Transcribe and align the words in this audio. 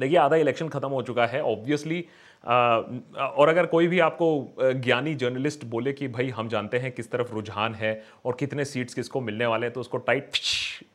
देखिए, 0.00 0.16
आधा 0.18 0.36
इलेक्शन 0.36 0.68
खत्म 0.68 0.88
हो 0.90 1.02
चुका 1.02 1.26
है 1.26 1.42
ऑब्वियसली 1.44 2.04
और 2.44 3.48
अगर 3.48 3.66
कोई 3.66 3.86
भी 3.88 3.98
आपको 4.00 4.26
ज्ञानी 4.60 5.14
जर्नलिस्ट 5.14 5.64
बोले 5.66 5.92
कि 5.92 6.08
भाई, 6.08 6.28
हम 6.30 6.48
जानते 6.48 6.78
हैं 6.78 6.92
किस 6.92 7.10
तरफ़ 7.10 7.32
रुझान 7.34 7.74
है 7.74 8.02
और 8.24 8.36
कितने 8.40 8.64
सीट्स 8.64 8.94
किसको 8.94 9.20
मिलने 9.20 9.46
वाले 9.46 9.66
हैं 9.66 9.72
तो 9.72 9.80
उसको 9.80 9.98
टाइट 9.98 10.30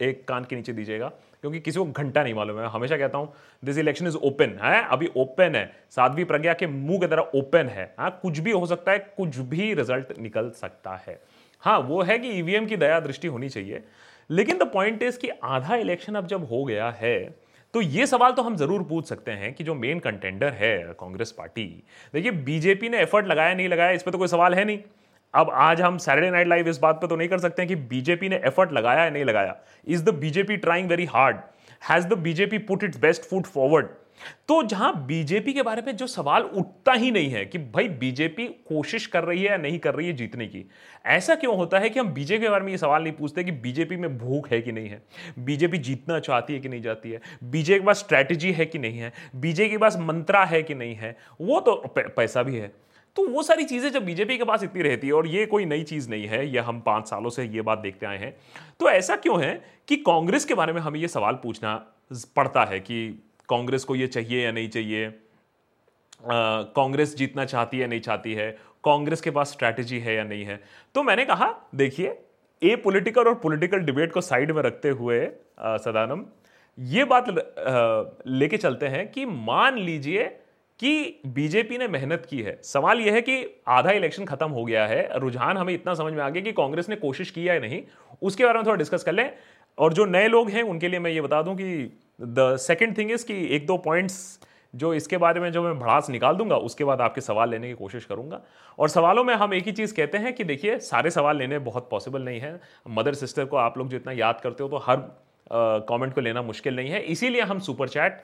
एक 0.01 0.23
कान 0.27 0.43
के 0.43 0.55
नीचे 0.55 0.73
दीजिएगा, 0.73 1.07
क्योंकि 1.41 1.59
किसी 1.59 1.79
को 1.79 1.85
घंटा 1.85 2.23
नहीं 2.23 2.33
मालूम 2.33 2.59
है। 2.59 2.67
हमेशा 2.69 2.97
कहता 2.97 3.17
हूँ 3.17 3.33
दिस 3.63 3.77
इलेक्शन 3.77 4.07
इज़ 4.07 4.17
ओपन 4.17 4.57
है? 4.61 4.83
अभी 4.85 5.09
ओपन 5.17 5.55
है। 5.55 5.65
साध्वी 5.91 6.23
प्रज्ञा 6.23 6.53
के 6.53 6.67
मुँह 6.67 6.99
की 6.99 7.07
तरह 7.07 7.31
ओपन 7.35 7.67
है 7.67 7.93
हाँ? 7.99 8.19
कुछ 8.21 8.39
भी 8.39 8.51
हो 8.51 8.65
सकता 8.65 8.91
है, 8.91 8.99
कुछ 9.17 9.37
भी 9.37 9.73
रिज़ल्ट 9.73 10.17
निकल 10.19 10.49
सकता 10.55 10.95
है। 11.07 11.19
हाँ 11.63 11.79
वो 11.81 12.01
है 12.03 12.17
कि 12.19 12.29
ईवीएम 12.29 12.65
की 12.65 12.77
दया 12.77 12.99
दृष्टि 13.01 13.27
होनी 13.27 13.49
चाहिए, 13.49 13.83
लेकिन 14.29 14.57
द 14.57 14.63
पॉइंट 14.73 15.03
इज़ 15.03 15.19
कि 15.19 15.29
आधा 15.43 15.75
इलेक्शन 15.77 16.15
अब 16.15 16.27
जब 16.27 16.43
हो 16.45 16.63
गया 16.65 16.89
है 16.91 17.42
तो 17.73 17.81
ये 17.81 18.05
सवाल 18.07 18.31
तो 18.31 18.41
हम 18.41 18.55
ज़रूर 18.55 18.83
पूछ 18.83 19.05
सकते 19.05 19.31
हैं 19.31 19.53
कि 19.53 19.63
जो 19.63 19.75
मेन 19.75 19.99
कंटेंडर 19.99 20.53
है 20.53 20.77
कांग्रेस 20.99 21.31
पार्टी, 21.31 21.63
देखिए 22.13 22.31
बीजेपी 22.31 22.89
ने 22.89 22.99
एफर्ट 23.01 23.27
लगाया, 23.27 23.53
नहीं 23.53 23.69
लगाया, 23.69 23.91
इस 23.91 24.03
पर 24.03 24.11
तो 24.11 24.17
कोई 24.17 24.27
सवाल 24.27 24.55
है 24.55 24.65
नहीं। 24.65 24.79
अब 25.33 25.49
आज 25.51 25.81
हम 25.81 25.97
सैटरडे 25.97 26.29
नाइट 26.31 26.47
लाइव 26.47 26.67
इस 26.69 26.77
बात 26.79 27.01
पर 27.01 27.07
तो 27.07 27.15
नहीं 27.15 27.29
कर 27.29 27.39
सकते 27.39 27.61
हैं 27.61 27.69
कि 27.69 27.75
बीजेपी 27.87 28.29
ने 28.29 28.41
एफर्ट 28.45 28.71
लगाया 28.73 29.03
या 29.03 29.09
नहीं 29.09 29.25
लगाया। 29.25 29.55
Is 29.87 30.03
the 30.03 30.13
BJP 30.15 30.57
trying 30.57 30.89
very 30.89 31.05
hard 31.05 31.37
has 31.89 32.07
the 32.07 32.17
BJP 32.19 32.57
put 32.59 32.83
its 32.83 32.99
best 33.01 33.23
foot 33.23 33.45
forward 33.45 33.87
तो 34.47 34.61
जहाँ 34.63 34.93
बीजेपी 35.05 35.53
के 35.53 35.61
बारे 35.63 35.81
में 35.81 35.95
जो 35.97 36.07
सवाल 36.07 36.43
उठता 36.43 36.93
ही 36.93 37.11
नहीं 37.11 37.29
है 37.29 37.45
कि 37.45 37.57
भाई 37.57 37.87
बीजेपी 37.99 38.47
कोशिश 38.67 39.07
कर 39.07 39.23
रही 39.23 39.39
है 39.39 39.49
या 39.49 39.57
नहीं 39.57 39.79
कर 39.79 39.95
रही 39.95 40.07
है 40.07 40.13
जीतने 40.13 40.47
की, 40.47 40.65
ऐसा 41.05 41.35
क्यों 41.35 41.55
होता 41.57 41.79
है 41.79 41.89
कि 41.89 41.99
हम 41.99 42.13
बीजेपी 42.13 42.43
के 42.43 42.49
बारे 42.49 42.65
में 42.65 42.71
ये 42.71 42.77
सवाल 42.77 43.03
नहीं 43.03 43.13
पूछते 43.13 43.43
कि 43.43 43.51
बीजेपी 43.51 43.95
में 43.95 44.17
भूख 44.17 44.51
है 44.51 44.61
कि 44.61 44.71
नहीं 44.71 44.89
है, 44.89 45.01
बीजेपी 45.39 45.77
जीतना 45.79 46.19
चाहती 46.19 46.53
है 46.53 46.59
कि 46.59 46.69
नहीं 46.69 46.81
चाहती 46.81 47.11
है, 47.11 47.21
बीजेपी 47.43 47.79
के 47.79 47.85
पास 47.85 47.99
स्ट्रैटेजी 47.99 48.51
है 48.51 48.65
कि 48.65 48.79
नहीं 48.79 48.99
है, 48.99 49.11
बीजेपी 49.35 49.69
के 49.69 49.77
पास 49.77 49.97
मंत्रा 49.99 50.43
है 50.45 50.63
कि 50.63 50.75
नहीं 50.75 50.95
है, 50.95 51.15
वो 51.41 51.59
तो 51.59 51.75
पैसा 51.97 52.43
भी 52.43 52.55
है। 52.55 52.71
तो 53.15 53.27
वो 53.27 53.41
सारी 53.43 53.63
चीज़ें 53.63 53.89
जब 53.91 54.05
बीजेपी 54.05 54.37
के 54.37 54.43
पास 54.43 54.63
इतनी 54.63 54.81
रहती 54.81 55.07
है 55.07 55.13
और 55.13 55.27
ये 55.27 55.45
कोई 55.45 55.65
नई 55.65 55.83
चीज़ 55.83 56.09
नहीं 56.09 56.27
है 56.27 56.47
यह 56.47 56.63
हम 56.63 56.79
पाँच 56.81 57.07
सालों 57.07 57.29
से 57.29 57.43
ये 57.45 57.61
बात 57.61 57.79
देखते 57.79 58.05
आए 58.05 58.17
हैं 58.17 58.33
तो 58.79 58.89
ऐसा 58.89 59.15
क्यों 59.15 59.41
है 59.43 59.53
कि 59.87 59.95
कांग्रेस 59.97 60.45
के 60.45 60.53
बारे 60.53 60.73
में 60.73 60.79
हमें 60.81 60.99
ये 60.99 61.07
सवाल 61.07 61.33
पूछना 61.33 61.75
पड़ता 62.35 62.63
है 62.63 62.79
कि 62.79 62.97
कांग्रेस 63.53 63.83
को 63.83 63.95
ये 63.95 64.07
चाहिए 64.07 64.43
या 64.43 64.51
नहीं 64.51 64.69
चाहिए? 64.69 65.11
कांग्रेस 66.75 67.15
जीतना 67.17 67.45
चाहती 67.45 67.79
है, 67.79 67.87
नहीं 67.87 67.99
चाहती 68.01 68.33
है? 68.33 68.51
कांग्रेस 68.83 69.21
के 69.21 69.31
पास 69.31 69.51
स्ट्रैटेजी 69.51 69.99
है 69.99 70.15
या 70.15 70.23
नहीं 70.23 70.43
है? 70.45 70.59
तो 70.95 71.03
मैंने 71.03 71.25
कहा, 71.25 71.55
देखिए 71.75 72.19
ए 72.61 72.75
पॉलिटिकल 72.75 73.27
और 73.27 73.35
पॉलिटिकल 73.35 73.79
डिबेट 73.81 74.11
को 74.11 74.21
साइड 74.21 74.51
में 74.51 74.61
रखते 74.63 74.89
हुए 74.91 75.25
सदानम 75.79 76.25
ये 76.77 77.03
बात 77.05 77.25
लेके 78.27 78.57
चलते 78.57 78.87
हैं 78.87 79.07
कि 79.11 79.25
मान 79.25 79.77
लीजिए 79.77 80.23
कि 80.79 81.21
बीजेपी 81.27 81.77
ने 81.77 81.87
मेहनत 81.87 82.25
की 82.29 82.41
है। 82.41 82.57
सवाल 82.63 82.99
यह 82.99 83.13
है 83.13 83.21
कि 83.21 83.35
आधा 83.67 83.91
इलेक्शन 83.91 84.25
खत्म 84.25 84.49
हो 84.49 84.63
गया 84.65 84.85
है, 84.87 85.19
रुझान 85.19 85.57
हमें 85.57 85.73
इतना 85.73 85.93
समझ 85.93 86.13
में 86.13 86.23
आ 86.23 86.29
गया 86.29 86.43
कि 86.43 86.51
कांग्रेस 86.53 86.89
ने 86.89 86.95
कोशिश 86.95 87.31
की 87.31 87.45
है 87.45 87.59
नहीं? 87.61 87.81
उसके 88.21 88.45
बारे 88.45 88.57
में 88.57 88.65
थोड़ा 88.65 88.77
डिस्कस 88.77 89.03
कर 89.03 89.11
लें। 89.11 89.33
और 89.77 89.93
जो 89.93 90.05
नए 90.05 90.27
लोग 90.27 90.49
हैं 90.49 90.63
उनके 90.63 90.87
लिए 90.87 90.99
मैं 90.99 91.11
ये 91.11 91.21
बता 91.21 91.41
दूँ 91.41 91.55
कि 91.55 91.99
द 92.21 92.55
सेकेंड 92.61 92.97
थिंग 92.97 93.11
इज़ 93.11 93.25
कि 93.25 93.45
एक 93.55 93.65
दो 93.67 93.77
पॉइंट्स 93.77 94.39
जो 94.73 94.93
इसके 94.93 95.17
बारे 95.17 95.39
में 95.39 95.51
जो 95.51 95.61
मैं 95.63 95.77
भड़ास 95.79 96.09
निकाल 96.09 96.35
दूँगा 96.35 96.55
उसके 96.57 96.83
बाद 96.83 97.01
आपके 97.01 97.21
सवाल 97.21 97.49
लेने 97.49 97.67
की 97.67 97.73
कोशिश 97.73 98.05
करूँगा। 98.05 98.41
और 98.79 98.89
सवालों 98.89 99.23
में 99.23 99.33
हम 99.35 99.53
एक 99.53 99.65
ही 99.65 99.71
चीज़ 99.71 99.93
कहते 99.95 100.17
हैं 100.17 100.33
कि 100.33 100.43
देखिए 100.43 100.77
सारे 100.81 101.09
सवाल 101.11 101.37
लेने 101.37 101.59
बहुत 101.61 101.87
पॉसिबल 101.91 102.21
नहीं 102.21 102.39
है। 102.39 102.59
मदर 102.89 103.13
सिस्टर 103.13 103.45
को 103.45 103.57
आप 103.57 103.77
लोग 103.77 103.89
जो 103.89 103.97
इतना 103.97 104.11
याद 104.11 104.39
करते 104.43 104.63
हो 104.63 104.69
तो 104.69 104.77
हर 104.77 105.01
कमेंट 105.89 106.13
को 106.15 106.21
लेना 106.21 106.41
मुश्किल 106.41 106.75
नहीं 106.75 106.89
है। 106.89 107.01
इसीलिए 107.03 107.41
हम 107.41 107.59
सुपर 107.59 107.87
चैट 107.87 108.21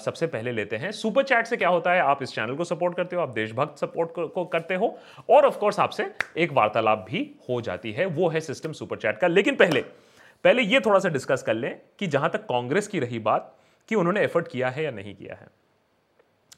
सबसे 0.00 0.26
पहले 0.26 0.52
लेते 0.52 0.76
हैं। 0.76 0.90
सुपर 0.92 1.22
चैट 1.22 1.46
से 1.46 1.56
क्या 1.56 1.68
होता 1.68 1.92
है 1.92 2.00
आप 2.02 2.22
इस 2.22 2.34
चैनल 2.34 2.54
को 2.54 2.64
सपोर्ट 2.64 2.96
करते 2.96 3.16
हो 3.16 3.22
आप 3.22 3.34
देशभक्त 3.34 3.78
सपोर्ट 3.78 4.12
को, 4.12 4.26
को 4.26 4.44
करते 4.44 4.74
हो 4.74 4.96
और 5.30 5.46
ऑफ़ 5.46 5.58
कोर्स 5.58 5.78
आपसे 5.80 6.10
एक 6.36 6.52
वार्तालाप 6.52 7.06
भी 7.10 7.30
हो 7.48 7.60
जाती 7.60 7.92
है। 7.92 8.06
वो 8.06 8.28
है 8.28 8.40
सिस्टम 8.40 8.72
सुपर 8.72 8.96
चैट 8.96 9.18
का। 9.18 9.26
लेकिन 9.26 9.56
पहले 9.56 9.84
पहले 10.44 10.62
ये 10.62 10.80
थोड़ा 10.80 10.98
सा 10.98 11.08
डिस्कस 11.08 11.42
कर 11.42 11.54
लें 11.54 11.74
कि 11.98 12.06
जहाँ 12.06 12.30
तक 12.30 12.46
कांग्रेस 12.46 12.88
की 12.88 12.98
रही 12.98 13.18
बात, 13.18 13.54
कि 13.88 13.94
उन्होंने 13.94 14.20
एफर्ट 14.20 14.48
किया 14.48 14.68
है 14.68 14.84
या 14.84 14.90
नहीं 14.90 15.14
किया 15.14 15.34
है। 15.34 15.46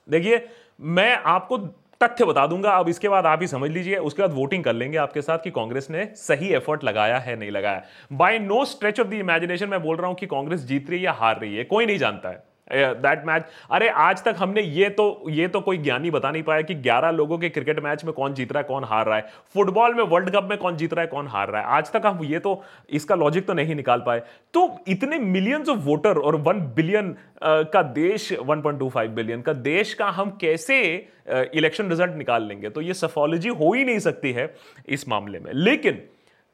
देखिए, 0.09 0.47
मैं 0.81 1.17
आपको 1.17 1.59
तथ्य 2.01 2.25
बता 2.25 2.47
दूँगा, 2.47 2.71
अब 2.71 2.89
इसके 2.89 3.09
बाद 3.09 3.27
आप 3.27 3.41
ही 3.41 3.47
समझ 3.47 3.71
लीजिए, 3.71 3.97
उसके 3.97 4.23
बाद 4.23 4.33
वोटिंग 4.33 4.65
कर 4.65 4.73
लेंगे 4.73 4.99
आपके 4.99 5.23
साथ 5.23 5.39
कि 5.39 5.51
कांग्रेस 5.51 5.91
ने 5.91 6.05
सही 6.17 6.49
एफर्ट 6.49 6.85
लगाया 6.85 7.19
है, 7.19 7.37
नहीं 7.37 7.51
लगाया। 7.51 7.83
By 8.13 8.39
no 8.39 8.65
stretch 8.65 9.01
of 9.01 9.09
the 9.09 9.15
imagination 9.15 9.69
मैं 9.69 9.83
बोल 9.83 9.97
रहा 9.97 10.07
हूँ 10.07 10.17
कि 10.17 10.27
कांग्रेस 10.27 10.61
जीत 10.61 10.91
रही 10.91 10.99
है 10.99 11.05
या 11.05 11.13
हार 11.13 11.41
रही 11.41 11.57
है, 11.57 11.65
कोई 11.65 11.87
नहीं 11.87 11.99
जानता 11.99 12.29
है। 12.29 12.43
दैट 12.71 13.23
मैच 13.27 13.45
अरे, 13.71 13.89
आज 13.89 14.23
तक 14.25 14.37
हमने 14.39 14.63
ये 14.63 14.89
तो 14.91 15.25
ये 15.31 15.49
तो 15.49 15.61
कोई 15.61 15.79
ज्ञानी 15.79 16.11
बता 16.11 16.31
नहीं 16.31 16.43
पाया 16.43 16.63
कि 16.63 16.75
11 16.77 17.11
लोगों 17.11 17.39
के 17.39 17.49
क्रिकेट 17.49 17.79
मैच 17.81 18.05
में 18.05 18.13
कौन 18.15 18.35
जीत 18.35 18.53
रहा 18.53 18.61
है, 18.61 18.65
कौन 18.65 18.85
हार 18.85 19.07
रहा 19.07 19.17
है। 19.17 19.29
फुटबॉल 19.55 19.95
में, 19.95 20.03
वर्ल्ड 20.05 20.31
कप 20.31 20.49
में 20.51 20.57
कौन 20.59 20.77
जीत 20.77 20.95
रहा 20.95 21.03
है, 21.03 21.07
कौन 21.07 21.27
हार 21.27 21.51
रहा 21.51 21.63
है। 21.63 21.67
आज 21.69 21.93
तक 21.93 22.03
हम 22.07 22.25
ये 22.25 22.39
तो 22.39 22.63
इसका 22.91 23.15
लॉजिक 23.15 23.47
तो 23.47 23.55
नहीं 23.55 23.75
निकाल 23.75 24.03
पाए। 24.07 24.23
तो 24.55 24.69
इतने 24.89 25.19
मिलियंस 25.19 25.69
ऑफ़ 25.69 25.79
वोटर 25.81 26.19
और 26.19 26.37
वन 26.39 26.61
बिलियन 26.77 27.15
का 27.43 27.83
देश 27.83 28.33
1.25 28.33 29.09
बिलियन 29.11 29.43
का 29.43 29.53
देश 29.53 29.95
का 29.95 30.07
हम 30.11 30.31
कैसे 30.41 30.83
इलेक्शन 31.29 31.89
रिज़ल्ट 31.89 32.17
निकाल 32.17 32.47
लेंगे? 32.49 32.71
तो 32.71 32.81
ये 32.81 32.95
सफोलॉजी 32.95 33.49
हो 33.51 33.73
ही 33.73 33.85
नहीं 33.85 33.99
सकती 33.99 34.33
है 34.33 34.55
इस 34.89 35.09
मामले 35.09 35.39
में। 35.39 35.53
लेकिन 35.55 36.03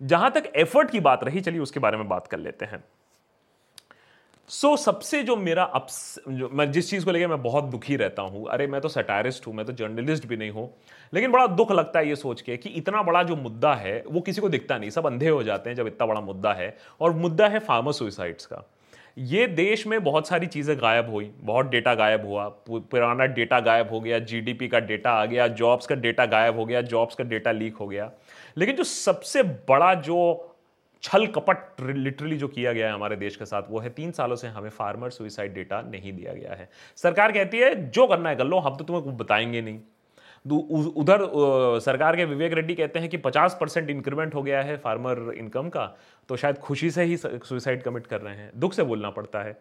जहाँ 0.01 0.31
तक 0.31 0.53
एफर्ट 0.57 0.91
की 0.91 1.01
बात 1.01 1.25
रही, 1.25 1.41
चलिए 1.41 1.61
उसके 1.61 1.81
बारे 1.81 1.97
में 1.97 2.09
बात 2.09 2.27
कर 2.27 2.39
लेते 2.39 2.65
हैं। 2.65 2.83
सो 4.49 4.69
so, 4.69 4.79
सबसे 4.79 5.23
जो 5.23 5.35
मेरा 5.37 5.63
अप्स 5.65 6.19
जो 6.29 6.49
मैं 6.53 6.71
जिस 6.73 6.91
चीज़ 6.91 7.05
को 7.05 7.11
लेकर 7.11 7.29
मैं 7.29 7.43
बहुत 7.43 7.65
दुखी 7.65 7.97
रहता 7.97 8.23
हूँ 8.23 8.47
अरे 8.51 8.67
मैं 8.67 8.81
तो 8.81 8.89
सटायरिस्ट 8.89 9.47
हूँ 9.47 9.55
मैं 9.55 9.65
तो 9.67 9.73
जर्नलिस्ट 9.73 10.27
भी 10.27 10.37
नहीं 10.37 10.51
हूँ 10.51 10.69
लेकिन 11.15 11.33
बड़ा 11.33 11.47
दुख 11.47 11.73
लगता 11.73 11.99
है 11.99 12.09
ये 12.09 12.17
सोच 12.17 12.41
के 12.41 12.57
कि 12.57 12.69
इतना 12.71 13.03
बड़ा 13.03 13.23
जो 13.23 13.37
मुद्दा 13.37 13.75
है 13.75 14.03
वो 14.07 14.21
किसी 14.21 14.41
को 14.41 14.49
दिखता 14.49 14.79
नहीं 14.79 14.91
सब 14.91 15.07
अंधे 15.07 15.29
हो 15.29 15.43
जाते 15.43 15.71
हैं 15.71 15.77
जब 15.77 15.87
इतना 15.87 16.07
बड़ा 16.07 16.21
मुद्दा 16.21 16.53
है 16.53 16.77
और 17.01 17.13
मुद्दा 17.13 17.49
है 17.49 17.59
फार्मर 17.59 17.93
सुइसाइड्स 17.93 18.47
का। 18.47 18.63
ये 19.19 19.47
देश 19.47 19.87
में 19.87 20.03
बहुत 20.05 20.29
सारी 20.29 20.47
चीज़ें 20.47 20.77
गायब 20.79 21.11
हुई 21.11 21.31
बहुत 21.41 21.71
डेटा 21.71 21.95
गायब 21.95 22.27
हुआ 22.27 22.49
पुराना 22.69 23.25
डेटा 23.35 23.61
गायब 23.61 23.91
हो 23.91 24.01
गया 24.01 24.19
जीडीपी 24.19 24.69
का 24.69 24.79
डेटा 24.81 25.11
आ 25.13 25.25
गया 25.25 25.49
जॉब्स 25.49 25.87
का 25.87 25.95
डेटा 25.95 26.27
गायब 26.27 26.59
हो 26.59 26.65
गया 26.67 26.81
जॉब्स 26.83 27.15
का 27.15 27.25
डेटा 27.25 27.53
लीक 27.53 27.77
हो 27.77 27.87
गया। 27.87 28.11
लेकिन 28.59 28.77
जो 28.77 28.85
सबसे 28.85 29.43
बड़ा 29.43 29.95
जो 29.95 30.19
छल 31.03 31.27
कपट 31.27 31.81
लिटरली 31.81 32.37
जो 32.37 32.49
किया 32.49 32.73
गया 32.73 32.87
है 32.87 32.93
हमारे 32.93 33.17
देश 33.17 33.37
के 33.37 33.45
साथ, 33.45 33.63
वो 33.71 33.79
है 33.79 33.91
तीन 33.91 34.11
सालों 34.11 34.37
से 34.37 34.49
हमें 34.49 34.71
फार्मर 34.71 35.11
सुइसाइड 35.11 35.55
डेटा 35.55 35.81
नहीं 35.83 36.13
दिया 36.13 36.33
गया 36.33 36.55
है। 36.55 36.69
सरकार 36.97 37.33
कहती 37.33 37.59
है, 37.59 37.91
जो 37.91 38.07
करना 38.07 38.29
है 38.29 38.37
कर 38.37 38.45
लो, 38.45 38.59
हम 38.59 38.77
तो 38.77 38.85
तुम्हें 38.85 39.17
बताएँगे 39.17 39.63
नहीं। 39.63 39.81
उधर 40.47 41.29
सरकार 41.81 42.17
के 42.17 42.25
विवेक 42.25 42.53
रेड्डी 42.53 42.75
कहते 42.75 42.99
हैं 42.99 43.09
कि 43.09 43.17
50 43.17 43.57
परसेंट 43.61 43.91
इंक्रीमेंट 43.91 44.35
हो 44.35 44.43
गया 44.43 44.63
है 44.63 44.77
फार्मर 44.77 45.33
इनकम 45.35 45.69
का 45.69 45.85
तो 46.29 46.37
शायद 46.37 46.59
खुशी 46.59 46.91
से 46.91 47.03
ही 47.03 47.17
सुइसाइड 47.17 47.83
कमिट 47.83 48.07
कर 48.07 48.21
रहे 48.21 48.35
हैं। 48.35 48.51
दुख 48.57 48.73
से 48.73 48.83
बोलना 48.83 49.11
पड़ता 49.11 49.43
है। 49.43 49.57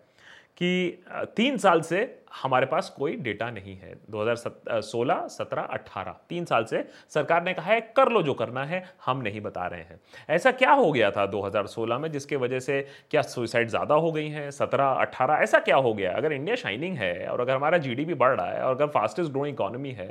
कि 0.58 1.04
तीन 1.36 1.58
साल 1.58 1.82
से 1.82 2.00
हमारे 2.42 2.66
पास 2.66 2.90
कोई 2.90 3.16
डेटा 3.18 3.50
नहीं 3.52 3.76
है। 3.78 3.94
2016, 4.12 5.26
17, 5.30 5.68
18 5.74 6.14
तीन 6.30 6.46
साल 6.46 6.66
से 6.66 6.84
सरकार 7.10 7.44
ने 7.44 7.54
कहा 7.54 7.72
है 7.72 7.80
कर 7.98 8.12
लो 8.12 8.22
जो 8.24 8.34
करना 8.34 8.64
है 8.66 8.84
हम 9.06 9.22
नहीं 9.22 9.42
बता 9.42 9.66
रहे 9.68 9.82
हैं। 9.82 10.00
ऐसा 10.30 10.52
क्या 10.54 10.72
हो 10.72 10.92
गया 10.92 11.10
था 11.12 11.26
2016 11.28 12.00
में 12.00 12.12
जिसके 12.12 12.36
वजह 12.36 12.60
से 12.60 12.82
क्या 13.12 13.22
सुइसाइड 13.24 13.70
ज़्यादा 13.70 13.96
हो 13.96 14.12
गई 14.12 14.28
हैं? 14.28 14.50
17, 14.52 14.92
18 15.02 15.42
ऐसा 15.44 15.60
क्या 15.60 15.76
हो 15.78 15.94
गया? 15.94 16.12
अगर 16.12 16.34
इंडिया 16.34 16.56
शाइनिंग 16.56 16.98
है 16.98 17.28
और 17.28 17.42
अगर 17.42 17.56
हमारा 17.56 17.78
जीडीपी 17.80 18.14
बढ़ 18.14 18.36
रहा 18.36 18.52
है 18.52 18.64
और 18.64 18.76
अगर 18.76 18.88
फास्टेस्ट 18.92 19.32
ग्रोइंग 19.32 19.56
इकोनॉमी 19.56 19.92
है 19.92 20.08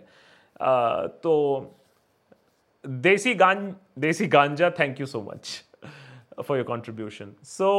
तो 1.22 1.34
देसी 2.84 3.34
गांज 3.34 3.72
देसी 3.98 4.26
गांजा 4.28 4.70
thank 4.78 5.00
you 5.00 5.06
so 5.06 5.20
much 5.22 5.64
for 6.42 6.56
your 6.56 6.66
contribution 6.66 7.34
so 7.44 7.72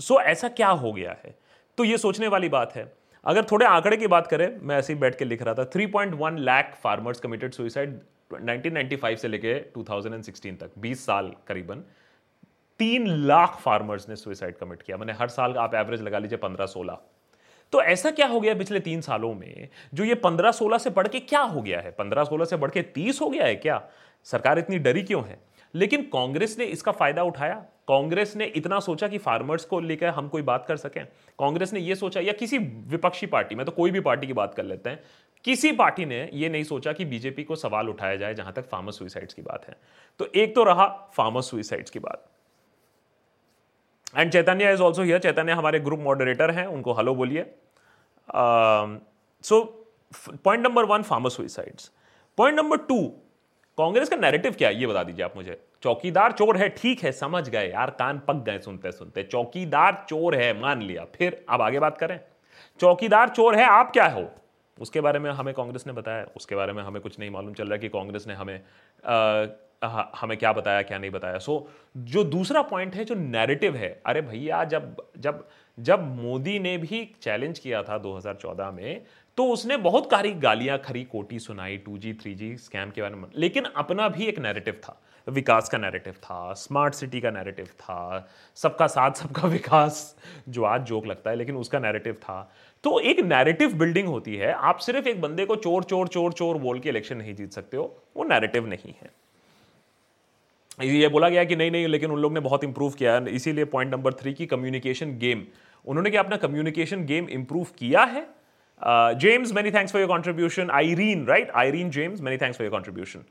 so 0.00 0.20
ऐसा 0.20 0.48
क्या 0.48 0.68
हो 0.68 0.92
गया 0.92 1.16
है? 1.24 1.38
तो 1.78 1.84
ये 1.84 1.98
सोचने 1.98 2.28
वाली 2.28 2.48
बात 2.48 2.74
है। 2.74 2.92
अगर 3.24 3.44
थोड़े 3.44 3.66
आंकड़े 3.66 3.96
की 3.96 4.06
बात 4.06 4.26
करें, 4.26 4.58
मैं 4.62 4.78
ऐसे 4.78 4.92
ही 4.92 4.98
बैठ 4.98 5.18
के 5.18 5.24
लिख 5.24 5.42
रहा 5.42 5.54
था 5.54 5.64
3.1 5.64 6.38
लाख 6.38 6.78
फार्मर्स 6.82 7.20
कमिटेड 7.20 7.52
सुइसाइड 7.52 8.00
1995 8.34 9.16
से 9.16 9.28
लेके 9.28 9.54
2016 9.54 10.56
तक 10.60 10.70
20 10.78 11.06
साल 11.06 11.32
करीबन, 11.46 11.76
तीन 12.78 13.06
लाख 13.06 13.58
फार्मर्स 13.60 14.08
ने 14.08 14.16
सुइसाइड 14.16 14.56
कमिट 14.56 14.82
किया। 14.82 14.96
मैंने 14.96 15.12
हर 15.12 15.28
साल 15.28 15.54
आप 15.54 15.74
एवरेज 15.74 16.02
लगा 16.02 16.18
लीजिए 16.18 16.38
पंद्रह 16.38 16.66
सोलह। 16.66 16.98
तो 17.72 17.82
ऐसा 17.82 18.10
क्या 18.10 18.26
हो 18.26 18.40
गया 18.40 18.54
पिछले 18.54 18.80
तीन 18.80 19.00
सालों 19.00 19.34
में? 19.34 19.68
जो 19.94 20.04
ये 20.04 20.14
पंद्रह 20.14 20.50
सोलह 20.50 20.78
से 20.78 20.90
बढ़ 20.90 21.08
के 21.08 21.20
क्या 21.20 21.40
हो 21.40 21.62
गया 21.62 21.80
है? 21.80 21.90
पंद्रह 21.90 22.24
सोलह 22.24 22.44
से 22.44 22.56
बढ़ 22.56 22.70
के 22.70 22.82
तीस 22.82 23.20
हो 23.20 23.30
गया 23.30 23.44
है 23.44 23.56
क्या? 23.56 23.88
सरकार 24.24 24.58
इतनी 24.58 24.78
डरी 24.78 25.02
क्यों 25.02 25.26
है? 25.26 25.38
लेकिन 25.74 26.02
कांग्रेस 26.02 26.58
ने 26.58 26.64
इसका 26.64 26.92
फ़ायदा 26.92 27.22
उठाया। 27.22 27.64
कांग्रेस 27.88 28.34
ने 28.36 28.44
इतना 28.46 28.78
सोचा 28.80 29.08
कि 29.08 29.18
फार्मर्स 29.18 29.64
को 29.64 29.80
लेकर 29.80 30.08
हम 30.08 30.28
कोई 30.28 30.42
बात 30.42 30.64
कर 30.66 30.76
सकें? 30.76 31.04
कांग्रेस 31.38 31.72
ने 31.72 31.80
यह 31.80 31.94
सोचा, 31.94 32.20
या 32.20 32.32
किसी 32.32 32.58
विपक्षी 32.58 33.26
पार्टी, 33.26 33.54
में 33.54 33.64
तो 33.66 33.72
कोई 33.72 33.90
भी 33.90 34.00
पार्टी 34.00 34.26
की 34.26 34.32
बात 34.32 34.54
कर 34.54 34.64
लेते 34.64 34.90
हैं, 34.90 35.00
किसी 35.44 35.72
पार्टी 35.72 36.04
ने 36.04 36.28
यह 36.32 36.50
नहीं 36.50 36.64
सोचा 36.64 36.92
कि 36.92 37.04
बीजेपी 37.04 37.44
को 37.44 37.56
सवाल 37.56 37.88
उठाया 37.88 38.16
जाए 38.16 38.34
जहाँ 38.34 38.52
तक 38.52 38.68
फार्मर 38.68 38.92
सुइसाइड्स 38.92 39.34
की 39.34 39.42
बात 39.42 39.68
है। 39.68 39.76
तो 40.20 40.26
एक 40.34 40.54
तो 40.54 40.64
रहा 40.64 40.86
फार्मर 41.14 41.42
सुइसाइड्स 41.42 41.90
की 41.90 41.98
बात। 41.98 42.24
And 44.16 44.32
Chaitanya 44.32 44.72
is 44.72 44.82
also 44.82 45.02
here 45.02 45.18
Chaitanya 45.18 45.52
हमारे 45.52 45.80
ग्रुप 45.80 46.00
मॉडरेटर 46.00 46.50
हैं, 46.50 46.66
उनको 46.66 46.92
हेलो 46.94 47.14
बोलिए। 47.14 47.44
So 49.44 49.62
point 50.44 50.66
number 50.66 50.84
one 50.84 51.02
farmer 51.02 51.30
suicides 51.30 51.90
point 52.38 52.58
number 52.58 52.76
two 52.78 53.06
Congress 53.78 54.08
का 54.08 54.16
नैरेटिव 54.16 54.54
क्या 54.54 54.68
है? 54.68 54.80
ये 54.80 54.86
बता 54.86 55.02
दीजिए 55.02 55.24
आप 55.24 55.36
मुझे। 55.36 55.60
चौकीदार 55.82 56.32
चोर 56.32 56.56
है 56.56 56.68
ठीक 56.68 57.04
है 57.04 57.12
समझ 57.12 57.48
गए 57.48 57.68
यार 57.70 57.90
कान 57.90 58.18
पक 58.18 58.34
गए 58.34 58.58
सुनते 58.58 58.92
सुनते। 58.92 59.22
चौकीदार 59.22 60.04
चोर 60.08 60.34
है 60.34 60.60
मान 60.60 60.82
लिया। 60.82 61.04
फिर 61.14 61.44
अब 61.48 61.62
आगे 61.62 61.78
बात 61.78 61.98
करें। 61.98 62.20
चौकीदार 62.80 63.28
चोर 63.28 63.56
है 63.56 63.64
आप 63.64 63.90
क्या 63.92 64.06
हो? 64.06 64.30
उसके 64.78 65.00
बारे 65.00 65.18
में 65.18 65.30
हमें 65.30 65.54
कांग्रेस 65.54 65.86
ने 65.86 65.92
बताया। 65.92 66.26
उसके 66.36 66.54
बारे 66.54 66.72
में 66.72 66.82
हमें 66.82 67.02
कुछ 67.02 67.18
नहीं 67.18 67.30
मालूम 67.30 67.54
चल 67.54 67.68
रहा 67.68 67.78
कि 67.78 67.88
कांग्रेस 67.88 68.26
ने 68.26 68.34
हमें 68.34 68.60
आ, 69.06 69.46
हमें 70.16 70.36
क्या 70.38 70.52
बताया 70.52 70.82
क्या 70.82 70.98
नहीं 70.98 71.10
बताया। 71.10 71.38
सो 71.38 71.68
जो 71.96 72.24
दूसरा 72.24 72.62
पॉइंट 72.62 72.94
है 72.94 73.04
जो 73.04 73.14
नैरेटिव 73.14 73.76
है 73.76 74.02
अरे 74.06 74.20
भैया 74.22 74.64
जब 74.64 74.96
जब 75.18 75.48
जब 75.78 76.16
मोदी 76.16 76.58
ने 76.58 76.76
भी 76.78 77.14
चैलेंज 77.22 77.58
किया 77.58 77.82
था 77.82 77.98
2014 78.02 78.72
में 78.72 79.02
तो 79.36 79.46
उसने 79.46 79.76
बहुत 79.76 80.10
कारी 80.10 80.32
गालियाँ 80.32 80.78
खरी, 80.78 81.04
कोटी 81.04 81.38
सुनाई 81.38 81.76
two 81.76 81.98
G 81.98 82.14
three 82.14 82.34
G 82.34 82.56
scam 82.56 82.90
के 82.90 83.02
बारे 83.02 83.14
में। 83.14 83.28
लेकिन 83.36 83.64
अपना 83.64 84.08
भी 84.08 84.26
एक 84.26 84.38
नैरेटिव 84.38 84.74
था। 84.74 85.02
विकास 85.28 85.68
का 85.68 85.78
नैरेटिव 85.78 86.12
था 86.12 86.52
स्मार्ट 86.52 86.94
सिटी 86.94 87.20
का 87.20 87.30
नैरेटिव 87.30 87.66
था, 87.66 88.28
सबका 88.54 88.86
साथ, 88.86 89.10
सबका 89.10 89.48
विकास, 89.48 90.16
जो 90.48 90.64
आज 90.64 90.82
जोक 90.82 91.06
लगता 91.06 91.30
है, 91.30 91.36
लेकिन 91.36 91.56
उसका 91.56 91.78
नैरेटिव 91.78 92.14
था। 92.14 92.52
तो 92.84 93.00
एक 93.00 93.20
नैरेटिव 93.20 93.74
बिल्डिंग 93.74 94.08
होती 94.08 94.36
है। 94.36 94.52
आप 94.52 94.78
सिर्फ़ 94.78 95.08
एक 95.08 95.20
बंदे 95.20 95.46
को 95.46 95.56
चोर 95.56 95.84
चोर 95.84 96.08
चोर 96.08 96.32
चोर 96.32 96.58
बोल 96.58 96.80
के 96.80 96.88
इलेक्शन 96.88 97.16
नहीं 97.16 97.34
जीत 97.34 97.52
सकते 97.52 97.76
हो। 97.76 98.02
वो 98.16 98.24
नैरेटिव 98.24 98.66
नहीं 98.66 98.94
है। 99.02 99.10
ये 100.88 101.08
बोला 101.08 101.28
गया 101.28 101.44
कि 101.44 101.56
नहीं 101.56 101.70
नहीं, 101.70 101.86
लेकिन 101.86 102.10
उन 102.10 102.18
लोग 102.18 102.32
ने 102.32 102.40
बहुत 102.40 102.64
इंप्रूव 102.64 102.92
किया। 102.92 103.18
इसीलिए 103.18 103.64
पॉइंट 103.64 103.92
नंबर 103.92 104.12
थ्री 104.12 104.34
की 104.34 104.46
कम्युनिकेशन 104.46 105.18
गेम 105.18 105.46
उन्होंने 105.86 106.10
क्या 106.10 106.22
अपना 106.22 106.36
कम्युनिकेशन 106.36 107.04
गेम 107.04 107.28
इंप्रूव 107.28 107.66
किया 107.78 108.04
है? 108.04 108.36
James 109.20 109.52
many 109.54 109.70
thanks 109.70 109.92
for 109.92 110.00
your 110.00 110.08
contribution 110.08 110.70
Irene 110.70 111.24
right 111.26 111.50
Irene 111.56 111.90
James 111.90 112.20
many 112.20 112.36
thanks 112.38 112.58
for 112.58 112.64
your 112.64 112.72
contribution 112.72 113.24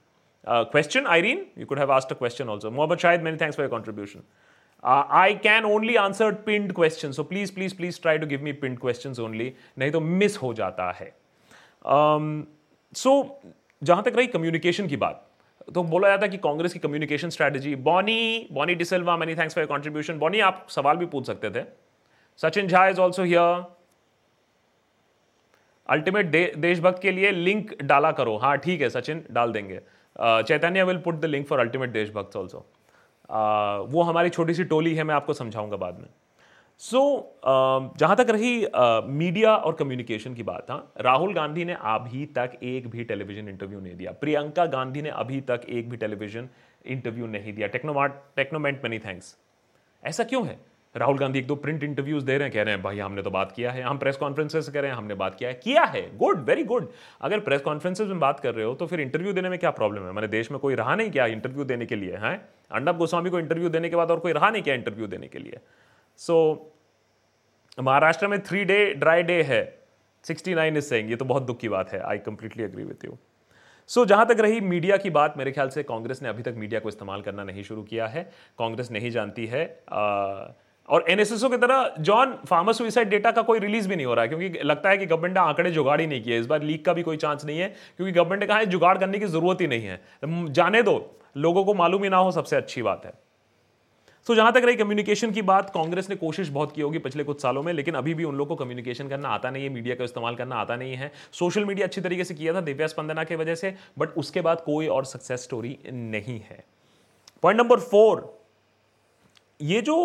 question 0.47 1.06
Irene 1.07 1.45
you 1.57 1.65
could 1.65 1.80
have 1.80 1.92
asked 1.92 2.15
a 2.15 2.18
question 2.19 2.50
also 2.50 2.71
Mohammad 2.71 2.97
Shahid 3.00 3.21
many 3.21 3.38
thanks 3.42 3.57
for 3.57 3.63
your 3.63 3.71
contribution 3.71 4.24
I 4.83 5.36
can 5.44 5.65
only 5.65 5.95
answer 5.97 6.31
pinned 6.45 6.74
question 6.74 7.12
so 7.12 7.24
please 7.24 7.53
please 7.53 7.75
please 7.75 8.01
try 8.01 8.18
to 8.18 8.27
give 8.27 8.44
me 8.44 8.53
pinned 8.63 8.80
question 8.80 9.21
only 9.24 9.51
नहीं 9.80 9.92
तो 9.92 10.00
miss 10.00 10.38
हो 10.38 10.53
जाता 10.53 10.92
है। 10.92 11.13
Um, 11.86 12.30
so, 12.95 13.12
जहाँ 13.81 14.03
तक 14.03 14.15
रही 14.15 14.27
communication 14.27 14.88
की 14.88 14.98
बात 14.98 15.21
तो 15.74 15.83
बोला 15.83 16.09
जाता 16.09 16.25
है 16.25 16.30
कि 16.31 16.38
कांग्रेस 16.38 16.74
की 16.74 16.80
communication 16.80 17.30
strategy 17.30 17.75
Bonnie 17.86 18.48
Bonnie 18.51 18.75
D'Silva 18.75 19.15
many 19.18 19.36
thanks 19.36 19.56
for 19.56 19.62
your 19.62 19.69
contribution 19.69 20.19
Bonnie 20.19 20.39
आप 20.39 20.65
सवाल 20.69 20.98
भी 20.98 21.06
पूछ 21.06 21.25
सकते 21.27 21.50
थे। 21.50 21.63
Sachin 22.39 22.68
Jha 22.68 22.86
is 22.88 23.00
also 23.01 23.24
here 23.24 23.63
ultimate 25.90 26.26
Deshbhakt 26.58 27.02
के 27.02 27.12
लिए 27.12 27.32
लिंक 27.32 27.74
डाला 27.84 28.12
करो। 28.12 28.36
हाँ 28.38 28.58
ठीक 28.58 28.82
है 28.82 28.90
सचिन 28.90 29.24
डाल 29.32 29.52
देंगे। 29.52 29.80
Chaitanya 30.16 30.84
will 30.84 30.98
put 30.98 31.16
the 31.16 31.26
link 31.26 31.48
for 31.48 31.60
ultimate 31.60 31.90
Deshbhakt 31.92 32.36
also 32.36 32.66
वो 33.90 34.02
हमारी 34.04 34.30
छोटी 34.30 34.54
सी 34.54 34.64
टोली 34.66 34.94
है 34.96 35.04
मैं 35.04 35.16
आपको 35.16 35.34
समझाऊँगा 35.34 35.78
बाद 35.78 36.00
में। 36.00 36.08
सो 36.82 37.00
so, 37.00 37.98
जहाँ 38.00 38.16
तक 38.16 38.30
रही 38.30 38.68
मीडिया 39.10 39.56
और 39.56 39.76
कम्युनिकेशन 39.76 40.34
की 40.34 40.44
बात 40.44 40.72
हाँ 40.72 40.92
राहुल 41.02 41.34
गांधी 41.34 41.66
ने 41.66 41.78
अभी 41.84 42.26
तक 42.36 42.58
एक 42.64 42.88
भी 42.90 43.04
टेलीविज़न 43.04 43.50
इंटरव्यू 43.50 43.80
नहीं 43.80 43.96
दिया। 43.96 44.12
प्रियंका 44.12 44.66
गांधी 44.68 45.02
ने 45.02 45.10
अभी 45.12 45.40
तक 45.42 45.62
एक 45.70 45.90
भी 45.90 45.98
टेलीविज़न 45.98 46.50
इंटरव्यू 46.86 47.28
नहीं 47.28 47.54
दिया। 47.54 47.68
टेक्नोमार्ट 47.68 48.14
टेक्नोमेंट 48.36 48.84
मेनी 48.84 49.00
थैंक्स 49.00 49.36
ऐसा 50.04 50.24
क्यों 50.24 50.46
है? 50.48 50.60
राहुल 50.95 51.18
गांधी 51.18 51.39
एक 51.39 51.47
दो 51.47 51.56
प्रिंट 51.56 51.83
इंटरव्यूज़ 51.83 52.25
दे 52.25 52.38
रहे 52.38 52.47
हैं 52.47 52.53
कह 52.53 52.63
रहे 52.63 52.74
हैं 52.74 52.81
भाई 52.83 53.00
हमने 53.00 53.21
तो 53.21 53.30
बात 53.30 53.51
किया 53.51 53.71
है 53.71 53.81
हम 53.81 53.97
प्रेस 53.97 54.18
कॉन्फ्रेंसेस 54.18 54.69
कह 54.69 54.81
रहे 54.81 54.92
हैं 54.92 54.97
हमने 54.97 55.13
बात 55.13 55.36
किया 55.36 55.50
है। 55.50 55.56
किया 55.63 55.83
है 55.83 56.18
गुड 56.18 56.44
वेरी 56.45 56.63
गुड 56.63 56.89
अगर 57.21 57.39
प्रेस 57.39 57.62
कॉन्फ्रेंसेस 57.62 58.07
में 58.07 58.19
बात 58.19 58.39
कर 58.39 58.56
रहे 58.56 58.65
हो 58.65 58.74
तो 58.75 58.88
फिर 58.88 59.00
इंटरव्यू 59.00 59.33
देने 59.33 59.50
में 59.50 59.57
क्या 59.59 59.71
प्रॉब्लम 59.71 60.06
है? 60.06 60.12
मैंने 60.12 60.27
देश 60.27 60.51
में 60.51 60.59
कोई 60.59 60.75
रहा 60.75 60.95
नहीं 60.95 61.12
क्या 61.12 61.25
इंटरव्यू 61.25 61.63
देने 61.63 61.86
के 61.86 61.95
लिए 61.95 62.15
है? 62.15 62.36
अंडब 62.71 62.97
गोस्वामी 62.97 63.30
को 63.30 63.39
इंटरव्यू 63.39 63.69
देने 63.69 63.89
के 63.89 63.95
बाद 63.95 64.12
और 64.12 64.19
कोई 64.19 64.31
रहा 64.31 64.50
नहीं 64.50 64.63
क्या 64.63 64.74
इंटरव्यू 64.74 65.07
देने 65.07 65.27
के 65.27 65.39
लिए? 65.39 65.59
सो 66.18 66.74
so, 67.77 67.83
महाराष्ट्र 67.83 68.27
में 68.27 68.41
थ्री 68.44 68.63
डे 68.65 68.94
ड्राई 68.94 69.24
डे 69.24 69.41
है। 69.44 69.63
सिक्सटी 70.24 70.53
नाइन 70.56 70.77
इज़ 70.77 70.86
सेंग 70.86 71.09
ये 71.09 71.15
तो 71.15 71.25
बहुत 71.25 71.44
दुख 71.44 71.59
की 71.59 71.69
बात 71.69 71.91
है 71.94 72.00
I 72.00 72.18
completely 72.18 72.63
agree 72.63 72.83
with 72.83 73.06
you 73.06 73.18
so 73.89 74.06
जहाँ 74.06 74.25
तक 74.25 74.39
रही 74.39 74.59
मीडिया 74.59 74.98
की 74.98 75.09
बात 75.09 75.38
मेरे 75.38 75.51
ख्याल 75.51 75.69
से 75.69 75.83
कांग्रेस 75.83 76.21
ने 76.21 76.30
अभी 76.30 76.44
तक 76.44 76.53
मीडिया 76.57 76.80
को 76.80 76.89
इस्तेमाल 76.89 77.21
करना 77.21 77.44
नहीं 77.44 77.63
शुरू 77.63 77.83
किया 77.83 78.07
है। 78.07 78.24
कांग्रेस 78.59 78.91
नहीं 78.91 79.12
जानती 79.12 79.45
है 79.45 79.65
आ, 79.89 80.48
और 80.90 81.06
एनएसएसओ 81.10 81.50
की 81.50 81.58
तरह 81.58 81.96
जॉन 82.00 82.36
फार्मर 82.48 82.74
सुइसाइड 82.74 83.10
डेटा 83.10 83.32
का 83.32 83.42
कोई 83.42 83.60
रिलीज़ 83.60 83.88
भी 83.90 83.96
नहीं 83.96 84.06
हो 84.06 84.14
रहा 84.14 84.24
है, 84.24 84.30
क्योंकि 84.30 84.64
लगता 84.64 84.90
है 84.90 84.98
कि 84.98 85.06
गवर्नमेंट 85.06 85.34
ने 85.34 85.40
आंकड़े 85.40 85.72
जुगाड़ 85.72 86.00
ही 86.02 86.08
नहीं 86.08 86.24
किए। 86.24 86.40
इस 86.40 86.46
बार 86.46 86.64
लीक 86.64 86.86
का 86.86 86.94
भी 86.94 87.04
कोई 87.04 87.18
चांस 87.18 87.46
नहीं 87.46 87.60
है, 87.60 87.68
क्योंकि 87.98 88.12
गवर्नमेंट 88.12 88.42
ने 88.42 88.48
कहा 88.48 88.58
है 88.58 88.66
जुगाड़ 88.68 88.98
करने 88.98 89.20
की 89.20 89.26
ज़रूरत 89.28 89.62
ही 89.62 89.68
नहीं 89.68 89.86
है। 89.86 90.02
जाने 90.26 90.82
दो, 90.84 90.98
लोगों 91.38 91.64
को 91.66 91.74
मालूम 91.74 92.04
ही 92.04 92.10
ना 92.10 92.18
हो 92.18 92.32
सबसे 92.32 92.56
अच्छी 92.56 92.82
बात 92.82 93.06
है। 93.06 93.14
सो 94.28 94.28
तो 94.28 94.36
जहाँ 94.36 94.52
तक 94.54 94.62
रही 94.66 94.76
कम्युनिकेशन 94.76 95.32
की 95.32 95.42
बात, 95.42 95.70
कांग्रेस 95.70 96.10
ने 96.10 96.16
कोशिश 96.16 96.48
बहुत 96.50 96.72
की 96.72 96.82
होगी 96.82 97.00
पिछले 97.00 97.24
कुछ 97.24 97.42
सालों 97.42 97.64
में, 97.64 97.72
लेकिन 97.74 97.96
अभी 97.96 98.14
भी 98.14 98.24
उन 98.24 98.36
लोग 98.36 98.48
को 98.48 98.56
कम्युनिकेशन 98.56 99.10
करना 99.10 99.30
आता 99.30 99.50
नहीं 99.50 99.64
है 99.64 99.70
मीडिया 99.70 99.96
का 99.96 100.04
इस्तेमाल 100.04 100.36
करना 100.36 100.56
आता 100.56 100.76
नहीं 100.76 100.96
है। 100.96 101.12
सोशल 101.34 101.66
मीडिया 101.66 101.88
अच्छी 101.88 102.02
तरीके 102.02 102.24
से 102.24 102.34
किया 102.34 102.54
था 102.54 102.62
दिव्या 102.62 102.88
स्पंदना 102.88 103.24
की 103.24 103.36
वजह 103.36 103.56
से 103.56 103.74
बट 104.00 104.18
उसके 104.18 104.42
बाद 104.42 104.62
कोई 104.62 104.88
और 104.88 105.06
सक्सेस 105.06 105.44
स्टोरी 105.44 105.78
नहीं 105.86 106.40
है। 106.42 106.64
पॉइंट 107.44 107.60
नंबर 107.60 107.80
फोर 107.82 108.24
ये 109.60 109.81
जो 109.81 109.96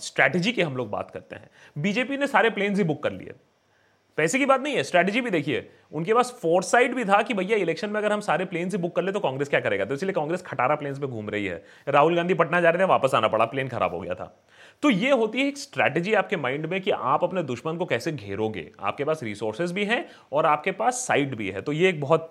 स्ट्रैटेजी 0.00 0.52
की 0.52 0.62
हम 0.62 0.76
लोग 0.76 0.90
बात 0.90 1.10
करते 1.10 1.36
हैं 1.36 1.50
बीजेपी 1.76 2.16
ने 2.16 2.26
सारे 2.26 2.50
प्लेन 2.50 2.76
ही 2.76 2.84
बुक 2.84 3.02
कर 3.02 3.12
लिए। 3.12 3.34
पैसे 4.18 4.38
की 4.38 4.46
बात 4.46 4.60
नहीं 4.60 4.74
है 4.74 4.82
स्ट्रैटेजी 4.82 5.20
भी 5.20 5.30
देखिए। 5.30 5.68
उनके 5.92 6.14
पास 6.14 6.30
फोरसाइट 6.42 6.94
भी 6.94 7.04
था 7.04 7.20
कि 7.22 7.34
भैया 7.34 7.56
इलेक्शन 7.56 7.90
में 7.90 7.98
अगर 8.00 8.12
हम 8.12 8.20
सारे 8.20 8.44
प्लेन 8.44 8.70
से 8.70 8.78
बुक 8.78 8.94
कर 8.96 9.02
ले 9.02 9.12
तो 9.12 9.20
कांग्रेस 9.20 9.48
क्या 9.48 9.60
करेगा? 9.60 9.84
तो 9.84 9.94
इसलिए 9.94 10.12
कांग्रेस 10.12 10.42
खटारा 10.42 10.74
प्लेन 10.74 10.94
पे 10.94 11.06
घूम 11.06 11.28
रही 11.30 11.44
है। 11.46 11.62
राहुल 11.88 12.16
गांधी 12.16 12.34
पटना 12.34 12.60
जा 12.60 12.70
रहे 12.70 12.82
थे, 12.82 12.86
वापस 12.86 13.14
आना 13.14 13.28
पड़ा 13.28 13.44
प्लेन 13.44 13.68
खराब 13.68 13.94
हो 13.94 14.00
गया 14.00 14.14
था। 14.14 14.34
तो 14.82 14.90
ये 14.90 15.10
होती 15.12 15.40
है 15.40 15.46
एक 15.48 15.58
स्ट्रैटेजी 15.58 16.14
आपके 16.14 16.36
माइंड 16.36 16.66
में 16.66 16.80
कि 16.80 16.90
आप 16.90 17.24
अपने 17.24 17.42
दुश्मन 17.42 17.76
को 17.76 17.84
कैसे 17.86 18.12
घेरोगे? 18.12 18.70
आपके 18.80 19.04
पास 19.04 19.22
रिसोर्सेज 19.22 19.72
भी 19.72 19.84
हैं 19.84 20.04
और 20.32 20.46
आपके 20.46 20.72
पास 20.72 21.06
साइड 21.06 21.34
भी 21.36 21.50
है। 21.50 21.60
तो 21.60 21.72
ये 21.72 21.88
एक 21.88 22.00
बहुत 22.00 22.28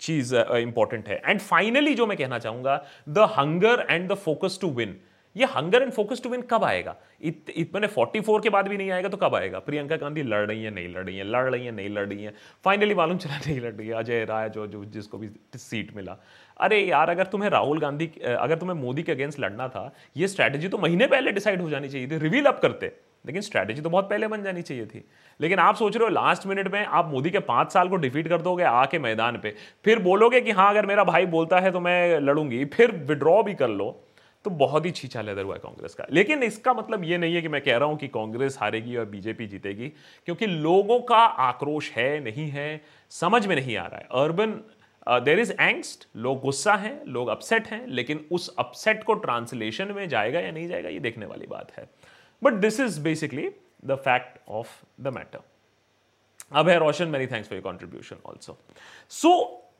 चीज़ 0.00 0.34
इंपॉर्टेंट 0.34 1.08
है। 1.08 1.20
एंड 1.26 1.40
फाइनली 1.40 1.94
जो 1.94 2.06
मैं 2.06 2.16
कहना 2.18 2.38
चाहूँगा 2.38 2.76
the 3.08 3.28
hunger 3.36 3.86
and 3.90 4.08
the 4.12 4.14
focus 4.16 4.58
to 4.60 4.70
win 4.72 4.96
ये 5.36 5.44
hunger 5.46 5.82
and 5.82 5.90
focus 5.92 6.22
to 6.22 6.28
win 6.28 6.42
कब 6.42 6.64
आएगा? 6.64 6.94
इत, 7.20 7.50
इत 7.50 7.74
मैंने 7.74 7.88
44 7.88 8.40
के 8.42 8.50
बाद 8.50 8.68
भी 8.68 8.76
नहीं 8.76 8.90
आएगा 8.90 9.08
तो 9.08 9.16
कब 9.16 9.34
आएगा? 9.34 9.58
प्रियंका 9.58 9.96
गांधी 9.96 10.22
लड़ 10.22 10.46
रही 10.46 10.62
है 10.64 10.70
नहीं 10.70 10.88
लड़ 10.88 11.04
रही 11.04 11.16
है 11.18 11.24
लड़ 11.24 11.50
रही 11.50 11.66
है 11.66 11.72
नहीं 11.72 11.88
लड़ 11.88 12.06
रही 12.08 12.24
है। 12.24 12.34
फाइनली 12.64 12.94
मालूम 12.94 13.18
चला 13.18 13.36
नहीं 13.46 13.60
लड़ 13.60 13.72
रही 13.72 13.88
है। 13.88 13.94
अजय 13.94 14.24
राय 14.24 14.48
जो 14.50 14.66
जो 14.66 14.84
जिसको 14.84 15.18
भी 15.18 15.30
सीट 15.56 15.94
मिला। 15.96 16.16
अरे 16.60 16.80
यार 16.80 17.10
अगर 17.10 17.26
तुम्हें 17.26 17.50
राहुल 17.50 17.78
गांधी 17.80 18.10
अगर 18.28 18.58
तुम्हें 18.58 18.76
मोदी 18.76 19.02
के 19.02 19.12
अगेंस्ट 19.12 19.40
लड़ना 19.40 19.68
था 19.68 19.92
ये 20.16 20.28
स्ट्रैटेजी 20.28 20.68
तो 20.68 20.78
महीने 20.78 21.06
पहले 21.06 21.32
डिसाइड 21.32 21.60
हो 21.60 21.70
जानी 21.70 21.88
चाहिए 21.88 22.08
थी 22.10 22.18
रिवील 22.18 22.46
अप 22.46 22.58
करते। 22.62 22.92
लेकिन 23.24 23.42
स्ट्रैटेजी 23.42 23.82
तो 23.82 23.90
बहुत 23.90 24.08
पहले 24.10 24.26
बन 24.26 24.42
जानी 24.42 24.62
चाहिए 24.62 24.84
थी। 24.86 25.04
लेकिन 25.40 25.58
आप 25.58 25.76
सोच 25.76 25.96
रहे 25.96 26.04
हो 26.04 26.10
लास्ट 26.10 26.46
मिनट 26.46 26.68
में 26.72 26.84
आप 26.84 27.08
मोदी 27.08 27.30
के 27.30 27.38
पाँच 27.48 27.72
साल 27.72 27.88
को 27.88 27.96
डिफीट 27.96 28.28
कर 28.28 28.42
दोगे 28.42 28.64
आके 28.64 28.98
मैदान 28.98 29.38
पे। 29.38 29.54
फिर 29.84 29.98
बोलोगे 29.98 30.40
कि 30.40 30.50
हाँ 30.50 30.70
अगर 30.70 30.86
मेरा 30.86 31.04
भाई 31.04 31.26
बोलता 31.26 31.58
है 31.60 31.70
तो 31.72 31.80
मैं 31.80 32.20
लड़ूँगी। 32.20 32.64
फिर 32.64 32.92
विड्रॉ 33.08 33.42
भी 33.42 33.54
कर 33.54 33.68
लो। 33.68 33.90
तो 34.44 34.50
बहुत 34.50 34.86
ही 34.86 34.90
छीछा 34.90 35.22
लेदर 35.22 35.42
हुआ 35.42 35.54
है 35.54 35.60
कांग्रेस 35.60 35.94
का। 35.94 36.06
लेकिन 36.10 36.42
इसका 36.42 36.72
मतलब 36.74 37.04
ये 37.04 37.18
नहीं 37.18 37.34
है 37.34 37.42
कि 37.42 37.48
मैं 37.48 37.60
कह 37.60 37.76
रहा 37.76 37.88
हूँ 37.88 37.96
कि 37.98 38.08
कांग्रेस 38.08 38.56
हारेगी 38.60 38.96
और 38.96 39.04
बीजेपी 39.06 39.46
जीतेगी, 39.46 39.88
क्योंकि 40.26 40.46
लोगों 40.46 41.00
का 41.00 41.16
आक्रोश 41.16 41.90
है, 41.90 42.20
नहीं 42.20 42.48
है, 42.50 42.80
समझ 43.12 43.46
में 43.46 43.54
नहीं 43.56 43.76
आ 43.76 43.86
रहा 43.86 43.98
है। 43.98 44.24
अर्बन 44.24 44.60
देर 45.24 45.40
इज़ 45.40 45.52
एंगस्ट 45.52 46.06
लोग 46.16 46.40
गुस्सा 46.40 46.74
हैं, 46.74 47.04
लोग 47.06 47.28
अपसेट 47.28 47.66
हैं, 47.66 47.86
लेकिन 47.86 48.24
उस 48.32 48.54
अपसेट 48.58 49.04
को 49.04 49.14
ट्रांसलेशन 49.16 49.92
में 49.92 50.08
जाएगा 50.08 50.40
या 50.40 50.50
नहीं 50.50 50.68
जाएगा, 50.68 50.88
ये 50.88 51.00
देखने 51.00 51.26
वाली 51.26 51.46
बात 51.46 51.72
है। 51.78 51.88
But 52.42 52.52
this 52.56 52.80
is 52.80 53.00
basically 53.00 53.48
the 53.84 53.94
fact 53.96 54.38
of 54.48 54.68
the 55.00 55.08
matter 55.08 55.40
अब 56.52 56.68
है 56.68 56.78
Roshan 56.78 57.08
many 57.08 57.26
thanks 57.26 57.48
for 57.48 57.56
your 57.56 57.62
contribution 57.62 58.16
also 58.26 58.58
so 59.10 59.32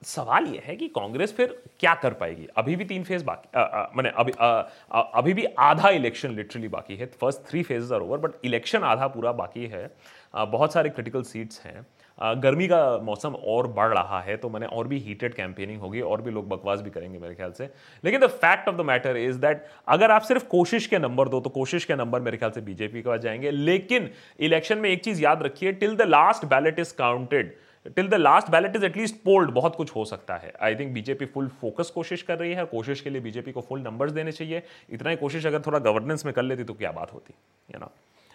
सवाल 0.02 0.47
यह 0.47 0.62
है 0.64 0.75
कि 0.76 0.87
कांग्रेस 0.88 1.33
फिर 1.37 1.62
क्या 1.80 1.95
कर 1.95 2.12
पाएगी? 2.12 2.47
अभी 2.57 2.76
भी 2.76 2.85
तीन 2.85 3.02
फ़ेज़ 3.04 3.25
बाकी 3.25 3.97
मैंने 3.97 4.12
अभी 4.16 4.33
आ, 4.33 4.47
आ, 4.92 5.00
अभी 5.00 5.33
भी 5.35 5.45
आधा 5.59 5.88
इलेक्शन 5.90 6.35
लिटरली 6.35 6.69
बाकी 6.69 6.97
है। 6.97 7.07
First 7.21 7.40
three 7.50 7.62
phases 7.62 7.92
are 7.92 8.00
over 8.00 8.19
but 8.19 8.45
election 8.45 8.83
आधा 8.85 9.07
पूरा 9.09 9.33
बाकी 9.33 9.66
है। 9.66 9.90
आ, 10.35 10.45
बहुत 10.45 10.73
सारे 10.73 10.90
क्रिटिकल 10.90 11.23
सीट्स 11.23 11.61
हैं। 11.64 11.87
गर्मी 12.19 12.66
का 12.69 12.99
मौसम 12.99 13.35
और 13.35 13.66
बढ़ 13.69 13.92
रहा 13.95 14.21
है 14.21 14.37
तो 14.37 14.49
मैंने 14.49 14.66
और 14.69 14.88
भी 14.88 14.99
हीटेड 14.99 15.35
कैंपेनिंग 15.35 15.80
होगी 15.80 16.00
और 16.00 16.23
भी 16.23 16.30
लोग 16.30 16.49
बकवास 16.49 16.80
भी 16.80 16.90
करेंगे 16.90 17.19
मेरे 17.19 17.35
ख्याल 17.35 17.52
से। 17.52 17.71
लेकिन 18.04 18.21
the 18.21 18.26
fact 18.26 18.69
of 18.69 18.76
the 18.76 18.80
matter 18.80 19.16
is 19.16 19.38
that 19.38 19.64
अगर 19.88 20.11
आप 20.11 20.23
सिर्फ़ 20.23 20.45
कोशिश 20.49 20.87
के 20.87 20.99
नंबर 20.99 21.28
दो 21.28 21.40
तो 21.40 21.50
कोशिश 21.50 21.85
के 21.85 21.95
नंबर 21.97 22.21
मेरे 22.21 22.37
ख्याल 22.37 22.50
से 22.50 22.61
बीजेपी 22.61 23.02
के 23.02 23.09
पास 23.09 23.21
जाएँगे। 23.21 23.50
लेकिन 23.50 24.11
इलेक्शन 24.40 24.78
में 24.78 24.90
एक 24.90 25.04
चीज़ 25.04 25.23
याद 25.23 25.42
रखिए 25.42 25.73
till 25.73 25.97
the 25.97 26.02
last 26.02 26.45
ballot 26.47 26.78
is 26.78 26.95
counted 26.95 27.57
till 27.87 28.09
the 28.09 28.15
last 28.15 28.51
ballot 28.51 28.77
is 28.77 28.85
at least 28.85 29.15
polled 29.25 29.51
बहुत 29.51 29.77
कुछ 29.77 29.95
हो 29.97 30.05
सकता 30.05 30.37
है। 30.37 30.53
I 30.63 30.75
think 30.75 30.93
BJP 30.95 31.27
full 31.27 31.49
focus 31.61 31.91
कोशिश 31.91 32.23
कर 32.23 32.39
रही 32.39 32.53
है। 32.53 32.65
कोशिश 32.67 33.01
के 33.01 33.11
लिए 33.11 33.21
बीजेपी 33.21 33.53
को 33.53 33.61
फुल 33.61 33.81
नंबर्स 33.81 34.13
देने 34.13 34.33
चाहिए। 34.33 34.63
इतना 34.91 35.11
ही 35.11 35.17
कोशिश 35.17 35.47
अगर 35.47 35.61
थोड़ा 35.61 35.79
गवर्नेंस 35.79 36.25
में 36.27 36.35
कर 36.35 36.43
लेती 36.43 36.65
तो 36.65 36.75
क्या 36.75 36.93
बात 36.93 37.13
होती 37.13 37.35
you 37.75 37.81
know 37.81 37.91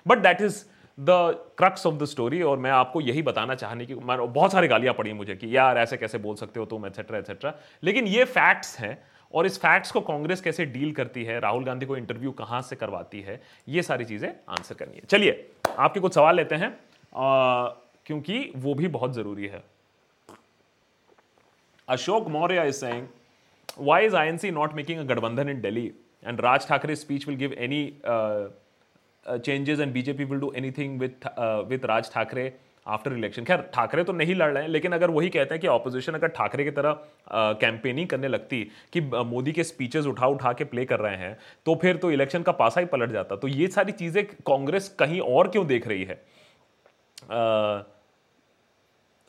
but 0.06 0.18
that 0.18 0.42
is 0.42 0.64
the 0.98 1.10
crux 1.58 1.86
of 1.86 1.96
the 1.96 2.06
story 2.06 2.42
और 2.42 2.58
मैं 2.58 2.72
आपको 2.72 3.02
यही 3.02 3.22
बताना 3.22 3.56
चाहने 3.56 3.86
की 3.86 3.96
मैं 3.96 4.18
बहुत 4.34 4.52
सारी 4.52 4.68
गालियाँ 4.68 4.94
पड़ी 4.94 5.14
मुझे 5.14 5.36
कि 5.36 5.56
यार 5.58 5.78
ऐसे 5.78 5.98
कैसे 5.98 6.18
बोल 6.18 6.36
सकते 6.36 6.60
हो 6.60 6.66
तुम 6.66 6.86
एटसेट्रा 6.86 7.18
एटसेट्रा 7.18 7.54
लेकिन 7.84 8.08
ये 8.08 8.24
फैक्ट्स 8.26 8.78
हैं 8.80 8.98
और 9.34 9.46
इस 9.46 9.58
फैक्ट्स 9.60 9.92
को 9.92 10.02
कांग्रेस 10.02 10.42
कैसे 10.42 10.66
डील 10.66 10.92
करती 10.94 11.24
है 11.24 11.40
राहुल 11.40 11.64
गांधी 11.66 11.86
को 11.86 11.98
इंटरव्यू 11.98 12.32
कहाँ 12.32 12.62
से 12.62 12.76
करवाती 12.76 13.22
है 13.22 13.42
ये 13.68 13.82
सारी 13.82 14.06
चीज़ें 14.06 14.30
आंसर 14.30 14.76
करनी 14.76 14.96
है। 14.96 15.04
चलिए 15.10 15.50
आपके 15.78 16.00
कुछ 16.00 16.14
सवाल 16.16 16.36
लेते 16.36 16.56
हैं। 16.56 16.70
आ, 17.16 17.74
क्योंकि 18.06 18.52
वो 18.56 18.74
भी 18.74 18.88
बहुत 18.88 19.14
ज़रूरी 19.14 19.48
है। 19.48 19.64
Ashok 21.88 22.28
Maurya 22.28 22.68
is 22.68 22.76
saying 22.76 23.08
why 23.78 23.96
is 24.02 24.14
INC 24.14 24.52
not 24.54 24.74
making 24.76 25.00
a 25.00 25.04
Gadbandhan 25.04 25.50
in 25.50 25.62
Delhi? 25.62 25.94
And 26.24 26.42
Raj 26.44 26.66
Thakkre's 26.66 27.02
speech 27.02 27.26
will 27.28 27.36
give 27.36 27.54
any 27.58 27.80
uh, 28.04 28.48
uh, 29.26 29.38
changes 29.40 29.80
and 29.80 29.94
BJP 29.94 30.28
will 30.30 30.40
do 30.40 30.52
anything 30.52 30.98
with 30.98 31.28
uh, 31.38 31.64
with 31.72 31.86
after 32.88 33.14
election 33.14 33.44
खैर 33.46 33.62
ठाकरे 33.74 34.04
तो 34.04 34.14
नहीं 34.14 34.34
लड़ 34.36 34.52
रहे 34.54 34.64
हैं 34.64 34.70
लेकिन 34.70 34.92
अगर 34.92 35.10
वही 35.12 35.30
कहते 35.30 35.54
हैं 35.54 35.62
कि 35.62 35.68
ऑपोजिशन 35.68 36.14
अगर 36.14 36.28
ठाकरे 36.28 36.64
की 36.64 36.72
तरह 36.72 36.98
कैंपेनिंग 37.62 38.08
करने 38.08 38.28
लगती 38.28 38.62
कि 38.94 39.02
मोदी 39.02 39.52
के 39.52 39.64
स्पीचेस 39.64 40.06
उठा 40.06 40.28
उठा 40.28 40.52
के 40.54 40.64
प्ले 40.64 40.86
कर 40.86 41.00
रहे 41.00 41.18
हैं 41.18 41.38
तो 41.66 41.76
फिर 41.82 41.98
तो 41.98 42.12
इलेक्शन 42.12 42.44
का 42.44 42.52
पासा 42.52 42.82
ही 42.82 42.86
पलट 42.92 43.12
जाता। 43.12 43.36
तो 43.36 43.48
ये 43.48 43.68
सारी 43.68 43.92
चीज़ें 43.92 44.26
कांग्रेस 44.26 44.90
कहीं 45.00 45.20
और 45.22 45.48
क्यों 45.48 45.66
देख 45.68 45.88
रही 45.88 46.04
है? 46.04 46.22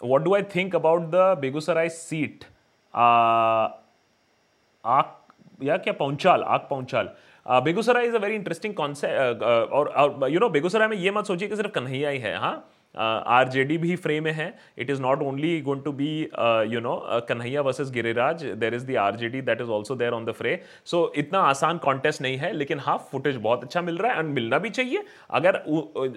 What 0.00 0.23
do 0.23 0.35
I 0.35 0.43
think 0.55 0.75
about 0.76 1.03
the 1.11 1.37
Begusarai 1.41 1.88
seat 1.88 2.45
आक 4.85 5.23
या 5.62 5.76
क्या 5.76 5.93
पहुंचाल 5.93 6.43
आग 6.43 6.67
पहुंचाल 6.71 7.09
Begusarai 7.65 8.07
is 8.07 8.15
a 8.17 8.19
very 8.19 8.35
interesting 8.35 8.75
concept 8.75 9.43
और 9.43 10.29
यू 10.31 10.41
नो 10.41 10.49
बेगूसराय 10.49 10.88
में 10.88 10.97
ये 10.97 11.11
मत 11.11 11.26
सोचिए 11.26 11.49
कि 11.49 11.57
सिर्फ़ 11.57 11.73
कन्हैया 11.73 12.11
ही 12.11 12.19
है 12.19 12.37
हाँ? 12.38 12.55
आर 12.99 13.49
जे 13.49 13.65
डी 13.65 13.79
भी 13.79 13.97
फ्रेम 13.97 14.25
में 14.25 14.33
है. 14.33 14.47
It 14.79 14.91
is 14.91 15.00
not 15.03 15.23
only 15.23 15.61
going 15.61 15.83
to 15.83 15.93
be 15.93 16.09
you 16.75 16.81
know 16.81 16.95
Kanhaiya 17.29 17.61
versus 17.62 17.91
Giriraj 17.93 18.45
there 18.45 18.75
is 18.75 18.87
the 18.87 18.97
R 18.99 19.17
J 19.17 19.29
D 19.29 19.41
that 19.43 19.61
is 19.61 19.71
also 19.71 19.95
there 19.97 20.12
on 20.12 20.25
the 20.25 20.33
fray 20.33 20.59
so 20.87 21.12
इतना 21.17 21.41
आसान 21.45 21.79
कॉन्टेस्ट 21.79 22.23
नहीं 22.23 22.37
है, 22.38 22.53
लेकिन 22.53 22.81
हाँ 22.81 22.97
footage 23.12 23.37
बहुत 23.38 23.65
अच्छा 23.65 23.83
मिल 23.83 23.99
रहा 23.99 24.12
है 24.12 24.19
एंड 24.19 24.35
मिलना 24.35 24.59
भी 24.59 24.71
चाहिए. 24.71 25.05
अगर 25.31 25.57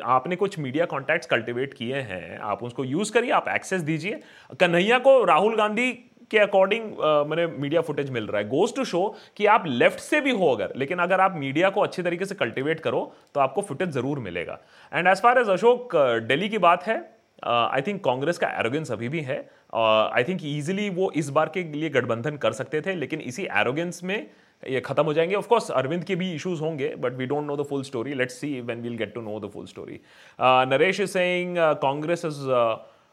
आपने 0.07 0.35
कुछ 0.35 0.59
मीडिया 0.59 0.85
कॉन्टैक्ट्स 0.87 1.27
कल्टिवेट 1.27 1.73
किए 1.73 1.95
हैं, 1.95 2.37
आप 2.39 2.63
उसको 2.63 2.83
यूज़ 2.85 3.11
करिए, 3.13 3.31
आप 3.31 3.47
एक्सेस 3.49 3.81
दीजिए. 3.83 4.19
कन्हैया 4.59 4.97
को 4.99 5.23
राहुल 5.25 5.55
गांधी 5.57 5.91
के 6.31 6.37
अकॉर्डिंग 6.39 6.83
मैंने 7.29 7.45
मीडिया 7.47 7.81
फुटेज 7.81 8.09
मिल 8.09 8.27
रहा 8.27 8.41
है। 8.41 8.47
गोज 8.49 8.75
टू 8.75 8.85
शो 8.85 9.03
कि 9.37 9.45
आप 9.47 9.63
लेफ़्ट 9.67 9.99
से 9.99 10.21
भी 10.21 10.31
हो 10.33 10.51
अगर, 10.55 10.73
लेकिन 10.75 10.99
अगर 10.99 11.21
आप 11.21 11.35
मीडिया 11.37 11.69
को 11.69 11.81
अच्छे 11.81 12.03
तरीके 12.03 12.25
से 12.25 12.35
कल्टिवेट 12.35 12.79
करो 12.79 13.11
तो 13.35 13.39
आपको 13.39 13.61
फुटेज 13.61 13.89
ज़रूर 13.91 14.19
मिलेगा। 14.21 14.59
And 14.91 15.07
as 15.07 15.21
far 15.21 15.39
as 15.39 15.49
Ashok 15.49 15.95
daily 16.27 16.49
की 16.49 16.57
बात 16.59 16.87
है 16.87 16.97
आई 17.43 17.81
थिंक 17.81 18.03
कांग्रेस 18.03 18.37
का 18.37 18.47
एरोगेंस 18.59 18.91
अभी 18.91 19.09
भी 19.09 19.21
है। 19.21 19.37
आई 19.75 20.23
थिंक 20.23 20.39
ईजिली 20.45 20.89
वो 20.91 21.11
इस 21.15 21.29
बार 21.29 21.49
के 21.49 21.63
लिए 21.71 21.89
गठबंधन 21.89 22.37
कर 22.37 22.51
सकते 22.53 22.81
थे, 22.81 22.95
लेकिन 22.95 23.21
इसी 23.21 23.43
एरोगेंस 23.57 24.03
में 24.03 24.29
ये 24.63 24.79
खत्म 24.81 25.03
हो 25.03 25.13
जाएँगे। 25.13 25.35
ऑफकोर्स 25.35 25.69
अरविंद 25.71 26.03
के 26.03 26.15
भी 26.15 26.31
इश्यूज़ 26.33 26.61
होंगे 26.61 26.87
but 26.99 27.13
we 27.17 27.25
don't 27.25 27.45
know 27.45 27.55
the 27.57 27.65
full 27.65 27.83
story 27.83 28.13
let's 28.13 28.39
see 28.39 28.49
when 28.61 28.81
we'll 28.81 28.95
get 28.97 29.13
to 29.13 29.21
know 29.21 29.39
the 29.39 29.49
full 29.51 29.65
story 29.65 29.99
Naresh 30.39 31.01
Singh 31.11 31.55
Congress 31.83 32.25
is 32.25 32.39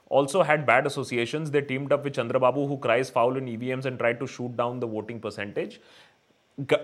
also 0.08 0.42
had 0.42 0.66
bad 0.66 0.86
associations. 0.86 1.50
They 1.50 1.62
teamed 1.62 1.92
up 1.92 2.04
with 2.04 2.14
Chandrababu, 2.14 2.66
who 2.68 2.78
cries 2.78 3.10
foul 3.10 3.36
in 3.36 3.46
EVMs 3.46 3.84
and 3.84 3.98
tried 3.98 4.20
to 4.20 4.26
shoot 4.26 4.56
down 4.56 4.80
the 4.80 4.86
voting 4.86 5.20
percentage. 5.20 5.78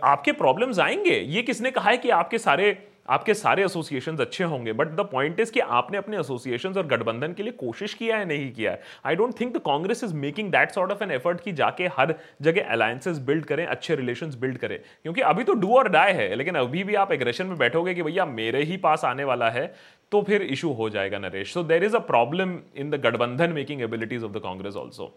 आपके 0.05 0.33
problems 0.33 0.79
आएँगे 0.79 1.19
ये 1.35 1.43
किसने 1.43 1.71
कहा 1.71 1.91
है 1.91 1.97
कि 1.99 2.11
आपके 2.11 2.39
सारे 2.39 2.89
आपके 3.09 3.35
सारे 3.35 3.65
एसोसिएशन 3.65 4.17
अच्छे 4.17 4.45
होंगे 4.45 4.73
बट 4.73 4.89
द 4.97 5.01
पॉइंट 5.13 5.41
इज़ 5.41 5.53
कि 5.53 5.61
आपने 5.61 5.99
अपने 5.99 6.19
एसोसिएशन 6.19 6.75
और 6.79 6.87
गठबंधन 6.87 7.33
के 7.33 7.43
लिए 7.43 7.53
कोशिश 7.53 7.95
किया 7.95 8.17
है 8.17 8.25
नहीं 8.25 8.53
किया 8.53 8.73
है। 8.73 8.83
I 9.07 9.17
don't 9.17 9.39
think 9.41 9.55
the 9.57 9.61
Congress 9.67 10.05
is 10.05 10.15
making 10.15 10.51
that 10.53 10.71
sort 10.71 10.93
of 10.93 11.03
an 11.05 11.11
effort 11.11 11.41
कि 11.41 11.53
जाके 11.53 11.87
हर 11.99 12.15
जगह 12.43 12.71
अलायंसेस 12.73 13.19
बिल्ड 13.27 13.45
करें 13.45 13.65
अच्छे 13.67 13.97
रिलेशन 13.97 14.31
बिल्ड 14.41 14.59
करें। 14.59 14.79
क्योंकि 15.03 15.21
अभी 15.23 15.45
तो 15.45 15.55
डू 15.55 15.77
और 15.79 15.89
डाई 15.89 16.13
है 16.13 16.35
लेकिन 16.35 16.55
अभी 16.55 16.85
भी 16.85 16.95
आप 16.95 17.13
एग्रेशन 17.13 17.47
में 17.47 17.59
बैठोगे 17.59 17.95
कि 17.95 18.03
भैया 18.03 18.27
मेरे 18.27 18.63
ही 18.63 18.77
पास 18.79 19.05
आने 19.05 19.25
वाला 19.25 19.51
है 19.51 19.67
तो 20.13 20.23
फिर 20.23 20.43
इशू 20.43 20.73
हो 20.73 20.89
जाएगा 20.91 21.19
Naresh. 21.19 21.53
So 21.55 21.63
there 21.65 21.85
is 21.85 21.97
a 21.97 22.01
problem 22.07 22.59
in 22.77 22.91
the 22.91 23.01
गठबंधन 23.07 23.53
making 23.53 23.83
abilities 23.83 24.25
of 24.25 24.33
the 24.33 24.43
Congress 24.43 24.77
also 24.77 25.15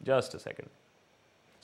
just 0.00 0.34
a 0.34 0.38
second 0.38 0.68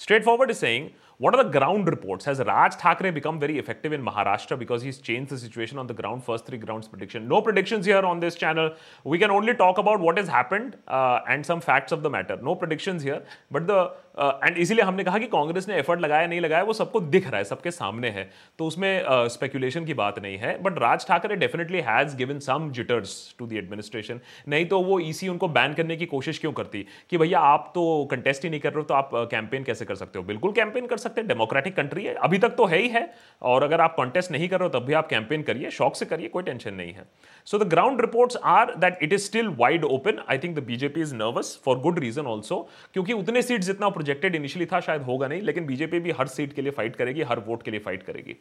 Straightforward 0.01 0.51
is 0.53 0.59
saying, 0.63 0.85
what 1.19 1.35
are 1.35 1.43
the 1.43 1.51
ground 1.51 1.89
reports? 1.89 2.25
Has 2.25 2.39
Raj 2.39 2.75
Thakre 2.77 3.13
become 3.13 3.41
very 3.41 3.59
effective 3.59 3.93
in 3.93 4.03
Maharashtra 4.03 4.57
because 4.59 4.83
he's 4.83 4.99
changed 4.99 5.31
the 5.31 5.39
situation 5.39 5.77
on 5.77 5.89
the 5.89 5.95
ground? 5.95 6.25
First 6.25 6.47
three 6.47 6.59
grounds 6.59 6.87
prediction. 6.87 7.27
No 7.27 7.43
predictions 7.43 7.85
here 7.85 8.03
on 8.03 8.21
this 8.21 8.37
channel. 8.37 8.75
We 9.05 9.19
can 9.19 9.31
only 9.31 9.55
talk 9.55 9.79
about 9.79 9.99
what 9.99 10.17
has 10.17 10.29
happened 10.29 10.77
uh, 10.87 11.21
and 11.29 11.45
some 11.45 11.61
facts 11.61 11.91
of 11.91 12.05
the 12.05 12.11
matter. 12.11 12.39
No 12.41 12.55
predictions 12.55 13.03
here. 13.03 13.23
But 13.51 13.67
the 13.67 13.91
uh, 14.19 14.33
इसीलिए 14.59 14.85
हमने 14.85 15.05
कहा 15.05 15.19
कि 15.19 15.27
कांग्रेस 15.33 15.69
ने 15.69 15.75
effort 15.79 16.01
लगाया 16.01 16.27
नहीं 16.27 16.41
लगाया 16.41 16.63
वो 16.65 16.73
सबको 16.73 17.01
दिख 17.01 17.27
रहा 17.27 17.39
है 17.39 17.45
सबके 17.45 17.71
सामने 17.71 18.09
है 18.11 18.29
तो 18.59 18.67
उसमें 18.67 19.05
स्पेकुलेशन 19.35 19.81
uh, 19.81 19.87
की 19.87 19.95
बात 19.95 20.19
नहीं 20.23 20.39
है 20.39 20.57
but 20.63 20.79
Raj 20.83 21.07
Thackeray 21.09 21.37
definitely 21.37 21.81
has 21.89 22.17
given 22.17 22.39
some 22.47 22.71
jitters 22.79 23.13
to 23.39 23.47
the 23.47 23.53
administration 23.63 24.21
नहीं 24.49 24.67
तो 24.73 24.81
वो 24.83 24.99
ईसी 25.01 25.29
उनको 25.29 25.49
बैन 25.59 25.75
करने 25.75 25.97
की 25.97 26.07
कोशिश 26.07 26.39
क्यों 26.39 26.53
करती 26.53 26.85
कि 27.11 27.19
भैया 27.19 27.41
आप 27.53 27.71
तो 27.75 27.85
कंटेस्ट 28.11 28.45
ही 28.45 28.51
नहीं 28.51 28.61
कर 28.61 28.73
रहे 28.73 28.81
हो 28.81 28.87
तो 28.89 28.95
आप 28.95 29.11
कैंपेन 29.15 29.61
uh, 29.61 29.67
कैसे 29.67 29.85
कर 29.85 29.95
सकते 29.95 30.19
हो 30.19 30.25
बिल्कुल 30.25 30.53
कैंपेन 30.53 30.87
कर 30.87 30.97
सकते 30.97 31.08
हैं 31.17 31.27
डेमोक्रेटिक 31.29 31.77
कंट्री 31.77 32.05
है, 32.05 32.15
अभी 32.15 32.39
तक 32.39 32.55
तो 32.57 32.65
है 32.65 32.79
ही 32.79 32.89
है। 32.89 33.09
और 33.43 33.63
अगर 33.63 33.81
आप 33.81 33.95
कॉन्टेस्ट 33.97 34.31
नहीं 34.31 34.49
कर 34.49 34.61
रहे 34.61 34.69
हो, 34.69 34.79
तब 34.79 34.87
भी 34.87 34.93
आप 34.93 35.09
कैंपेन 35.09 35.43
करिए, 35.43 35.71
शौक 35.71 35.97
से 35.97 36.07
करिए, 36.07 36.29
कोई 36.29 36.43
टेंशन 36.43 36.75
नहीं 36.75 36.93
है। 36.93 37.05
So 37.47 37.59
the 37.59 37.69
ground 37.69 38.01
reports 38.01 38.37
are 38.45 38.75
that 38.77 39.03
it 39.03 39.13
is 39.13 39.25
still 39.25 39.49
wide 39.59 39.85
open 39.85 40.23
I 40.31 40.39
think 40.39 40.57
the 40.57 40.65
BJP 40.65 41.01
is 41.01 41.15
nervous 41.15 41.61
for 41.65 41.79
good 41.79 41.99
reason 41.99 42.27
also 42.27 42.69
क्योंकि 42.95 43.13
उतने 43.13 43.43
सीट 43.43 43.61
जितना 43.61 43.89
प्रोजेक्टेड 43.89 44.35
इनिशियली 44.35 44.67
था, 44.67 44.81
शायद 44.81 45.03
होगा 45.03 45.29
नहीं, 45.29 45.43
लेकिन 45.43 45.67
बीजेपी 45.67 46.01
भी 46.01 46.11
हर 46.11 46.27
सीट 46.27 46.53
के 46.53 46.63
लिए 46.63 46.71
फाइट 46.71 46.97
करेगी, 46.97 47.23
हर 47.23 47.39
वोट 47.39 47.63
के 47.63 47.71
लिए 47.71 47.81
फाइट 47.81 48.03
करेगी। 48.03 48.37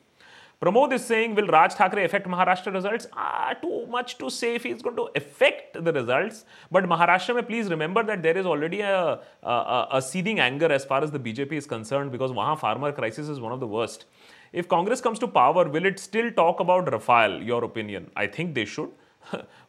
Pramod 0.60 0.92
is 0.92 1.06
saying, 1.06 1.36
will 1.36 1.46
Raj 1.46 1.74
Thakre 1.76 2.04
affect 2.04 2.28
Maharashtra 2.28 2.74
results? 2.74 3.06
Ah, 3.14 3.54
too 3.62 3.86
much 3.86 4.18
to 4.18 4.28
say 4.28 4.56
if 4.56 4.64
he's 4.64 4.82
going 4.82 4.96
to 4.96 5.08
affect 5.16 5.84
the 5.84 5.94
results. 5.94 6.46
But 6.72 6.86
Maharashtra, 6.86 7.36
mein, 7.36 7.46
please 7.46 7.70
remember 7.70 8.02
that 8.02 8.24
there 8.24 8.36
is 8.36 8.48
already 8.48 8.82
a, 8.82 9.20
a, 9.44 9.88
a 9.92 10.02
seething 10.02 10.40
anger 10.40 10.72
as 10.72 10.84
far 10.84 11.04
as 11.04 11.12
the 11.12 11.20
BJP 11.20 11.54
is 11.54 11.68
concerned 11.68 12.12
because 12.12 12.32
wahan 12.32 12.58
farmer 12.60 12.92
crisis 12.92 13.30
is 13.30 13.40
one 13.40 13.52
of 13.52 13.60
the 13.60 13.68
worst. 13.68 14.06
If 14.52 14.68
Congress 14.68 15.00
comes 15.00 15.20
to 15.20 15.28
power, 15.28 15.70
will 15.70 15.86
it 15.86 16.00
still 16.00 16.32
talk 16.32 16.60
about 16.60 16.88
Rafale? 16.88 17.46
Your 17.46 17.64
opinion? 17.64 18.10
I 18.16 18.26
think 18.26 18.56
they 18.56 18.66
should. 18.66 18.90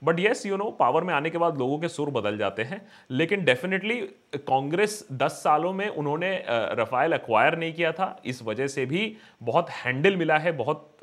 But 0.04 0.20
yes 0.20 0.44
you 0.46 0.56
know 0.56 0.70
power 0.70 1.04
में 1.04 1.12
आने 1.14 1.30
के 1.30 1.38
बाद 1.38 1.58
लोगों 1.58 1.78
के 1.78 1.88
सुर 1.88 2.10
बदल 2.10 2.38
जाते 2.38 2.62
हैं। 2.62 2.80
लेकिन 3.10 3.44
डेफिनेटली 3.44 4.00
कांग्रेस 4.36 5.06
10 5.12 5.32
सालों 5.44 5.72
में 5.72 5.88
उन्होंने 5.88 6.30
रफाइल 6.48 7.12
एक्वायर 7.12 7.56
नहीं 7.58 7.72
किया 7.72 7.92
था। 7.92 8.20
इस 8.24 8.42
वजह 8.42 8.66
से 8.66 8.86
भी 8.86 9.16
बहुत 9.42 9.70
हैंडल 9.70 10.16
मिला 10.16 10.38
है, 10.38 10.52
बहुत 10.52 10.98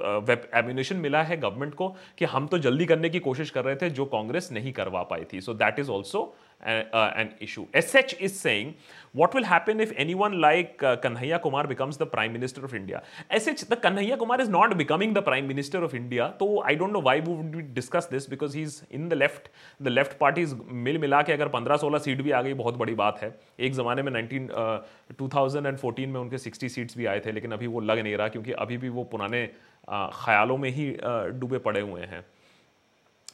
एम्यूनेशन 0.55 0.97
मिला 0.97 1.21
है 1.23 1.37
गवर्नमेंट 1.37 1.73
को 1.73 1.87
कि 2.17 2.25
हम 2.25 2.47
तो 2.47 2.57
जल्दी 2.57 2.85
करने 2.85 3.09
की 3.09 3.19
कोशिश 3.19 3.49
कर 3.49 3.65
रहे 3.65 3.75
थे 3.75 3.89
जो 3.89 4.05
कांग्रेस 4.07 4.49
नहीं 4.51 4.73
करवा 4.73 5.03
पाई 5.03 5.23
थी। 5.33 5.41
So 5.41 5.53
that 5.53 5.79
is 5.79 5.91
also 5.91 6.33
an 6.61 7.33
issue. 7.39 7.67
SH 7.73 8.15
is 8.19 8.39
saying, 8.39 8.75
what 9.13 9.33
will 9.33 9.43
happen 9.43 9.79
if 9.79 9.91
anyone 9.95 10.39
like 10.41 10.81
uh, 10.83 10.97
Kanhaiya 10.97 11.41
Kumar 11.41 11.67
becomes 11.67 11.97
the 11.97 12.05
Prime 12.05 12.33
Minister 12.33 12.65
of 12.65 12.73
India? 12.73 13.03
SH, 13.31 13.63
the 13.65 13.77
Kanhaiya 13.77 14.17
Kumar 14.17 14.41
is 14.41 14.49
not 14.49 14.77
becoming 14.77 15.13
the 15.13 15.21
Prime 15.21 15.47
Minister 15.47 15.83
of 15.83 15.93
India. 15.93 16.33
So 16.39 16.61
I 16.61 16.75
don't 16.75 16.91
know 16.91 16.99
why 16.99 17.19
we 17.19 17.33
would 17.33 17.73
discuss 17.73 18.07
this 18.07 18.27
because 18.27 18.53
he's 18.53 18.83
in 18.89 19.09
the 19.09 19.15
left. 19.15 19.49
The 19.79 19.89
left 19.89 20.19
parties 20.19 20.53
मिल 20.53 20.97
मिला 20.97 21.21
के 21.21 21.33
अगर 21.33 21.49
15-16 21.55 21.99
seat 21.99 22.21
भी 22.21 22.31
आ 22.31 22.41
गई 22.41 22.53
बड़ी 22.53 22.93
बात 22.95 23.21
है 23.21 23.33
एक 23.59 23.73
ज़माने 23.73 24.01
में 24.01 24.11
19 24.11 24.49
uh, 24.61 24.79
2014 25.21 26.07
में 26.07 26.19
उनके 26.19 26.37
60 26.37 26.69
सीट्स 26.69 26.97
भी 26.97 27.05
आए 27.05 27.19
थे 27.25 27.31
लेकिन 27.31 27.51
अभी 27.51 27.67
वो 27.67 27.79
लग 27.79 27.99
नहीं 27.99 28.15
रहा 28.17 28.27
क्योंकि 28.27 28.51
अभी 28.65 28.77
भी 28.77 28.89
वो 28.89 29.03
पुराने 29.11 29.45
ख्यालों 29.89 30.57
में 30.57 30.69
ही 30.69 30.91
डूबे 31.39 31.57
पड़े 31.65 31.81
हुए 31.81 32.01
हैं 32.01 32.25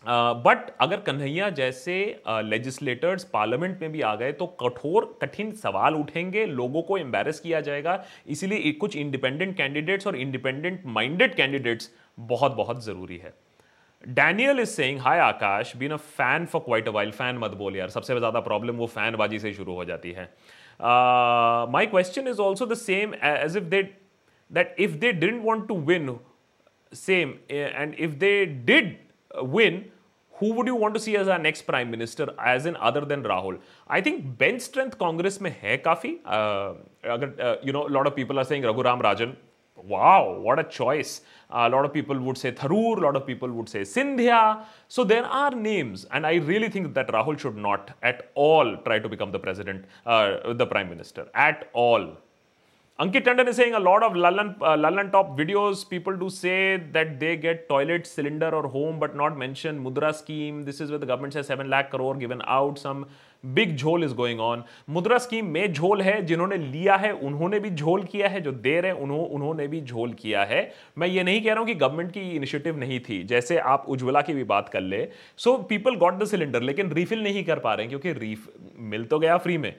बट 0.05 0.65
uh, 0.65 0.71
अगर 0.81 0.99
कन्हैया 0.99 1.49
जैसे 1.51 1.93
लेजिस्लेटर्स 2.27 3.23
uh, 3.23 3.29
पार्लियामेंट 3.31 3.81
में 3.81 3.91
भी 3.91 4.01
आ 4.01 4.13
गए 4.15 4.31
तो 4.31 4.45
कठोर 4.61 5.05
कठिन 5.21 5.51
सवाल 5.57 5.95
उठेंगे 5.95 6.45
लोगों 6.45 6.81
को 6.81 6.97
एम्बेरस 6.97 7.39
किया 7.39 7.61
जाएगा। 7.61 8.03
इसीलिए 8.27 8.71
कुछ 8.73 8.95
इंडिपेंडेंट 8.95 9.55
कैंडिडेट्स 9.57 10.07
और 10.07 10.15
इंडिपेंडेंट 10.17 10.81
माइंडेड 10.87 11.35
कैंडिडेट्स 11.35 11.91
बहुत 12.17 12.55
बहुत 12.55 12.83
ज़रूरी 12.85 13.17
है। 13.17 13.33
Daniel 14.03 14.59
is 14.59 14.69
saying 14.69 14.99
hi 14.99 15.19
Aakash 15.19 15.75
been 15.77 15.91
a 15.91 15.97
fan 15.97 16.45
for 16.45 16.61
quite 16.61 16.87
a 16.87 16.91
while 16.91 17.11
fan 17.11 17.37
मत 17.37 17.51
बोल 17.57 17.75
यार। 17.75 17.89
सबसे 17.89 18.17
ज़्यादा 18.17 18.39
प्रॉब्लम 18.41 18.75
वो 18.75 18.87
फ़ैन 18.87 19.15
बाजी 19.15 19.39
से 19.39 19.53
शुरू 19.53 19.73
हो 19.73 19.85
जाती 19.85 20.11
है। 20.11 20.23
My 21.71 21.85
question 21.85 22.27
is 22.27 22.41
also 22.41 22.65
the 22.65 22.73
same 22.77 23.13
as 23.23 23.57
if 23.57 23.63
they 23.65 23.83
that 24.51 24.75
if 24.79 24.97
they 24.97 25.11
didn't 25.13 25.43
want 25.43 25.67
to 25.67 25.77
win 25.83 26.15
same 26.93 27.33
and 27.51 27.93
if 27.95 28.11
they 28.17 28.45
did 28.45 28.95
win, 29.41 29.91
who 30.41 30.53
would 30.53 30.67
you 30.67 30.75
want 30.75 30.95
to 30.95 30.99
see 30.99 31.15
as 31.15 31.27
our 31.27 31.37
next 31.37 31.63
prime 31.63 31.91
minister 31.91 32.27
as 32.39 32.65
in 32.65 32.75
other 32.77 33.01
than 33.01 33.23
rahul? 33.23 33.59
I 33.87 34.01
think 34.01 34.37
bench 34.37 34.61
strength 34.61 34.97
congress 34.97 35.39
mein 35.39 35.55
hai 35.61 35.77
kafi. 35.77 36.19
Uh, 36.25 36.73
uh, 37.07 37.55
you 37.61 37.71
know 37.71 37.87
a 37.87 37.93
lot 37.97 38.07
of 38.07 38.15
people 38.15 38.39
are 38.39 38.43
saying 38.43 38.63
raghuram 38.63 39.03
rajan. 39.07 39.35
Wow 39.75 40.39
what 40.39 40.59
a 40.59 40.63
choice. 40.63 41.21
Uh, 41.49 41.67
a 41.67 41.69
lot 41.69 41.85
of 41.85 41.93
people 41.93 42.19
would 42.19 42.37
say 42.37 42.51
tharoor 42.51 42.97
a 42.97 43.01
lot 43.01 43.15
of 43.15 43.25
people 43.27 43.51
would 43.51 43.69
say 43.69 43.81
sindhya. 43.81 44.65
So 44.87 45.03
there 45.03 45.25
are 45.25 45.51
names 45.51 46.05
and 46.11 46.25
i 46.25 46.35
really 46.51 46.69
think 46.69 46.93
that 46.95 47.07
rahul 47.09 47.37
should 47.37 47.57
not 47.69 47.95
at 48.01 48.31
all 48.33 48.75
try 48.87 48.99
to 48.99 49.09
become 49.09 49.31
the 49.31 49.39
president 49.39 49.85
uh, 50.05 50.53
the 50.53 50.65
prime 50.65 50.89
minister. 50.89 51.27
At 51.35 51.69
all. 51.73 52.17
Ankit 53.01 53.23
Tandon 53.23 53.47
is 53.47 53.55
saying 53.55 53.73
a 53.73 53.79
lot 53.79 54.03
of 54.03 54.13
Lallan, 54.13 54.49
uh, 54.61 54.77
Lallan 54.77 55.11
top 55.11 55.35
videos, 55.35 55.89
people 55.89 56.15
do 56.15 56.29
say 56.29 56.77
that 56.91 57.19
they 57.19 57.35
get 57.35 57.67
toilet, 57.67 58.05
cylinder 58.05 58.49
or 58.53 58.67
home 58.67 58.99
but 58.99 59.15
not 59.15 59.35
mention 59.35 59.83
Mudra 59.83 60.13
scheme. 60.13 60.61
This 60.61 60.79
is 60.79 60.91
where 60.91 60.99
the 60.99 61.07
government 61.07 61.33
says 61.33 61.47
7 61.47 61.67
lakh 61.67 61.89
crore 61.89 62.13
given 62.15 62.43
out. 62.45 62.77
Some 62.77 63.07
big 63.45 63.75
झोल 63.75 64.03
is 64.03 64.13
going 64.15 64.39
on 64.39 64.63
Mudra 64.89 65.17
scheme 65.17 65.45
में 65.51 65.73
झोल 65.73 66.01
है 66.01 66.21
जिन्होंने 66.25 66.57
लिया 66.57 66.95
है 66.95 67.11
उन्होंने 67.27 67.59
भी 67.59 67.69
झोल 67.69 68.03
किया 68.11 68.27
है 68.29 68.41
जो 68.41 68.51
दे 68.51 68.79
रहे 68.81 68.91
उन्हों, 68.91 69.19
उन्होंने 69.25 69.67
भी 69.67 69.81
झोल 69.81 70.13
किया 70.19 70.43
है 70.43 70.61
मैं 70.97 71.07
ये 71.07 71.23
नहीं 71.23 71.41
कह 71.41 71.49
रहा 71.49 71.59
हूँ 71.59 71.67
कि 71.67 71.75
गवर्नमेंट 71.75 72.11
की 72.11 72.29
इनिशिएटिव 72.35 72.77
नहीं 72.79 72.99
थी 73.09 73.21
जैसे 73.31 73.57
आप 73.73 73.85
उज्ज्वला 73.89 74.21
की 74.21 74.33
भी 74.33 74.43
बात 74.53 74.69
कर 74.73 74.81
ले 74.81 75.07
so 75.37 75.57
people 75.69 75.95
got 76.03 76.19
the 76.19 76.27
cylinder 76.33 76.61
लेकिन 76.61 76.91
रिफिल 76.91 77.23
नहीं 77.23 77.43
कर 77.45 77.59
पा 77.65 77.73
रहे 77.73 77.87
हैं 77.87 77.89
क्योंकि 77.89 78.19
रीफ 78.19 78.47
मिल 78.93 79.05
तो 79.05 79.19
गया 79.19 79.37
फ्री 79.37 79.57
में 79.57 79.73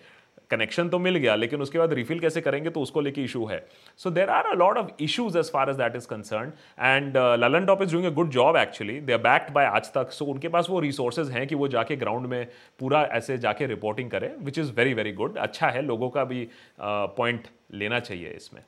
कनेक्शन 0.53 0.89
तो 0.89 0.99
मिल 0.99 1.17
गया 1.17 1.35
लेकिन 1.37 1.63
उसके 1.63 1.79
बाद 1.79 1.93
रिफिल 1.93 2.21
कैसे 2.21 2.41
करेंगे 2.41 2.71
तो 2.71 2.81
उसको 2.81 3.01
लेके 3.01 3.25
इशू 3.25 3.45
है। 3.47 3.65
So 3.99 4.11
there 4.11 4.31
are 4.31 4.47
a 4.47 4.55
lot 4.55 4.79
of 4.79 4.91
issues 5.01 5.37
as 5.37 5.51
far 5.53 5.71
as 5.71 5.77
that 5.77 5.97
is 5.97 6.07
concern 6.09 6.53
and 6.81 7.17
Lallantop 7.67 7.83
is 7.83 7.93
doing 7.93 8.07
a 8.07 8.15
good 8.15 8.31
job 8.31 8.57
actually 8.57 8.99
they 9.01 9.13
are 9.13 9.23
backed 9.23 9.53
by 9.53 9.67
Aaj 9.67 9.93
Tak 9.95 10.13
so 10.13 10.25
उनके 10.25 10.49
पास 10.49 10.67
वो 10.71 10.81
रिसोर्सेज 10.81 11.31
हैं 11.31 11.47
कि 11.47 11.55
वो 11.55 11.69
जाके 11.69 11.97
ग्राउंड 11.97 12.27
में 12.27 12.47
पूरा 12.81 13.03
ऐसे 13.13 13.39
जाके 13.39 13.67
रिपोर्टिंग 13.67 14.11
करें 14.11 14.31
which 14.45 14.59
is 14.59 14.73
very 14.73 14.95
very 14.95 15.13
good 15.13 15.39
अच्छा 15.39 15.71
है 15.71 15.83
लोगों 15.83 16.11
का 16.11 16.25
भी 16.25 16.49
पॉइंट 16.81 17.43
uh, 17.43 17.75
लेना 17.75 18.01
चाहिए 18.01 18.31
इसमें। 18.37 18.63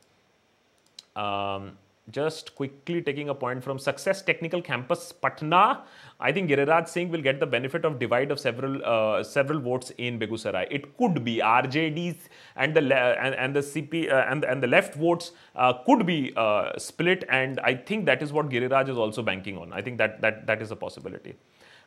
Um, 1.16 1.66
just 2.11 2.54
quickly 2.54 3.00
taking 3.00 3.28
a 3.28 3.34
point 3.34 3.64
from 3.64 3.78
Success 3.78 4.20
Technical 4.23 4.61
Campus, 4.61 5.12
Patna. 5.12 5.82
I 6.20 6.32
think 6.32 6.50
Giriraj 6.50 6.88
Singh 6.88 7.11
will 7.11 7.23
get 7.23 7.40
the 7.40 7.46
benefit 7.46 7.84
of 7.84 7.99
divide 7.99 8.30
of 8.30 8.38
several 8.38 8.84
uh, 8.84 9.23
several 9.23 9.61
votes 9.61 9.92
in 9.96 10.18
Begusarai. 10.18 10.66
It 10.70 10.96
could 10.99 11.25
be 11.25 11.38
RJDs 11.38 12.16
and 12.56 12.75
the 12.75 12.82
and, 12.82 13.34
and 13.34 13.56
the 13.56 13.61
CP 13.61 14.12
uh, 14.12 14.26
and 14.28 14.44
and 14.44 14.62
the 14.62 14.66
left 14.66 14.94
votes 14.94 15.32
uh, 15.56 15.73
could 15.84 16.06
be 16.06 16.32
uh, 16.37 16.78
split, 16.78 17.25
and 17.28 17.58
I 17.61 17.75
think 17.75 18.06
that 18.06 18.23
is 18.23 18.32
what 18.32 18.50
Giriraj 18.50 18.88
is 18.88 18.99
also 18.99 19.23
banking 19.23 19.56
on. 19.56 19.73
I 19.73 19.80
think 19.80 19.99
that 19.99 20.20
that 20.20 20.46
that 20.46 20.61
is 20.61 20.70
a 20.70 20.76
possibility. 20.76 21.34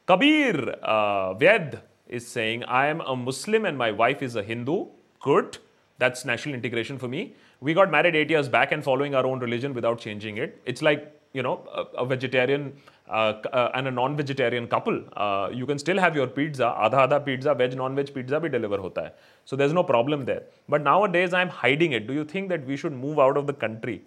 Kabir 0.07 0.77
uh, 0.81 1.33
Ved 1.35 1.81
is 2.07 2.27
saying, 2.27 2.63
"I 2.63 2.87
am 2.87 3.01
a 3.01 3.15
Muslim 3.15 3.65
and 3.65 3.77
my 3.77 3.91
wife 3.91 4.21
is 4.21 4.35
a 4.35 4.43
Hindu." 4.43 4.87
Good, 5.19 5.57
that's 5.97 6.25
national 6.25 6.55
integration 6.55 6.97
for 6.97 7.07
me 7.07 7.35
we 7.61 7.73
got 7.73 7.91
married 7.91 8.15
eight 8.15 8.29
years 8.29 8.47
back 8.47 8.71
and 8.71 8.83
following 8.83 9.15
our 9.15 9.25
own 9.25 9.39
religion 9.39 9.73
without 9.73 9.99
changing 9.99 10.37
it. 10.37 10.61
It's 10.65 10.81
like, 10.81 11.13
you 11.33 11.43
know, 11.43 11.63
a, 11.73 12.03
a 12.03 12.05
vegetarian 12.05 12.73
uh, 13.09 13.33
uh, 13.53 13.71
and 13.73 13.87
a 13.87 13.91
non-vegetarian 13.91 14.67
couple. 14.67 15.01
Uh, 15.15 15.49
you 15.51 15.65
can 15.65 15.79
still 15.79 15.97
have 15.97 16.15
your 16.15 16.27
pizza, 16.27 16.63
adha 16.63 17.07
adha 17.07 17.23
pizza, 17.25 17.53
veg, 17.53 17.75
non-veg 17.75 18.13
pizza 18.13 18.39
bhi 18.39 18.51
deliver 18.51 18.77
hota 18.77 19.01
hai. 19.01 19.11
So 19.45 19.55
there's 19.55 19.73
no 19.73 19.83
problem 19.83 20.25
there. 20.25 20.43
But 20.69 20.81
nowadays 20.81 21.33
I'm 21.33 21.49
hiding 21.49 21.93
it. 21.93 22.07
Do 22.07 22.13
you 22.13 22.25
think 22.25 22.49
that 22.49 22.65
we 22.65 22.77
should 22.77 22.93
move 22.93 23.19
out 23.19 23.37
of 23.37 23.47
the 23.47 23.53
country? 23.53 24.01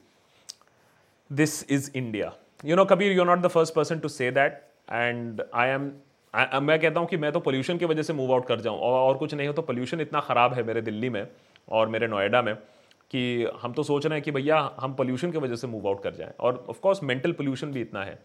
This 1.31 1.63
is 1.65 1.91
India. 1.95 2.35
You 2.63 2.77
know, 2.77 2.85
Kabir, 2.85 3.11
you're 3.13 3.25
not 3.25 3.43
the 3.43 3.51
first 3.51 3.75
person 3.75 4.01
to 4.03 4.09
say 4.09 4.31
that. 4.31 4.71
And 4.89 5.43
I 5.53 5.69
am 5.69 5.93
मैं 6.35 6.79
कहता 6.81 7.01
हूँ 7.01 7.09
कि 7.09 7.17
मैं 7.17 7.31
तो 7.33 7.41
pollution 7.41 7.79
की 7.79 7.85
वजह 7.85 8.03
से 8.03 8.13
move 8.13 8.33
out 8.33 8.47
कर 8.47 8.61
जाऊँ 8.61 8.79
और, 8.79 8.99
और 8.99 9.17
कुछ 9.19 9.33
नहीं 9.35 9.47
हो 9.47 9.53
तो 9.53 9.63
पोल्यूशन 9.63 10.01
इतना 10.01 10.21
ख़राब 10.21 10.53
है 10.55 10.63
मेरे 10.67 10.83
दिल्ली 10.83 11.09
में 11.11 11.27
और 11.69 11.89
मेरे 11.89 12.07
नोएडा 12.09 12.43
में 12.43 12.55
कि 13.11 13.47
हम 13.63 13.73
तो 13.73 13.83
सोच 13.83 14.07
रहे 14.07 14.15
हैं 14.15 14.25
कि 14.25 14.31
भैया 14.31 14.77
हम 14.81 14.95
पोल्यूशन 14.95 15.33
की 15.33 15.39
वजह 15.39 15.57
से 15.57 15.67
मूव 15.67 15.89
आउट 15.89 16.03
कर 16.03 16.15
जाएँ। 16.15 16.33
और 16.41 16.67
ऑफ़ 16.69 16.81
कोर्स 16.81 17.03
मेंटल 17.03 17.33
पोल्यूशन 17.33 17.73
भी 17.73 17.81
इतना 17.81 18.05
है। 18.05 18.19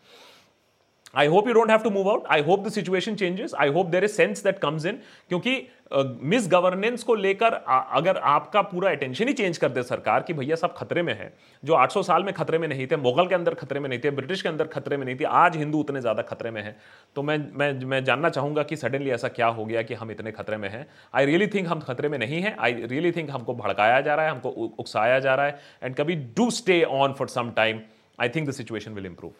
I 1.15 1.27
hope 1.27 1.48
you 1.48 1.53
don't 1.53 1.69
have 1.69 1.79
to 1.79 1.89
move 1.89 2.10
out 2.10 2.27
I 2.29 2.41
hope 2.41 2.67
the 2.67 2.72
situation 2.72 3.15
changes 3.15 3.53
I 3.55 3.69
hope 3.69 3.88
there 3.88 4.03
is 4.03 4.12
sense 4.12 4.43
that 4.43 4.60
comes 4.60 4.86
in 4.86 5.00
क्योंकि 5.29 5.67
मिस 5.93 6.45
uh, 6.45 6.51
गवर्नेंस 6.51 7.04
को 7.04 7.15
लेकर 7.15 7.54
अगर 7.54 8.17
आपका 8.17 8.62
पूरा 8.62 8.91
अटेंशन 8.91 9.28
ही 9.28 9.34
चेंज 9.34 9.58
कर 9.58 9.69
दे 9.69 9.84
सरकार 9.84 10.21
कि 10.21 10.34
भैया 10.34 10.56
सब 10.56 10.73
खतरे 10.73 11.01
में 11.01 11.13
है 11.13 11.32
जो 11.63 11.73
800 11.73 12.04
साल 12.04 12.23
में 12.23 12.34
खतरे 12.34 12.58
में 12.58 12.67
नहीं 12.67 12.88
थे 12.88 12.97
मुगल 12.97 13.28
के 13.28 13.36
अंदर 13.36 13.54
खतरे 13.54 13.80
में 13.80 13.89
नहीं 13.89 13.99
थे 13.99 14.12
ब्रिटिश 14.12 14.41
के 14.41 14.49
अंदर 14.49 14.67
खतरे 14.67 14.97
में 14.97 15.06
नहीं 15.06 15.15
थे 15.15 15.23
आज 15.23 15.58
हिंदू 15.58 15.80
उतने 15.80 16.01
ज़्यादा 16.01 16.21
खतरे 16.21 16.51
में 16.51 16.62
है। 16.62 16.75
तो 17.15 17.23
मैं 17.23 17.38
मैं 17.54 17.71
मैं 17.86 18.04
जानना 18.04 18.30
चाहूँगा 18.30 18.63
कि 18.63 18.75
सडनली 18.75 19.12
ऐसा 19.12 19.28
क्या 19.28 19.47
हो 19.47 19.65
गया 19.65 19.82
कि 19.82 19.93
हम 19.93 20.12
इतने 20.12 20.32
खतरे 20.32 20.58
में 20.58 20.69
हैं। 20.69 20.86
आई 21.13 21.25
रियली 21.25 21.47
थिंक 21.47 21.67
हम 21.67 21.80
खतरे 21.80 22.10
में 22.10 22.17
नहीं 22.17 22.41
हैं। 22.41 22.56
आई 22.60 22.73
रियली 22.73 23.12
थिंक 23.12 23.32
हमको 23.32 23.56
भड़काया 23.56 24.01
जा 24.01 24.15
रहा 24.15 24.25
है 24.25 24.32
हमको 24.32 24.49
उकसाया 24.49 25.19
जा 25.19 25.36
रहा 25.36 25.45
है। 25.45 25.60
एंड 25.84 25.95
कभी 25.95 26.15
do 26.38 26.49
stay 26.51 26.84
on 26.84 27.13
for 27.13 27.28
some 27.28 27.51
time 27.51 27.82
I 28.19 28.30
think 28.30 28.49
the 28.49 28.51
situation 28.51 28.91
will 28.91 29.06
improve 29.06 29.32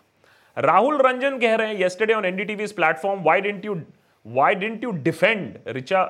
Rahul 0.58 1.02
Ranjan 1.02 1.38
कह 1.40 1.56
रहे 1.56 1.68
हैं 1.68 1.76
yesterday 1.76 2.14
on 2.14 2.26
NDTV 2.26 2.68
platform 2.76 3.24
why 3.24 3.42
didn't 3.42 3.66
you 3.66 3.76
why 4.26 4.56
didn't 4.56 4.84
you 4.84 4.92
defend 5.04 5.58
Richa 5.68 6.04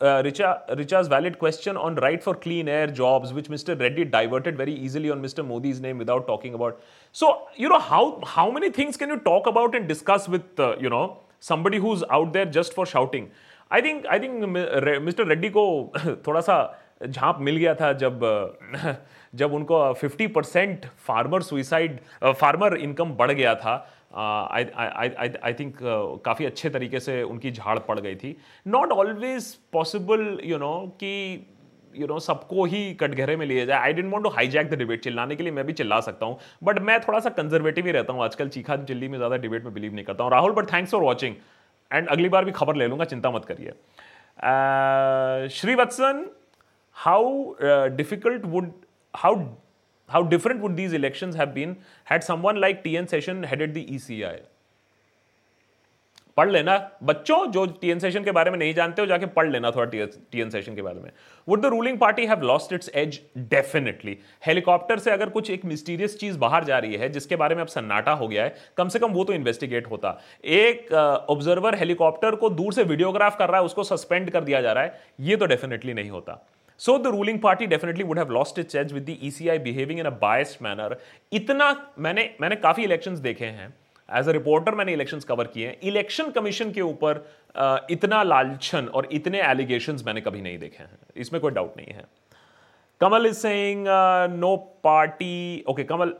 Richa's 0.00 1.08
valid 1.08 1.36
question 1.36 1.76
on 1.76 1.96
right 1.98 2.22
for 2.22 2.34
clean 2.42 2.68
air 2.68 2.90
jobs 2.92 3.32
which 3.32 3.50
mister 3.50 3.76
Reddy 3.76 4.04
diverted 4.04 4.56
very 4.58 4.72
easily 4.84 5.10
on 5.10 5.18
mister 5.18 5.42
Modi's 5.42 5.80
name 5.82 5.98
without 5.98 6.26
talking 6.26 6.54
about 6.54 6.78
so 7.14 7.30
you 7.60 7.68
know 7.68 7.78
how 7.82 8.10
how 8.26 8.52
many 8.52 8.70
things 8.78 8.96
can 8.96 9.10
you 9.10 9.16
talk 9.24 9.48
about 9.48 9.74
and 9.74 9.86
discuss 9.88 10.26
with 10.30 10.60
you 10.82 10.90
know 10.90 11.06
somebody 11.42 11.78
who 11.78 11.92
is 11.94 12.04
out 12.10 12.32
there 12.32 12.48
just 12.50 12.74
for 12.74 12.86
shouting 12.86 13.26
I 13.70 13.82
think 13.82 14.06
I 14.06 14.18
think 14.18 14.44
mister 15.02 15.26
Reddy 15.26 15.48
को 15.50 15.66
थोड़ा 16.26 16.40
सा 16.40 16.56
झांप 17.06 17.38
मिल 17.40 17.56
गया 17.56 17.74
था 17.74 17.92
जब 17.92 18.20
जब 19.34 19.54
उनको 19.54 19.78
50 19.96 20.28
percent 20.34 20.86
farmer 21.06 21.42
suicide 21.42 21.98
farmer 22.24 22.76
income 22.78 23.12
बढ़ 23.16 23.32
गया 23.32 23.54
था 23.56 23.74
आई 24.16 25.52
थिंक 25.54 25.78
काफ़ी 26.24 26.44
अच्छे 26.46 26.70
तरीके 26.70 27.00
से 27.00 27.22
उनकी 27.24 27.50
झाड़ 27.50 27.78
पड़ 27.80 27.98
गई 28.00 28.14
थी। 28.16 28.36
Not 28.66 28.92
always 28.92 29.54
possible 29.72 30.38
you 30.44 30.58
know 30.58 30.76
कि 31.00 31.10
यू 31.94 32.06
नो 32.06 32.18
सबको 32.20 32.64
ही 32.64 32.92
कटघरे 33.00 33.36
में 33.36 33.44
लिया 33.46 33.64
जाए। 33.64 33.78
I 33.78 33.92
didn't 33.92 34.12
want 34.12 34.24
to 34.24 34.30
hijack 34.30 34.70
the 34.70 34.74
debate 34.78 35.02
चिल्लाने 35.04 35.36
के 35.36 35.42
लिए 35.42 35.52
मैं 35.52 35.64
भी 35.66 35.72
चिल्ला 35.72 36.00
सकता 36.00 36.26
हूँ 36.26 36.38
बट 36.64 36.78
मैं 36.80 37.00
थोड़ा 37.00 37.20
सा 37.20 37.30
कंजर्वेटिव 37.32 37.86
ही 37.86 37.92
रहता 37.92 38.12
हूँ। 38.12 38.22
आजकल 38.24 38.48
चीखा 38.48 38.76
चिल्ली 38.84 39.08
में 39.08 39.18
ज़्यादा 39.18 39.36
डिबेट 39.36 39.64
में 39.64 39.74
बिलीव 39.74 39.94
नहीं 39.94 40.04
करता 40.04 40.24
हूँ। 40.24 40.30
Rahul 40.32 40.52
but 40.52 40.72
thanks 40.72 40.92
for 40.92 41.02
watching 41.02 41.34
and 41.90 42.08
अगली 42.08 42.28
बार 42.28 42.44
भी 42.44 42.52
खबर 42.52 42.76
ले 42.76 42.86
लूँगा, 42.86 43.04
चिंता 43.04 43.30
मत 43.30 43.44
करिए। 43.44 43.72
Srivatsan 45.50 46.24
how 46.96 47.54
difficult 47.96 48.42
would 48.46 48.70
how 49.14 49.34
how 50.08 50.22
different 50.22 50.60
would 50.60 50.76
these 50.76 50.92
elections 50.92 51.36
have 51.36 51.54
been 51.54 51.76
had 52.06 52.24
someone 52.24 52.60
like 52.64 52.82
TN 52.84 53.08
Session 53.08 53.42
headed 53.44 53.72
the 53.74 53.86
ECI? 53.98 54.34
पढ़ 56.36 56.50
लेना। 56.50 56.76
बच्चों, 57.02 57.36
जो 57.46 57.64
टीएन 57.80 57.98
सेशन 57.98 58.24
के 58.24 58.30
बारे 58.32 58.50
में 58.50 58.58
नहीं 58.58 58.72
जानते 58.74 59.02
हो, 59.02 59.06
जाके 59.06 59.26
पढ़ 59.34 59.50
लेना 59.50 59.70
थोड़ा 59.70 59.84
टीएन 60.32 60.48
सेशन 60.50 60.74
के 60.74 60.82
बारे 60.82 61.00
में। 61.00 61.10
Would 61.48 61.60
the 61.62 61.66
ruling 61.66 61.98
party 61.98 62.24
have 62.26 62.40
lost 62.42 62.72
its 62.72 62.90
edge 62.94 63.20
definitely 63.38 64.16
helicopter 64.46 64.98
से 64.98 65.10
अगर 65.10 65.28
कुछ 65.28 65.50
एक 65.50 65.64
मिस्टीरियस 65.64 66.18
चीज़ 66.20 66.38
बाहर 66.38 66.64
जा 66.64 66.78
रही 66.78 66.94
है, 66.94 67.08
जिसके 67.08 67.36
बारे 67.36 67.54
में 67.54 67.62
अब 67.62 67.68
सन्नाटा 67.68 68.12
हो 68.12 68.28
गया 68.28 68.44
है, 68.44 68.54
कम 68.76 68.88
से 68.88 68.98
कम 68.98 69.12
वो 69.12 69.24
तो 69.24 69.32
इन्वेस्टिगेट 69.32 69.86
होता। 69.90 70.18
एक 70.44 70.92
ऑब्जर्वर 70.92 71.74
हेलीकॉप्टर 71.74 72.34
को 72.34 72.50
दूर 72.50 72.72
से 72.72 72.82
वीडियोग्राफ 72.82 73.38
कर 73.38 73.48
रहा 73.48 73.60
है, 73.60 73.64
उसको 73.64 73.84
सस्पेंड 73.84 74.30
कर 74.30 74.44
दिया 74.44 74.60
जा 74.60 74.72
रहा 74.72 74.84
है, 74.84 75.00
ये 75.20 75.36
तो 75.36 75.46
डेफिनेटली 75.46 75.94
नहीं 75.94 76.10
होता। 76.10 76.40
So, 76.80 76.98
the 76.98 77.10
ruling 77.12 77.38
party 77.38 77.66
definitely 77.66 78.04
would 78.04 78.18
have 78.18 78.30
lost 78.30 78.58
its 78.58 78.74
edge 78.74 78.92
with 78.92 79.06
the 79.06 79.16
ECI 79.18 79.58
behaving 79.64 79.98
in 79.98 80.06
a 80.06 80.12
biased 80.22 80.60
manner. 80.60 80.88
इतना 81.32 81.68
मैंने 81.98 82.24
मैंने 82.40 82.56
काफ़ी 82.56 82.84
इलेक्शंस 82.84 83.18
देखे 83.18 83.46
हैं। 83.58 83.68
एज 84.08 84.28
अ 84.28 84.32
रिपोर्टर 84.32 84.74
मैंने 84.74 84.92
इलेक्शंस 84.92 85.24
कवर 85.24 85.46
किए 85.54 85.66
हैं। 85.66 85.76
इलेक्शन 85.90 86.30
कमीशन 86.30 86.72
के 86.72 86.80
ऊपर 86.80 87.24
इतना 87.90 88.22
लालछन 88.22 88.86
और 88.94 89.08
इतने 89.12 89.42
एलिगेशंस 89.50 90.04
मैंने 90.06 90.20
कभी 90.20 90.40
नहीं 90.42 90.58
देखे 90.58 90.82
हैं। 90.82 90.98
इसमें 91.16 91.40
कोई 91.42 91.52
डाउट 91.52 91.76
नहीं 91.76 91.94
है। 91.94 92.04
Kamal 93.00 93.26
is 93.26 93.36
saying 93.36 93.86
no 94.38 94.56
party 94.84 95.64
okay 95.68 95.84
Kamal 95.84 96.14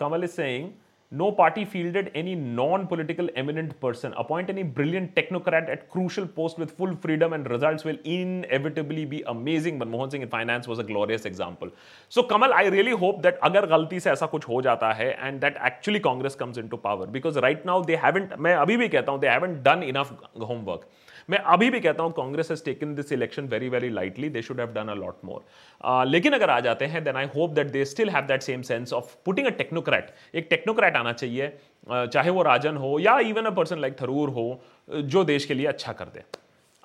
Kamal 0.00 0.24
is 0.24 0.30
saying 0.30 0.70
no 1.12 1.30
party 1.30 1.64
fielded 1.64 2.10
any 2.16 2.34
non 2.34 2.84
political 2.86 3.30
eminent 3.36 3.72
person 3.82 4.12
appoint 4.18 4.50
any 4.50 4.62
brilliant 4.76 5.14
technocrat 5.14 5.68
at 5.70 5.82
crucial 5.92 6.24
post 6.36 6.58
with 6.60 6.68
full 6.78 6.94
freedom 7.02 7.34
and 7.34 7.48
result 7.52 7.86
will 7.86 7.98
inevitably 8.52 9.04
be 9.06 9.20
amazing 9.28 9.80
Manmohan 9.80 10.10
Singh 10.10 10.22
in 10.22 10.28
finance 10.28 10.68
was 10.68 10.80
a 10.80 10.84
glorious 10.84 11.26
example 11.26 11.70
so 12.12 12.22
Kamal 12.30 12.52
I 12.52 12.70
really 12.70 12.90
hope 13.02 13.20
that 13.22 13.38
अगर 13.42 13.66
गलती 13.68 14.00
से 14.00 14.10
ऐसा 14.10 14.26
कुछ 14.28 14.48
हो 14.48 14.62
जाता 14.62 14.92
है 14.92 15.10
and 15.18 15.40
that 15.40 15.58
actually 15.66 16.00
Congress 16.00 16.34
comes 16.34 16.58
into 16.68 16.76
power 16.84 17.06
because 17.10 17.38
right 17.40 17.66
now 17.66 17.84
they 17.84 17.96
haven't 18.04 18.34
मैं 18.38 18.54
अभी 18.56 18.76
भी 18.76 18.88
कहता 18.88 19.12
हूँ 19.12 19.20
they 19.20 19.28
haven't 19.28 19.62
done 19.64 19.82
enough 19.84 20.18
homework 20.40 20.88
मैं 21.30 21.38
अभी 21.54 21.70
भी 21.70 21.80
कहता 21.80 22.02
हूँ 22.02 22.12
Congress 22.12 22.50
has 22.50 22.64
taken 22.64 22.94
this 22.94 23.12
election 23.12 23.48
very 23.48 23.68
very 23.68 23.88
lightly 23.90 24.28
they 24.28 24.42
should 24.42 24.60
have 24.60 24.72
done 24.72 24.88
a 24.88 24.94
lot 24.94 25.24
more 25.24 26.04
लेकिन 26.06 26.32
अगर 26.32 26.50
आ 26.50 26.58
जाते 26.60 26.84
हैं 26.84 27.04
then 27.04 27.16
I 27.16 27.26
hope 27.36 27.50
that 27.50 27.70
they 27.70 27.84
still 27.84 28.10
have 28.10 28.26
that 28.26 28.42
same 28.42 28.62
sense 28.62 28.92
of 28.92 29.14
putting 29.24 29.46
a 29.46 29.50
technocrat 29.50 30.10
एक 30.34 30.46
टेक्नोक्रैट 30.50 30.96
आना 30.96 31.12
चाहिए 31.12 31.52
uh, 31.90 32.06
चाहे 32.06 32.30
वो 32.30 32.42
राजन 32.42 32.76
हो 32.76 32.98
या 32.98 33.18
even 33.18 33.44
a 33.44 33.50
person 33.50 33.78
like 33.78 34.00
Tharoor 34.02 34.30
हो 34.30 34.60
जो 34.90 35.24
देश 35.24 35.44
के 35.44 35.54
लिए 35.54 35.66
अच्छा 35.66 35.92
कर 35.92 36.04
दे. 36.04 36.24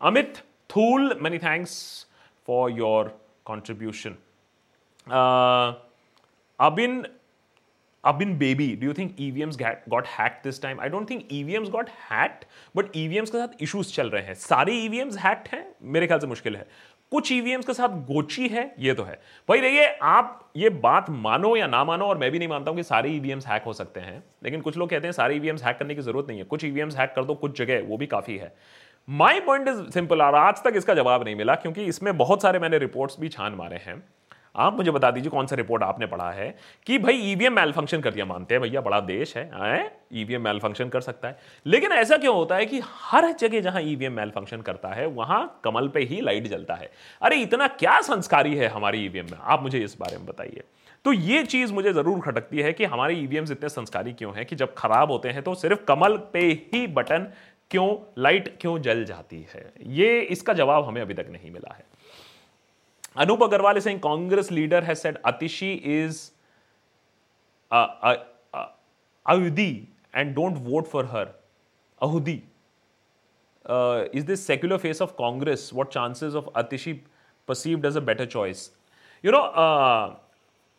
Amit 0.01 0.37
Thool 0.75 1.19
many 1.21 1.37
thanks 1.37 2.07
for 2.47 2.71
your 2.71 3.19
contribution 3.45 4.15
Abin 6.59 6.93
Abin 8.07 8.37
Baby, 8.39 8.67
do 8.75 8.87
you 8.87 8.93
think 8.93 9.17
EVMs 9.17 9.57
got 9.89 10.05
hacked 10.07 10.43
this 10.43 10.59
time? 10.59 10.79
I 10.79 10.87
don't 10.87 11.05
think 11.05 11.29
EVMs 11.29 11.71
got 11.71 11.89
hacked, 12.09 12.45
but 12.77 12.93
EVMs 12.95 13.29
के 13.29 13.37
साथ 13.37 13.63
issues 13.65 13.91
चल 13.95 14.09
रहे 14.09 14.23
हैं। 14.23 14.33
सारे 14.43 14.75
EVMs 14.83 15.17
hacked 15.23 15.51
हैं 15.53 15.65
मेरे 15.95 16.07
ख्याल 16.07 16.19
से 16.19 16.27
मुश्किल 16.27 16.55
है। 16.55 16.67
कुछ 17.11 17.31
ईवीएम्स 17.31 17.65
के 17.65 17.73
साथ 17.73 17.89
गोची 18.07 18.47
है 18.47 18.63
ये 18.79 18.93
तो 18.93 19.03
है। 19.03 19.19
भाई 19.49 19.61
देखिए 19.61 19.85
आप 20.03 20.51
ये 20.57 20.69
बात 20.85 21.09
मानो 21.09 21.55
या 21.55 21.67
ना 21.67 21.83
मानो 21.83 22.05
और 22.05 22.17
मैं 22.17 22.31
भी 22.31 22.39
नहीं 22.39 22.49
मानता 22.49 22.71
हूँ 22.71 22.77
कि 22.77 22.83
सारे 22.83 23.09
ईवीएम्स 23.09 23.47
हैक 23.47 23.63
हो 23.63 23.73
सकते 23.73 23.99
हैं 23.99 24.23
लेकिन 24.43 24.61
कुछ 24.61 24.77
लोग 24.77 24.89
कहते 24.89 25.07
हैं 25.07 25.11
सारे 25.13 25.35
ईवीएम्स 25.35 25.63
हैक 25.63 25.77
करने 25.79 25.95
की 25.95 26.01
ज़रूरत 26.01 26.27
नहीं 26.27 26.39
है। 26.39 26.45
कुछ 26.45 26.65
ईवीएम्स 26.65 26.97
हैक 26.97 27.13
कर 27.15 27.25
दो 27.25 27.35
कुछ 27.35 27.57
जगह 27.59 27.81
वो 27.87 27.97
भी 27.97 28.07
काफ़ी 28.07 28.37
है। 28.37 28.53
माई 29.07 29.39
पॉइंट 29.39 29.67
इज़ 29.67 29.81
सिंपल 29.91 30.21
और 30.21 30.35
आज 30.35 30.63
तक 30.63 30.73
इसका 30.77 30.93
जवाब 30.93 31.23
नहीं 31.23 31.35
मिला 31.35 31.55
क्योंकि 31.55 31.83
इसमें 31.85 32.17
बहुत 32.17 32.41
सारे 32.41 32.59
मैंने 32.59 32.77
रिपोर्ट्स 32.77 33.19
भी 33.19 33.29
छान 33.29 33.53
मारे 33.55 33.77
हैं। 33.85 34.03
आप 34.57 34.77
मुझे 34.77 34.91
बता 34.91 35.11
दीजिए 35.11 35.29
कौन 35.31 35.45
सा 35.47 35.55
रिपोर्ट 35.55 35.83
आपने 35.83 36.05
पढ़ा 36.05 36.29
है 36.31 36.49
कि 36.87 36.97
भाई 36.99 37.17
ईवीएम 37.31 37.53
मेल 37.53 37.71
फ़ंक्शन 37.71 38.01
कर 38.01 38.13
दिया, 38.13 38.25
मानते 38.25 38.55
हैं 38.55 38.61
भैया, 38.61 38.81
बड़ा 38.81 38.99
देश 39.01 39.35
है 39.37 39.45
ईवीएम 40.13 40.41
मेल 40.41 40.59
फ़ंक्शन 40.59 40.89
कर 40.89 41.01
सकता 41.01 41.27
है। 41.27 41.39
लेकिन 41.65 41.91
ऐसा 41.91 42.17
क्यों 42.17 42.35
होता 42.35 42.55
है 42.55 42.65
कि 42.65 42.81
हर 42.85 43.31
जगह 43.31 43.61
जहाँ 43.61 43.81
ईवीएम 43.81 44.13
मेल 44.13 44.29
फ़ंक्शन 44.29 44.61
करता 44.61 44.89
है, 44.89 45.05
वहाँ 45.07 45.59
कमल 45.63 45.87
पे 45.87 45.99
ही 46.01 46.21
लाइट 46.21 46.47
जलता 46.47 46.75
है। 46.75 46.89
अरे, 47.21 47.35
इतना 47.37 47.67
क्या 47.69 47.99
संस्कारी 48.01 48.55
है 48.55 48.67
हमारी 48.67 49.05
ईवीएम 49.05 49.25
में? 49.25 49.37
आप 49.41 49.63
मुझे 49.63 49.79
इस 49.79 49.97
बारे 49.99 50.17
में 50.17 50.25
बताइए। 50.25 50.63
तो 51.05 51.11
ये 51.13 51.43
चीज़ 51.43 51.73
मुझे 51.73 51.93
ज़रूर 51.93 52.19
खटकती 52.21 52.59
है 52.59 52.71
कि 52.73 52.85
हमारे 52.85 53.15
ईवीएम 53.15 53.45
इतने 53.51 53.69
संस्कारी 53.69 54.13
क्यों 54.13 54.33
है 54.35 54.45
कि 54.45 54.55
जब 54.55 54.73
खराब 54.73 55.11
होते 55.11 55.29
हैं 55.29 55.43
तो 55.43 55.53
सिर्फ़ 55.55 55.83
कमल 55.87 56.17
पे 56.33 56.39
ही 56.73 56.85
बटन 56.89 57.27
क्यों 57.71 57.87
लाइट 58.17 58.57
क्यों 58.61 58.77
जल 58.79 59.03
जाती 59.05 59.45
है? 59.53 59.71
ये, 59.81 60.19
इसका 60.21 60.53
जवाब 60.53 60.85
हमें 60.85 61.01
अभी 61.01 61.13
तक 61.13 61.27
नहीं 61.31 61.51
मिला 61.51 61.75
है। 61.75 61.85
Anup 63.16 63.40
Agarwal 63.40 63.76
is 63.76 63.84
saying 63.84 64.00
Congress 64.00 64.50
leader 64.50 64.80
has 64.80 65.00
said 65.00 65.18
Atishi 65.24 65.80
is 65.82 66.32
uh, 67.70 67.86
uh, 68.02 68.16
uh, 68.54 68.66
Ahudi 69.28 69.86
and 70.14 70.34
don't 70.34 70.56
vote 70.56 70.86
for 70.86 71.04
her. 71.04 71.32
Ahudi. 72.00 72.42
Uh, 73.64 74.04
is 74.12 74.24
this 74.24 74.44
secular 74.44 74.78
face 74.78 75.00
of 75.00 75.16
Congress? 75.16 75.72
What 75.72 75.90
chances 75.90 76.34
of 76.34 76.46
Atishi 76.54 77.00
perceived 77.46 77.84
as 77.84 77.96
a 77.96 78.00
better 78.00 78.26
choice? 78.26 78.70
You 79.22 79.30
know, 79.30 79.42
uh, 79.42 80.16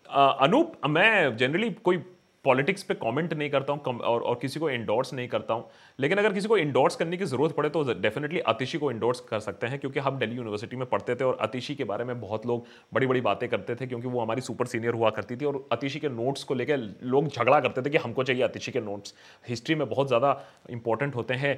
uh, 0.09 0.47
Anup, 0.47 0.75
मैं 0.87 1.37
generally 1.37 1.69
कोई 1.85 2.03
politics 2.48 2.82
पे 2.82 2.94
comment 2.96 3.32
नहीं 3.34 3.50
करता 3.50 3.72
हूँ 3.72 3.98
और, 4.00 4.20
और 4.20 4.38
किसी 4.42 4.60
को 4.60 4.70
इंडोर्स 4.70 5.12
नहीं 5.14 5.28
करता 5.28 5.54
हूँ। 5.54 5.68
लेकिन 5.98 6.18
अगर 6.18 6.32
किसी 6.32 6.48
को 6.48 6.58
इंडोर्स 6.58 6.96
करने 6.96 7.16
की 7.16 7.24
ज़रूरत 7.26 7.54
पड़े 7.56 7.68
तो 7.70 7.82
डेफिनेटली 8.00 8.40
अतिशी 8.48 8.78
को 8.78 8.90
इंडोर्स 8.90 9.20
कर 9.30 9.40
सकते 9.40 9.66
हैं 9.66 9.78
क्योंकि 9.78 10.00
हम 10.00 10.18
दिल्ली 10.18 10.36
यूनिवर्सिटी 10.36 10.76
में 10.76 10.86
पढ़ते 10.88 11.14
थे 11.14 11.24
और 11.24 11.38
अतिशी 11.40 11.74
के 11.74 11.84
बारे 11.84 12.04
में 12.04 12.20
बहुत 12.20 12.46
लोग 12.46 12.66
बड़ी 12.94 13.06
बड़ी 13.06 13.20
बातें 13.20 13.48
करते 13.48 13.74
थे 13.74 13.86
क्योंकि 13.86 14.08
वो 14.08 14.20
हमारी 14.20 14.40
सुपर 14.40 14.66
सीनियर 14.66 14.94
हुआ 14.94 15.10
करती 15.10 15.36
थी 15.36 15.44
और 15.44 15.64
अतिशी 15.72 15.98
के 15.98 16.08
नोट्स 16.10 16.44
को 16.44 16.54
लेकर 16.54 16.88
लोग 17.02 17.28
झगड़ा 17.28 17.60
करते 17.60 17.82
थे 17.82 17.90
कि 17.90 17.98
हमको 17.98 18.22
चाहिए 18.22 18.42
अतिशी 18.42 18.72
के 18.72 18.80
नोट्स 18.80 19.14
हिस्ट्री 19.48 19.74
में 19.74 19.88
बहुत 19.88 20.08
ज़्यादा 20.08 20.40
इंपॉर्टेंट 20.70 21.14
होते 21.14 21.34
हैं 21.34 21.54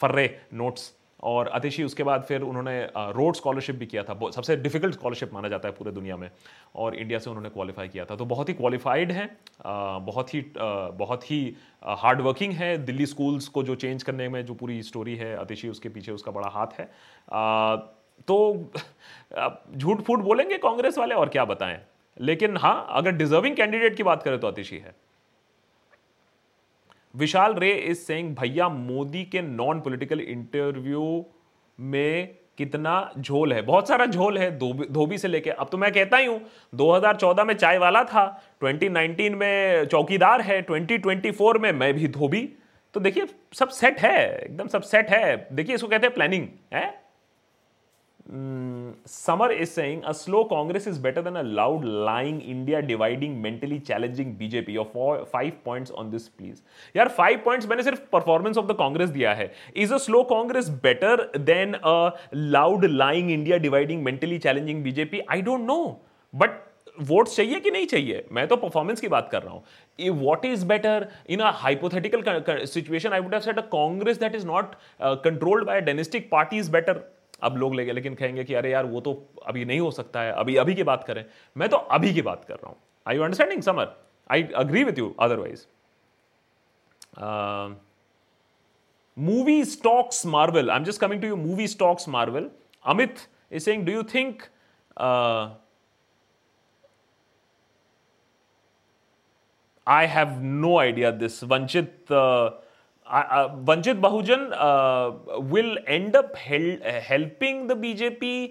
फर्रे 0.00 0.28
नोट्स 0.54 0.92
और 1.24 1.48
अतिशी, 1.48 1.84
उसके 1.84 2.02
बाद 2.02 2.22
फिर 2.22 2.42
उन्होंने 2.42 2.80
रोड 2.96 3.34
स्कॉलरशिप 3.34 3.76
भी 3.76 3.86
किया 3.86 4.02
था। 4.02 4.18
सबसे 4.30 4.56
डिफ़िकल्ट 4.56 4.94
स्कॉलरशिप 4.94 5.32
माना 5.34 5.48
जाता 5.48 5.68
है 5.68 5.74
पूरे 5.74 5.92
दुनिया 5.92 6.16
में। 6.16 6.28
और 6.76 6.94
इंडिया 6.94 7.18
से 7.18 7.30
उन्होंने 7.30 7.48
क्वालिफाई 7.50 7.88
किया 7.88 8.04
था। 8.04 8.16
तो 8.16 8.24
बहुत 8.24 8.48
ही 8.48 8.54
क्वालिफाइड 8.54 9.12
हैं 9.12 9.28
बहुत 10.04 10.34
ही 10.34 10.44
बहुत 10.56 11.30
ही 11.30 11.56
हार्ड 11.98 12.20
वर्किंग 12.20 12.52
है 12.52 12.76
दिल्ली 12.84 13.06
स्कूल्स 13.06 13.48
को 13.48 13.62
जो 13.62 13.74
चेंज 13.76 14.02
करने 14.02 14.28
में 14.28 14.44
जो 14.46 14.54
पूरी 14.54 14.82
स्टोरी 14.82 15.16
है, 15.16 15.34
अतिशी 15.36 15.68
उसके 15.68 15.88
पीछे 15.88 16.12
उसका 16.12 16.32
बड़ा 16.32 16.48
हाथ 16.48 16.78
है। 16.80 16.88
तो 18.28 18.70
झूठ 19.76 20.00
फूट 20.00 20.20
बोलेंगे 20.20 20.58
कांग्रेस 20.58 20.98
वाले 20.98 21.14
और 21.14 21.28
क्या 21.28 21.44
बताएँ? 21.44 21.80
लेकिन 22.20 22.56
हाँ 22.56 22.86
अगर 22.90 23.12
डिजर्विंग 23.12 23.56
कैंडिडेट 23.56 23.96
की 23.96 24.02
बात 24.02 24.22
करें 24.22 24.38
तो 24.40 24.48
अतिशी 24.48 24.78
है। 24.78 24.94
विशाल 27.14 27.54
रे 27.54 27.70
इज़ 27.70 27.98
सेइंग 27.98 28.34
भैया, 28.36 28.68
मोदी 28.68 29.24
के 29.24 29.42
नॉन 29.42 29.80
पॉलिटिकल 29.80 30.20
इंटरव्यू 30.20 31.24
में 31.78 32.34
कितना 32.58 33.12
झोल 33.18 33.52
है? 33.52 33.62
बहुत 33.62 33.88
सारा 33.88 34.06
झोल 34.06 34.38
है 34.38 34.50
धोबी 34.58 35.18
से 35.18 35.28
लेके। 35.28 35.50
अब 35.50 35.68
तो 35.72 35.78
मैं 35.78 35.92
कहता 35.92 36.16
ही 36.16 36.26
हूँ 36.26 36.40
2014 36.74 37.44
में 37.44 37.54
चाय 37.54 37.78
वाला 37.78 38.02
था 38.04 38.42
2019 38.64 39.34
में 39.34 39.84
चौकीदार 39.86 40.40
है 40.40 40.60
2024 40.62 41.58
में 41.58 41.70
मैं 41.72 41.92
भी 41.94 42.08
धोबी। 42.08 42.48
तो 42.94 43.00
देखिए, 43.00 43.26
सब 43.52 43.68
सेट 43.68 44.00
है, 44.00 44.38
एकदम 44.38 44.68
सब 44.68 44.82
सेट 44.82 45.10
है। 45.10 45.48
देखिए, 45.52 45.74
इसको 45.74 45.88
कहते 45.88 46.06
हैं 46.06 46.14
प्लानिंग 46.14 46.46
है? 46.74 47.03
Samar 48.26 49.52
is 49.52 49.68
saying 49.70 50.02
a 50.02 50.12
slow 50.12 50.42
Congress 50.44 50.86
is 50.88 51.00
better 51.02 51.22
than 51.22 51.34
a 51.34 51.42
loud 51.42 51.84
lying 51.84 52.40
India 52.42 52.80
dividing 52.80 53.36
mentally 53.42 53.78
challenging 53.80 54.32
BJP 54.36 54.76
और 54.76 55.24
five 55.32 55.52
points 55.64 55.90
on 55.92 56.10
this 56.10 56.28
please 56.28 56.62
यार 56.96 57.08
फाइव 57.18 57.40
पॉइंट्स 57.44 57.68
मैंने 57.68 57.82
सिर्फ़ 57.82 58.00
परफॉर्मेंस 58.12 58.58
ऑफ़ 58.58 58.66
द 58.66 58.76
कांग्रेस 58.78 59.10
दिया 59.10 59.34
है. 59.34 59.52
Is 59.76 59.94
a 59.94 59.98
slow 59.98 60.22
Congress 60.30 60.68
better 60.82 61.30
than 61.38 61.74
a 61.74 62.10
loud 62.34 62.84
lying 62.84 63.30
India 63.30 63.58
dividing 63.58 64.02
mentally 64.04 64.38
challenging 64.38 64.82
BJP 64.84 65.20
I 65.30 65.42
don't 65.42 65.66
know 65.66 65.80
but 66.34 66.62
vote 67.00 67.28
चाहिए 67.28 67.60
कि 67.60 67.70
नहीं 67.70 67.86
चाहिए? 67.86 68.24
मैं 68.32 68.46
तो 68.48 68.56
परफॉर्मेंस 68.56 69.00
की 69.00 69.08
बात 69.08 69.28
कर 69.30 69.42
रहा 69.42 69.52
हूँ. 69.52 69.62
What 70.20 70.44
is 70.44 70.64
better 70.66 71.06
in 71.28 71.40
a 71.40 71.50
hypothetical 71.56 72.64
situation 72.66 73.12
I 73.12 73.20
would 73.20 73.34
have 73.34 73.42
set 73.42 73.58
a 73.58 73.62
Congress 73.72 74.20
that 74.20 74.34
is 74.34 74.46
not 74.46 74.74
controlled 75.02 75.66
by 75.66 75.80
dynastic 75.82 76.28
party 76.30 76.58
is 76.58 76.70
better 76.72 77.02
अब 77.44 77.56
लोग 77.56 77.74
लेंगे 77.74 77.92
लेकिन 77.92 78.14
कहेंगे 78.14 78.44
कि 78.44 78.54
अरे 78.54 78.70
यार 78.72 78.86
वो 78.86 79.00
तो 79.00 79.12
अभी 79.46 79.64
नहीं 79.64 79.80
हो 79.80 79.90
सकता 79.90 80.20
है 80.22 80.32
अभी 80.32 80.56
अभी 80.56 80.74
की 80.74 80.82
बात 80.82 81.04
करें। 81.04 81.24
मैं 81.56 81.68
तो 81.68 81.76
अभी 81.76 82.12
की 82.14 82.22
बात 82.22 82.44
कर 82.44 82.54
रहा 82.54 82.68
हूँ। 82.68 82.76
I 83.08 83.16
you 83.16 83.22
understanding 83.22 83.62
Samar 83.62 83.94
I 84.32 84.42
agree 84.56 84.84
with 84.84 84.98
you 84.98 85.14
otherwise 85.20 85.66
movie 89.18 89.64
stocks 89.64 90.24
Marvel 90.26 90.70
I 90.70 90.76
am 90.76 90.84
just 90.84 91.00
coming 91.00 91.20
to 91.22 91.28
you 91.28 91.36
movie 91.36 91.68
stocks 91.68 92.08
Marvel 92.08 92.50
Amit 92.86 93.28
is 93.52 93.64
saying 93.64 93.86
do 93.86 93.92
you 93.92 94.02
think 94.14 94.42
I 99.86 100.02
have 100.10 100.30
no 100.42 100.68
idea 100.80 101.08
this. 101.12 101.34
Vanchit 101.48 102.12
uh, 102.18 102.50
uh, 104.52 105.10
will 105.40 105.76
end 105.86 106.16
up 106.16 106.36
hel- 106.36 106.80
helping 106.82 107.66
the 107.66 107.74
BJP. 107.74 108.48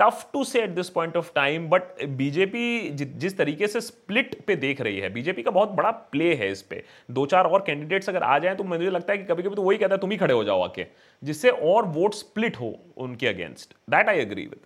Tough 0.00 0.30
to 0.32 0.44
say 0.44 0.62
at 0.62 0.70
this 0.70 0.88
point 0.88 1.16
of 1.16 1.30
time 1.34 1.68
but 1.68 2.04
BJP 2.06 2.90
जिस 2.90 3.36
तरीके 3.38 3.66
से 3.66 3.80
split 3.80 4.44
पे 4.46 4.56
देख 4.56 4.80
रही 4.80 4.98
है 4.98 5.08
BJP 5.10 5.42
का 5.42 5.50
बहुत 5.50 5.68
बड़ा 5.68 5.90
प्ले 5.90 6.34
है 6.34 6.50
इस 6.50 6.62
पर 6.62 6.82
दो 7.10 7.26
चार 7.26 7.44
और 7.44 7.64
कैंडिडेट्स 7.66 8.08
अगर 8.08 8.22
आ 8.22 8.38
जाएँ 8.38 8.56
तो 8.56 8.64
मुझे 8.64 8.90
लगता 8.90 9.12
है 9.12 9.18
कि 9.18 9.24
कभी 9.24 9.42
कभी 9.42 9.54
तो 9.54 9.62
वही 9.62 9.78
कहता 9.78 9.94
है 9.94 10.00
तुम 10.00 10.10
ही 10.10 10.16
खड़े 10.16 10.34
हो 10.34 10.44
जाओ 10.44 10.62
आके 10.62 10.86
जिससे 11.22 11.50
और 11.50 11.84
वोट 11.84 12.14
स्प्लिट 12.14 12.56
हो 12.56 12.74
उनके 12.96 13.26
against 13.26 13.74
that 13.90 14.08
I 14.08 14.18
agree 14.18 14.42
with 14.42 14.60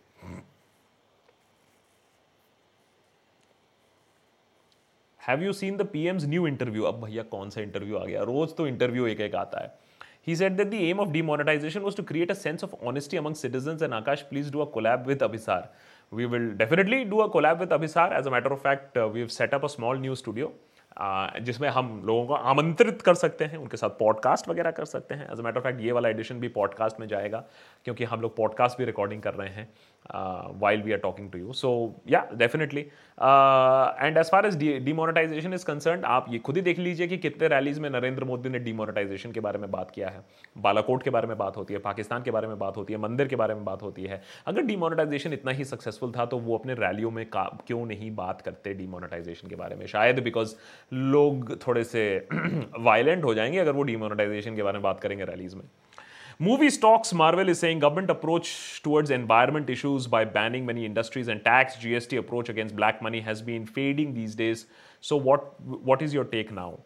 have 5.28 5.42
you 5.42 5.52
seen 5.52 5.76
the 5.76 5.86
PM's 5.92 6.26
new 6.28 6.46
interview 6.46 6.84
अब 6.84 7.04
भैया 7.04 7.22
कौन 7.36 7.50
सा 7.50 7.60
इंटरव्यू 7.60 7.96
आ 7.96 8.04
गया 8.04 8.22
रोज 8.32 8.56
तो 8.56 8.66
इंटरव्यू 8.66 9.06
एक 9.06 9.20
एक 9.20 9.34
आता 9.34 9.62
है 9.62 9.74
He 10.26 10.34
said 10.36 10.56
that 10.56 10.70
the 10.70 10.80
aim 10.88 11.00
of 11.00 11.12
demonetization 11.12 11.82
was 11.82 11.96
to 11.96 12.02
create 12.08 12.30
a 12.30 12.34
sense 12.34 12.62
of 12.62 12.74
honesty 12.80 13.16
among 13.16 13.34
citizens. 13.34 13.82
And 13.82 13.92
Akash, 13.92 14.28
please 14.28 14.50
do 14.50 14.60
a 14.60 14.66
collab 14.66 15.04
with 15.04 15.18
Abhisar. 15.18 15.68
We 16.12 16.26
will 16.26 16.52
definitely 16.54 17.04
do 17.04 17.22
a 17.22 17.28
collab 17.28 17.58
with 17.58 17.70
Abhisar. 17.70 18.12
As 18.12 18.26
a 18.26 18.30
matter 18.30 18.52
of 18.52 18.62
fact, 18.62 18.96
uh, 18.96 19.08
we've 19.08 19.32
set 19.32 19.52
up 19.52 19.64
a 19.64 19.68
small 19.68 19.96
new 19.96 20.14
studio. 20.14 20.52
जिसमें 21.42 21.68
हम 21.68 21.86
लोगों 22.06 22.24
को 22.26 22.34
आमंत्रित 22.50 23.02
कर 23.02 23.14
सकते 23.14 23.44
हैं 23.44 23.58
उनके 23.58 23.76
साथ 23.76 23.90
पॉडकास्ट 23.98 24.48
वगैरह 24.48 24.70
कर 24.70 24.84
सकते 24.84 25.14
हैं 25.14 25.30
as 25.32 25.38
a 25.38 25.42
matter 25.42 25.58
of 25.58 25.64
fact 25.64 25.80
ये 25.80 25.92
वाला 25.92 26.08
एडिशन 26.08 26.40
भी 26.40 26.48
पॉडकास्ट 26.56 27.00
में 27.00 27.06
जाएगा 27.08 27.42
क्योंकि 27.84 28.04
हम 28.04 28.20
लोग 28.20 28.34
पॉडकास्ट 28.36 28.78
भी 28.78 28.84
रिकॉर्डिंग 28.84 29.22
कर 29.22 29.34
रहे 29.34 29.48
हैं 29.54 29.68
while 30.10 30.82
we 30.82 30.92
are 30.92 30.98
talking 30.98 31.30
to 31.30 31.38
you 31.38 31.52
so 31.52 31.70
yeah 32.10 32.26
definitely 32.34 32.80
and 32.80 34.18
as 34.18 34.30
far 34.30 34.46
as 34.46 34.56
demonetisation 34.84 35.54
is 35.54 35.64
concern 35.66 36.04
आप 36.04 36.26
ये 36.30 36.38
खुद 36.38 36.56
ही 36.56 36.62
देख 36.62 36.78
लीजिए 36.78 37.06
कि 37.08 37.18
कितने 37.18 37.48
रैलीज 37.48 37.78
में 37.78 37.88
नरेंद्र 37.90 38.24
मोदी 38.24 38.48
ने 38.48 38.58
डीमोनेटाइजेशन 38.58 39.32
के 39.32 39.40
बारे 39.40 39.58
में 39.58 39.70
बात 39.70 39.90
किया 39.90 40.08
है। 40.08 40.24
बालाकोट 40.58 41.02
के 41.02 41.10
बारे 41.10 41.26
में 41.26 41.36
बात 41.38 41.56
होती 41.56 41.74
है, 41.74 41.80
पाकिस्तान 41.80 42.22
के 42.22 42.30
बारे 42.30 42.48
में 42.48 42.58
बात 42.58 42.76
होती 42.76 42.92
है, 42.92 42.98
मंदिर 42.98 43.28
के 43.28 43.36
बारे 43.36 43.54
में 43.54 43.64
बात 43.64 43.82
होती 43.82 44.02
है। 44.02 44.20
अगर 44.46 44.62
डीमोनेटाइजेशन 44.62 45.32
इतना 45.32 45.50
ही 45.50 45.64
सक्सेसफुल 45.64 46.12
था 46.12 46.26
तो 46.26 46.38
वो 46.38 46.56
अपने 46.58 46.74
रैलियों 46.74 47.10
में 47.10 47.24
का, 47.26 47.44
क्यों 47.66 47.84
नहीं 47.86 48.14
बात 48.16 48.40
करते 48.40 48.74
डीमोनेटाइजेशन 48.74 49.48
के 49.48 49.56
बारे 49.56 49.76
में? 49.76 49.86
शायद 49.86 50.22
बिकॉज़ 50.24 50.54
लोग 50.92 51.56
थोड़े 51.66 51.84
से 51.84 52.04
वायलेंट 52.80 53.24
हो 53.24 53.34
जाएँगे 53.34 53.58
अगर 53.58 53.72
वो 53.72 53.82
डीमोनेटाइजेशन 53.82 54.56
के 54.56 54.62
बारे 54.62 54.78
में 54.78 54.82
बात 54.82 55.00
करेंगे 55.00 55.24
रैलीज 55.24 55.54
में। 55.54 55.64
Movie 56.42 56.70
stocks, 56.70 57.12
Marvel 57.12 57.48
is 57.48 57.60
saying 57.60 57.78
government 57.78 58.10
approach 58.10 58.82
towards 58.82 59.10
environment 59.10 59.70
issues 59.70 60.08
by 60.08 60.24
banning 60.24 60.66
many 60.66 60.84
industries 60.84 61.28
and 61.28 61.44
tax 61.44 61.76
GST 61.76 62.18
approach 62.18 62.48
against 62.48 62.74
black 62.74 63.00
money 63.00 63.20
has 63.20 63.40
been 63.40 63.64
fading 63.64 64.12
these 64.12 64.34
days. 64.34 64.66
So 65.00 65.14
what 65.14 65.60
what 65.60 66.02
is 66.02 66.12
your 66.12 66.24
take 66.24 66.50
now? 66.50 66.80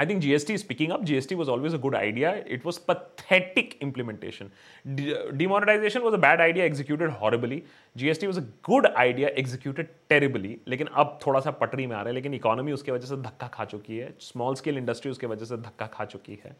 I 0.00 0.04
think 0.04 0.22
GST 0.22 0.54
is 0.54 0.62
picking 0.62 0.92
up. 0.92 1.04
GST 1.04 1.34
was 1.36 1.48
always 1.48 1.72
a 1.72 1.78
good 1.78 1.94
idea. 1.94 2.44
It 2.46 2.64
was 2.64 2.78
pathetic 2.78 3.78
implementation. 3.80 4.52
De- 4.94 5.32
demonetization 5.32 6.04
was 6.04 6.14
a 6.14 6.18
bad 6.18 6.40
idea, 6.40 6.64
executed 6.64 7.10
horribly. 7.10 7.64
GST 7.96 8.26
was 8.26 8.36
a 8.36 8.44
good 8.70 8.86
idea, 9.06 9.32
executed 9.44 9.88
terribly. 10.10 10.52
लेकिन 10.68 10.86
अब 11.04 11.18
थोड़ा 11.26 11.40
सा 11.40 11.50
पटरी 11.62 11.86
में 11.86 11.96
आ 11.96 12.00
रहा 12.00 12.08
है 12.08 12.14
लेकिन 12.14 12.34
economy 12.34 12.72
उसके 12.72 12.92
वजह 12.92 13.06
से 13.06 13.16
धक्का 13.22 13.48
खा 13.54 13.64
चुकी 13.72 13.98
है 13.98 14.14
स्मॉल 14.28 14.54
स्केल 14.62 14.78
इंडस्ट्री 14.78 15.10
उसके 15.10 15.26
वजह 15.26 15.44
से 15.44 15.56
धक्का 15.56 15.86
खा 15.96 16.04
चुकी 16.14 16.38
है 16.44 16.56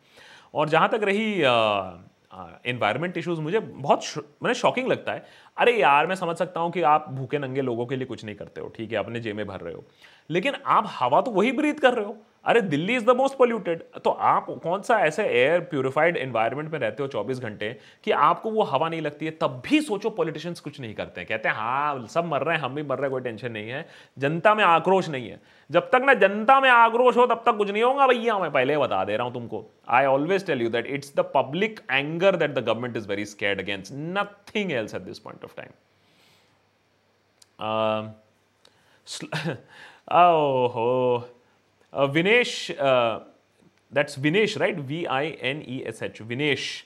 और 0.55 0.69
जहाँ 0.69 0.89
तक 0.89 1.01
रही 1.05 1.33
इन्वायरमेंट 2.67 3.17
इश्यूज़ 3.17 3.41
मुझे 3.41 3.61
बहुत 3.61 4.03
मैंने 4.43 4.55
शॉकिंग 4.55 4.89
लगता 4.89 5.13
है। 5.13 5.25
अरे 5.57 5.73
यार, 5.73 6.07
मैं 6.07 6.15
समझ 6.15 6.37
सकता 6.37 6.61
हूँ 6.61 6.71
कि 6.73 6.83
आप 6.85 7.07
भूखे 7.11 7.39
नंगे 7.39 7.61
लोगों 7.63 7.87
के 7.87 7.97
लिए 7.97 8.07
कुछ 8.07 8.25
नहीं 8.25 8.37
करते 8.37 8.61
हो, 8.61 8.69
ठीक 8.69 8.93
है, 8.93 8.99
अपने 8.99 9.21
जेब 9.21 9.37
में 9.37 9.47
भर 9.47 9.61
रहे 9.61 9.75
हो। 9.75 9.85
लेकिन 10.31 10.55
आप 10.67 10.87
हवा 10.91 11.21
तो 11.21 11.31
वही 11.31 11.53
ब्रीथ 11.53 11.75
कर 11.75 11.95
रहे 11.95 12.05
हो। 12.05 12.17
अरे 12.49 12.61
Delhi 12.63 12.95
is 12.97 13.05
the 13.05 13.11
most 13.17 13.37
polluted 13.39 13.83
तो 14.05 14.11
आप 14.11 14.47
कौन 14.63 14.83
सा 14.83 14.99
ऐसे 15.01 15.25
एयर 15.25 15.61
प्योरिफाइड 15.61 16.17
एनवायरनमेंट 16.17 16.71
में 16.73 16.79
रहते 16.79 17.03
हो 17.03 17.09
24 17.09 17.39
घंटे 17.41 17.69
कि 18.05 18.11
आपको 18.11 18.51
वो 18.51 18.63
हवा 18.63 18.89
नहीं 18.89 19.01
लगती 19.01 19.27
है? 19.27 19.31
तब 19.33 19.63
भी 19.67 19.81
सोचो 19.81 20.11
पॉलिटिशियंस 20.11 20.61
कुछ 20.61 20.81
नहीं 20.81 20.95
करते 20.95 21.21
हैं। 21.21 21.29
कहते 21.29 21.49
हैं 21.49 21.55
हाँ 21.57 22.07
सब 22.07 22.25
मर 22.25 22.43
रहे 22.43 22.57
हैं, 22.57 22.63
हम 22.63 22.75
भी 22.75 22.83
मर 22.83 22.97
रहे 22.97 23.03
हैं, 23.03 23.11
कोई 23.11 23.21
टेंशन 23.21 23.53
नहीं 23.53 23.71
है। 23.71 23.87
जनता 24.19 24.55
में 24.55 24.65
आक्रोश 24.65 25.09
नहीं 25.09 25.29
है। 25.29 25.41
जब 25.71 25.91
तक 25.91 26.03
ना 26.05 26.15
जनता 26.15 26.61
में 26.61 26.71
आक्रोश 26.71 27.17
हो, 27.17 27.27
तब 27.27 27.43
तक 27.47 27.57
कुछ 27.57 27.71
नहीं 27.71 27.83
होगा 27.83 28.07
भैया। 28.07 28.39
मैं 28.39 28.51
पहले 28.53 28.79
बता 28.79 29.05
दे 29.05 29.17
रहा 29.17 29.27
हूँ 29.27 29.35
तुमको। 29.35 29.65
I 29.89 30.05
always 30.07 30.47
tell 30.47 30.63
you 30.63 30.69
that 30.71 30.87
it's 30.87 31.15
the 31.17 31.31
public 31.35 31.81
anger 31.91 32.37
that 32.37 32.51
the 32.51 32.65
government 32.65 32.97
is 32.97 33.09
very 33.09 33.25
scared 33.27 33.61
against 33.61 33.93
nothing 33.95 34.73
else 34.73 34.95
at 34.95 35.03
this 35.03 35.19
point 35.19 35.45
of 35.45 35.57
time 35.57 35.73
oh 40.11 41.38
Vinesh 41.93 42.67
that's 43.93 44.19
Vinesh 44.19 44.59
right 44.59 44.79
V 44.89 45.05
I 45.05 45.37
N 45.43 45.63
E 45.69 45.83
S 45.89 46.03
H 46.03 46.21
Vinesh 46.23 46.85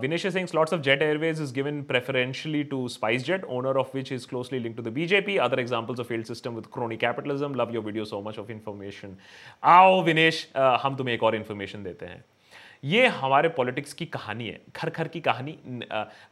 Vinesh 0.00 0.26
Singh 0.26 0.46
slots 0.46 0.72
of 0.72 0.80
Jet 0.80 1.02
Airways 1.02 1.40
is 1.42 1.52
given 1.54 1.82
preferentially 1.82 2.62
to 2.64 2.86
SpiceJet 3.24 3.44
owner 3.56 3.76
of 3.76 3.96
which 3.96 4.12
is 4.12 4.26
closely 4.28 4.58
link 4.58 4.76
to 4.76 4.82
the 4.82 4.88
BJP 4.94 5.36
other 5.46 5.60
examples 5.60 6.00
of 6.00 6.08
field 6.08 6.26
system 6.26 6.54
with 6.54 6.66
crony 6.72 6.96
capitalism 6.96 7.54
love 7.60 7.74
your 7.74 7.84
video 7.84 8.04
so 8.04 8.20
much 8.26 8.38
of 8.38 8.50
information 8.52 9.16
आओ 9.62 10.02
विनेश 10.04 10.48
हम 10.56 10.96
तुम्हें 10.96 11.14
एक 11.14 11.22
और 11.22 11.36
information 11.36 11.82
देते 11.84 12.06
हैं. 12.06 12.24
ये 12.84 13.06
हमारे 13.06 13.48
politics 13.56 13.92
की 13.92 14.06
कहानी 14.06 14.46
है. 14.48 14.60
घर 14.76 14.90
घर 14.90 15.08
की 15.08 15.20
कहानी 15.20 15.58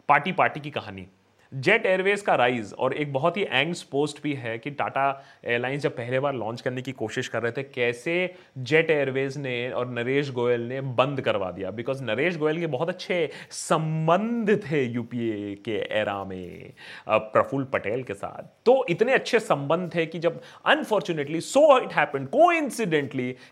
पार्टी 0.09 0.33
पार्टी 0.33 0.61
की 0.61 0.71
कहानी. 0.71 1.07
जेट 1.53 1.87
एयरवेज 1.87 2.21
का 2.21 2.35
राइज 2.35 2.73
और 2.79 2.93
एक 2.95 3.13
बहुत 3.13 3.37
ही 3.37 3.43
एंग्स 3.43 3.83
पोस्ट 3.83 4.23
भी 4.23 4.33
है 4.35 4.57
कि 4.59 4.71
टाटा 4.71 5.07
एयरलाइंस 5.45 5.83
जब 5.83 5.97
पहले 5.97 6.21
बार 6.21 6.35
लॉन्च 6.35 6.61
करने 6.61 6.83
की 6.83 6.93
कोशिश 6.93 7.29
कर 7.29 7.43
रहे 7.43 7.53
थे, 7.53 7.63
कैसे 7.65 8.35
जेट 8.59 8.91
एयरवेज 8.91 9.37
ने 9.39 9.71
और 9.71 9.89
नरेश 9.89 10.31
गोयल 10.31 10.61
ने 10.61 10.81
बंद 10.81 11.21
करवा 11.21 11.51
दिया? 11.51 11.71
बिकॉज़ 11.71 12.03
नरेश 12.05 12.37
गोयल 12.37 12.59
के 12.61 12.67
बहुत 12.67 12.89
अच्छे 12.89 13.31
संबंध 13.51 14.51
थे 14.63 14.83
यूपीए 14.85 15.55
के 15.65 15.77
एरा 16.01 16.23
में 16.25 16.73
प्रफुल्ल 17.09 17.65
पटेल 17.65 18.03
के 18.03 18.15
साथ। 18.15 18.51
तो 18.67 18.85
इतने 18.91 19.15
अच्छे 19.15 19.41
संबंध 19.41 19.91
थे 19.95 20.07
कि 20.07 20.19
जब 20.19 20.41
अनफॉर्चुनेटली 20.67 21.41
सो 21.41 21.79
इट 21.79 21.93
हैपन 21.93 22.25
को 22.27 22.47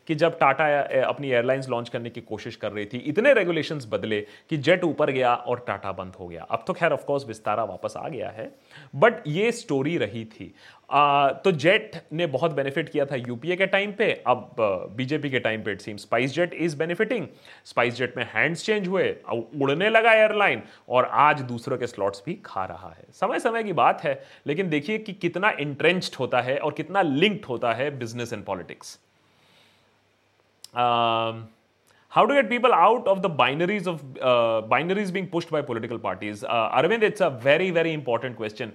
कि 0.07 0.15
जब 0.15 0.39
टाटा 0.39 0.67
अपनी 1.03 1.31
एयरलाइंस 1.31 1.69
लॉन्च 1.69 1.89
करने 1.89 2.11
की 2.11 2.21
कोशिश 2.21 2.57
कर 2.57 2.73
रही 2.73 2.85
थी, 2.85 2.99
इतने 2.99 3.33
रेगुलेशंस 3.35 3.87
बदले 3.91 4.21
कि 4.51 4.57
जेट 4.59 4.85
ऊपर 4.85 5.11
गया 5.11 5.35
और 5.35 5.65
टाटा 5.67 5.93
बंद 5.93 6.15
हो 6.21 6.27
गया। 6.29 6.43
अब 6.43 6.65
तो 6.67 6.73
खैर 6.73 6.93
ऑफकोर्स 6.93 7.27
विस्तारा 7.27 7.65
वापस 7.65 7.86
वापस 7.87 7.97
आ 7.97 8.09
गया 8.09 8.31
है। 8.31 8.51
बट 8.95 9.23
ये 9.27 9.51
स्टोरी 9.53 9.97
रही 9.99 10.25
थी। 10.25 10.55
आ, 10.91 11.31
तो 11.31 11.53
जेट 11.53 11.97
ने 12.13 12.27
बहुत 12.27 12.53
बेनिफिट 12.53 12.89
किया 12.89 13.05
था 13.07 13.17
यूपीए 13.17 13.57
के 13.57 13.67
टाइम 13.67 13.93
पे। 13.93 14.11
अब 14.27 14.57
बीजेपी 14.97 15.31
के 15.31 15.39
टाइम 15.41 15.63
पे 15.63 15.73
it 15.73 15.81
seem 15.81 15.97
SpiceJet 16.35 16.55
is 16.55 16.77
benefiting 16.77 17.27
SpiceJet 17.95 18.17
में 18.17 18.25
हैंड्स 18.35 18.65
चेंज 18.67 18.89
हुए 18.89 19.09
उड़ने 19.31 19.89
लगा 19.91 20.13
एयरलाइन 20.13 20.63
और 20.89 21.09
आज 21.23 21.41
दूसरों 21.43 21.79
के 21.79 21.87
स्लॉट्स 21.87 22.23
भी 22.27 22.35
खा 22.45 22.65
रहा 22.65 22.89
है। 22.89 23.05
समय 23.13 23.41
समय 23.41 23.63
की 23.65 23.73
बात 23.73 24.05
है 24.05 24.23
लेकिन 24.47 24.69
देखिए 24.71 24.99
कि 24.99 25.13
कितना 25.15 25.51
इंट्रेंच्ड 25.61 26.17
होता 26.17 26.41
है 26.41 26.59
और 26.59 26.73
कितना 26.73 27.03
लिंक्ड 27.03 27.45
होता 27.45 27.73
है 27.73 27.91
business 27.99 28.33
and 28.33 28.45
politics 28.45 28.99
how 32.17 32.25
to 32.25 32.35
get 32.35 32.49
people 32.49 32.73
out 32.73 33.07
of 33.07 33.21
the 33.23 33.31
binaries 33.41 33.87
of 33.87 34.03
uh, 34.21 34.63
binaries 34.75 35.13
being 35.13 35.27
pushed 35.35 35.51
by 35.51 35.61
political 35.71 35.99
parties 35.99 36.45
uh, 36.45 36.79
arvind 36.79 37.03
it's 37.09 37.21
a 37.21 37.31
very 37.49 37.71
very 37.79 37.93
important 38.01 38.37
question 38.43 38.73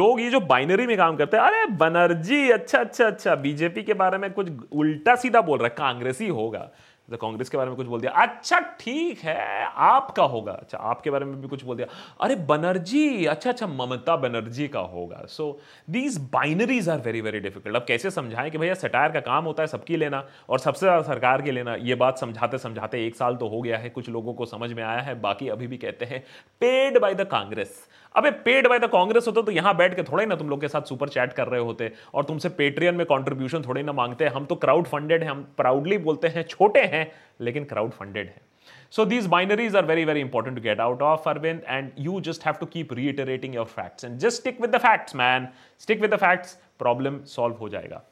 लोग 0.00 0.20
ये 0.20 0.30
जो 0.30 0.40
बाइनरी 0.52 0.86
में 0.86 0.96
काम 0.96 1.16
करते 1.16 1.36
हैं 1.36 1.44
अरे 1.44 1.66
बनर्जी 1.82 2.48
अच्छा 2.50 2.78
अच्छा 2.78 3.06
अच्छा 3.06 3.34
बीजेपी 3.46 3.82
के 3.82 3.94
बारे 4.02 4.18
में 4.18 4.30
कुछ 4.32 4.50
उल्टा 4.82 5.14
सीधा 5.24 5.40
बोल 5.48 5.58
रहा 5.58 5.68
है 5.68 5.74
कांग्रेसी 5.78 6.28
होगा 6.38 6.68
कांग्रेस 7.08 7.48
के 7.48 7.56
बारे 7.56 7.70
में 7.70 7.76
कुछ 7.76 7.86
बोल 7.86 8.00
दिया। 8.00 8.10
अच्छा 8.12 8.58
ठीक 8.80 9.18
है, 9.18 9.64
आपका 9.66 10.22
होगा। 10.24 10.52
अच्छा 10.52 10.78
आपके 10.80 11.10
बारे 11.10 11.24
में 11.24 11.40
भी 11.40 11.48
कुछ 11.48 11.64
बोल 11.64 11.76
दिया। 11.76 11.86
अरे, 12.20 12.36
बनर्जी 12.36 13.24
अच्छा 13.26 13.50
अच्छा 13.50 13.66
ममता 13.66 14.16
बनर्जी 14.16 14.68
का 14.68 14.80
होगा। 14.80 15.24
So 15.28 15.50
these 15.90 16.18
binaries 16.32 16.88
are 16.88 17.00
very 17.00 17.20
very 17.20 17.40
difficult 17.40 17.76
अब 17.76 17.84
कैसे 17.88 18.10
समझाएँ 18.10 18.50
कि 18.50 18.58
भैया 18.58 18.74
सटायर 18.74 19.12
का 19.12 19.20
काम 19.22 19.44
होता 19.44 19.62
है 19.62 19.66
सबकी 19.66 19.96
लेना 19.96 20.24
और 20.48 20.58
सबसे 20.58 20.86
ज़्यादा 20.86 21.02
सरकार 21.04 21.42
के 21.42 21.52
लेना। 21.52 21.74
ये 21.80 21.94
बात 21.94 22.18
समझाते 22.18 22.58
समझाते 22.58 23.06
एक 23.06 23.16
साल 23.16 23.36
तो 23.36 23.48
हो 23.48 23.60
गया 23.62 23.78
है। 23.78 23.90
कुछ 23.90 24.08
लोगों 24.08 24.34
को 24.34 24.46
समझ 24.46 24.72
में 24.72 24.82
आया 24.82 25.00
है, 25.00 25.20
बाकी 25.20 25.48
अभी 25.48 25.66
भी 25.66 25.76
कहते 25.76 26.04
हैं 26.04 26.24
पेड 26.60 26.98
बाय 26.98 27.14
द 27.14 27.24
कांग्रेस 27.26 27.86
अबे 28.14 28.30
पेड 28.44 28.68
बाय 28.68 28.78
द 28.78 28.88
कांग्रेस 28.92 29.26
होता 29.26 29.42
तो 29.42 29.52
यहाँ 29.52 29.76
बैठ 29.76 29.94
के 29.96 30.02
थोड़े 30.02 30.24
ना 30.26 30.34
तुम 30.36 30.48
लोग 30.50 30.60
के 30.60 30.68
साथ 30.68 30.88
सुपर 30.88 31.08
चैट 31.08 31.32
कर 31.32 31.48
रहे 31.48 31.60
होते 31.60 31.92
और 32.14 32.24
तुमसे 32.24 32.48
पेट्रियन 32.58 32.94
में 32.94 33.06
कॉन्ट्रीब्यूशन 33.06 33.62
थोड़े 33.62 33.82
ना 33.82 33.92
मांगते 33.92 34.26
हम 34.34 34.44
तो 34.46 34.56
क्राउड 34.64 34.86
फंडेड 34.86 35.22
है 35.22 35.30
हम 35.30 35.42
प्राउडली 35.56 35.98
बोलते 36.08 36.28
हैं 36.28 36.42
छोटे 36.48 36.82
हैं 36.94 37.10
लेकिन 37.40 37.64
क्राउड 37.64 37.92
फंडेड 37.92 38.26
है 38.26 38.42
So 38.90 39.04
these 39.04 39.26
binaries 39.26 39.74
are 39.74 39.82
very, 39.82 40.04
very 40.04 40.20
important 40.20 40.56
to 40.56 40.62
get 40.62 40.80
out 40.80 41.02
of, 41.02 41.24
Arvind, 41.24 41.64
and 41.66 41.92
you 41.96 42.20
just 42.20 42.42
have 42.42 42.58
to 42.60 42.66
keep 42.66 42.92
reiterating 42.92 43.52
your 43.52 43.66
facts. 43.66 44.04
And 44.04 44.20
just 44.20 44.38
stick 44.38 44.60
with 44.60 44.72
the 44.72 44.78
facts, 44.78 45.14
man. 45.14 45.48
Stick 45.78 46.00
with 46.00 46.10
the 46.10 46.18
facts, 46.18 46.56
problem 46.78 47.18
solve 47.26 47.58
हो 47.60 47.68
जाएगा 47.68 48.02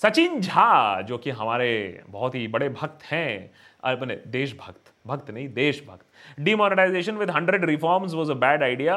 सचिन 0.00 0.40
झा 0.40 1.00
जो 1.08 1.18
कि 1.18 1.30
हमारे 1.30 1.72
बहुत 2.08 2.34
ही 2.34 2.46
बड़े 2.48 2.68
भक्त 2.70 3.02
हैं 3.04 3.50
अपने 3.84 4.14
देशभक्त 4.28 4.92
भक्त 5.06 5.30
नहीं 5.30 5.48
देशभक्त 5.54 6.40
demonetisation 6.40 7.16
with 7.16 7.30
hundred 7.30 7.64
reforms 7.64 8.14
was 8.14 8.30
a 8.30 8.34
bad 8.44 8.62
idea 8.62 8.96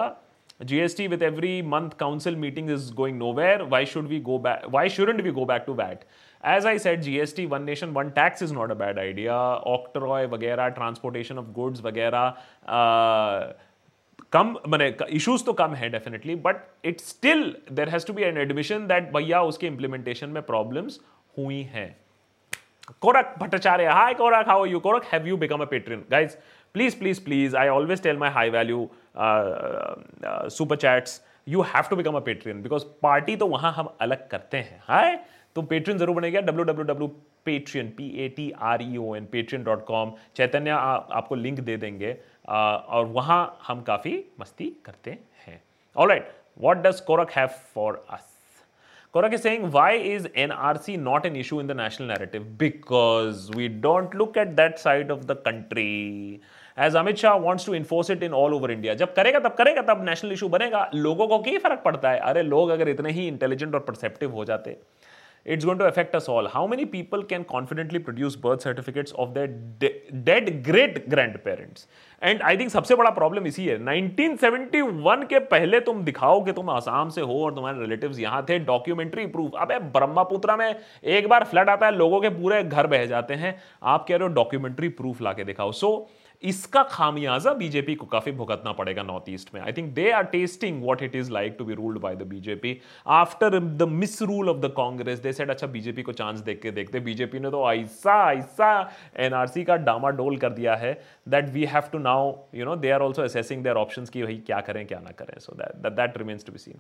GST 0.60 1.10
with 1.10 1.22
every 1.22 1.62
month 1.62 1.98
council 1.98 2.36
meeting 2.36 2.70
is 2.70 2.89
going 2.91 3.18
nowhere. 3.18 3.65
Why 3.65 3.84
should 3.84 4.08
we 4.08 4.20
go 4.20 4.38
back? 4.38 4.63
Why 4.70 4.88
shouldn't 4.88 5.22
we 5.22 5.32
go 5.32 5.44
back 5.44 5.65
to 5.65 5.74
VAT? 5.74 6.06
As 6.41 6.65
I 6.65 6.78
said, 6.78 7.04
GST, 7.04 7.50
one 7.50 7.65
nation, 7.65 7.94
one 7.94 8.13
tax 8.13 8.41
is 8.41 8.54
not 8.54 8.72
a 8.72 8.76
bad 8.76 8.98
idea. 8.98 9.34
Octroi, 9.34 10.30
वगैरह, 10.30 10.76
transportation 10.76 11.38
of 11.38 11.54
goods, 11.54 11.82
वगैरह, 11.82 12.36
uh, 12.68 13.54
कम 14.34 14.56
मैंने 14.68 14.88
issues 15.15 15.44
तो 15.46 15.54
कम 15.54 15.74
है 15.76 15.89
definitely 15.89 16.36
but 16.46 16.56
it 16.86 17.02
still 17.02 17.44
there 17.72 17.89
has 17.89 18.06
to 18.08 18.13
be 18.13 18.24
an 18.24 18.38
admission 18.38 18.88
that 18.88 19.12
भैया 19.13 19.41
उसके 19.52 19.68
implementation 19.68 20.30
में 20.30 20.41
प्रॉब्लम्स 20.44 21.00
हुई 21.38 21.62
हैं 21.74 21.88
Korak 23.02 23.36
Bhattacharya 23.39 23.86
hi 23.88 24.13
Korak 24.13 24.48
how 24.48 24.65
you 24.65 24.80
Korak 24.80 25.06
have 25.12 25.28
you 25.28 25.38
become 25.38 25.62
a 25.62 25.65
Patreon 25.72 26.04
guys 26.12 26.38
please 26.76 26.98
please 27.00 27.24
please 27.26 27.56
I 27.58 27.68
always 27.68 28.02
tell 28.04 28.18
my 28.18 28.30
high 28.32 28.50
value 28.50 28.89
super 29.17 30.75
chats 30.75 31.21
you 31.47 31.62
have 31.62 31.84
to 31.89 31.95
become 31.95 32.15
a 32.15 32.19
Patreon 32.25 32.62
because 32.62 32.84
party 33.04 33.36
तो 33.36 33.47
वहाँ 33.47 33.71
हम 33.73 33.95
अलग 34.01 34.28
करते 34.30 34.58
हैं। 34.58 34.82
हाय? 34.88 35.19
तो 35.56 35.62
Patreon 35.62 35.97
ज़रूर 35.99 36.15
बनेगा 36.15 36.41
W 36.41 36.63
W 36.65 36.86
W 36.86 37.08
Patreon 37.45 37.89
P 37.97 38.10
A 38.25 38.28
T 38.38 38.51
R 38.71 38.82
E 38.82 38.97
O 38.97 39.15
N 39.15 39.25
Patreon 39.32 39.63
dot 39.63 39.86
com 39.86 40.13
Chaitanya 40.36 40.69
आपको 40.69 41.36
लिंक 41.36 41.60
दे 41.60 41.78
देंगे 41.78 42.13
uh, 42.13 42.51
और 42.51 43.06
वहाँ 43.06 43.60
हम 43.67 43.82
काफ़ी 43.82 44.23
मस्ती 44.39 44.65
करते 44.86 45.17
हैं। 45.45 45.62
All 45.95 46.10
right 46.10 46.32
what 46.62 46.78
does 46.88 46.99
Korak 47.08 47.32
have 47.32 47.47
for 47.75 48.06
us 48.10 48.34
Korak 49.15 49.34
is 49.36 49.43
saying, 49.43 49.62
why 49.73 49.91
is 49.93 50.25
NRC 50.45 50.93
not 51.01 51.25
an 51.28 51.36
issue 51.41 51.60
in 51.62 51.67
the 51.67 51.75
national 51.82 52.10
narrative? 52.10 52.47
Because 52.63 53.43
we 53.60 53.67
don't 53.86 54.15
look 54.21 54.39
at 54.41 54.49
that 54.58 54.82
side 54.82 55.13
of 55.15 55.21
the 55.30 55.38
country. 55.45 56.41
As 56.82 56.96
Amit 56.96 57.16
Shah 57.16 57.34
wants 57.34 57.66
to 57.66 57.76
enforce 57.76 58.12
it 58.12 58.24
in 58.24 58.34
all 58.34 58.54
over 58.54 58.72
India 58.72 58.94
जब 58.94 59.14
करेगा 59.14 59.40
तब 59.40 59.54
करेगा 59.54 59.82
तब 59.82 60.06
national 60.10 60.32
issue 60.32 60.50
बनेगा। 60.50 60.92
लोगों 60.96 61.28
को 61.28 61.40
क्या 61.40 61.60
फ़र्क 61.60 61.82
पड़ता 61.86 62.12
है? 62.12 62.20
अरे 62.20 62.42
लोग 62.42 62.70
अगर 62.70 62.90
इतने 62.90 63.12
ही 63.12 63.28
इंटेलिजेंट 63.28 63.74
और 63.74 63.80
परसेप्टिव 63.80 64.32
हो 64.32 64.46
जाते 64.46 64.78
it's 65.48 65.66
going 65.66 65.82
to 65.82 65.92
affect 65.92 66.16
us 66.16 66.30
all. 66.30 66.48
How 66.58 66.74
many 66.74 66.86
people 66.96 67.20
can 67.24 67.44
confidently 67.56 68.00
produce 68.10 68.34
birth 68.46 68.60
certificates 68.68 69.12
of 69.20 69.28
their 69.34 69.48
de- 69.84 70.26
dead 70.26 70.72
great 70.72 71.14
grandparents? 71.14 71.90
And 72.24 72.42
I 72.42 72.58
think 72.58 72.70
सबसे 72.70 72.96
बड़ा 72.96 73.10
प्रॉब्लम 73.10 73.48
इसी 73.48 73.66
है। 73.66 73.80
1971 73.80 75.26
के 75.28 75.40
पहले 75.40 75.80
तुम 75.80 76.04
दिखाओ 76.04 76.44
कि 76.44 76.52
तुम 76.52 76.70
आसाम 76.70 77.10
से 77.10 77.22
हो 77.22 77.46
और 77.46 77.56
तुम्हारे 77.56 77.80
रिलेटिव्स 77.80 78.20
यहाँ 78.20 78.46
थे 78.50 78.60
डॉक्यूमेंट्री 78.60 79.26
प्रूफ 79.26 79.52
अबे 79.60 79.80
ब्रह्मपुत्रा 79.80 80.58
में 80.58 80.76
एक 81.04 81.28
बार 81.28 81.44
फ्लड 81.44 81.70
आता 81.70 81.86
है 81.86 81.96
लोगों 81.96 82.22
के 82.22 82.30
पूरे 82.30 82.64
घर 82.64 82.88
बह 82.88 83.06
जाते 83.06 83.34
हैं। 83.34 83.60
आप 83.84 84.06
कह 84.10 84.16
रहे 84.16 84.28
हो 84.28 84.34
डॉक्यूमेंट्री 84.34 84.90
प्रूफ 84.90 85.22
ला 85.22 85.34
के 85.34 85.44
दिखाओ। 85.44 85.72
सो 85.72 86.10
so, 86.12 86.25
इसका 86.45 86.81
खामियाजा 86.84 87.53
बीजेपी 87.53 87.95
को 87.95 88.05
काफ़ी 88.08 88.31
भुगतना 88.31 88.71
पड़ेगा 88.73 89.03
नॉर्थ 89.03 89.29
ईस्ट 89.29 89.53
में। 89.53 89.62
I 89.62 89.73
think 89.73 89.93
they 89.93 90.10
are 90.12 90.23
testing 90.27 90.81
what 90.84 91.01
it 91.03 91.15
is 91.15 91.31
like 91.31 91.55
to 91.60 91.65
be 91.65 91.73
ruled 91.73 91.99
by 92.01 92.15
the 92.15 92.27
BJP 92.29 92.77
after 93.13 93.60
the 93.60 93.88
misrule 94.21 94.49
of 94.49 94.58
the 94.58 94.71
Congress 94.77 95.19
they 95.19 95.34
said 95.34 95.49
अच्छा 95.49 95.67
बीजेपी 95.67 96.01
को 96.01 96.12
चांस 96.13 96.39
देख 96.41 96.62
के 96.62 96.71
देखते 96.71 96.99
बीजेपी 96.99 97.39
ने 97.39 97.51
तो 97.51 97.71
ऐसा 97.73 98.31
ऐसा 98.31 98.69
एनआरसी 99.25 99.63
का 99.63 99.75
डामाडोल 99.86 100.38
कर 100.38 100.49
दिया 100.51 100.75
है 100.75 100.93
that 101.27 101.49
we 101.49 101.65
have 101.65 101.89
to 101.91 101.97
now 101.99 102.34
you 102.55 102.65
know 102.65 102.75
they 102.77 102.91
are 102.91 103.01
also 103.01 103.21
assessing 103.21 103.63
their 103.63 103.75
options 103.75 104.10
की 104.10 104.23
भाई 104.23 104.38
क्या 104.47 104.60
करें, 104.62 104.86
क्या 104.88 104.99
ना 104.99 105.12
करें। 105.19 105.39
So 105.39 105.55
that 105.55 105.91
that 105.91 106.17
remains 106.17 106.45
to 106.45 106.51
be 106.51 106.60
seen 106.60 106.79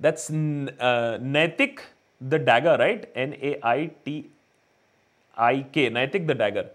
that's 0.00 0.28
Naitik 0.30 1.80
the 2.20 2.34
dagger 2.44 2.78
right 2.78 3.12
N 3.16 3.34
A 3.34 3.58
I 3.64 3.86
T 4.04 4.24
I 5.36 5.64
K 5.74 5.88
Naitik 5.90 6.26
the 6.26 6.36
dagger 6.38 6.70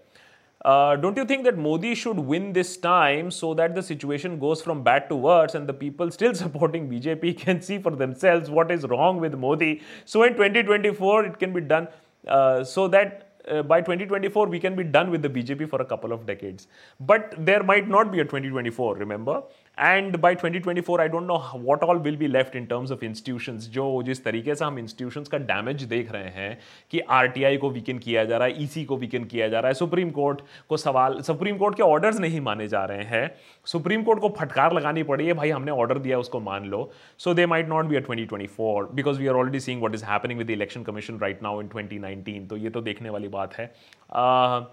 Uh, 0.65 0.95
don't 0.95 1.15
you 1.15 1.23
think 1.25 1.43
that 1.43 1.60
Modi 1.60 1.93
should 1.93 2.17
win 2.17 2.51
this 2.51 2.75
time 2.75 3.30
so 3.30 3.54
that 3.54 3.75
the 3.75 3.84
situation 3.84 4.39
goes 4.39 4.63
from 4.63 4.82
bad 4.82 5.08
to 5.10 5.15
worse 5.15 5.54
and 5.54 5.69
the 5.69 5.73
people 5.73 6.10
still 6.10 6.34
supporting 6.43 6.89
BJP 6.89 7.38
can 7.38 7.62
see 7.62 7.78
for 7.78 7.91
themselves 7.91 8.49
what 8.49 8.71
is 8.71 8.84
wrong 8.86 9.19
with 9.19 9.36
Modi? 9.36 9.84
So 10.06 10.23
in 10.23 10.34
2024, 10.34 11.25
it 11.25 11.38
can 11.38 11.54
be 11.54 11.62
done 11.62 11.88
uh, 12.28 12.63
so 12.63 12.88
that 12.88 13.38
uh, 13.47 13.62
by 13.62 13.80
2024 13.80 14.47
we 14.47 14.60
can 14.60 14.75
be 14.75 14.84
done 14.84 15.12
with 15.12 15.21
the 15.21 15.30
BJP 15.30 15.69
for 15.69 15.84
a 15.84 15.86
couple 15.86 16.12
of 16.12 16.25
decades. 16.25 16.67
But 16.99 17.36
there 17.38 17.62
might 17.62 17.88
not 17.88 18.12
be 18.12 18.21
a 18.21 18.23
2024, 18.23 18.95
remember? 18.95 19.43
And 19.77 20.15
by 20.17 20.35
2024 20.35 20.99
I 20.99 21.07
don't 21.07 21.23
know 21.23 21.38
what 21.55 21.83
all 21.83 21.97
will 21.99 22.17
be 22.17 22.27
left 22.27 22.55
in 22.55 22.65
terms 22.65 22.91
of 22.91 23.03
institutions 23.05 23.67
जो 23.69 23.85
जिस 24.05 24.23
तरीके 24.23 24.55
से 24.55 24.65
हम 24.65 24.79
institutions 24.79 25.27
का 25.27 25.38
damage 25.45 25.83
देख 25.85 26.11
रहे 26.11 26.29
हैं 26.31 26.57
कि 26.91 26.99
आरटीआई 27.11 27.57
को 27.57 27.69
वीकन 27.69 27.97
किया 27.97 28.23
जा 28.25 28.38
रहा 28.38 28.47
है 28.47 28.63
ईसी 28.63 28.83
e 28.83 28.88
को 28.88 28.97
वीकन 28.97 29.23
किया 29.25 29.47
जा 29.47 29.59
रहा 29.59 29.67
है 29.67 29.73
सुप्रीम 29.73 30.09
कोर्ट 30.11 30.41
को 30.69 30.77
सवाल 30.77 31.19
सुप्रीम 31.21 31.57
कोर्ट 31.57 31.77
के 31.77 31.83
ऑर्डर्स 31.83 32.19
नहीं 32.19 32.41
माने 32.41 32.67
जा 32.67 32.83
रहे 32.85 33.03
हैं। 33.05 33.29
सुप्रीम 33.67 34.03
कोर्ट 34.03 34.19
को 34.19 34.29
फटकार 34.38 34.73
लगानी 34.73 35.03
पड़ी 35.03 35.27
है 35.27 35.33
भाई 35.33 35.49
हमने 35.49 35.71
ऑर्डर 35.73 35.99
दिया 35.99 36.19
उसको 36.19 36.39
मान 36.39 36.65
लो। 36.65 36.89
So 37.19 37.33
they 37.33 37.45
might 37.45 37.69
not 37.69 37.85
be 37.85 37.95
a 37.95 38.01
2024 38.01 38.93
because 38.95 39.19
we 39.19 39.27
are 39.27 39.35
already 39.35 39.59
seeing 39.59 39.81
what 39.81 39.95
is 39.95 40.05
happening 40.05 40.39
with 40.39 40.47
the 40.47 40.51
Election 40.51 40.83
Commission 40.83 41.19
right 41.19 41.43
now 41.43 41.61
in 41.61 41.67
2019 41.69 42.49
तो 42.49 42.57
ये 42.57 42.69
तो 42.69 42.81
देखने 42.81 43.09
वाली 43.09 43.27
बात 43.29 43.53
है। 43.53 43.71
Uh, 44.11 44.63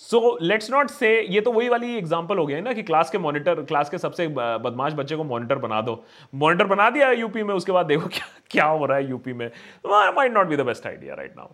so 0.00 0.36
let's 0.42 0.70
not 0.70 0.90
say 0.90 1.08
ये 1.22 1.40
तो 1.40 1.52
वही 1.52 1.68
वाली 1.68 1.96
एग्जांपल 1.96 2.38
हो 2.38 2.46
गया 2.46 2.56
है 2.56 2.62
ना 2.62 2.72
कि 2.72 2.82
क्लास 2.82 3.10
के 3.10 3.18
मॉनिटर 3.18 3.62
क्लास 3.62 3.88
के 3.90 3.98
सबसे 3.98 4.26
बदमाश 4.28 4.92
बच्चे 4.94 5.16
को 5.16 5.24
मॉनिटर 5.24 5.58
बना 5.58 5.80
दो। 5.80 6.02
मॉनिटर 6.34 6.66
बना 6.66 6.88
दिया 6.90 7.10
यूपी 7.12 7.42
में, 7.42 7.54
उसके 7.54 7.72
बाद 7.72 7.86
देखो 7.86 8.08
क्या 8.08 8.26
क्या 8.50 8.64
हो 8.64 8.86
रहा 8.86 8.96
है 8.98 9.08
यूपी 9.10 9.32
में। 9.32 9.50
Might 9.86 10.32
not 10.32 10.46
be 10.46 10.56
the 10.56 10.66
best 10.66 10.86
idea 10.86 11.14
right 11.14 11.36
now 11.36 11.48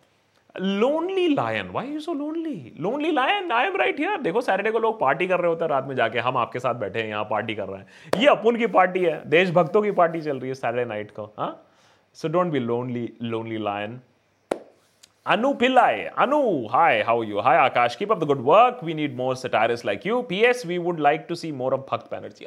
lonely 0.54 1.26
lion 1.28 1.70
why 1.70 1.86
you 1.86 2.00
so 2.00 2.14
lonely 2.14 2.72
lonely 2.80 3.10
lion 3.12 3.50
I 3.52 3.66
am 3.66 3.76
right 3.76 4.00
here 4.00 4.20
देखो 4.22 4.40
सैटरडे 4.40 4.70
को 4.70 4.78
लोग 4.78 4.98
पार्टी 5.00 5.26
कर 5.26 5.40
रहे 5.40 5.48
होते 5.48 5.64
हैं, 5.64 5.70
रात 5.70 5.86
में 5.88 5.94
जाके 5.96 6.18
हम 6.18 6.36
आपके 6.36 6.58
साथ 6.58 6.74
बैठे 6.74 6.98
हैं, 6.98 7.08
यहाँ 7.08 7.24
पार्टी 7.24 7.54
कर 7.54 7.68
रहे 7.68 7.78
हैं। 7.78 8.20
ये 8.20 8.26
अपुन 8.28 8.56
की 8.56 8.66
पार्टी 8.68 9.00
है, 9.00 9.20
देशभक्तों 9.30 9.82
की 9.82 9.90
पार्टी 9.92 10.20
चल 10.20 10.38
रही 10.38 10.48
है 10.48 10.54
सैटरडे 10.54 10.84
नाइट 10.84 11.10
को 11.10 11.32
हाँ? 11.38 11.66
So 12.16 12.28
don't 12.28 12.52
be 12.52 12.58
lonely 12.60 13.12
lonely 13.22 13.58
lion 13.58 14.00
Anu 15.26 15.54
Pillai. 15.54 16.10
Anu, 16.18 16.68
hi, 16.68 17.02
how 17.02 17.20
are 17.20 17.24
you? 17.24 17.40
Hi, 17.40 17.66
Akash. 17.66 17.96
Keep 17.96 18.10
up 18.10 18.20
the 18.20 18.26
good 18.26 18.42
work. 18.42 18.82
We 18.82 18.92
need 18.92 19.16
more 19.16 19.34
satirists 19.34 19.82
like 19.82 20.04
you. 20.04 20.22
P.S. 20.24 20.66
We 20.66 20.78
would 20.78 21.00
like 21.00 21.28
to 21.28 21.34
see 21.34 21.50
more 21.50 21.72
of 21.72 21.86
Bhakt 21.86 22.10
Banerjee. 22.10 22.44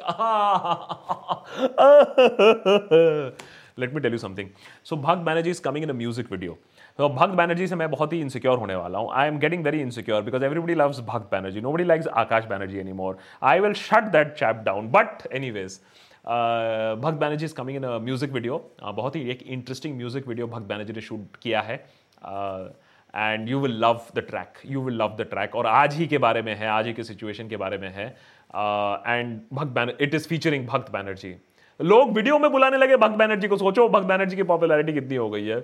Let 3.76 3.92
me 3.92 4.00
tell 4.00 4.12
you 4.12 4.18
something. 4.18 4.52
So, 4.84 4.96
Bhakt 4.96 5.24
Banerjee 5.24 5.48
is 5.48 5.58
coming 5.58 5.82
in 5.82 5.90
a 5.90 5.92
music 5.92 6.28
video. 6.28 6.56
So, 6.96 7.08
Bhakt 7.08 7.34
Banerjee 7.34 7.66
से 7.68 7.76
मैं 7.76 7.90
बहुत 7.90 8.12
ही 8.12 8.20
insecure 8.22 8.56
होने 8.58 8.74
वाला 8.74 8.98
हूँ. 8.98 9.10
I 9.12 9.26
am 9.26 9.40
getting 9.40 9.64
very 9.64 9.82
insecure 9.82 10.22
because 10.22 10.44
everybody 10.44 10.76
loves 10.76 11.00
Bhakt 11.00 11.28
Banerjee. 11.32 11.60
Nobody 11.60 11.84
likes 11.84 12.06
Akash 12.06 12.48
Banerjee 12.48 12.78
anymore. 12.78 13.16
I 13.42 13.58
will 13.58 13.74
shut 13.74 14.12
that 14.12 14.36
chap 14.36 14.64
down. 14.64 14.92
But 14.98 15.26
anyways, 15.32 15.80
Bhakt 16.26 17.18
Banerjee 17.20 17.44
is 17.44 17.54
coming 17.54 17.76
in 17.76 17.84
a 17.84 17.98
music 17.98 18.32
video 18.32 18.56
बहुत 18.84 19.14
ही 19.16 19.20
एक 19.30 19.42
interesting 19.42 19.96
music 19.96 20.26
video 20.28 20.46
Bhakt 20.46 20.66
Banerjee 20.68 20.92
ने 20.92 21.00
shoot 21.00 21.36
किया 21.42 21.60
है 21.68 21.76
and 22.24 23.48
you 23.48 23.60
will 23.60 23.78
love 23.84 24.00
the 24.16 24.24
track 24.28 24.58
you 24.66 24.82
will 24.82 24.96
love 25.02 25.16
the 25.18 25.26
track 25.30 25.54
और 25.56 25.66
आज 25.66 25.94
ही 25.96 26.06
के 26.06 26.18
बारे 26.18 26.42
में 26.42 26.54
है, 26.54 26.66
आज 26.68 26.86
ही 26.86 26.92
के 26.92 27.04
सिचुएशन 27.04 27.48
के 27.48 27.56
बारे 27.56 27.78
में 27.78 27.88
है. 27.90 28.06
And 28.06 29.40
Bhakt 29.52 29.72
Banerjee 29.72 30.04
it 30.04 30.14
is 30.14 30.28
featuring 30.28 30.66
Bhakt 30.66 30.92
Banerjee 30.92 31.34
लोग 31.80 32.12
वीडियो 32.14 32.38
में 32.38 32.50
बुलाने 32.52 32.76
लगे 32.76 32.96
भक्त 32.96 33.16
बैनर्जी 33.16 33.48
को 33.48 33.56
सोचो 33.56 33.88
भक्त 33.88 34.06
बैनर्जी 34.06 34.36
की 34.36 34.42
पॉपुलैरिटी 34.42 34.92
कितनी 34.92 35.16
हो 35.16 35.28
गई 35.30 35.46
है? 35.46 35.58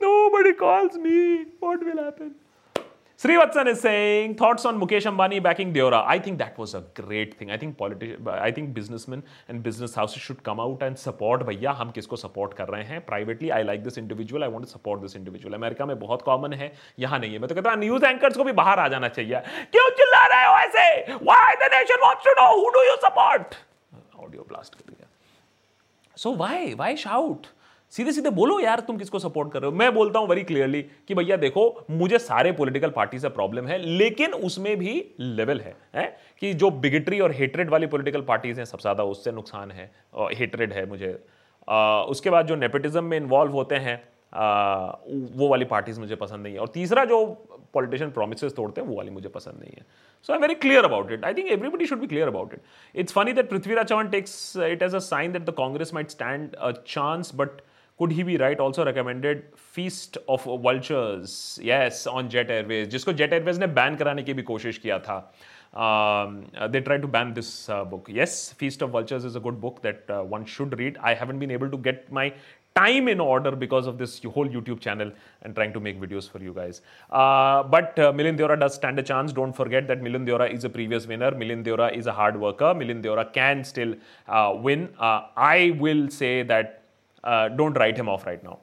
Nobody 0.30 0.52
calls 0.60 0.96
me 0.98 1.34
what 1.62 1.82
will 1.84 1.98
happen 1.98 2.30
Srivatsan 3.18 3.68
is 3.68 3.80
saying 3.80 4.34
thoughts 4.34 4.64
on 4.64 4.80
Mukesh 4.80 5.04
Ambani 5.06 5.40
backing 5.40 5.72
Deora. 5.72 6.02
I 6.06 6.18
think 6.18 6.38
that 6.38 6.56
was 6.58 6.74
a 6.74 6.82
great 6.94 7.34
thing. 7.38 7.50
I 7.50 7.56
think 7.56 7.76
politician, 7.76 8.26
I 8.26 8.50
think 8.50 8.74
businessmen 8.74 9.22
and 9.48 9.62
business 9.62 9.94
houses 9.94 10.20
should 10.20 10.42
come 10.42 10.58
out 10.58 10.82
and 10.82 10.98
support. 10.98 11.42
भैया 11.46 11.72
हम 11.80 11.90
किसको 11.98 12.16
support 12.16 12.54
कर 12.58 12.68
रहे 12.68 12.82
हैं 12.84 13.04
Privately, 13.06 13.52
I 13.52 13.62
like 13.62 13.84
this 13.84 13.98
individual. 13.98 14.42
I 14.42 14.48
want 14.48 14.66
to 14.66 14.70
support 14.72 15.02
this 15.02 15.14
individual. 15.20 15.54
America 15.54 15.86
में 15.86 15.98
बहुत 16.00 16.24
common 16.28 16.54
है 16.58 16.72
यहाँ 16.98 17.18
नहीं 17.18 17.32
है 17.32 17.38
मैं 17.38 17.48
तो 17.48 17.54
कहता 17.54 17.70
हूँ 17.70 17.78
न्यूज़ 17.80 18.04
एंकर्स 18.04 18.36
को 18.36 18.44
भी 18.44 18.52
बाहर 18.62 18.78
आ 18.78 18.88
जाना 18.96 19.08
चाहिए 19.08 19.40
क्यों 19.76 19.88
चिल्ला 20.00 20.26
रहे 20.34 20.46
हो 20.46 20.58
ऐसे 20.66 21.18
Why 21.30 21.46
the 21.64 21.70
nation 21.78 22.06
wants 22.08 22.24
to 22.30 22.36
know 22.40 22.50
who 22.60 22.68
do 22.78 22.86
you 22.90 22.96
support? 23.06 23.56
Audio 24.24 24.48
blast 24.52 24.74
कर 24.80 24.90
दिया. 24.90 25.06
So 26.24 26.30
why 26.42 26.74
why 26.82 26.94
shout? 27.06 27.52
सीधे 27.92 28.12
सीधे 28.12 28.30
बोलो 28.30 28.58
यार 28.60 28.80
तुम 28.80 28.96
किसको 28.96 29.18
सपोर्ट 29.18 29.52
कर 29.52 29.60
रहे 29.60 29.70
हो। 29.70 29.76
मैं 29.76 29.92
बोलता 29.94 30.18
हूँ 30.18 30.28
वेरी 30.28 30.42
क्लियरली 30.44 30.82
कि 31.08 31.14
भैया 31.14 31.36
देखो 31.38 31.64
मुझे 31.90 32.18
सारे 32.20 32.52
पॉलिटिकल 32.52 32.90
पार्टी 32.90 33.18
से 33.18 33.28
प्रॉब्लम 33.30 33.66
है 33.66 33.78
लेकिन 33.78 34.32
उसमें 34.42 34.76
भी 34.78 34.94
लेवल 35.20 35.60
है, 35.60 35.74
है? 35.94 36.06
कि 36.40 36.52
जो 36.54 36.70
बिगेटरी 36.70 37.20
और 37.20 37.32
हेटरेड 37.32 37.70
वाली 37.70 37.86
पॉलिटिकल 37.86 38.20
पार्टीज़ 38.28 38.58
हैं 38.58 38.64
सबसे 38.64 38.82
ज़्यादा 38.82 39.04
उससे 39.06 39.32
नुकसान 39.32 39.70
है 39.70 39.90
और 40.14 40.32
हेटरेड 40.34 40.72
है 40.72 40.86
मुझे। 40.88 41.18
आ, 41.68 42.02
उसके 42.04 42.30
बाद 42.30 42.46
जो 42.46 42.56
नेपोटिज्म 42.56 43.04
में 43.04 43.16
इन्वॉल्व 43.16 43.52
होते 43.52 43.74
हैं 43.78 44.02
आ, 44.32 44.92
वो 45.36 45.48
वाली 45.48 45.64
पार्टीज़ 45.66 46.00
मुझे 46.00 46.16
पसंद 46.16 46.42
नहीं 46.42 46.54
है। 46.54 46.60
और 46.60 46.68
तीसरा 46.74 47.04
जो 47.04 47.24
पॉलिटिशियन 47.74 48.10
प्रोमिस 48.10 48.44
तोड़ते 48.54 48.80
हैं 48.80 48.88
वो 48.88 48.96
वाली 48.96 49.10
मुझे 49.10 49.28
पसंद 49.28 49.60
नहीं 49.60 49.72
है। 49.76 49.84
So 50.28 50.32
I 50.32 50.38
very 50.38 50.54
clear 50.56 50.84
about 50.84 51.12
it 51.12 51.24
I 51.24 51.34
think 51.34 51.50
everybody 51.50 51.86
should 51.86 52.00
be 52.00 52.06
clear 52.06 52.28
about 52.28 52.54
it 52.54 52.60
it's 52.94 53.12
funny 53.12 53.32
that 53.32 53.50
Prithviraj 53.50 53.86
Chauhan 53.86 54.08
takes 54.08 54.32
it 54.66 54.82
as 54.82 54.94
a 54.94 54.98
sign 55.06 55.32
that 55.32 55.44
the 55.44 55.54
Congress 55.58 55.94
might 55.94 56.10
stand 56.10 56.54
a 56.54 56.70
chance 56.86 57.32
but 57.34 57.60
could 58.01 58.11
he 58.11 58.23
be 58.23 58.37
right 58.37 58.59
also 58.59 58.85
recommended 58.85 59.43
feast 59.55 60.17
of 60.27 60.43
vultures 60.43 61.59
yes 61.61 62.05
on 62.07 62.29
jet 62.29 62.51
airways 62.57 62.87
जिसको 62.95 63.13
jet 63.21 63.33
airways 63.39 63.59
ने 63.59 63.67
ban 63.79 63.95
कराने 63.95 64.23
की 64.23 64.33
भी 64.33 64.43
कोशिश 64.51 64.77
किया 64.85 64.99
था 65.07 65.17
um, 65.85 66.37
they 66.71 66.81
tried 66.81 67.01
to 67.01 67.07
ban 67.07 67.33
this 67.33 67.69
uh, 67.69 67.83
book 67.83 68.07
yes 68.19 68.53
feast 68.53 68.81
of 68.81 68.91
vultures 68.91 69.25
is 69.25 69.35
a 69.35 69.39
good 69.39 69.59
book 69.59 69.81
that 69.81 70.03
uh, 70.09 70.21
one 70.35 70.45
should 70.45 70.77
read 70.79 70.97
i 71.01 71.13
haven't 71.13 71.39
been 71.39 71.51
able 71.51 71.69
to 71.69 71.77
get 71.89 72.11
my 72.11 72.31
time 72.77 73.07
in 73.07 73.19
order 73.19 73.51
because 73.51 73.87
of 73.87 73.97
this 73.97 74.21
whole 74.23 74.47
YouTube 74.47 74.79
channel 74.79 75.11
and 75.41 75.55
trying 75.55 75.73
to 75.73 75.79
make 75.79 75.99
videos 75.99 76.29
for 76.29 76.39
you 76.39 76.53
guys. 76.53 76.81
Uh, 77.09 77.63
but 77.63 77.97
uh, 77.97 78.11
Milind 78.13 78.37
Deora 78.37 78.59
does 78.59 78.75
stand 78.75 78.99
a 78.99 79.03
chance. 79.03 79.33
Don't 79.33 79.53
forget 79.53 79.87
that 79.87 80.01
Milind 80.01 80.27
Deora 80.27 80.51
is 80.53 80.63
a 80.63 80.69
previous 80.69 81.07
winner. 81.07 81.31
Milind 81.31 81.65
Deora 81.65 81.91
is 81.97 82.05
a 82.05 82.13
hard 82.13 82.39
worker. 82.39 82.73
Milind 82.81 83.03
Deora 83.03 83.31
can 83.33 83.63
still 83.63 83.95
uh, 84.27 84.53
win. 84.55 84.89
Uh, 84.99 85.21
I 85.35 85.75
will 85.79 86.09
say 86.09 86.43
that 86.43 86.80
uh, 87.24 87.48
don't 87.48 87.74
write 87.74 87.96
him 87.96 88.08
off 88.08 88.26
right 88.26 88.42
now. 88.42 88.58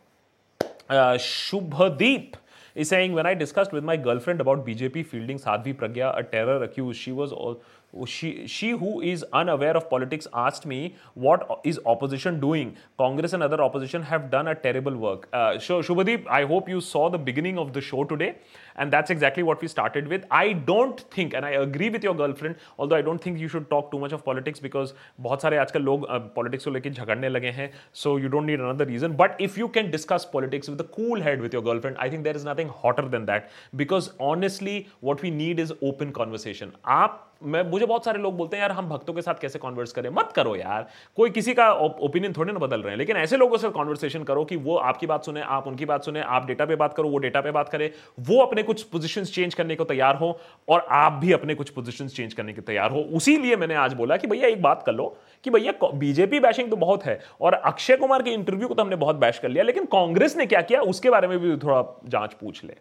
Uh, 0.89 1.17
Shubhadeep 1.17 2.33
is 2.75 2.89
saying, 2.89 3.13
when 3.13 3.25
I 3.25 3.33
discussed 3.33 3.71
with 3.71 3.83
my 3.83 3.97
girlfriend 3.97 4.41
about 4.41 4.65
BJP 4.65 5.05
fielding 5.05 5.37
Sadhvi 5.37 5.75
Pragya, 5.75 6.17
a 6.17 6.23
terror 6.23 6.63
accused, 6.63 6.99
she 6.99 7.11
was 7.11 7.31
all, 7.31 7.61
she, 8.05 8.47
she 8.47 8.71
who 8.71 9.01
is 9.01 9.25
unaware 9.33 9.75
of 9.75 9.89
politics 9.89 10.27
asked 10.33 10.65
me 10.65 10.95
what 11.13 11.59
is 11.63 11.79
opposition 11.85 12.39
doing? 12.39 12.75
Congress 12.97 13.33
and 13.33 13.41
other 13.41 13.61
opposition 13.61 14.03
have 14.03 14.29
done 14.29 14.47
a 14.47 14.55
terrible 14.55 14.95
work. 14.95 15.27
Uh, 15.33 15.57
so 15.57 15.81
shubhadeep 15.81 16.27
i 16.27 16.43
hope 16.45 16.69
you 16.69 16.81
saw 16.81 17.09
the 17.09 17.17
beginning 17.17 17.57
of 17.57 17.73
the 17.73 17.81
show 17.81 18.03
today 18.03 18.35
and 18.75 18.93
that's 18.93 19.09
exactly 19.09 19.43
what 19.43 19.61
we 19.61 19.67
started 19.67 20.07
with. 20.07 20.25
I 20.31 20.53
don't 20.53 20.99
think 21.11 21.33
and 21.33 21.45
i 21.45 21.51
agree 21.51 21.89
with 21.89 22.03
your 22.03 22.15
girlfriend 22.15 22.55
although 22.77 22.95
i 22.95 23.01
don't 23.01 23.21
think 23.21 23.39
you 23.39 23.47
should 23.47 23.69
talk 23.69 23.91
too 23.91 23.99
much 23.99 24.11
of 24.11 24.23
politics 24.23 24.59
because 24.59 24.93
bahut 25.23 25.41
sare 25.41 25.59
aajkal 25.63 25.83
log 25.83 26.05
uh, 26.09 26.19
politics 26.19 26.65
ko 26.65 26.71
leke 26.71 26.91
jhagadne 26.99 27.31
lage 27.31 27.49
hain 27.59 27.71
so 27.91 28.17
you 28.17 28.29
don't 28.29 28.45
need 28.45 28.59
another 28.59 28.85
reason. 28.85 29.13
But 29.13 29.35
if 29.39 29.57
you 29.57 29.67
can 29.67 29.91
discuss 29.91 30.25
politics 30.25 30.69
with 30.69 30.81
a 30.81 30.89
cool 30.99 31.21
head 31.21 31.41
with 31.41 31.53
your 31.53 31.61
girlfriend 31.61 31.97
i 31.97 32.09
think 32.09 32.23
there 32.23 32.35
is 32.35 32.45
nothing 32.45 32.69
hotter 32.69 33.07
than 33.15 33.25
that 33.25 33.49
because 33.75 34.11
honestly 34.19 34.77
what 34.99 35.21
we 35.21 35.31
need 35.31 35.59
is 35.59 35.73
open 35.81 36.13
conversation. 36.13 36.75
aap 36.85 37.17
मैं 37.41 37.61
मुझे 37.63 37.85
बहुत 37.85 38.05
सारे 38.05 38.19
लोग 38.19 38.35
बोलते 38.37 38.57
हैं 38.57 38.61
यार 38.61 38.71
हम 38.71 38.87
भक्तों 38.89 39.13
के 39.13 39.21
साथ 39.21 39.39
कैसे 39.41 39.59
कॉन्वर्स 39.59 39.91
करें? 39.91 40.09
मत 40.09 40.31
करो 40.35 40.55
यार। 40.55 40.87
कोई 41.15 41.29
किसी 41.29 41.53
का 41.53 41.71
ओपिनियन 41.73 42.33
थोड़े 42.33 42.53
ना 42.53 42.59
बदल 42.59 42.81
रहे 42.81 42.91
हैं 42.91 42.97
लेकिन 42.97 43.17
ऐसे 43.17 43.37
लोगों 43.37 43.57
से 43.57 43.69
कॉन्वर्सेशन 43.69 44.23
करो 44.23 44.43
कि 44.45 44.55
वो 44.55 44.75
आपकी 44.77 45.07
बात 45.07 45.25
सुने 45.25 45.41
आप 45.41 45.67
उनकी 45.67 45.85
बात 45.85 46.03
सुने 46.03 46.21
आप 46.21 46.45
डेटा 46.47 46.65
पे 46.65 46.75
बात 46.75 46.93
करो 46.93 47.09
वो 47.09 47.17
डेटा 47.17 47.41
पे 47.41 47.51
बात 47.51 47.69
करे। 47.69 47.91
वो 48.19 48.41
अपने 48.41 48.63
कुछ 48.63 48.83
पोजिशन 48.83 49.23
चेंज 49.23 49.53
करने 49.53 49.75
को 49.75 49.83
तैयार 49.83 50.15
हो 50.15 50.37
और 50.69 50.85
आप 50.91 51.13
भी 51.13 51.31
अपने 51.31 51.55
कुछ 51.55 51.69
पोजिशन 51.69 52.07
चेंज 52.07 52.33
करने 52.33 52.53
के 52.53 52.61
तैयार 52.61 52.91
हो। 52.91 53.01
उसी 53.13 53.55
मैंने 53.55 53.75
आज 53.75 53.93
बोला 53.93 54.17
कि 54.17 54.27
भैया 54.27 54.47
एक 54.47 54.61
बात 54.61 54.83
कर 54.85 54.93
लो 54.93 55.15
कि 55.43 55.49
भैया 55.49 55.73
बीजेपी 55.89 56.39
बैशिंग 56.39 56.69
तो 56.69 56.75
बहुत 56.75 57.05
है 57.05 57.19
और 57.41 57.53
अक्षय 57.53 57.97
कुमार 57.97 58.23
के 58.23 58.31
इंटरव्यू 58.31 58.67
को 58.67 58.73
तो 58.73 58.83
हमने 58.83 58.95
बहुत 58.95 59.15
बैश 59.15 59.39
कर 59.39 59.49
लिया 59.49 59.63
लेकिन 59.63 59.85
कांग्रेस 59.85 60.37
ने 60.37 60.45
क्या 60.45 60.61
किया? 60.61 60.81
उसके 60.81 61.09
बारे 61.09 61.27
में 61.27 61.39
भी 61.39 61.57
थोड़ा 61.57 61.83
जाँच 62.05 62.33
पूछ 62.33 62.63
ले। 62.63 62.77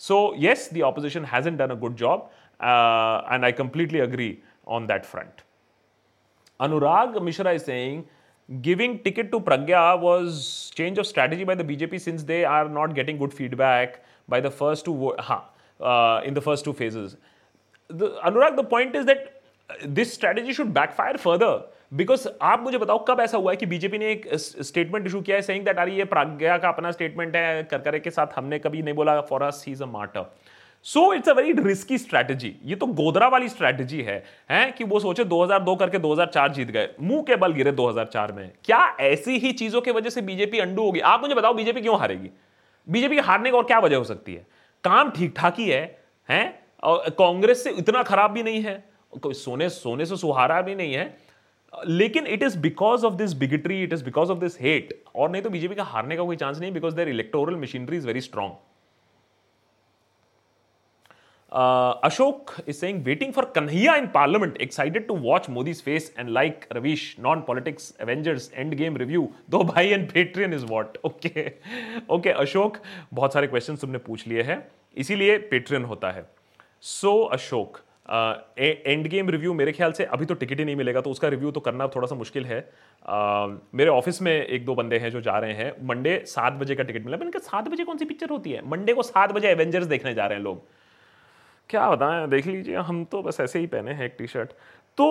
So, 0.00 0.18
yes, 0.42 0.60
the 0.74 0.82
opposition 0.88 1.24
hasn't 1.30 1.58
done 1.58 1.72
a 1.72 1.76
good 1.80 1.96
job, 2.02 2.20
uh, 2.60 3.22
and 3.30 3.44
I 3.44 3.52
completely 3.52 4.00
agree 4.00 4.42
on 4.66 4.86
that 4.86 5.06
front. 5.06 5.42
Anurag 6.60 7.22
Mishra 7.22 7.52
is 7.52 7.64
saying, 7.64 8.06
giving 8.60 8.98
ticket 9.02 9.30
to 9.32 9.40
Pragya 9.40 9.98
was 9.98 10.70
change 10.74 10.98
of 10.98 11.06
strategy 11.06 11.44
by 11.44 11.54
the 11.54 11.64
BJP 11.64 12.00
since 12.00 12.22
they 12.22 12.44
are 12.44 12.68
not 12.68 12.94
getting 12.94 13.16
good 13.16 13.32
feedback 13.32 14.04
by 14.28 14.40
the 14.40 14.50
first 14.50 14.84
two, 14.84 15.14
huh, 15.18 15.40
uh, 15.80 16.20
in 16.24 16.34
the 16.34 16.40
first 16.40 16.64
two 16.64 16.72
phases. 16.72 17.16
The, 17.88 18.10
Anurag, 18.24 18.56
the 18.56 18.64
point 18.64 18.94
is 18.94 19.06
that 19.06 19.42
this 19.84 20.12
strategy 20.12 20.52
should 20.52 20.74
backfire 20.74 21.18
further 21.18 21.62
because 21.94 22.26
आप 22.42 22.60
मुझे 22.62 22.78
बताओ 22.78 22.98
कब 23.08 23.20
ऐसा 23.20 23.38
हुआ 23.38 23.52
है 23.52 23.56
कि 23.56 23.66
BJP 23.66 23.98
ने 23.98 24.10
एक 24.10 24.28
स्टेटमेंट 24.34 25.06
इशू 25.06 25.20
किया 25.20 25.36
है 25.36 25.42
सेइंग 25.42 25.64
दैट 25.64 25.78
अरे 25.78 25.92
ये 25.92 26.04
प्राज्ञा 26.12 26.58
का 26.58 26.68
अपना 26.68 26.90
स्टेटमेंट 26.92 27.36
है 27.36 27.62
करकरे 27.70 28.00
के 28.00 28.10
साथ 28.10 28.36
हमने 28.36 28.58
कभी 28.58 28.82
नहीं 28.82 28.94
बोला 28.94 29.20
for 29.30 29.42
us 29.42 29.62
he 29.66 29.72
is 29.72 29.82
a 29.82 29.86
martyr 29.86 30.26
so 30.84 31.12
it's 31.14 31.28
a 31.28 31.32
very 31.32 31.52
risky 31.52 31.98
strategy 31.98 32.54
ये 32.64 32.74
तो 32.74 32.86
गोदरा 32.86 33.28
वाली 33.28 33.48
स्ट्रैटेजी 33.48 34.02
है, 34.02 34.24
हैं, 34.50 34.72
कि 34.72 34.84
वो 34.84 35.00
सोचे 35.00 35.24
2002 35.24 35.76
करके 35.76 35.98
2004 35.98 36.48
जीत 36.48 36.70
गए। 36.70 36.88
मुँह 37.00 37.22
के 37.22 37.36
बल 37.36 37.52
गिरे 37.52 37.72
2004 37.72 38.32
में। 38.32 38.50
क्या 38.64 38.96
ऐसी 39.00 39.38
ही 39.38 39.52
चीज़ों 39.52 39.80
की 39.80 39.90
वजह 39.90 40.10
से 40.10 40.22
बीजेपी 40.22 40.58
अंडू 40.58 40.82
होगी? 40.82 41.00
आप 41.00 41.20
मुझे 41.20 41.34
बताओ, 41.34 41.54
बीजेपी 41.54 41.80
क्यों 41.80 41.98
हारेगी? 41.98 42.30
बीजेपी 42.88 43.14
के 43.14 43.20
हारने 43.20 43.50
का 43.50 43.56
और 43.56 43.64
क्या 43.64 43.78
वजह 43.78 43.96
हो 43.96 44.04
सकती 44.04 44.34
है? 44.34 44.46
काम 44.84 45.10
ठीक 45.10 45.34
ठाक 45.36 45.58
ही 45.58 45.68
है, 45.68 46.00
हैं? 46.28 46.62
और 46.82 47.10
कांग्रेस 47.10 47.64
से 47.64 47.70
इतना 47.70 48.02
खराब 48.02 48.30
भी 48.30 48.42
नहीं 48.42 48.62
है। 48.62 48.84
सोने 49.26 49.68
सोने 49.68 50.06
से 50.06 50.16
सुहारा 50.16 50.60
भी 50.62 50.74
नहीं 50.74 50.94
है। 50.94 51.18
लेकिन 51.88 52.26
it 52.26 52.42
is 52.42 52.58
because 52.58 53.06
of 53.06 53.14
this 53.14 53.32
bigotry 53.32 53.82
it 53.82 53.92
is 53.92 54.04
because 54.04 54.30
of 54.30 54.38
this 54.38 54.60
hate 54.60 55.02
और 55.16 55.30
नहीं 55.30 55.42
तो 55.42 55.50
बीजेपी 55.50 55.74
का 55.74 55.84
हारने 55.84 56.16
का 56.16 56.24
कोई 56.24 56.36
चांस 56.36 56.58
नहीं 56.58 56.72
because 56.72 56.94
their 56.94 57.08
electoral 57.08 57.56
machinery 57.56 57.96
is 57.96 58.06
very 58.06 58.20
strong 58.20 58.69
Uh, 61.52 62.00
Ashok 62.02 62.60
is 62.64 62.78
saying, 62.78 63.02
waiting 63.02 63.32
for 63.32 63.42
Kanhaiya 63.42 63.98
in 63.98 64.08
parliament, 64.10 64.56
excited 64.60 65.08
to 65.08 65.14
watch 65.14 65.48
Modi's 65.48 65.80
face 65.80 66.12
and 66.16 66.32
like 66.32 66.68
Ravish, 66.72 67.18
non-politics, 67.18 67.92
Avengers, 67.98 68.50
Endgame 68.50 68.96
review. 68.96 69.26
दो 69.50 69.64
भाई 69.64 69.92
and 69.92 70.08
Patreon 70.12 70.54
is 70.54 70.64
what? 70.64 70.98
Okay, 71.04 71.54
okay, 72.08 72.34
Ashok, 72.44 72.76
बहुत 73.12 73.32
सारे 73.32 73.48
questions 73.48 73.80
तुमने 73.80 73.98
पूछ 73.98 74.26
लिए 74.26 74.42
हैं, 74.42 74.62
इसीलिए 74.96 75.38
Patreon 75.52 75.84
होता 75.84 76.10
है. 76.10 76.26
So 76.82 77.14
Ashok, 77.32 77.80
and 78.10 79.06
game 79.08 79.28
review 79.30 79.52
मेरे 79.54 79.72
ख्याल 79.72 79.92
से 79.92 80.04
अभी 80.04 80.26
तो 80.26 80.34
टिकट 80.34 80.58
ही 80.58 80.64
नहीं 80.64 80.76
मिलेगा 80.76 81.00
तो 81.00 81.10
उसका 81.10 81.28
रिव्यू 81.28 81.50
तो 81.50 81.60
करना 81.60 81.86
थोड़ा 81.96 82.06
सा 82.06 82.14
मुश्किल 82.14 82.44
है 82.44 82.60
uh, 82.62 83.58
मेरे 83.74 83.90
ऑफ़िस 83.90 84.20
में 84.22 84.32
एक 84.32 84.64
दो 84.64 84.74
बंदे 84.74 84.98
हैं 84.98 85.10
जो 85.10 85.20
जा 85.20 85.38
रहे 85.38 85.52
हैं 85.54 85.72
मंडे 85.88 86.18
सात 86.26 86.52
बजे 86.52 86.74
का 86.74 86.82
टिकट 86.82 87.04
मिला 87.04 87.16
मैंने 87.16 87.30
कहा 87.30 87.48
सात 87.50 87.68
बजे 87.68 87.84
कौन 87.84 87.96
सी 87.96 88.04
पिक्चर 88.04 88.30
होती 88.30 88.52
है 88.52 88.68
मंडे 88.70 88.92
को 88.94 89.02
सात 89.02 89.32
बजे 89.32 89.48
एवेंजर्स 89.48 89.86
देखने 89.86 90.14
जा 90.14 90.26
रहे 90.26 90.38
हैं 90.38 90.44
लोग 90.44 90.66
क्या 91.70 91.90
बताएँ 91.90 92.26
देख 92.30 92.46
लीजिए, 92.46 92.76
हम 92.76 93.04
तो 93.04 93.22
बस 93.22 93.40
ऐसे 93.40 93.58
ही 93.58 93.66
पहने 93.68 93.92
हैं 93.92 94.04
एक 94.04 94.14
टी 94.18 94.26
शर्ट 94.26 94.52
तो 94.98 95.06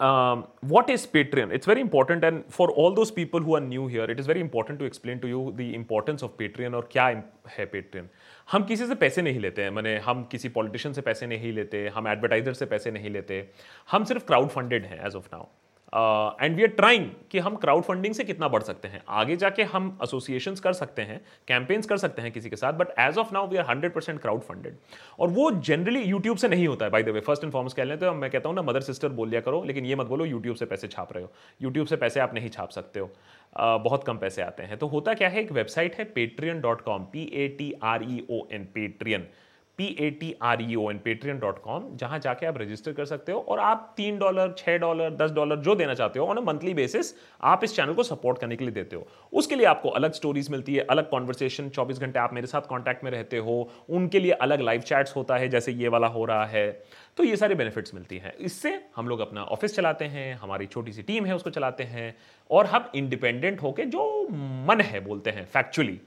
what 0.00 0.88
is 0.90 1.06
Patreon 1.12 1.52
it's 1.52 1.68
very 1.68 1.80
important 1.80 2.24
and 2.24 2.42
for 2.50 2.70
all 2.78 2.94
those 2.94 3.10
people 3.14 3.42
who 3.42 3.54
are 3.56 3.62
new 3.62 3.86
here 3.88 4.10
it 4.10 4.20
is 4.20 4.28
very 4.28 4.40
important 4.40 4.78
to 4.78 4.84
explain 4.84 5.18
to 5.18 5.28
you 5.28 5.50
the 5.56 5.60
importance 5.74 6.24
of 6.24 6.30
Patreon 6.38 6.74
और 6.74 6.88
क्या 6.92 7.06
है 7.48 7.66
पेट्रियन 7.66 8.08
हम 8.48 8.64
किसी 8.64 8.86
से 8.86 8.94
पैसे 8.94 9.22
नहीं 9.22 9.40
लेते 9.40 9.62
हैं, 9.62 9.70
मैंने 9.70 9.96
हम 9.98 10.24
किसी 10.30 10.48
पॉलिटिशियन 10.48 10.94
से 10.94 11.00
पैसे 11.00 11.26
नहीं 11.26 11.52
लेते, 11.52 11.86
हम 11.88 12.08
एडवर्टाइजर 12.08 12.52
से 12.52 12.66
पैसे 12.66 12.90
नहीं 12.90 13.10
लेते। 13.10 13.48
हम 13.88 14.04
सिर्फ़ 14.04 14.26
क्राउड 14.26 14.48
फंडेड 14.48 14.86
हैं 14.86 15.06
as 15.06 15.14
of 15.16 15.28
now 15.32 15.46
and 15.94 16.56
we 16.56 16.62
are 16.62 16.68
trying 16.70 17.08
कि 17.30 17.38
हम 17.38 17.56
क्राउड 17.56 17.82
फंडिंग 17.84 18.14
से 18.14 18.24
कितना 18.24 18.48
बढ़ 18.48 18.62
सकते 18.62 18.88
हैं। 18.88 19.02
आगे 19.08 19.36
जाके 19.36 19.62
हम 19.64 19.98
एसोसिएशन 20.04 20.54
कर 20.54 20.72
सकते 20.72 21.02
हैं 21.02 21.20
कैंपेन्स 21.48 21.86
कर 21.86 21.96
सकते 21.96 22.22
हैं 22.22 22.32
किसी 22.32 22.50
के 22.50 22.56
साथ 22.56 22.72
but 22.72 22.88
as 23.00 23.18
of 23.18 23.32
now 23.34 23.48
we 23.48 23.56
are 23.56 23.66
hundred 23.68 23.94
percent 23.94 24.20
crowd 24.20 24.40
funded 24.42 24.76
और 25.18 25.28
वो 25.30 25.50
जनरली 25.60 26.02
यूट्यूब 26.02 26.36
से 26.36 26.48
नहीं 26.48 26.66
होता 26.66 26.84
है 26.84 26.90
by 26.90 27.02
the 27.02 27.08
way 27.08 27.20
first 27.20 27.44
and 27.44 27.52
foremost 27.52 27.74
कह 27.74 27.84
लेते 27.84 28.06
हो 28.06 28.14
मैं 28.14 28.30
कहता 28.30 28.48
हूँ 28.48 28.56
ना 28.56 28.62
मदर 28.62 28.80
सिस्टर 28.80 29.08
बोल 29.10 29.28
लिया 29.28 29.40
करो, 29.40 29.62
लेकिन 29.64 29.86
ये 29.86 29.94
मत 29.94 30.06
बोलो 30.06 30.24
यूट्यूब 30.24 30.56
से 30.56 30.66
पैसे 30.66 30.88
छाप 30.88 31.12
रहे 31.12 31.22
हो। 31.22 31.30
यूट्यूब 31.62 31.86
से 31.86 31.96
पैसे 31.96 32.20
आप 32.20 32.34
नहीं 32.34 32.48
छाप 32.50 32.70
सकते 32.70 33.00
हो। 33.00 33.10
बहुत 33.56 34.04
कम 34.04 34.18
पैसे 34.18 34.42
आते 34.42 34.62
हैं। 34.62 34.78
तो 34.78 34.86
होता 34.86 35.14
क्या 35.14 35.28
है, 35.28 35.40
एक 35.40 35.52
वेबसाइट 35.52 35.94
है 35.94 36.04
Patreon 36.14 36.60
dot 36.60 36.80
com 36.80 37.04
P 37.12 37.30
A 37.34 37.48
T 37.58 37.72
R 37.82 38.02
E 38.02 38.22
O 38.30 38.46
N 38.52 38.64
Patreon 38.74 39.26
P 39.78 39.86
A 40.00 40.10
T 40.10 40.34
R 40.42 40.62
E 40.62 40.74
O 40.74 40.90
N 40.90 40.98
Patreon 40.98 41.38
dot 41.38 41.58
com 41.62 41.88
जहाँ 41.96 42.18
जाके 42.18 42.46
आप 42.46 42.58
रजिस्टर 42.58 42.92
कर 42.92 43.04
सकते 43.04 43.32
हो 43.32 43.38
और 43.40 43.60
आप 43.60 43.92
तीन 43.96 44.18
डॉलर 44.18 44.54
छः 44.58 44.76
डॉलर 44.78 45.14
दस 45.16 45.30
डॉलर 45.30 45.56
जो 45.58 45.74
देना 45.74 45.94
चाहते 45.94 46.18
हो 46.18 46.26
ऑन 46.26 46.36
अ 46.36 46.40
मंथली 46.42 46.74
बेसिस 46.74 47.14
आप 47.42 47.64
इस 47.64 47.76
चैनल 47.76 47.94
को 47.94 48.02
सपोर्ट 48.02 48.38
करने 48.38 48.56
के 48.56 48.64
लिए 48.64 48.74
देते 48.74 48.96
हो। 48.96 49.06
उसके 49.32 49.56
लिए 49.56 49.66
आपको 49.66 49.88
अलग 49.90 50.12
स्टोरीज 50.12 50.50
मिलती 50.50 50.74
है, 50.74 50.84
अलग 50.84 51.10
कॉन्वर्सेशन 51.10 51.68
चौबीस 51.70 51.98
घंटे 51.98 52.18
आप 52.18 52.34
मेरे 52.34 52.46
साथ 52.46 52.68
कॉन्टैक्ट 52.68 53.04
में 53.04 53.10
रहते 53.10 53.38
हो, 53.38 53.70
उनके 53.90 54.20
लिए 54.20 54.32
अलग 54.32 54.60
लाइव 54.60 54.80
चैट्स 54.82 55.16
होता 55.16 55.36
है, 55.36 55.48
जैसे 55.48 55.72
ये 55.72 55.88
वाला 55.88 56.06
हो 56.08 56.24
रहा 56.24 56.46
है। 56.46 56.70
तो 57.16 57.24
ये 57.24 57.36
सारे 57.36 57.54
बेनिफिट्स 57.54 57.94
मिलती 57.94 58.18
हैं। 58.18 58.32
इससे 58.40 58.78
हम 58.96 59.08
लोग 59.08 59.20
अपना 59.20 59.42
ऑफ़िस 59.44 59.76
चलाते 59.76 60.04
हैं, 60.06 60.34
हमारी 60.34 60.66
छोटी 60.66 60.92
सी 60.92 61.02
टीम 61.02 61.26
है, 61.26 61.34
उसको 61.34 61.50
चलाते 61.50 61.84
हैं 61.84 62.14
और 62.50 62.66
हम 62.66 62.90
इंडिपेंडेंट 62.94 63.62
होके 63.62 63.84
जो 63.86 64.26
मन 64.68 64.80
है 64.82 65.00
बोलते 65.00 65.30
हैं 65.30 65.44
फैक्चुअली 65.46 66.00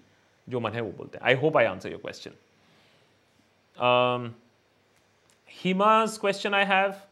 जो 0.47 0.59
मन 0.59 0.71
है 0.71 0.81
वो 0.81 0.91
बोलते 0.97 1.17
हैं। 1.17 1.25
I 1.25 1.33
hope 1.35 1.57
I 1.57 1.65
answer 1.65 1.91
your 1.91 2.01
question 2.01 2.31
Um, 3.79 4.35
Hima's 5.47 6.17
question 6.17 6.53
I 6.53 6.63
have. 6.63 7.05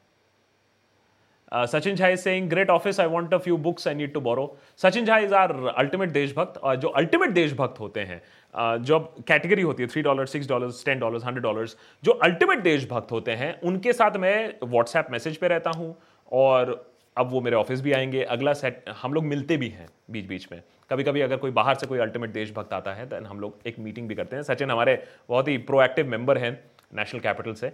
Uh, 1.51 1.65
Sachin 1.65 1.95
Jha 1.95 2.13
is 2.13 2.21
saying, 2.21 2.49
great 2.49 2.69
office, 2.69 2.99
I 2.99 3.05
want 3.07 3.31
a 3.31 3.39
few 3.39 3.57
books 3.57 3.85
I 3.87 3.93
need 3.93 4.13
to 4.13 4.19
borrow. 4.19 4.57
Sachin 4.77 5.05
Jha 5.05 5.23
is 5.25 5.31
our 5.31 5.79
ultimate 5.79 6.11
देशभक्त 6.13 6.57
और 6.57 6.75
जो 6.75 6.87
ultimate 7.01 7.29
देशभक्त 7.33 7.79
होते 7.79 7.99
हैं 7.99 8.21
uh, 8.53 8.77
जो 8.85 8.99
category 9.27 9.61
होती 9.61 9.83
है 9.83 9.89
three 9.89 10.01
dollar 10.01 10.25
six 10.25 10.47
dollar 10.47 10.71
ten 10.85 10.99
dollar 10.99 11.23
hundred 11.25 11.43
dollar 11.43 11.67
जो 12.03 12.11
अल्टीमेट 12.23 12.63
देशभक्त 12.63 13.11
होते 13.11 13.31
हैं 13.41 13.59
उनके 13.71 13.93
साथ 13.93 14.17
मैं 14.25 14.35
व्हाट्सएप 14.63 15.07
मैसेज 15.11 15.37
पे 15.37 15.47
रहता 15.47 15.71
हूँ 15.77 15.95
और 16.31 16.73
अब 17.17 17.29
वो 17.31 17.41
मेरे 17.41 17.55
ऑफ़िस 17.55 17.81
भी 17.81 17.91
आएँगे। 17.93 18.23
अगला 18.23 18.53
सेट 18.53 18.83
हम 19.01 19.13
लोग 19.13 19.23
मिलते 19.25 19.57
भी 19.57 19.69
हैं 19.69 19.87
बीच 20.11 20.25
बीच 20.27 20.47
में। 20.51 20.61
कभी 20.89 21.03
कभी 21.03 21.21
अगर 21.21 21.37
कोई 21.37 21.51
बाहर 21.51 21.75
से 21.75 21.87
कोई 21.87 21.99
अल्टीमेट 21.99 22.29
देशभक्त 22.29 22.73
आता 22.73 22.93
है 22.93 23.05
तो 23.09 23.23
हम 23.25 23.39
लोग 23.39 23.67
एक 23.67 23.79
मीटिंग 23.79 24.07
भी 24.07 24.15
करते 24.15 24.35
हैं। 24.35 24.43
सचिन 24.43 24.71
हमारे 24.71 25.01
बहुत 25.29 25.47
ही 25.47 25.57
प्रोएक्टिव 25.69 26.07
मेंबर 26.07 26.37
हैं 26.37 26.51
नेशनल 26.95 27.19
कैपिटल 27.21 27.53
से। 27.53 27.69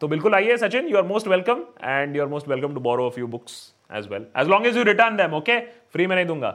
तो 0.00 0.08
बिल्कुल 0.08 0.34
आइए 0.34 0.56
Sachin 0.56 0.88
you 0.88 0.96
are 0.98 1.04
most 1.06 1.28
welcome 1.28 1.64
and 1.84 2.16
you 2.16 2.22
are 2.22 2.28
most 2.28 2.48
welcome 2.48 2.74
to 2.74 2.80
borrow 2.80 3.06
of 3.06 3.18
you 3.20 3.26
books 3.28 3.60
as 3.92 4.08
well 4.08 4.26
as 4.38 4.48
long 4.48 4.66
as 4.66 4.76
you 4.76 4.82
return 4.84 5.16
them 5.16 5.34
okay 5.34 5.58
free 5.92 6.06
में 6.06 6.16
नहीं 6.16 6.26
दूँगा। 6.26 6.50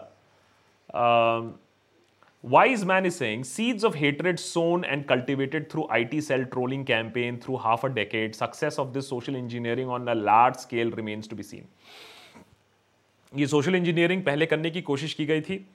Wise 2.46 2.84
man 2.84 3.06
is 3.06 3.14
saying 3.14 3.44
seeds 3.44 3.86
of 3.86 3.96
hatred 3.98 4.38
sown 4.40 4.84
and 4.86 5.06
cultivated 5.06 5.70
through 5.72 5.88
I 5.92 6.04
T 6.06 6.22
cell 6.22 6.44
trolling 6.46 6.86
campaign 6.86 7.38
through 7.38 7.56
half 7.56 7.86
a 7.86 7.90
decade 7.90 8.34
success 8.34 8.80
of 8.80 8.90
this 8.90 9.10
social 9.10 9.36
engineering 9.36 9.90
on 9.90 10.08
a 10.08 10.14
large 10.14 10.56
scale 10.56 10.92
remains 10.92 11.30
to 11.30 11.36
be 11.36 11.44
seen 11.44 11.68
ये 13.34 13.48
social 13.48 13.76
engineering 13.76 14.24
पहले 14.24 14.46
करने 14.46 14.70
की 14.72 14.82
कोशिश 14.82 15.14
की 15.14 15.26
गई 15.26 15.42
थी। 15.42 15.66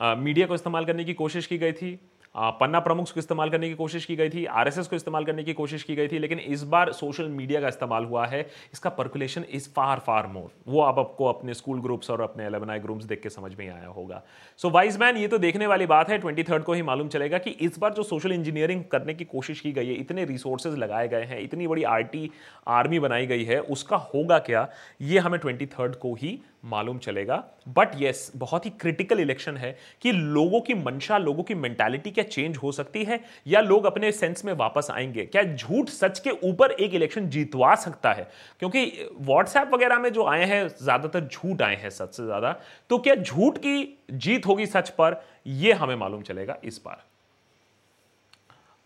media 0.00 0.44
uh, 0.44 0.48
को 0.48 0.54
इस्तेमाल 0.54 0.84
करने 0.84 1.04
की 1.04 1.14
कोशिश 1.14 1.46
की 1.46 1.58
गई 1.58 1.72
थी। 1.72 1.98
पन्ना 2.34 2.78
प्रमुख 2.80 3.12
को 3.12 3.18
इस्तेमाल 3.18 3.50
करने 3.50 3.68
की 3.68 3.74
कोशिश 3.74 4.04
की 4.04 4.16
गई 4.16 4.30
थी, 4.30 4.44
आरएसएस 4.44 4.86
को 4.88 4.96
इस्तेमाल 4.96 5.24
करने 5.24 5.42
की 5.44 5.52
कोशिश 5.52 5.82
की 5.82 5.94
गई 5.94 6.08
थी, 6.08 6.18
लेकिन 6.18 6.38
इस 6.38 6.62
बार 6.64 6.92
सोशल 6.92 7.28
मीडिया 7.30 7.60
का 7.60 7.68
इस्तेमाल 7.68 8.04
हुआ 8.04 8.26
है। 8.26 8.40
इसका 8.72 8.90
percolation 8.90 9.44
is 9.50 9.68
far 9.68 9.98
far 9.98 10.26
more 10.26 10.50
वो 10.68 10.80
आप 10.80 10.98
आपको 10.98 11.24
अपने 11.24 11.54
स्कूल 11.54 11.80
ग्रुप्स 11.80 12.10
और 12.10 12.20
अपने 12.20 12.44
एलेमनाई 12.44 12.78
ग्रुप्स 12.78 13.04
देख 13.04 13.20
के 13.22 13.30
समझ 13.30 13.54
में 13.54 13.68
आया 13.68 13.88
होगा। 13.88 14.22
सो 14.60 14.70
वाइज 14.70 14.98
मैन 15.00 15.16
ये 15.16 15.28
तो 15.28 15.38
देखने 15.38 15.66
वाली 15.66 15.86
बात 15.86 16.10
है। 16.10 16.18
ट्वेंटी 16.18 16.42
को 16.42 16.72
ही 16.72 16.82
मालूम 16.82 17.08
चलेगा 17.08 17.38
कि 17.38 17.50
इस 17.50 17.78
बार 17.78 17.92
जो 17.92 18.02
सोशल 18.02 18.32
इंजीनियरिंग 18.32 18.82
करने 18.84 19.14
की 19.14 19.24
कोशिश 19.26 19.60
की 19.60 19.72
गई 19.72 19.86
है, 19.86 19.94
इतने 19.94 20.24
रिसोर्सेज 20.24 20.74
लगाए 20.74 21.08
गए 21.08 21.24
हैं, 21.24 21.40
इतनी 21.40 21.66
बड़ी 21.66 21.82
आरटी 21.84 22.30
आर्मी 22.68 22.98
बनाई 22.98 23.26
गई 23.26 23.44
है, 23.44 23.60
उसका 23.60 23.96
होगा 23.96 24.38
क्या? 24.40 24.68
ये 25.00 25.18
हमें 25.18 25.38
ट्वेंटी 25.40 25.68
को 25.76 26.14
ही 26.14 26.38
मालूम 26.64 26.98
चलेगा। 26.98 27.36
बट 27.68 27.90
यस 27.96 28.30
बहुत 28.36 28.66
ही 28.66 28.70
क्रिटिकल 28.80 29.20
इलेक्शन 29.20 29.56
है 29.56 29.76
कि 30.02 30.12
लोगों 30.12 30.60
की 30.60 30.74
मंशा, 30.74 31.18
लोगों 31.18 31.42
की 31.42 31.54
मेंटालिटी 31.54 32.10
क्या 32.10 32.24
चेंज 32.24 32.56
हो 32.56 32.72
सकती 32.72 33.04
है 33.04 33.20
या 33.46 33.60
लोग 33.60 33.84
अपने 33.84 34.12
सेंस 34.12 34.44
में 34.44 34.52
वापस 34.52 34.88
आएँगे। 34.90 35.24
क्या 35.26 35.42
झूठ 35.44 35.88
सच 35.88 36.18
के 36.18 36.30
ऊपर 36.42 36.70
एक 36.72 36.94
इलेक्शन 36.94 37.28
जीतवा 37.28 37.74
सकता 37.76 38.12
है? 38.12 38.28
क्योंकि 38.58 38.84
व्हाट्सएप 39.20 39.74
वगैरह 39.74 39.98
में 39.98 40.12
जो 40.12 40.26
आए 40.26 40.44
हैं, 40.44 40.66
ज़्यादातर 40.68 41.28
झूठ 41.28 41.62
आए 41.62 41.76
हैं 41.76 41.90
सच 41.90 42.14
से 42.14 42.24
ज़्यादा। 42.24 42.52
तो 42.90 42.98
क्या 42.98 43.14
झूठ 43.14 43.58
की 43.58 43.98
जीत 44.12 44.46
होगी 44.46 44.66
सच 44.66 44.90
पर? 44.90 45.22
यह 45.46 45.82
हमें 45.82 45.96
मालूम 45.96 46.22
चलेगा 46.22 46.56
इस 46.64 46.80
बार। 46.84 47.02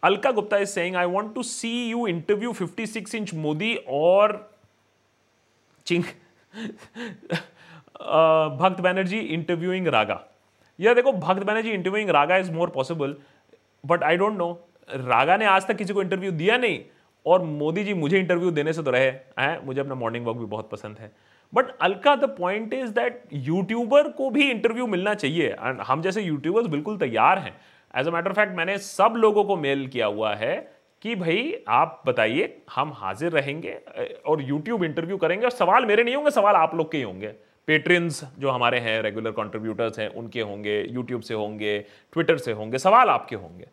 Alka 0.02 0.30
Gupta 0.30 0.58
is 0.58 0.68
saying 0.68 0.96
I 0.96 1.06
want 1.06 1.34
to 1.34 1.42
see 1.42 1.70
you 1.88 2.06
interview 2.06 2.52
56 2.52 3.14
inch 3.14 3.34
Modi 3.34 3.74
और 3.88 4.50
चिंग 5.86 6.04
भक्त 8.00 8.80
बैनर्जी 8.80 9.18
इंटरव्यूइंग 9.18 9.88
रागा। 9.88 10.20
या 10.78 10.94
देखो, 10.94 11.12
Bhakt 11.14 11.42
Banerjee 11.42 11.70
interviewing 11.70 12.10
RaGa 12.10 12.36
is 12.36 12.52
more 12.52 12.70
possible 12.70 13.16
but 13.84 14.02
I 14.04 14.16
don't 14.16 14.36
know 14.38 14.50
RaGa 14.88 15.36
ने 15.36 15.44
आज 15.46 15.66
तक 15.66 15.76
किसी 15.76 15.92
को 15.92 16.02
इंटरव्यू 16.02 16.30
दिया 16.32 16.56
नहीं, 16.58 16.80
और 17.26 17.42
मोदी 17.42 17.84
जी 17.84 17.94
मुझे 17.94 18.18
इंटरव्यू 18.18 18.50
देने 18.50 18.72
से 18.72 18.82
तो 18.82 18.90
रहे 18.90 19.04
हैं, 19.04 19.64
मुझे 19.66 19.80
अपना 19.80 19.94
मॉर्निंग 19.94 20.26
वॉक 20.26 20.36
भी 20.36 20.46
बहुत 20.46 20.70
पसंद 20.70 20.98
है। 20.98 21.10
But 21.52 21.70
Alka 21.82 22.14
the 22.16 22.24
point 22.38 22.74
is 22.74 22.90
that 22.92 23.22
YouTuber 23.32 24.08
को 24.10 24.30
भी 24.30 24.50
इंटरव्यू 24.50 24.86
मिलना 24.86 25.14
चाहिए 25.14 25.48
एंड 25.50 25.80
हम 25.80 26.02
जैसे 26.02 26.22
यूट्यूबर्स 26.22 26.66
बिल्कुल 26.66 26.96
तैयार 26.98 27.38
हैं। 27.38 27.54
एज 27.94 28.08
अ 28.08 28.10
मैटर 28.10 28.32
फैक्ट 28.32 28.56
मैंने 28.56 28.76
सब 28.78 29.14
लोगों 29.16 29.44
को 29.44 29.56
मेल 29.56 29.86
किया 29.86 30.06
हुआ 30.06 30.34
है 30.34 30.56
कि 31.02 31.14
भाई, 31.16 31.52
आप 31.68 32.02
बताइए, 32.06 32.56
हम 32.74 32.92
हाजिर 32.94 33.32
रहेंगे 33.32 33.78
और 34.26 34.42
यूट्यूब 34.42 34.84
इंटरव्यू 34.84 35.16
करेंगे, 35.16 35.44
और 35.44 35.50
सवाल 35.52 35.86
मेरे 35.86 36.04
नहीं 36.04 36.14
होंगे, 36.14 36.30
सवाल 36.30 36.54
आप 36.56 36.74
लोग 36.74 36.90
के 36.92 36.98
ही 36.98 37.04
होंगे। 37.04 37.34
पेट्रियंस 37.68 38.22
जो 38.38 38.50
हमारे 38.50 38.78
हैं 38.78 39.00
रेगुलर 39.02 39.30
कॉन्ट्रीब्यूटर्स 39.30 39.98
हैं 39.98 40.08
उनके 40.10 40.40
होंगे 40.40 40.80
यूट्यूब 40.90 41.22
से 41.22 41.34
होंगे 41.34 41.78
ट्विटर 42.12 42.36
से 42.38 42.52
होंगे 42.52 42.78
सवाल 42.78 43.08
आपके 43.08 43.36
होंगे। 43.36 43.66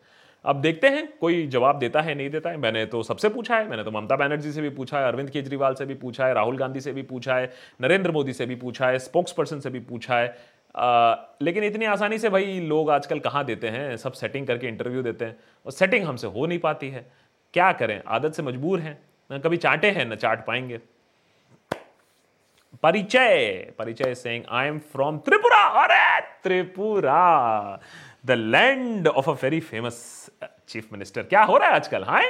अब 0.44 0.60
देखते 0.60 0.88
हैं 0.88 1.06
कोई 1.20 1.46
जवाब 1.46 1.78
देता 1.78 2.00
है 2.00 2.14
नहीं 2.14 2.30
देता 2.30 2.50
है? 2.50 2.56
मैंने 2.56 2.84
तो 2.86 3.02
सबसे 3.02 3.28
पूछा 3.28 3.56
है 3.56 3.68
मैंने 3.68 3.84
तो 3.84 3.90
ममता 3.90 4.16
बनर्जी 4.16 4.52
से 4.52 4.62
भी 4.62 4.70
पूछा 4.70 4.98
है 4.98 5.06
अरविंद 5.06 5.30
केजरीवाल 5.30 5.74
से 5.74 5.86
भी 5.86 5.94
पूछा 5.94 6.26
है 6.26 6.34
राहुल 6.34 6.56
गांधी 6.58 6.80
से 6.80 6.92
भी 6.92 7.02
पूछा 7.04 7.36
है 7.36 7.50
नरेंद्र 7.80 8.12
मोदी 8.12 8.32
से 8.32 8.46
भी 8.46 8.54
पूछा 8.56 8.88
है 8.88 8.98
स्पोक्स 8.98 9.32
पर्सन 9.32 9.60
से 9.60 9.70
भी 9.70 9.80
पूछा 9.80 10.18
है। 10.18 10.36
आ, 10.74 11.14
लेकिन 11.42 11.64
इतनी 11.64 11.84
आसानी 11.86 12.18
से 12.18 12.28
भाई 12.28 12.60
लोग 12.60 12.90
आजकल 12.90 13.18
कहाँ 13.18 13.44
देते 13.44 13.68
हैं? 13.68 13.96
सब 13.96 14.12
सेटिंग 14.12 14.46
करके 14.46 14.68
इंटरव्यू 14.68 15.02
देते 15.02 15.24
हैं 15.24 15.36
और 15.66 15.72
सेटिंग 15.72 16.04
हमसे 16.04 16.26
हो 16.26 16.46
नहीं 16.46 16.58
पाती 16.58 16.90
है। 16.90 17.06
क्या 17.54 17.72
करें? 17.72 18.00
आदत 18.06 18.34
से 18.34 18.42
मजबूर 18.42 18.80
हैं 18.80 19.40
कभी 19.40 19.56
चाटे 19.56 19.90
हैं 19.90 20.04
न 20.04 20.14
चाट 20.16 20.46
पाएँगे। 20.46 20.80
Parichay 22.82 23.74
Parichay 23.78 24.14
saying 24.14 24.44
I 24.50 24.68
am 24.68 24.78
from 24.92 25.18
Tripura 25.26 25.62
अरे 25.82 26.20
Tripura 26.42 27.80
the 28.26 28.30
land 28.30 29.08
of 29.08 29.30
a 29.30 29.32
very 29.42 29.60
famous 29.60 29.98
chief 30.68 30.92
minister 30.92 31.22
क्या 31.22 31.42
हो 31.44 31.56
रहा 31.56 31.68
है 31.68 31.74
आजकल 31.74 32.04
हाँ? 32.04 32.22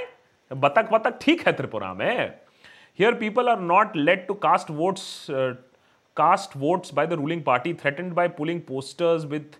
बतक 0.51 0.93
बतक 0.93 1.19
ठीक 1.23 1.47
है 1.47 1.53
त्रिपुरा 1.57 1.93
में। 1.95 2.35
Here 2.99 3.15
people 3.15 3.49
are 3.49 3.61
not 3.61 3.97
let 3.97 4.27
to 4.29 4.35
cast 4.49 4.71
votes 4.71 5.27
cast 6.17 6.57
votes 6.57 6.95
by 6.95 7.07
the 7.07 7.13
ruling 7.13 7.43
party 7.45 7.75
threatened 7.75 8.13
by 8.13 8.29
pulling 8.39 8.61
posters 8.69 9.25
with 9.25 9.59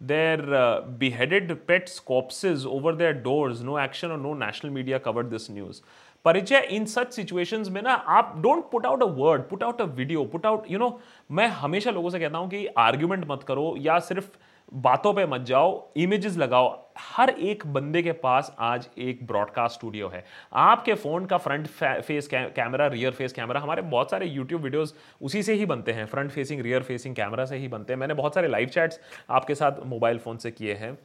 uh, 0.00 0.82
beheaded 0.82 1.66
pets 1.66 1.98
corpses 2.00 2.66
over 2.66 2.92
their 2.92 3.14
doors. 3.14 3.62
No 3.62 3.78
action 3.78 4.10
or 4.10 4.18
no 4.18 4.34
national 4.34 4.72
media 4.72 5.00
covered 5.00 5.30
this 5.30 5.48
news. 5.48 5.82
परिचय 6.26 6.66
in 6.72 6.84
such 6.84 7.12
situations 7.14 7.68
में 7.68 7.80
ना 7.82 7.92
आप 7.92 8.32
don't 8.36 8.64
put 8.70 8.86
out 8.86 9.02
a 9.02 9.06
word 9.16 9.42
put 9.48 9.62
out 9.62 9.80
a 9.80 9.84
video 9.96 10.24
put 10.24 10.46
out 10.46 10.70
you 10.70 10.78
know 10.78 10.88
मैं 11.30 11.46
हमेशा 11.58 11.90
लोगों 11.90 12.10
से 12.10 12.18
कहता 12.20 12.38
हूँ 12.38 12.48
कि 12.50 12.66
आर्ग्यूमेंट 12.78 13.26
मत 13.30 13.42
करो 13.48 13.74
या 13.78 13.98
सिर्फ़ 13.98 14.30
बातों 14.74 15.12
पे 15.14 15.26
मत 15.26 15.40
जाओ 15.40 15.92
इमेजेस 15.96 16.36
लगाओ। 16.36 16.68
हर 16.98 17.30
एक 17.30 17.66
बंदे 17.66 18.02
के 18.02 18.12
पास 18.14 18.54
आज 18.60 18.88
एक 18.98 19.26
ब्रॉडकास्ट 19.26 19.76
स्टूडियो 19.76 20.08
है। 20.08 20.24
आपके 20.54 20.94
फ़ोन 20.94 21.26
का 21.26 21.36
front 21.36 21.66
face 21.66 22.28
camera 22.32 22.86
rear 22.86 23.12
face 23.12 23.32
camera 23.32 23.60
हमारे 23.60 23.82
बहुत 23.84 24.10
सारे 24.10 24.26
यूट्यूब 24.26 24.62
वीडियोस 24.62 24.94
उसी 25.22 25.42
से 25.42 25.54
ही 25.54 25.66
बनते 25.66 25.92
हैं। 25.92 26.06
Front 26.06 26.30
facing 26.30 26.62
rear 26.62 26.82
facing 26.82 27.14
camera 27.16 27.44
से 27.44 27.56
ही 27.56 27.68
बनते 27.68 27.92
हैं। 27.92 28.00
मैंने 28.00 28.14
बहुत 28.14 28.34
सारे 28.34 28.48
लाइव 28.48 28.68
चैट्स 28.68 29.00
आपके 29.30 29.54
साथ 29.54 29.80
मोबाइल 29.86 30.18
फ़ोन 30.18 30.36
से 30.36 30.50
किए 30.50 30.74
हैं। 30.74 30.96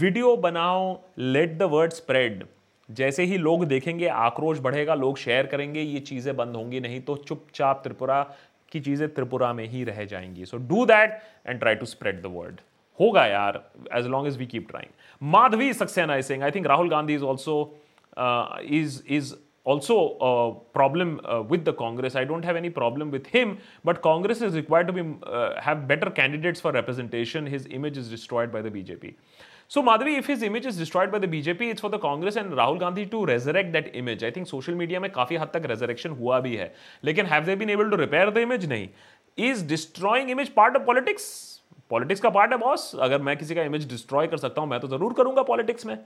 वीडियो 0.00 0.36
बनाओ 0.38 0.98
लेट 1.18 1.58
द 1.58 1.70
वर्ड 1.72 1.92
स्प्रेड 1.92 2.44
जैसे 2.94 3.24
ही 3.24 3.38
लोग 3.38 3.64
देखेंगे, 3.64 4.06
आक्रोश 4.06 4.58
बढ़ेगा, 4.60 4.94
लोग 4.94 5.18
शेयर 5.18 5.46
करेंगे, 5.46 5.80
ये 5.80 6.00
चीज़ें 6.00 6.34
बंद 6.36 6.56
होंगी 6.56 6.80
नहीं 6.80 7.00
तो 7.00 7.16
चुपचाप 7.18 7.80
त्रिपुरा 7.84 8.22
की 8.72 8.80
चीज़ें 8.80 9.08
त्रिपुरा 9.14 9.52
में 9.52 9.66
ही 9.68 9.84
रह 9.84 10.04
जाएँगी। 10.04 10.44
So 10.44 10.56
do 10.68 10.84
that 10.86 11.18
and 11.46 11.58
try 11.60 11.74
to 11.74 11.86
spread 11.86 12.22
the 12.22 12.32
world 12.34 12.60
होगा 13.00 13.26
यार 13.26 13.62
as 13.96 14.06
long 14.06 14.28
as 14.28 14.36
we 14.38 14.46
keep 14.46 14.68
trying 14.70 14.90
Madhavi 15.32 15.72
Saxena 15.74 16.20
Singh 16.22 16.44
I 16.44 16.50
think 16.50 16.66
Rahul 16.66 16.90
Gandhi 16.90 17.14
is 17.14 17.24
also 17.24 17.56
is 18.70 19.02
is 19.14 19.34
also 19.66 19.96
problem 20.74 21.10
with 21.50 21.68
the 21.68 21.74
Congress 21.78 22.16
I 22.16 22.24
don't 22.24 22.46
have 22.46 22.56
any 22.56 22.68
problem 22.78 23.10
with 23.10 23.34
him 23.34 23.56
but 23.86 23.98
Congress 24.04 24.42
is 24.42 24.56
required 24.56 24.88
to 24.88 24.94
be 24.94 25.00
have 25.66 25.86
better 25.88 26.08
candidates 26.16 26.62
for 26.62 26.74
representation 26.76 27.46
his 27.48 27.68
image 27.72 27.98
is 27.98 28.10
destroyed 28.10 28.52
by 28.52 28.62
the 28.62 28.72
BJP 28.72 29.14
so 29.72 29.82
Madhavi 29.82 30.14
if 30.16 30.30
is 30.32 30.44
image 30.44 30.66
is 30.66 30.78
destroyed 30.78 31.10
by 31.10 31.20
the 31.20 31.28
BJP 31.30 31.68
it's 31.70 31.82
for 31.82 31.90
the 31.90 31.98
Congress 32.00 32.36
and 32.36 32.52
Rahul 32.54 32.78
Gandhi 32.78 33.04
to 33.04 33.24
resurrect 33.24 33.72
that 33.72 33.86
image 33.96 34.24
I 34.24 34.30
think 34.30 34.46
social 34.46 34.74
media 34.74 35.00
में 35.00 35.10
काफ़ी 35.10 35.36
हद 35.36 35.50
तक 35.52 35.66
resurrection 35.66 36.10
हुआ 36.10 36.40
भी 36.40 36.54
है। 36.56 36.72
लेकिन 37.04 37.26
have 37.26 37.44
they 37.44 37.56
been 37.56 37.70
able 37.70 37.90
to 37.90 37.96
repair 37.96 38.30
the 38.30 38.38
image 38.38 38.68
नहीं। 38.68 38.88
Is 39.38 39.66
destroying 39.68 40.30
image 40.30 40.48
part 40.54 40.76
of 40.76 40.82
politics 40.82 41.24
politics 41.90 42.20
का 42.20 42.30
पार्ट 42.30 42.52
है 42.52 42.58
बॉस 42.58 42.90
अगर 43.00 43.22
मैं 43.22 43.36
किसी 43.36 43.54
का 43.54 43.62
इमेज 43.62 43.88
डिस्ट्रॉय 43.88 44.26
कर 44.26 44.36
सकता 44.36 44.60
हूँ, 44.60 44.70
मैं 44.70 44.80
तो 44.80 44.88
ज़रूर 44.88 45.12
करूँगा 45.12 45.42
पॉलिटिक्स 45.42 45.86
में। 45.86 45.96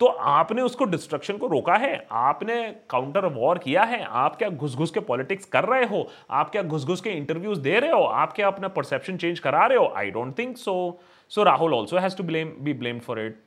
तो 0.00 0.06
आपने 0.06 0.62
उसको 0.62 0.84
डिस्ट्रक्शन 0.84 1.36
को 1.38 1.46
रोका 1.46 1.74
है। 1.76 2.06
आपने 2.12 2.54
काउंटर 2.90 3.26
वॉर 3.34 3.58
किया 3.58 3.82
है। 3.82 4.02
आप 4.02 4.36
क्या 4.36 4.48
घुस 4.48 4.74
घुस 4.76 4.90
के 4.90 5.00
पॉलिटिक्स 5.02 5.44
कर 5.46 5.64
रहे 5.64 5.84
हो? 5.86 6.08
आप 6.30 6.50
क्या 6.50 6.62
घुस 6.62 6.84
घुस 6.84 7.00
के 7.00 7.10
इंटरव्यूज़ 7.10 7.60
दे 7.60 7.78
रहे 7.78 7.90
हो? 7.90 8.02
आप 8.02 8.32
क्या 8.32 8.46
अपना 8.46 8.68
परसेप्शन 8.70 9.16
चेंज 9.16 9.38
करा 9.38 9.66
रहे 9.66 9.78
हो? 9.78 9.92
I 9.96 10.10
don't 10.10 10.38
think 10.38 10.56
so. 10.58 11.00
So 11.30 11.42
Rahul 11.44 11.74
also 11.74 11.98
has 11.98 12.16
to 12.16 12.24
blame 12.24 12.52
be 12.60 12.72
blame 12.74 12.98
for 13.00 13.20
it 13.20 13.38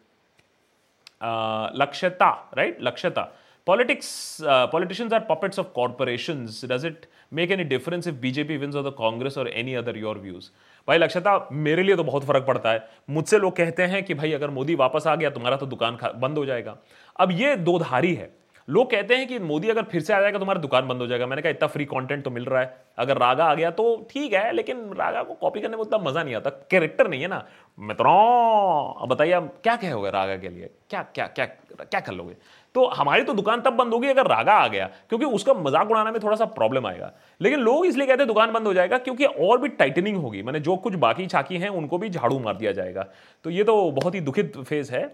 Lakshyata 1.76 2.32
right 2.58 2.82
Lakshyata 2.82 3.32
politics 3.68 4.42
uh, 4.42 4.66
politicians 4.68 5.12
are 5.12 5.22
puppets 5.22 5.58
of 5.58 5.74
corporations 5.74 6.62
does 6.62 6.84
it 6.86 7.08
make 7.32 7.52
any 7.52 7.66
difference 7.66 8.08
if 8.08 8.16
bjp 8.16 8.60
wins 8.62 8.76
or 8.76 8.84
the 8.84 8.94
congress 9.00 9.36
or 9.36 9.46
any 9.62 9.76
other 9.76 9.96
your 9.98 10.16
views 10.18 10.50
भाई 10.88 10.98
लक्ष्यता 10.98 11.32
मेरे 11.66 11.84
लिए 11.84 11.96
तो 11.96 12.04
बहुत 12.04 12.24
फ़र्क 12.26 12.46
पड़ता 12.48 12.72
है 12.72 12.88
मुझसे 13.10 13.38
लोग 13.40 13.56
कहते 13.56 13.84
हैं 13.94 14.04
कि 14.04 14.14
भाई 14.14 14.32
अगर 14.34 14.50
मोदी 14.58 14.76
वापस 14.82 15.08
आ 15.08 15.16
गया 15.16 15.30
तुम्हारा 15.30 15.58
तो 15.58 15.66
दुकान 15.66 15.98
बंद 16.16 16.38
हो 16.38 16.46
जाएगा 16.46 16.78
अब 17.20 17.32
ये 17.32 17.56
दो 17.70 17.78
धारी 17.80 18.14
है 18.14 18.30
लोग 18.68 18.90
कहते 18.92 19.16
हैं 19.16 19.28
कि 19.28 19.38
मोदी 19.40 19.70
अगर 19.70 19.84
फिर 19.84 20.02
से 20.02 20.14
आ 20.14 20.20
जाएगा 20.22 20.40
तुम्हारा 20.40 20.62
दुकान 20.62 20.88
बंद 20.88 21.02
हो 21.02 21.08
जाएगा। 21.08 21.28
मैंने 21.28 21.42
कहा, 21.42 21.50
इतना 21.50 21.68
फ्री 21.68 21.86
कंटेंट 21.86 22.24
तो 22.24 22.32
मिल 22.32 22.46
रहा 22.46 22.62
है। 22.62 22.76
अगर 22.98 23.18
रागा 23.18 23.46
आ 23.46 23.54
गया 23.56 23.70
तो 23.72 24.08
ठीक 24.12 24.34
है, 24.34 24.52
लेकिन 24.54 24.78
रागा 24.98 25.22
को 25.24 25.34
कॉपी 25.36 25.62
करने 25.62 25.78
में 25.78 25.84
उतना 25.84 25.98
मज़ा 26.00 26.24
नहीं 26.24 26.36
आता। 26.36 26.50
कैरेक्टर 26.72 27.08
नहीं 27.08 27.22
है 27.22 27.28
ना। 27.28 27.44
मित्रों 27.78 29.08
बताइए 29.10 29.32
अब 29.32 29.48
क्या 29.64 29.76
कहोगे 29.76 30.10
रागा 30.12 30.36
के 30.38 30.50
लिए? 30.50 30.70
क्या 30.90 31.02
क्या 31.06 31.28
क्या 31.28 31.46
क्या 31.46 32.00
कर 32.00 32.14
लोगे? 32.14 32.36
तो 32.76 32.86
हमारी 32.88 33.24
तो 33.24 33.34
दुकान 33.34 33.62
तब 33.62 33.74
बंद 33.74 33.94
होगी 33.94 34.08
अगर 34.08 34.28
रागा 34.28 34.54
आ 34.54 34.68
गया, 34.68 34.90
क्योंकि 35.10 35.26
उसका 35.28 35.54
मज़ाक 35.56 35.92
उड़ाने 35.92 36.12
में 36.12 36.20
थोड़ा 36.24 36.36
सा 36.36 36.46
प्रॉब्लम 36.54 36.88
आएगा। 36.88 37.12
लेकिन 37.42 37.60
लोग 37.62 37.86
इसलिए 37.86 38.08
कहते 38.08 38.22
हैं 38.22 38.28
दुकान 38.28 38.52
बंद 38.54 38.68
हो 38.68 38.74
जाएगा 38.74 38.98
क्योंकि 39.00 39.26
और 39.26 39.60
भी 39.62 39.68
टाइटनिंग 39.78 40.18
होगी। 40.18 40.42
मैंने 40.44 40.60
जो 40.60 40.76
कुछ 40.78 40.96
बाकी 40.98 41.28
छाकी 41.28 41.58
हैं, 41.58 41.70
उनको 41.72 41.98
भी 41.98 42.10
झाड़ू 42.10 42.40
मार 42.40 42.56
दिया 42.56 42.72
जाएगा। 42.72 43.08
तो 43.46 43.50
ये 43.50 43.64
तो 43.64 43.92
बहुत 43.92 44.16
ही 44.16 44.22
दुखित 44.22 44.58
फ़ेज़ 44.60 44.92
है। 44.92 45.08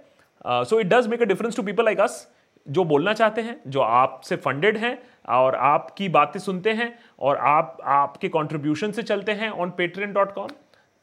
So 0.45 0.79
it 0.79 0.87
does 0.87 1.07
make 1.07 1.21
a 1.21 1.25
difference 1.25 1.55
to 1.57 1.63
people 1.63 1.85
like 1.85 1.99
us 1.99 2.27
जो 2.67 2.83
बोलना 2.83 3.13
चाहते 3.13 3.41
हैं, 3.41 3.59
जो 3.67 3.79
आपसे 3.81 4.35
फंडेड 4.35 4.77
हैं 4.77 4.97
और 5.29 5.55
आपकी 5.55 6.09
बातें 6.09 6.39
सुनते 6.39 6.71
हैं 6.71 6.93
और 7.19 7.37
आप, 7.37 7.77
आपके 7.83 8.29
कॉन्ट्रीब्यूशन 8.29 8.91
से 8.91 9.03
चलते 9.03 9.31
हैं 9.31 9.49
on 9.49 9.69
Patreon 9.77 10.13
dot 10.13 10.33
com 10.35 10.47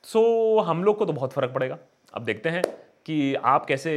so 0.04 0.60
हम 0.60 0.84
लोग 0.84 0.98
को 0.98 1.04
तो 1.04 1.12
बहुत 1.12 1.32
फ़र्क 1.32 1.52
पड़ेगा। 1.54 1.78
अब 2.14 2.24
देखते 2.24 2.48
हैं 2.48 2.62
कि 3.06 3.34
आप 3.34 3.66
कैसे 3.66 3.92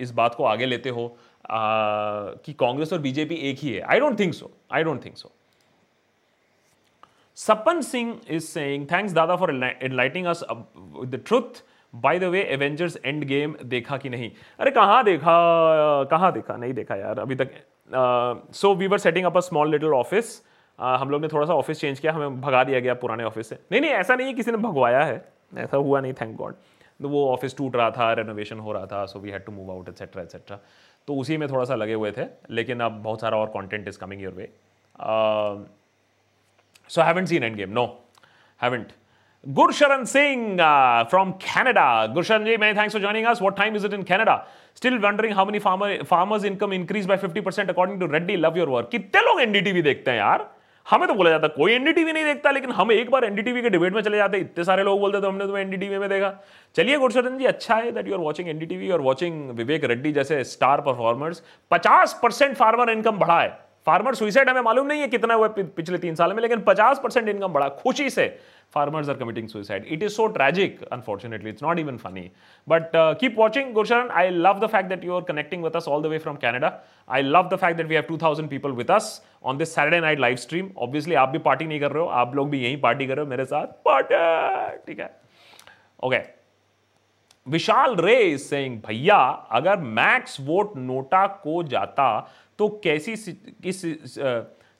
इस 0.00 0.10
बात 0.10 0.34
को 0.34 0.44
आगे 0.44 0.66
लेते 0.66 0.88
हो 0.90 1.16
कि 1.50 2.52
कांग्रेस 2.52 2.92
और 2.92 2.98
बीजेपी 2.98 3.34
एक 3.50 3.58
ही 3.58 3.72
है। 3.72 3.80
I 3.82 4.00
don't 4.00 4.18
think 4.18 4.34
so 4.34 4.50
I 4.72 4.82
don't 4.82 5.04
think 5.04 5.16
so 5.16 5.32
Sapan 7.38 7.80
Singh 7.80 8.20
is 8.28 8.44
saying 8.44 8.86
thanks 8.92 9.12
दादा 9.12 9.36
for 9.36 9.50
enlightening 9.54 10.26
us 10.26 10.44
with 10.50 11.10
the 11.10 11.22
truth 11.26 11.62
by 11.94 12.18
the 12.18 12.24
way 12.24 12.42
Avengers 12.44 12.98
Endgame 13.24 13.54
देखा 13.64 13.96
कि 13.96 14.08
नहीं? 14.08 14.30
अरे 14.58 14.70
कहाँ 14.70 15.02
देखा? 15.04 16.04
कहाँ 16.04 16.32
देखा? 16.32 16.56
नहीं 16.56 16.72
देखा 16.72 16.96
यार, 16.96 17.18
अभी 17.18 17.34
तक। 17.34 17.50
So 18.54 18.74
we 18.74 18.86
were 18.86 18.98
setting 18.98 19.26
up 19.26 19.36
a 19.36 19.40
small 19.40 19.70
little 19.70 19.92
office 19.94 20.40
हम 20.78 21.10
लोग 21.10 21.22
ने 21.22 21.28
थोड़ा 21.28 21.46
सा 21.46 21.54
ऑफ़िस 21.54 21.80
चेंज 21.80 21.98
किया, 22.00 22.12
हमें 22.12 22.40
भगा 22.40 22.62
दिया 22.64 22.80
गया 22.80 22.94
पुराने 22.96 23.24
ऑफ़िस 23.24 23.48
से। 23.48 23.58
नहीं 23.72 23.80
नहीं, 23.80 23.90
ऐसा 23.92 24.14
नहीं 24.14 24.26
है 24.26 24.32
किसी 24.34 24.50
ने 24.50 24.56
भगवाया 24.58 25.00
है। 25.02 25.24
ऐसा 25.56 25.76
हुआ 25.76 26.00
नहीं 26.00 26.12
थैंक 26.12 26.36
गॉड 26.36 26.54
तो 27.00 27.08
वो 27.08 27.26
ऑफ़िस 27.32 27.56
टूट 27.56 27.76
रहा 27.76 27.90
था 27.90 28.12
रेनोवेशन 28.12 28.58
हो 28.58 28.72
रहा 28.72 28.86
था 28.86 29.04
so 29.06 29.18
we 29.18 29.30
had 29.30 29.44
to 29.44 29.52
move 29.52 29.70
out 29.72 29.88
etcetera 29.88 30.22
etcetera 30.22 30.58
तो 31.08 31.14
उसी 31.16 31.36
में 31.36 31.48
थोड़ा 31.50 31.64
सा 31.64 31.74
लगे 31.74 31.94
हुए 31.94 32.10
थे, 32.12 32.24
लेकिन 32.50 32.80
अब 32.80 33.02
बहुत 33.02 33.20
सारा 33.20 33.36
और 33.38 33.46
content 33.48 33.88
is 33.88 33.98
coming 33.98 34.22
your 34.22 34.32
way 34.34 34.50
so 36.90 37.02
haven't 37.02 37.28
seen 37.28 37.44
Endgame 37.56 37.70
no 37.72 37.84
haven't 38.60 38.92
Gursharan 39.46 40.06
Singh 40.06 40.58
uh, 40.58 41.04
from 41.04 41.34
Canada. 41.34 42.12
Gursharan 42.12 42.44
ji, 42.44 42.56
many 42.56 42.74
thanks 42.74 42.92
for 42.92 42.98
joining 42.98 43.24
us. 43.24 43.40
What 43.40 43.56
time 43.56 43.76
is 43.76 43.84
it 43.84 43.92
in 43.92 44.02
Canada? 44.02 44.44
Still 44.74 45.00
wondering 45.00 45.32
how 45.32 45.44
many 45.44 45.60
farmer 45.60 46.04
farmers 46.04 46.42
income 46.42 46.72
increased 46.72 47.06
by 47.06 47.16
50% 47.16 47.68
according 47.68 48.00
to 48.00 48.08
Reddy. 48.08 48.36
Love 48.36 48.56
your 48.56 48.66
work. 48.66 48.90
कितने 48.90 49.20
लोग 49.26 49.40
NDTV 49.42 49.82
देखते 49.82 50.10
हैं 50.10 50.18
यार 50.18 50.46
हमें 50.86 51.06
तो 51.08 51.14
बोला 51.14 51.30
जाता 51.30 51.48
कोई 51.54 51.72
एनडीटीवी 51.72 52.12
नहीं 52.12 52.24
देखता 52.24 52.50
लेकिन 52.50 52.70
हम 52.72 52.92
एक 52.92 53.10
बार 53.10 53.24
एनडीटीवी 53.24 53.62
के 53.62 53.70
डिबेट 53.70 53.92
में 53.92 54.02
चले 54.02 54.16
जाते 54.16 54.38
इतने 54.38 54.64
सारे 54.64 54.82
लोग 54.84 55.00
बोलते 55.00 55.20
तो 55.20 55.28
हमने 55.28 55.46
तुम्हें 55.46 55.62
एनडीटीवी 55.62 55.98
में 55.98 56.08
देखा 56.08 56.32
चलिए 56.76 56.98
गुरशरण 56.98 57.38
जी 57.38 57.44
अच्छा 57.46 57.76
है 57.76 57.92
that 57.92 58.08
you 58.08 58.14
are 58.14 58.20
watching 58.24 58.48
NDTV 58.48 58.90
और 58.90 59.00
वाचिंग 59.10 59.50
विवेक 59.58 59.84
रेड्डी 59.92 60.12
जैसे 60.18 60.42
star 60.54 60.80
performers 60.90 61.42
50 61.74 62.14
percent 62.22 62.56
farmer 62.56 62.90
income 62.90 63.18
बढ़ा 63.18 63.40
है 63.40 63.67
फार्मर 63.88 64.14
सुइसाइड 64.14 64.48
हमें 64.48 64.60
मालूम 64.62 64.86
नहीं 64.86 65.00
है 65.00 65.08
कितना 65.08 65.34
हुआ 65.34 65.48
पिछले 65.58 65.98
तीन 65.98 66.14
साल 66.14 66.32
में, 66.32 66.42
लेकिन 66.42 66.60
50 66.62 66.98
परसेंट 67.02 67.28
इनकम 67.28 67.52
बढ़ा। 67.52 67.68
खुशी 67.82 68.08
से 68.10 68.26
farmers 68.74 69.08
are 69.08 69.16
committing 69.16 69.48
suicide 69.48 69.84
it 69.86 70.02
is 70.02 70.12
so 70.12 70.26
tragic 70.28 70.82
unfortunately 70.92 71.50
it's 71.50 71.62
not 71.62 71.78
even 71.78 71.96
funny 71.98 72.30
but 72.66 72.90
keep 73.20 73.38
watching 73.38 73.72
Gursharan 73.74 74.10
I 74.10 74.30
love 74.30 74.58
the 74.60 74.66
fact 74.72 74.88
that 74.88 75.04
you 75.04 75.14
are 75.16 75.22
connecting 75.28 75.64
with 75.64 75.76
us 75.76 75.88
all 75.88 76.02
the 76.02 76.06
way 76.06 76.18
from 76.18 76.36
Canada 76.38 76.72
I 77.08 77.22
love 77.22 77.48
the 77.52 77.56
fact 77.56 77.76
that 77.76 77.86
we 77.86 77.94
have 77.94 78.04
two 78.08 78.18
thousand 78.22 78.50
people 78.50 78.72
with 78.72 78.90
us 78.90 79.10
on 79.44 79.58
this 79.58 79.74
Saturday 79.74 80.00
night 80.00 80.20
live 80.20 80.36
stream 80.36 80.70
obviously 80.78 81.14
आप 81.16 81.28
भी 81.28 81.38
party 81.40 81.66
नहीं 81.66 81.80
कर 81.80 81.92
रहे 81.92 82.02
हो, 82.02 82.08
आप 82.08 82.34
लोग 82.36 82.50
भी 82.50 82.64
यही 82.64 82.76
पार्टी 82.78 83.06
कर 83.06 83.16
रहे 83.16 83.24
हो, 83.24 83.30
मेरे 83.30 83.44
साथ 83.44 83.66
ठीक 84.86 85.00
है? 85.00 85.10
ओके 86.04 86.20
विशाल 87.46 87.94
रे 87.96 88.36
सिंह 88.38 88.76
भैया, 88.86 89.16
अगर 89.52 89.76
मैक्स 89.76 90.36
वोट 90.40 90.76
नोटा 90.76 91.26
को 91.26 91.62
जाता 91.64 92.08
तो 92.58 92.68
कैसी 92.84 93.16
किस 93.62 93.84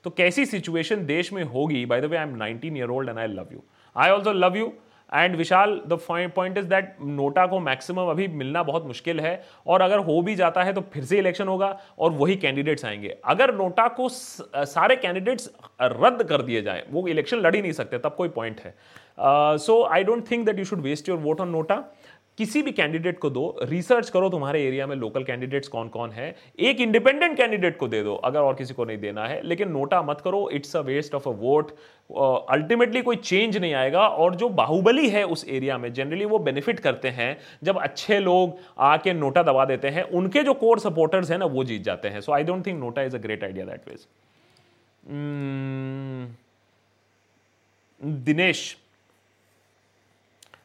तो 0.04 0.10
कैसी 0.10 0.44
सिचुएशन 0.46 1.06
देश 1.06 1.32
में 1.32 1.42
होगी? 1.44 1.84
By 1.86 2.00
the 2.00 2.04
way 2.04 2.16
I 2.16 2.26
am 2.26 2.36
19 2.38 2.76
year 2.76 2.90
old 2.90 3.08
and 3.08 3.18
I 3.18 3.26
love 3.28 3.48
you 3.52 3.62
I 3.96 4.10
also 4.10 4.32
love 4.32 4.56
you 4.56 4.72
and 5.12 5.36
Vishal 5.36 5.70
the 5.88 5.98
point 6.08 6.58
is 6.58 6.66
that 6.66 6.96
NOTA 7.02 7.46
को 7.46 7.58
मैक्सिमम 7.60 8.10
अभी 8.10 8.26
मिलना 8.28 8.62
बहुत 8.62 8.86
मुश्किल 8.86 9.20
है। 9.20 9.42
और 9.66 9.82
अगर 9.82 9.98
हो 9.98 10.20
भी 10.22 10.34
जाता 10.34 10.62
है 10.62 10.72
तो 10.72 10.80
फिर 10.92 11.04
से 11.04 11.18
इलेक्शन 11.18 11.48
होगा 11.48 11.78
और 11.98 12.10
वही 12.12 12.36
कैंडिडेट्स 12.36 12.84
आएँगे। 12.84 13.16
अगर 13.24 13.54
नोटा 13.54 13.86
को 13.90 14.08
सारे 14.08 14.96
कैंडिडेट्स 14.96 15.50
रद्द 15.82 16.22
कर 16.22 16.42
दिए 16.42 16.62
जाए, 16.62 16.84
वो 16.90 17.06
इलेक्शन 17.08 17.38
लड़ 17.38 17.54
ही 17.54 17.62
नहीं 17.62 17.72
सकते, 17.72 17.98
तब 17.98 18.14
कोई 18.16 18.28
पॉइंट 18.28 18.60
है। 18.60 18.74
So 19.58 19.82
I 19.84 20.04
don't 20.04 20.30
think 20.30 20.46
that 20.46 20.58
you 20.58 20.64
should 20.64 20.80
waste 20.80 21.08
your 21.08 21.18
vote 21.18 21.40
on 21.40 21.48
NOTA 21.48 21.84
किसी 22.38 22.60
भी 22.62 22.72
कैंडिडेट 22.72 23.18
को 23.18 23.30
दो 23.30 23.42
रिसर्च 23.62 24.10
करो 24.10 24.28
तुम्हारे 24.30 24.62
एरिया 24.66 24.86
में 24.86 24.94
लोकल 24.96 25.24
कैंडिडेट्स 25.24 25.68
कौन 25.68 25.88
कौन 25.88 26.10
है। 26.10 26.34
एक 26.60 26.80
इंडिपेंडेंट 26.80 27.36
कैंडिडेट 27.36 27.76
को 27.76 27.88
दे 27.88 28.02
दो, 28.02 28.14
अगर 28.14 28.40
और 28.40 28.54
किसी 28.54 28.74
को 28.74 28.84
नहीं 28.84 28.98
देना 28.98 29.26
है। 29.26 29.40
लेकिन 29.44 29.70
नोटा 29.70 30.02
मत 30.02 30.20
करो 30.20 30.48
it's 30.50 30.76
a 30.76 30.80
waste 30.80 31.14
of 31.14 31.28
a 31.28 31.32
vote 31.32 31.70
ultimately 32.50 33.02
कोई 33.02 33.16
चेंज 33.16 33.56
नहीं 33.56 33.74
आएगा 33.74 34.00
और 34.00 34.34
जो 34.34 34.48
बाहुबली 34.50 35.08
है 35.08 35.24
उस 35.26 35.44
एरिया 35.48 35.78
में 35.78 35.92
जनरली 35.92 36.24
वो 36.24 36.38
बेनिफिट 36.40 36.80
करते 36.80 37.08
हैं। 37.10 37.36
जब 37.64 37.78
अच्छे 37.78 38.18
लोग 38.20 38.58
आके 38.78 39.12
नोटा 39.14 39.42
दबा 39.42 39.64
देते 39.64 39.88
हैं, 39.88 40.02
उनके 40.02 40.42
जो 40.42 40.54
कोर 40.54 40.78
सपोर्टर्स 40.78 41.30
हैं 41.30 41.38
ना, 41.38 41.44
वो 41.46 41.64
जीत 41.64 41.82
जाते 41.82 42.08
हैं। 42.08 42.20
So 42.20 42.32
I 42.32 42.44
don't 42.44 42.66
think 42.66 42.80
NOTA 42.80 43.02
is 43.02 43.16
a 43.16 43.20
great 43.20 43.44
idea 43.44 43.64
that 43.66 43.88
veg 43.88 44.06
Dinesh 48.00 48.77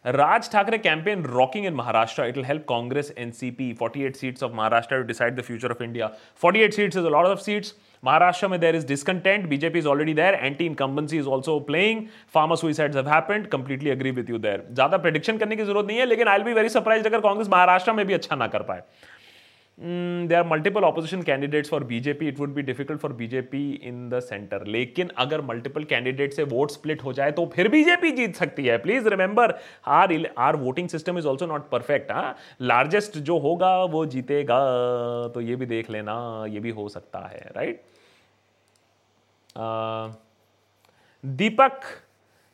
Raj 0.06 0.48
Thackeray 0.50 0.80
campaign 0.80 1.22
rocking 1.24 1.64
in 1.64 1.74
Maharashtra. 1.74 2.28
It 2.28 2.36
will 2.36 2.44
help 2.44 2.66
Congress, 2.66 3.12
NCP, 3.12 3.78
48 3.78 4.18
seats 4.18 4.42
of 4.42 4.52
Maharashtra 4.52 5.00
to 5.00 5.04
decide 5.06 5.38
the 5.38 5.44
future 5.44 5.68
of 5.68 5.82
India. 5.82 6.18
48 6.36 6.74
seats 6.74 6.96
is 6.98 7.06
a 7.06 7.10
lot 7.10 7.26
of 7.26 7.42
seats. 7.42 7.76
Maharashtra 8.04 8.50
mein 8.50 8.60
there 8.60 8.76
is 8.76 8.84
discontent. 8.84 9.50
BJP 9.50 9.78
is 9.78 9.86
already 9.86 10.12
there. 10.12 10.36
Anti-incumbency 10.36 11.18
is 11.18 11.26
also 11.26 11.58
playing. 11.58 12.10
Farmer 12.28 12.58
suicides 12.58 12.98
have 12.98 13.08
happened. 13.08 13.50
Completely 13.50 13.92
agree 13.92 14.12
with 14.12 14.28
you 14.28 14.38
there. 14.38 14.60
ज़्यादा 14.74 15.02
prediction 15.04 15.40
करने 15.40 15.56
की 15.56 15.64
ज़रूरत 15.64 15.86
नहीं 15.86 15.98
है 16.00 16.06
लेकिन 16.06 16.28
I'll 16.28 16.48
be 16.50 16.60
very 16.60 16.76
surprised 16.76 17.08
अगर 17.08 17.22
कांग्रेस 17.22 17.50
महाराष्ट्र 17.50 17.94
में 17.94 18.06
भी 18.06 18.14
अच्छा 18.14 18.36
ना 18.36 18.48
कर 18.48 18.64
पाए 18.72 18.84
they 19.84 20.36
are 20.36 20.44
multiple 20.48 20.84
opposition 20.84 21.22
candidates 21.22 21.70
for 21.70 21.84
BJP 21.84 22.28
it 22.28 22.40
would 22.40 22.54
be 22.54 22.62
difficult 22.62 23.00
for 23.02 23.14
BJP 23.14 23.64
in 23.84 24.08
the 24.10 24.20
centre 24.20 24.66
लेकिन 24.68 25.10
अगर 25.18 25.42
मल्टीपल 25.42 25.84
कैंडिडेट 25.84 26.34
से 26.34 26.44
वोट 26.54 26.72
स्प्लिट 26.72 27.04
हो 27.04 27.14
जाए 27.14 27.32
तो 27.32 27.46
फिर 27.56 27.68
बीजेपी 27.70 28.12
जीत 28.12 28.36
सकती 28.36 28.66
है। 28.66 28.78
Please 28.78 29.08
remember 29.10 29.54
our 29.88 30.14
our 30.38 30.56
voting 30.56 30.90
system 30.90 31.18
is 31.18 31.28
also 31.28 31.46
not 31.46 31.70
perfect 31.70 32.12
हाँ। 32.12 32.36
लार्जेस्ट 32.62 33.18
जो 33.20 33.38
होगा 33.40 33.76
वो 33.86 34.06
जीतेगा। 34.06 34.60
तो 35.34 35.42
ये 35.42 35.56
भी 35.56 35.66
देख 35.66 35.90
लेना 35.92 36.14
ये 36.50 36.60
भी 36.60 36.70
हो 36.72 36.88
सकता 36.90 37.28
है 37.28 37.52
right 37.56 37.76
right? 37.76 37.92
uh, 39.56 40.16
Deepak 41.24 41.82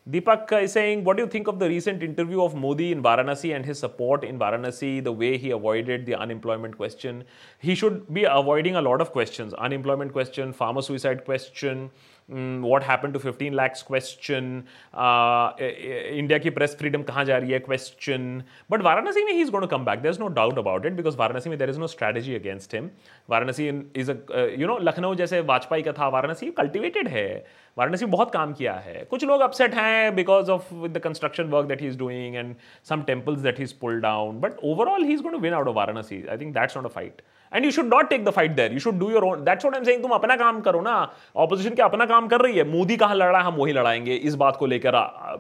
Deepak 0.10 0.52
is 0.64 0.72
saying, 0.72 1.04
what 1.04 1.18
do 1.18 1.24
you 1.24 1.30
think 1.30 1.48
of 1.48 1.60
the 1.60 1.70
recent 1.70 2.02
interview 2.02 2.42
of 2.42 2.56
Modi 2.56 2.92
in 2.92 3.04
Varanasi 3.04 3.56
and 3.56 3.64
his 3.64 3.78
support 3.78 4.24
in 4.24 4.40
Varanasi, 4.40 5.04
the 5.04 5.12
way 5.12 5.38
he 5.38 5.52
avoided 5.52 6.08
the 6.08 6.16
unemployment 6.16 6.78
question? 6.78 7.24
He 7.60 7.76
should 7.76 8.12
be 8.12 8.24
avoiding 8.24 8.76
a 8.76 8.82
lot 8.82 9.02
of 9.02 9.12
questions 9.12 9.54
unemployment 9.54 10.12
question, 10.12 10.52
farmer 10.52 10.82
suicide 10.82 11.26
question, 11.26 11.92
what 12.30 12.84
happen 12.84 13.12
to 13.12 13.20
fifteen 13.20 13.54
lakhs 13.56 13.84
question 13.84 14.64
India 14.96 16.38
की 16.38 16.50
press 16.50 16.76
freedom 16.80 17.04
कहाँ 17.04 17.24
जा 17.26 17.38
रही 17.38 17.52
है? 17.52 17.60
Question 17.60 18.42
but 18.72 18.82
Varanasi 18.82 19.24
में 19.24 19.32
ही 19.32 19.42
is 19.42 19.52
gone 19.52 19.66
come 19.68 19.86
back 19.86 20.00
there 20.00 20.12
is 20.12 20.20
no 20.20 20.28
doubt 20.36 20.58
about 20.60 20.86
it 20.86 20.94
because 20.94 21.18
Varanasi 21.18 21.50
में 21.50 21.58
there 21.60 21.70
is 21.70 21.80
no 21.80 21.88
strategy 21.88 22.36
against 22.36 22.76
him 22.76 22.90
Varanasi 23.30 23.68
is 23.96 24.12
a 24.12 24.46
you 24.58 24.68
know 24.68 24.78
Lucknow 24.82 25.16
जैसे 25.16 25.40
वाजपेयी 25.50 25.84
का 25.84 25.92
था 25.94 26.08
वाराणसी 26.10 26.52
कल्टिवेटेड 26.52 27.08
है. 27.08 27.46
वाराणसी 27.78 28.06
बहुत 28.06 28.32
काम 28.32 28.54
किया 28.54 28.74
है. 28.76 29.04
कुछ 29.10 29.24
लोग 29.26 29.42
अपसेट 29.42 29.76
हैं 29.76 30.16
because 30.16 30.50
of 30.52 30.74
the 30.88 30.98
construction 31.04 31.50
work 31.50 31.68
that 31.68 31.82
he 31.82 31.88
is 31.88 31.98
doing 31.98 32.36
and 32.36 32.56
some 32.90 33.02
temples 33.04 33.40
that 33.40 33.58
he 33.58 33.64
is 33.64 33.74
pull 33.82 34.00
down 34.02 34.40
but 34.42 34.60
overall 34.72 35.04
he 35.04 35.14
is 35.14 35.22
gone 35.24 35.32
to 35.32 35.40
win 35.40 35.54
out 35.54 35.68
of 35.68 35.76
Varanasi 35.76 36.24
I 36.30 36.38
think 36.38 36.54
that's 36.54 36.78
not 36.78 36.86
a 36.86 36.90
fight 36.96 37.22
and 37.54 37.66
you 37.66 37.72
should 37.72 37.94
not 37.94 38.10
take 38.10 38.26
the 38.26 38.30
fight 38.30 38.52
there 38.56 38.74
you 38.74 38.80
should 38.80 39.00
do 39.00 39.10
your 39.12 39.24
own 39.24 39.44
that's 39.44 39.66
what 39.66 39.76
I 39.76 39.80
am 39.80 39.86
saying 39.86 40.02
तुम 40.02 40.12
अपना 40.12 40.36
काम 40.36 40.62
करो 40.62 40.82
ना. 40.82 40.96
Opposition 41.36 41.76
के 41.76 41.82
अपना 41.82 42.06
काम 42.06 42.28
कर 42.28 42.42
रही 42.42 42.58
है. 42.58 42.64
मोदी 42.72 42.98
कहाँ 42.98 43.16
लड़ 43.16 43.36
है? 43.36 43.44
हम 43.44 43.56
वही 43.56 43.74
लड़ाएँगे. 43.74 44.16
इस 44.16 44.36
बात 44.36 44.58
को 44.58 44.66
लेकर 44.66 44.96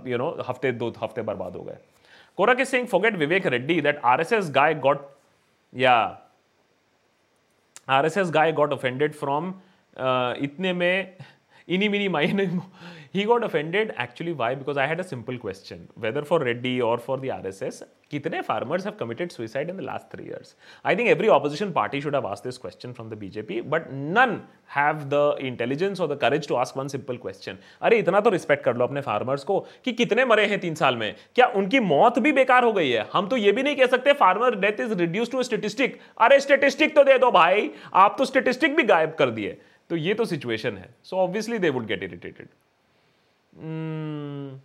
यू 0.07 0.17
नो 0.17 0.29
हफ़्ते, 0.47 0.71
दो 0.71 0.93
हफ़्ते 1.01 1.21
बर्बाद 1.21 1.55
हो 1.55 1.63
गए. 1.63 1.77
Kora 2.37 2.53
K 2.53 2.65
Singh 2.65 2.85
forget 2.87 3.15
Vivek 3.17 3.47
Reddy 3.47 3.79
that 3.81 4.01
RSS 4.05 4.51
guy 4.51 4.73
got 4.75 5.07
या 5.73 5.95
RSS 7.89 8.31
guy 8.31 8.51
got 8.51 8.73
offended 8.73 9.13
from 9.13 9.53
इतने 10.43 10.73
में 10.73 11.17
eeny 11.67 11.89
meeny 11.89 12.07
mine 12.07 12.61
he 13.13 13.23
got 13.25 13.43
offended 13.43 13.93
actually 14.01 14.33
why 14.39 14.55
because 14.55 14.79
I 14.79 14.87
had 14.87 14.99
a 14.99 15.03
simple 15.03 15.37
question 15.37 15.87
whether 15.99 16.23
for 16.23 16.43
Reddy 16.43 16.79
और 16.81 16.99
for 17.07 17.19
the 17.19 17.29
R 17.31 17.47
S 17.47 17.61
S 17.63 17.83
कितने 18.11 18.41
farmers 18.41 18.85
have 18.85 18.93
committed 18.99 19.31
suicide 19.31 19.69
in 19.69 19.77
the 19.77 19.81
last 19.81 20.05
three 20.13 20.23
years 20.25 20.55
I 20.85 20.95
think 20.95 21.07
every 21.09 21.27
opposition 21.27 21.71
party 21.71 22.01
should 22.01 22.15
have 22.15 22.27
asked 22.27 22.43
this 22.43 22.57
question 22.57 22.93
from 22.93 23.09
the 23.09 23.17
BJP 23.17 23.59
but 23.61 23.87
none 23.91 24.39
have 24.75 25.03
the 25.13 25.37
intelligence 25.41 26.01
और 26.01 26.07
the 26.07 26.17
courage 26.21 26.47
to 26.47 26.55
ask 26.55 26.77
one 26.77 26.87
simple 26.87 27.17
question 27.17 27.57
अरे, 27.81 27.97
इतना 27.97 28.19
तो 28.19 28.29
respect 28.29 28.63
कर 28.63 28.75
लो 28.77 28.85
अपने 28.85 29.01
farmers 29.01 29.43
को 29.43 29.59
कि 29.85 29.91
कितने 29.93 30.25
मरे 30.25 30.45
हैं 30.45 30.59
तीन 30.59 30.75
साल 30.75 30.95
में। 30.97 31.15
क्या 31.35 31.45
उनकी 31.55 31.79
मौत 31.81 32.19
भी 32.19 32.31
बेकार 32.31 32.63
हो 32.63 32.71
गई 32.73 32.89
है? 32.89 33.07
हम 33.13 33.27
तो 33.27 33.37
ये 33.37 33.51
भी 33.51 33.63
नहीं 33.63 33.75
कह 33.75 33.87
सकते 33.87 34.13
farmer 34.13 34.55
death 34.59 34.79
is 34.81 34.93
reduce 34.95 35.31
to 35.31 35.43
statistic 35.43 35.99
अरे 36.21 36.39
स्टेटिस्टिक 36.39 36.95
तो 36.95 37.03
दे 37.03 37.17
दो 37.17 37.31
भाई। 37.31 37.69
आप 37.95 38.15
तो 38.17 38.25
स्टेटिस्टिक 38.25 38.75
भी 38.75 38.83
गायब 38.85 39.15
कर 39.19 39.29
दिए। 39.31 39.57
तो 39.89 39.95
ये 39.95 40.13
तो 40.13 40.25
सिचुएशन 40.25 40.77
है। 40.77 40.89
So 41.03 41.17
obviously 41.17 41.59
they 41.59 41.69
would 41.69 41.85
get 41.85 42.03
irritated 42.03 42.47
Mm. 43.52 44.58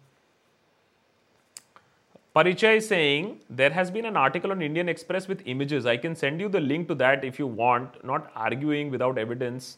Parichay 2.35 2.77
is 2.77 2.87
saying 2.87 3.39
there 3.49 3.69
has 3.71 3.91
been 3.91 4.05
an 4.05 4.15
article 4.15 4.51
on 4.51 4.61
Indian 4.61 4.87
Express 4.87 5.27
with 5.27 5.41
images. 5.45 5.85
I 5.85 5.97
can 5.97 6.15
send 6.15 6.39
you 6.39 6.49
the 6.49 6.59
link 6.59 6.87
to 6.87 6.95
that 6.95 7.23
if 7.23 7.39
you 7.39 7.47
want, 7.47 8.03
not 8.03 8.31
arguing 8.35 8.91
without 8.91 9.17
evidence. 9.17 9.77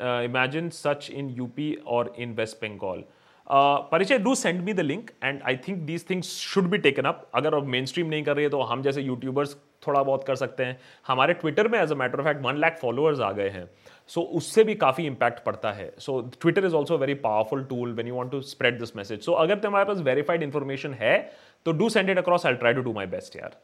Uh, 0.00 0.22
imagine 0.24 0.70
such 0.70 1.10
in 1.10 1.38
UP 1.40 1.58
or 1.84 2.08
in 2.16 2.34
West 2.36 2.60
Bengal. 2.60 3.04
Parichay 3.50 4.18
do 4.18 4.34
send 4.34 4.60
me 4.64 4.72
the 4.74 4.80
link 4.80 5.10
and 5.24 5.42
I 5.42 5.56
think 5.66 5.78
these 5.86 6.08
things 6.10 6.28
should 6.42 6.68
be 6.70 6.78
taken 6.78 7.04
up 7.06 7.26
अगर 7.34 7.54
अब 7.54 7.66
main 7.74 7.86
stream 7.86 8.06
नहीं 8.10 8.22
कर 8.24 8.36
रही 8.36 8.44
है 8.44 8.50
तो 8.50 8.60
हम 8.70 8.82
जैसे 8.82 9.02
YouTubers 9.02 9.56
थोड़ा 9.87 10.03
बहुत 10.03 10.23
कर 10.23 10.35
सकते 10.35 10.65
हैं। 10.65 10.79
हमारे 11.07 11.33
ट्विटर 11.33 11.67
में 11.67 11.79
as 11.79 11.91
a 11.91 11.95
matter 11.95 12.19
of 12.19 12.27
fact 12.27 12.41
one 12.43 12.57
lakh 12.57 12.77
followers 12.81 13.19
आ 13.19 13.31
गए 13.31 13.49
हैं। 13.49 13.65
सो 14.07 14.21
so, 14.21 14.27
उससे 14.37 14.63
भी 14.63 14.75
काफ़ी 14.75 15.05
इंपैक्ट 15.05 15.43
पड़ता 15.45 15.71
है। 15.71 15.91
So 15.99 16.21
Twitter 16.41 16.65
is 16.65 16.75
also 16.75 16.97
very 16.97 17.13
powerful 17.25 17.63
tool 17.63 17.93
when 17.93 18.07
you 18.07 18.15
want 18.15 18.31
to 18.31 18.41
spread 18.51 18.79
this 18.79 18.95
message 18.95 19.21
so 19.25 19.31
अगर 19.43 19.59
तुम्हारे 19.59 19.85
पास 19.85 20.01
वेरीफाइड 20.07 20.43
इन्फॉर्मेशन 20.43 20.93
है 20.93 21.17
तो 21.65 21.71
do 21.71 21.89
send 21.89 22.09
it 22.09 22.17
across 22.17 22.45
I 22.45 22.53
try 22.63 22.73
to 22.73 22.81
do 22.81 22.93
my 22.93 23.05
best 23.17 23.35
यार। 23.35 23.59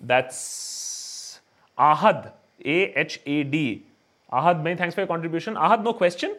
That's 0.00 0.40
Ahad 1.78 2.30
A 2.66 2.80
H 2.96 3.20
A 3.28 3.42
D 3.42 3.84
ahad 4.32 4.58
many 4.64 4.76
thanks 4.78 4.96
for 4.96 5.00
your 5.00 5.08
contribution. 5.10 5.54
Ahad 5.66 5.84
no 5.84 5.92
question? 5.98 6.32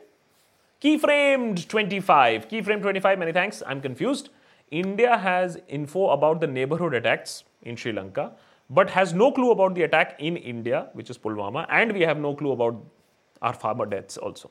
Keyframed 0.81 1.61
25 1.69 2.43
keyframe 2.49 2.83
25 2.83 3.21
many 3.21 3.31
thanks. 3.37 3.61
I'm 3.71 3.81
confused. 3.85 4.29
india 4.70 5.16
has 5.26 5.56
info 5.68 6.08
about 6.10 6.40
the 6.40 6.46
neighborhood 6.46 6.94
attacks 7.02 7.44
in 7.62 7.76
sri 7.76 7.92
lanka 7.92 8.30
but 8.70 8.90
has 8.90 9.12
no 9.12 9.30
clue 9.30 9.50
about 9.50 9.74
the 9.74 9.82
attack 9.82 10.16
in 10.18 10.36
India, 10.36 10.88
which 10.94 11.10
is 11.10 11.18
Pulwama, 11.18 11.66
and 11.68 11.92
we 11.92 12.00
have 12.00 12.18
no 12.18 12.34
clue 12.34 12.52
about 12.52 12.82
our 13.42 13.52
farmer 13.52 13.86
deaths 13.86 14.16
also. 14.16 14.50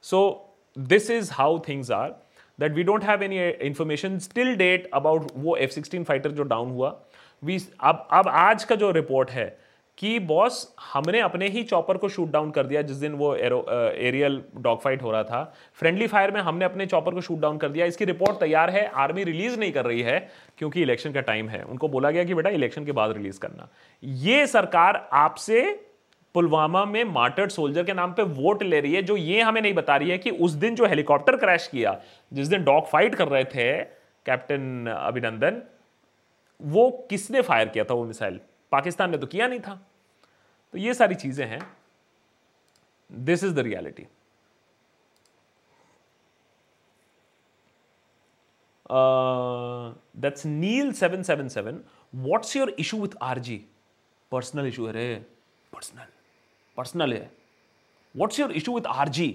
So, 0.00 0.42
this 0.76 1.10
is 1.10 1.30
how 1.30 1.58
things 1.58 1.90
are 1.90 2.14
that 2.58 2.72
we 2.72 2.82
don't 2.82 3.02
have 3.02 3.22
any 3.22 3.50
information 3.68 4.20
still 4.20 4.56
date 4.56 4.86
about 4.92 5.32
वो 5.34 5.58
F-16 5.58 6.06
fighter 6.06 6.30
जो 6.30 6.44
down 6.44 6.70
हुआ. 6.70 6.94
We 7.44 7.60
अब 7.80 8.08
अब 8.10 8.28
आज 8.28 8.64
का 8.64 8.74
जो 8.74 8.92
report 8.92 9.30
है 9.30 9.58
कि 9.97 10.17
बॉस 10.19 10.75
हमने 10.93 11.19
अपने 11.19 11.47
ही 11.47 11.63
चॉपर 11.63 11.97
को 11.97 12.09
शूट 12.09 12.31
डाउन 12.31 12.49
कर 12.51 12.65
दिया 12.67 12.81
जिस 12.81 12.97
दिन 12.97 13.13
वो 13.13 13.33
एरो 13.35 13.65
एरियल 13.71 14.41
डॉग 14.57 14.81
फाइट 14.81 15.03
हो 15.03 15.11
रहा 15.11 15.23
था। 15.23 15.43
फ्रेंडली 15.79 16.07
फायर 16.07 16.31
में 16.31 16.39
हमने 16.41 16.65
अपने 16.65 16.85
चॉपर 16.85 17.13
को 17.13 17.21
शूट 17.21 17.39
डाउन 17.39 17.57
कर 17.57 17.69
दिया। 17.69 17.85
इसकी 17.85 18.05
रिपोर्ट 18.05 18.39
तैयार 18.39 18.69
है 18.69 18.85
आर्मी 18.87 19.23
रिलीज़ 19.23 19.59
नहीं 19.59 19.71
कर 19.71 19.85
रही 19.85 20.01
है, 20.01 20.19
क्योंकि 20.57 20.81
इलेक्शन 20.81 21.11
का 21.11 21.21
टाइम 21.21 21.49
है। 21.49 21.63
उनको 21.63 21.87
बोला 21.87 22.11
गया 22.11 22.23
कि 22.23 22.33
बेटा 22.33 22.49
इलेक्शन 22.49 22.85
के 22.85 22.91
बाद 22.91 23.11
रिलीज़ 23.11 23.39
करना। 23.39 23.67
ये 24.03 24.45
सरकार 24.47 25.07
आपसे 25.13 25.61
पुलवामा 26.35 26.83
में 26.85 27.03
मार्टर्ड 27.05 27.51
सोल्जर 27.51 27.83
के 27.83 27.93
नाम 27.93 28.13
पे 28.13 28.23
वोट 28.23 28.63
ले 28.63 28.79
रही 28.79 28.93
है, 28.93 29.01
जो 29.01 29.17
ये 29.17 29.41
हमें 29.41 29.61
नहीं 29.61 29.73
बता 29.73 29.95
रही 29.95 30.09
है 30.09 30.17
कि 30.17 30.29
उस 30.31 30.51
दिन 30.53 30.75
जो 30.75 30.85
हेलीकॉप्टर 30.85 31.35
क्रैश 31.37 31.67
किया, 31.67 31.99
जिस 32.31 32.47
दिन 32.47 32.63
डॉग 32.63 32.87
फाइट 32.87 33.15
कर 33.15 33.27
रहे 33.27 33.43
थे 33.45 33.73
कैप्टन 34.25 34.95
अभिनंदन 34.97 35.61
वो 36.59 36.89
किसने 37.09 37.41
फायर 37.41 37.67
किया 37.67 37.83
था 37.83 37.93
वो 37.93 38.05
मिसाइल 38.05 38.39
पाकिस्तान 38.73 39.11
ने 39.11 39.17
तो 39.17 39.27
किया 39.27 39.47
नहीं 39.47 39.59
था। 39.59 39.79
तो 40.73 40.77
ये 40.77 40.93
सारी 40.93 41.15
चीज़ें 41.15 41.45
हैं। 41.47 41.61
This 43.09 43.43
is 43.43 43.53
the 43.53 43.59
reality 43.59 44.07
that's 50.21 50.45
Neel 50.45 50.91
seven 50.93 51.23
seven 51.23 51.47
seven 51.49 51.83
what's 52.15 52.55
your 52.55 52.75
issue 52.79 52.97
with 53.01 53.17
R 53.23 53.39
G 53.39 53.57
personal 54.31 54.67
issue 54.67 54.85
है 54.87 54.93
रे। 54.93 55.15
पर्सनल 55.73 56.05
पर्सनल 56.77 57.13
है। 57.13 57.31
What's 58.15 58.39
your 58.39 58.51
issue 58.51 58.75
with 58.75 58.87
R 58.87 59.09
G 59.09 59.27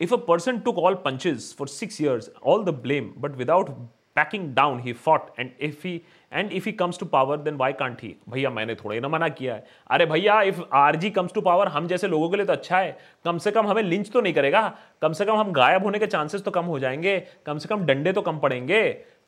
if 0.00 0.14
a 0.14 0.16
person 0.28 0.58
to 0.60 0.72
all 0.80 0.94
punches 1.04 1.54
for 1.56 1.68
six 1.68 2.00
years 2.00 2.30
all 2.44 2.64
the 2.64 2.74
blame 2.82 3.12
but 3.18 3.36
without 3.36 3.70
backing 4.16 4.48
down 4.54 4.80
he 4.80 4.92
fought 4.92 5.30
and 5.38 5.50
if 5.60 5.86
he 5.86 6.00
and 6.32 6.52
if 6.52 6.64
he 6.66 6.72
comes 6.72 6.98
to 6.98 7.06
power 7.06 7.38
then 7.38 7.58
why 7.60 7.70
can't 7.80 8.02
he? 8.04 8.10
भैया, 8.28 8.50
मैंने 8.50 8.74
थोड़ा 8.74 8.94
ही 8.94 9.00
ना 9.00 9.08
मना 9.08 9.28
किया 9.28 9.54
है. 9.54 9.64
अरे 9.90 10.06
भैया 10.06 10.40
if 10.42 10.60
R 10.72 10.96
G 10.96 11.10
comes 11.10 11.32
to 11.32 11.40
power 11.40 11.68
हम 11.68 11.86
जैसे 11.86 12.08
लोगों 12.08 12.28
के 12.30 12.36
लिए 12.36 12.46
तो 12.46 12.52
अच्छा 12.52 12.78
है। 12.78 12.96
कम 13.24 13.38
से 13.38 13.50
कम 13.50 13.66
हमें 13.66 13.82
लिंच 13.82 14.10
तो 14.10 14.20
नहीं 14.20 14.34
करेगा। 14.34 14.60
कम 15.02 15.12
से 15.12 15.24
कम 15.24 15.36
हम 15.36 15.52
गायब 15.52 15.84
होने 15.84 15.98
के 15.98 16.06
चांसेस 16.06 16.44
तो 16.44 16.50
कम 16.50 16.64
हो 16.64 16.78
जाएँगे। 16.78 17.18
कम 17.46 17.58
से 17.58 17.68
कम 17.68 17.84
डंडे 17.86 18.12
तो 18.12 18.22
कम 18.22 18.38
पड़ेंगे। 18.38 18.82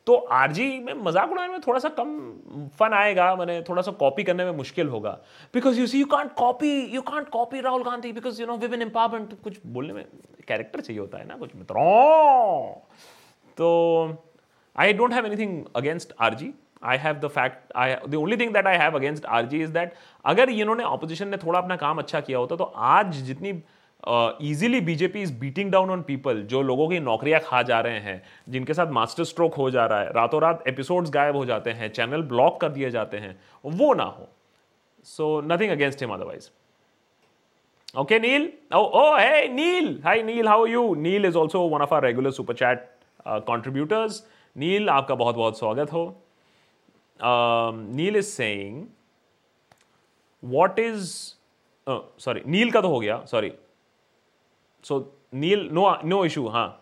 तो 0.06 0.14
आरजी 0.14 0.66
में 0.78 0.92
मज़ाक 0.94 1.30
उड़ाने 1.32 1.48
में 1.48 1.60
थोड़ा 1.66 1.78
सा 1.80 1.88
कम 1.88 2.08
फन 2.78 2.92
आएगा। 2.94 3.34
मैंने 3.36 3.60
थोड़ा 3.68 3.82
सा 3.82 3.92
कॉपी 4.00 4.22
करने 4.22 4.44
में 4.44 4.52
मुश्किल 4.52 4.88
होगा। 4.88 5.10
Because 5.54 5.80
you 5.80 5.86
see 5.86 6.00
you 6.00 6.06
can't 6.06 6.32
copy 6.34 6.72
you 6.94 7.00
can't 7.02 7.28
copy 7.28 7.60
Rahul 7.60 7.82
Gandhi 7.82 8.12
because 8.12 8.40
you 8.40 8.46
know 8.46 8.56
women 8.56 8.82
empowerment 8.82 9.32
कुछ 9.42 9.58
बोलने 9.66 9.92
में 9.92 10.04
कैरेक्टर 10.48 10.80
चाहिए 10.80 11.00
होता 11.00 11.18
है 11.18 11.26
ना, 11.26 11.36
कुछ 11.36 11.56
मित्रों 11.56 12.70
तो 13.56 14.24
I 14.76 14.92
don't 14.92 15.12
have 15.12 15.26
anything 15.26 15.64
against 15.76 16.12
RG 16.20 16.52
I 16.82 16.96
have 16.98 17.16
the 17.16 17.28
fact 17.34 17.72
I 17.76 17.94
the 18.08 18.14
only 18.14 18.36
thing 18.36 18.52
that 18.54 18.66
I 18.66 18.76
have 18.78 18.96
against 18.96 19.24
RG 19.36 19.62
is 19.62 19.72
that 19.72 19.94
अगर 20.24 20.50
इन्होंने 20.50 20.84
ऑपोजिशन 20.84 21.28
ने 21.28 21.36
थोड़ा 21.36 21.58
अपना 21.58 21.76
काम 21.76 21.98
अच्छा 21.98 22.20
किया 22.20 22.38
होता 22.38 22.56
तो 22.56 22.64
आज 22.64 23.22
जितनी 23.26 23.62
easily 24.48 24.80
BJP 24.80 25.22
is 25.22 25.32
beating 25.40 25.70
down 25.72 25.90
on 25.90 26.02
people 26.02 26.42
जो 26.50 26.62
लोगों 26.62 26.88
की 26.88 26.98
नौकरियाँ 27.00 27.40
खा 27.44 27.62
जा 27.62 27.80
रहे 27.80 28.00
हैं 28.00 28.22
जिनके 28.48 28.74
साथ 28.74 28.90
मास्टर 28.92 29.24
स्ट्रोक 29.24 29.54
हो 29.54 29.70
जा 29.70 29.86
रहा 29.86 30.00
है 30.00 30.12
रातों 30.12 30.40
रात 30.42 30.64
एपिसोड्स 30.68 31.10
गायब 31.10 31.36
हो 31.36 31.44
जाते 31.44 31.70
हैं 31.70 31.88
चैनल 31.92 32.22
ब्लॉक 32.34 32.60
कर 32.60 32.68
दिए 32.68 32.90
जाते 32.90 33.16
हैं 33.16 33.36
वो 33.64 33.94
ना 33.94 34.04
हो 34.18 34.28
so 35.06 35.40
nothing 35.52 35.70
against 35.70 36.02
him 36.02 36.14
otherwise. 36.14 36.50
Oh, 37.96 38.04
oh, 38.92 39.16
hey, 39.16 39.48
Neil. 39.48 40.00
Hi, 40.02 40.20
Neil. 40.22 40.48
How 40.48 40.62
are 40.62 40.68
you? 40.68 40.96
Neil 40.96 41.24
is 41.24 41.36
also 41.36 41.64
one 41.64 41.80
of 41.80 41.92
our 41.92 42.00
regular 42.00 42.32
super 42.32 42.52
chat 42.52 42.98
uh, 43.24 43.40
Neil, 44.56 44.88
आपका 44.88 45.14
बहुत 45.14 45.34
बहुत 45.34 45.58
स्वागत 45.58 45.92
हो. 45.92 46.04
Um, 47.20 47.98
is 47.98 48.32
saying, 48.32 48.88
what 50.40 50.78
is, 50.78 51.34
oh, 51.86 52.04
sorry, 52.16 52.42
Neil 52.46 52.72
का 52.72 52.80
तो 52.80 52.88
हो 52.88 53.00
गया, 53.00 53.28
sorry. 53.28 53.52
So 54.82 55.08
Neil, 55.32 55.68
no, 55.70 56.00
no 56.04 56.24
issue, 56.24 56.48
huh? 56.48 56.72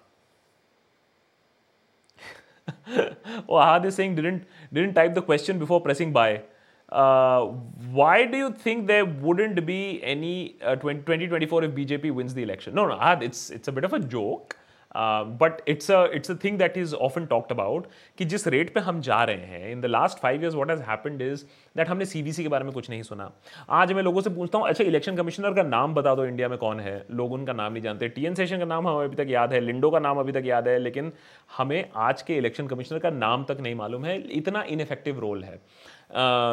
oh, 3.48 3.56
Ahad 3.56 3.84
is 3.86 3.94
saying 3.94 4.14
didn't 4.14 4.44
didn't 4.72 4.94
type 4.94 5.14
the 5.14 5.22
question 5.22 5.58
before 5.58 5.80
pressing 5.80 6.12
buy. 6.12 6.42
Uh, 6.90 7.46
why 7.90 8.26
do 8.26 8.36
you 8.36 8.50
think 8.50 8.86
there 8.86 9.06
wouldn't 9.06 9.64
be 9.64 10.02
any 10.04 10.56
uh, 10.62 10.76
20, 10.76 11.00
2024 11.00 11.64
if 11.64 11.70
BJP 11.70 12.12
wins 12.12 12.34
the 12.34 12.42
election? 12.42 12.74
No, 12.74 12.86
no, 12.86 12.96
Ahad, 12.96 13.22
it's 13.22 13.48
it's 13.50 13.68
a 13.68 13.72
bit 13.72 13.84
of 13.84 13.94
a 13.94 13.98
joke. 13.98 14.58
But 14.94 15.60
it's 15.68 15.90
a 15.90 16.04
it's 16.14 16.30
a 16.30 16.34
thing 16.44 16.58
that 16.58 16.76
is 16.78 16.94
often 16.94 17.26
talked 17.26 17.52
about 17.52 17.86
कि 18.18 18.24
जिस 18.24 18.46
rate 18.48 18.72
पे 18.74 18.80
हम 18.80 19.00
जा 19.00 19.22
रहे 19.24 19.46
हैं 19.46 19.70
in 19.72 19.80
the 19.80 19.86
last 19.86 20.18
five 20.18 20.42
years 20.42 20.54
what 20.54 20.70
has 20.70 20.82
happened 20.82 21.22
is 21.22 21.44
that 21.76 21.88
हमने 21.88 22.04
CBC 22.04 22.42
के 22.42 22.48
बारे 22.48 22.64
में 22.64 22.72
कुछ 22.72 22.90
नहीं 22.90 23.02
सुना। 23.02 23.30
आज 23.70 23.92
मैं 23.92 24.02
लोगों 24.02 24.20
से 24.20 24.30
पूछता 24.30 24.58
हूँ 24.58 24.68
अच्छा 24.68 24.84
इलेक्शन 24.84 25.16
कमिश्नर 25.16 25.54
का 25.54 25.62
नाम 25.62 25.94
बता 25.94 26.14
दो 26.14 26.24
इंडिया 26.24 26.48
में 26.48 26.56
कौन 26.58 26.80
है? 26.80 27.04
लोग 27.10 27.32
उनका 27.32 27.52
नाम 27.52 27.72
नहीं 27.72 27.82
जानते। 27.82 28.08
टी 28.08 28.26
एन 28.26 28.34
सेशन 28.34 28.58
का 28.58 28.64
नाम 28.64 28.88
हमें 28.88 29.04
अभी 29.04 29.16
तक 29.16 29.30
याद 29.30 29.52
है 29.52 29.60
लिंडो 29.60 29.90
का 29.90 29.98
नाम 29.98 30.18
अभी 30.18 30.32
तक 30.32 30.42
याद 30.46 30.68
है, 30.68 30.78
लेकिन 30.78 31.12
हमें 31.58 31.90
आज 31.96 32.22
के 32.22 32.36
इलेक्शन 32.36 32.66
कमिश्नर 32.66 32.98
का 32.98 33.10
नाम 33.10 33.44
तक 33.44 33.60
नहीं 33.60 33.74
मालूम 33.74 34.04
है। 34.04 34.20
इतना 34.32 34.62
इनफेक्टिव 34.70 35.20
रोल 35.20 35.44
है। 35.44 35.60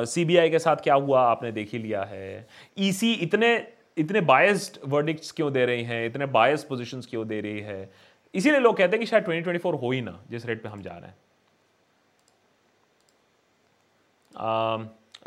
सी 0.06 0.26
बी 0.26 0.38
आई 0.38 0.50
के 0.50 0.60
साथ 0.60 0.84
क्या 0.84 0.96
हुआ? 0.96 1.22
आपने 1.22 1.52
देख 1.52 1.74
ही 1.74 1.80
लिया 1.80 2.04
है। 2.04 2.48
ई 2.80 2.90
e 2.90 2.94
सी 2.94 3.14
इतने 3.14 3.52
इतने 3.98 4.22
बायस्ड 4.22 4.78
वर्डिक्ट्स 4.88 5.32
क्यों 5.32 5.52
दे 5.54 5.66
रही 5.66 5.84
हैं? 5.84 6.06
इतने 6.06 6.26
बायस 6.34 6.64
पोजिशन 6.64 7.02
क्यों 7.10 7.28
दे 7.28 7.40
रही 7.42 7.60
है? 7.60 7.90
इसीलिए 8.34 8.60
लोग 8.60 8.78
कहते 8.78 8.92
हैं 8.92 9.00
कि 9.00 9.06
शायद 9.06 9.24
2024 9.24 9.82
हो 9.82 9.92
ही 9.92 10.02
ना, 10.02 10.20
जिस 10.32 10.46
रेट 10.46 10.62
पे 10.64 10.70
हम 10.70 10.82
जा 10.82 10.92
रहे 10.92 11.10
हैं। 11.10 11.18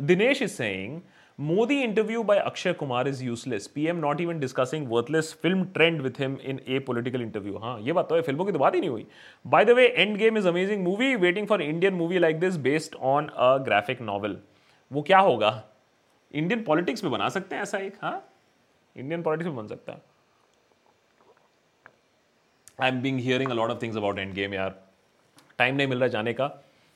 Dinesh 0.03 0.43
is 0.43 0.51
saying 0.53 1.01
Modi 1.39 1.81
interview 1.83 2.23
by 2.23 2.39
Akshay 2.39 2.73
Kumar 2.73 3.09
is 3.09 3.23
useless 3.25 3.67
PM 3.75 3.97
not 3.97 4.21
even 4.21 4.39
discussing 4.39 4.87
worthless 4.91 5.33
film 5.43 5.65
trend 5.75 6.01
with 6.03 6.21
him 6.21 6.37
in 6.43 6.61
a 6.69 6.79
political 6.87 7.23
interview 7.23 7.59
हाँ 7.59 7.79
ये 7.81 7.93
बात 7.93 8.09
तो 8.09 8.15
है, 8.15 8.23
फ़िल्मों 8.23 8.45
की 8.45 8.53
तो 8.53 8.59
बात 8.59 8.75
ही 8.75 8.81
नहीं 8.81 8.91
हुई। 8.91 9.07
By 9.45 9.65
the 9.65 9.71
way 9.71 9.87
end 9.89 10.17
game 10.17 10.39
is 10.39 10.49
amazing 10.49 10.83
movie 10.85 11.15
waiting 11.17 11.47
for 11.47 11.63
Indian 11.63 11.95
movie 11.95 12.19
like 12.19 12.41
this 12.41 12.57
based 12.59 12.95
on 12.95 13.29
a 13.29 13.57
graphic 13.65 14.01
novel 14.03 14.39
वो 14.91 15.03
क्या 15.03 15.19
होगा? 15.21 15.63
इंडियन 16.35 16.63
पॉलिटिक्स 16.65 17.05
में 17.05 17.13
बना 17.13 17.29
सकते 17.29 17.55
हैं 17.55 17.63
ऐसा 17.63 17.79
एक 17.79 17.95
हाँ? 18.03 18.29
इंडियन 18.97 19.23
पॉलिटिक्स 19.23 19.47
में 19.47 19.57
बन 19.57 19.67
सकता 19.67 19.93
है। 19.93 20.03
I 22.83 22.89
am 22.89 23.01
being 23.03 23.19
hearing 23.21 23.51
a 23.51 23.55
lot 23.55 23.71
of 23.71 23.83
things 23.83 23.97
about 23.97 24.19
end 24.19 24.33
game 24.35 24.55
यार 24.55 24.75
टाइम 25.59 25.75
नहीं 25.77 25.87
मिल 25.87 25.99
रहा 25.99 26.09
जाने 26.09 26.33
का 26.33 26.51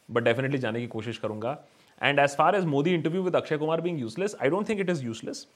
बट 0.08 0.22
डेफिनेटली 0.24 0.58
जाने 0.58 0.80
की 0.80 0.86
कोशिश 0.86 1.18
करूँगा. 1.18 1.58
And 2.00 2.18
as 2.18 2.36
far 2.36 2.56
as 2.56 2.64
Modi 2.66 2.94
interview 2.94 3.22
with 3.22 3.36
Akshay 3.36 3.58
Kumar 3.58 3.80
being 3.80 4.00
useless 4.00 4.36
I 4.42 4.48
don't 4.48 4.68
think 4.68 4.80
it 4.80 4.90
is 4.90 5.04
useless 5.04 5.46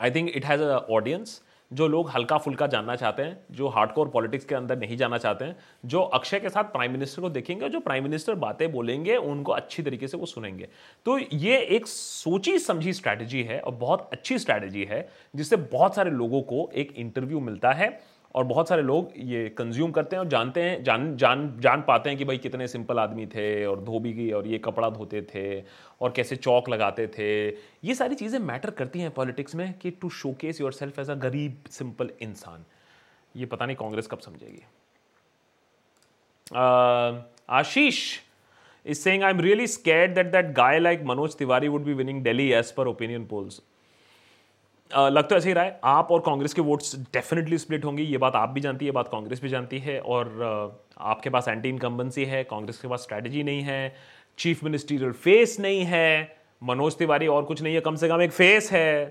I 0.00 0.10
think 0.10 0.30
it 0.36 0.44
has 0.44 0.62
a 0.62 0.76
audience 0.90 1.40
जो 1.70 1.86
लोग 1.88 2.08
हल्का 2.10 2.36
फुल्का 2.38 2.66
जानना 2.66 2.94
चाहते 2.96 3.22
हैं, 3.22 3.36
जो 3.50 3.68
हार्डकोर 3.68 4.08
पॉलिटिक्स 4.08 4.44
के 4.44 4.54
अंदर 4.54 4.78
नहीं 4.78 4.96
जाना 4.96 5.18
चाहते 5.18 5.44
हैं, 5.44 5.56
जो 5.86 6.00
अक्षय 6.00 6.40
के 6.40 6.48
साथ 6.48 6.64
प्राइम 6.72 6.92
मिनिस्टर 6.92 7.22
को 7.22 7.28
देखेंगे 7.30 7.68
जो 7.68 7.80
प्राइम 7.80 8.04
मिनिस्टर 8.04 8.34
बातें 8.34 8.70
बोलेंगे, 8.72 9.16
उनको 9.16 9.52
अच्छी 9.52 9.82
तरीके 9.82 10.08
से 10.08 10.16
वो 10.16 10.26
सुनेंगे. 10.26 10.68
तो 11.06 11.18
ये 11.18 11.58
एक 11.76 11.86
सोची 11.86 12.58
समझी 12.58 12.92
स्ट्रैटेजी 12.92 13.42
है 13.42 13.60
और 13.60 13.74
बहुत 13.74 14.08
अच्छी 14.12 14.38
स्ट्रैटेजी 14.38 14.84
है, 14.84 15.08
जिससे 15.34 15.56
बहुत 15.56 15.94
सारे 15.94 16.10
लोगों 16.10 16.42
को 16.42 16.68
एक 16.74 16.92
इंटरव्यू 16.96 17.40
मिलता 17.40 17.72
है. 17.72 17.88
और 18.34 18.44
बहुत 18.44 18.68
सारे 18.68 18.82
लोग 18.82 19.12
ये 19.16 19.48
कंज्यूम 19.58 19.90
करते 19.90 20.16
हैं 20.16 20.20
और 20.20 20.28
जानते 20.28 20.62
हैं, 20.62 20.82
जान 20.84 21.16
जान 21.16 21.60
जान 21.60 21.82
पाते 21.86 22.10
हैं 22.10 22.18
कि 22.18 22.24
भाई 22.24 22.38
कितने 22.38 22.68
सिंपल 22.68 22.98
आदमी 22.98 23.26
थे 23.26 23.64
और 23.66 23.80
धोबी 23.84 24.12
की 24.14 24.30
और 24.32 24.46
ये 24.46 24.58
कपड़ा 24.58 24.90
धोते 24.90 25.22
थे 25.34 25.62
और 26.00 26.12
कैसे 26.16 26.36
चौक 26.36 26.68
लगाते 26.68 27.06
थे। 27.18 27.28
ये 27.84 27.94
सारी 27.94 28.14
चीज़ें 28.14 28.38
मैटर 28.40 28.70
करती 28.72 29.00
हैं 29.00 29.10
पॉलिटिक्स 29.10 29.54
में 29.54 29.72
कि 29.78 29.90
to 29.90 30.08
showcase 30.18 30.60
yourself 30.72 30.98
as 30.98 31.10
a 31.10 31.14
गरीब 31.24 31.64
सिंपल 31.70 32.10
इंसान। 32.22 32.64
ये 33.34 33.46
पता 33.46 33.66
नहीं 33.66 33.76
कांग्रेस 33.76 34.06
कब 34.06 34.18
समझेगी। 34.18 34.62
Ashish 37.48 37.98
is 38.86 38.98
saying 38.98 39.22
I 39.22 39.30
am 39.30 39.40
really 39.40 39.66
scared 39.66 40.14
that 40.14 40.26
that 40.32 40.52
guy 40.54 40.78
like 40.78 41.02
Manoj 41.06 41.36
Tiwari 41.38 41.68
would 41.68 41.84
be 41.84 41.94
winning 41.94 42.22
Delhi 42.24 42.50
as 42.52 42.70
per 42.72 42.86
opinion 42.88 43.26
polls 43.26 43.60
लग 44.90 45.28
तो 45.28 45.36
ऐसे 45.36 45.48
ही 45.48 45.52
रहा 45.54 45.64
है। 45.64 45.78
आप 45.84 46.10
और 46.12 46.20
कांग्रेस 46.20 46.54
के 46.54 46.62
वोट्स 46.62 46.94
डेफिनेटली 47.12 47.58
स्प्लिट 47.58 47.84
होंगी, 47.84 48.02
ये 48.02 48.18
बात 48.18 48.36
आप 48.36 48.48
भी 48.48 48.60
जानती 48.60 48.84
है, 48.84 48.88
ये 48.88 48.92
बात 48.92 49.08
कांग्रेस 49.08 49.42
भी 49.42 49.48
जानती 49.48 49.78
है, 49.78 49.98
और 50.00 50.80
आपके 51.00 51.30
पास 51.30 51.48
एंटी 51.48 51.68
इनकम्बेंसी 51.68 52.24
है, 52.24 52.42
कांग्रेस 52.44 52.78
के 52.78 52.88
पास 52.88 53.02
स्ट्रैटेजी 53.02 53.42
नहीं 53.42 53.62
है 53.62 53.94
चीफ 54.38 54.64
मिनिस्ट्रियल 54.64 55.12
फेस 55.14 55.58
नहीं 55.60 55.84
है, 55.84 56.36
मनोज 56.62 56.96
तिवारी 56.98 57.26
और 57.26 57.44
कुछ 57.44 57.62
नहीं 57.62 57.74
है, 57.74 57.80
कम 57.80 57.96
से 57.96 58.08
कम 58.08 58.22
एक 58.22 58.32
फेस 58.32 58.72
है 58.72 59.06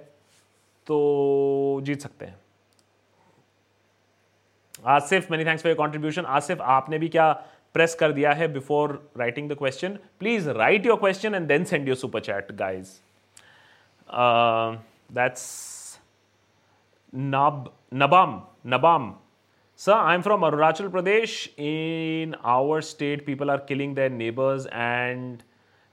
तो 0.87 1.79
जीत 1.83 2.01
सकते 2.01 2.25
हैं। 2.25 2.39
Asif 4.87 5.31
many 5.31 5.45
thanks 5.45 5.63
for 5.63 5.69
your 5.69 5.77
contribution 5.77 6.25
Asif, 6.27 6.61
आपने 6.61 6.97
भी 6.99 7.07
क्या 7.09 7.31
प्रेस 7.75 7.95
कर 7.95 8.11
दिया 8.11 8.31
है 8.33 8.47
before 8.53 8.91
writing 9.19 9.49
the 9.49 9.55
question 9.57 9.97
please 10.19 10.49
write 10.51 10.85
your 10.85 10.97
question 10.99 11.35
and 11.35 11.47
then 11.47 11.63
send 11.63 11.87
your 11.87 11.97
super 11.97 12.19
chat 12.21 12.51
guys 12.57 12.87
That's 15.11 15.99
Nab, 17.11 17.71
Nabam. 17.91 18.43
Nabam. 18.65 19.15
Sir, 19.75 19.93
I'm 19.93 20.21
from 20.21 20.41
Arunachal 20.41 20.89
Pradesh. 20.89 21.47
In 21.57 22.35
our 22.43 22.81
state, 22.81 23.25
people 23.25 23.49
are 23.49 23.59
killing 23.59 23.95
their 23.95 24.09
neighbors 24.09 24.65
and 24.67 25.43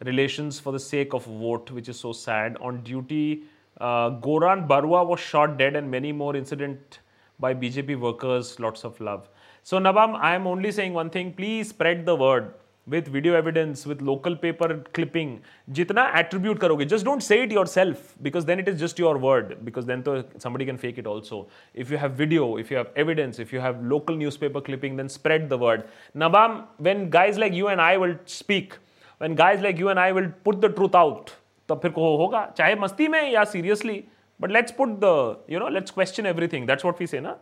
relations 0.04 0.58
for 0.60 0.72
the 0.72 0.80
sake 0.80 1.14
of 1.14 1.24
vote, 1.24 1.70
which 1.70 1.88
is 1.88 1.98
so 1.98 2.12
sad. 2.12 2.56
On 2.60 2.82
duty, 2.82 3.44
uh, 3.80 4.10
Goran 4.10 4.66
Barua 4.68 5.06
was 5.06 5.20
shot 5.20 5.56
dead, 5.56 5.76
and 5.76 5.90
many 5.90 6.12
more 6.12 6.36
incident 6.36 6.98
by 7.38 7.54
BJP 7.54 7.98
workers. 7.98 8.58
Lots 8.60 8.84
of 8.84 9.00
love. 9.00 9.30
So, 9.62 9.78
Nabam, 9.78 10.16
I 10.16 10.34
am 10.34 10.46
only 10.46 10.72
saying 10.72 10.92
one 10.92 11.10
thing. 11.10 11.32
Please 11.32 11.70
spread 11.70 12.04
the 12.04 12.16
word 12.16 12.52
with 12.86 13.08
video 13.08 13.34
evidence 13.34 13.86
with 13.86 14.02
local 14.02 14.34
paper 14.42 14.72
clipping 14.94 15.36
जितना 15.76 16.04
attribute 16.18 16.58
करोगे 16.58 16.84
just 16.84 17.04
don't 17.04 17.22
say 17.22 17.42
it 17.42 17.52
yourself 17.66 18.12
because 18.22 18.46
then 18.46 18.60
it 18.60 18.68
is 18.68 18.76
just 18.84 19.00
your 19.00 19.16
word 19.18 19.54
because 19.64 19.86
then 19.86 20.02
तो 20.02 20.20
somebody 20.42 20.66
can 20.66 20.76
fake 20.76 20.98
it 20.98 21.06
also 21.06 21.48
if 21.74 21.92
you 21.92 21.98
have 21.98 22.12
video 22.18 22.58
if 22.58 22.72
you 22.74 22.78
have 22.78 22.92
evidence 22.98 23.40
if 23.40 23.54
you 23.54 23.60
have 23.60 23.84
local 23.84 24.18
newspaper 24.40 24.60
clipping 24.60 24.96
then 24.96 25.08
spread 25.08 25.48
the 25.48 25.58
word 25.62 25.82
Nabam 26.16 26.62
when 26.82 27.08
guys 27.10 27.40
like 27.40 27.54
you 27.54 27.68
and 27.68 27.80
I 27.80 27.96
will 27.96 28.16
speak 28.28 28.74
when 29.20 29.34
guys 29.34 29.62
like 29.62 29.80
you 29.80 29.90
and 29.90 29.98
I 29.98 30.12
will 30.12 30.28
put 30.44 30.60
the 30.64 30.74
truth 30.74 30.96
out 30.96 31.30
तो 31.68 31.74
फिर 31.74 31.90
को 31.90 32.16
होगा, 32.16 32.44
चाहे 32.56 32.74
मस्ती 32.74 33.08
में 33.08 33.22
या 33.32 33.44
seriously 33.44 34.02
but 34.40 34.50
let's 34.52 34.72
put 34.72 34.88
the 35.04 35.44
you 35.50 35.58
know 35.58 35.68
let's 35.68 35.90
question 35.90 36.26
everything 36.48 36.66
that's 36.66 36.84
what 36.84 36.96
fee 36.96 37.06
say 37.06 37.20
ना? 37.20 37.32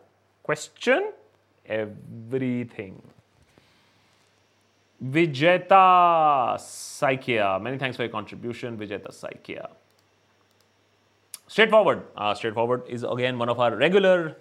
Question 0.44 1.12
everything 1.66 2.96
Vijeta 5.02 6.56
Saikia. 6.58 7.60
Many 7.60 7.78
thanks 7.78 7.96
for 7.96 8.04
your 8.04 8.12
contribution, 8.12 8.76
Vijeta 8.76 9.08
Saikia. 9.08 9.68
Straightforward. 11.48 12.02
Uh, 12.16 12.34
straightforward 12.34 12.82
is 12.88 13.04
again 13.04 13.38
one 13.38 13.48
of 13.48 13.60
our 13.60 13.76
regular 13.76 14.36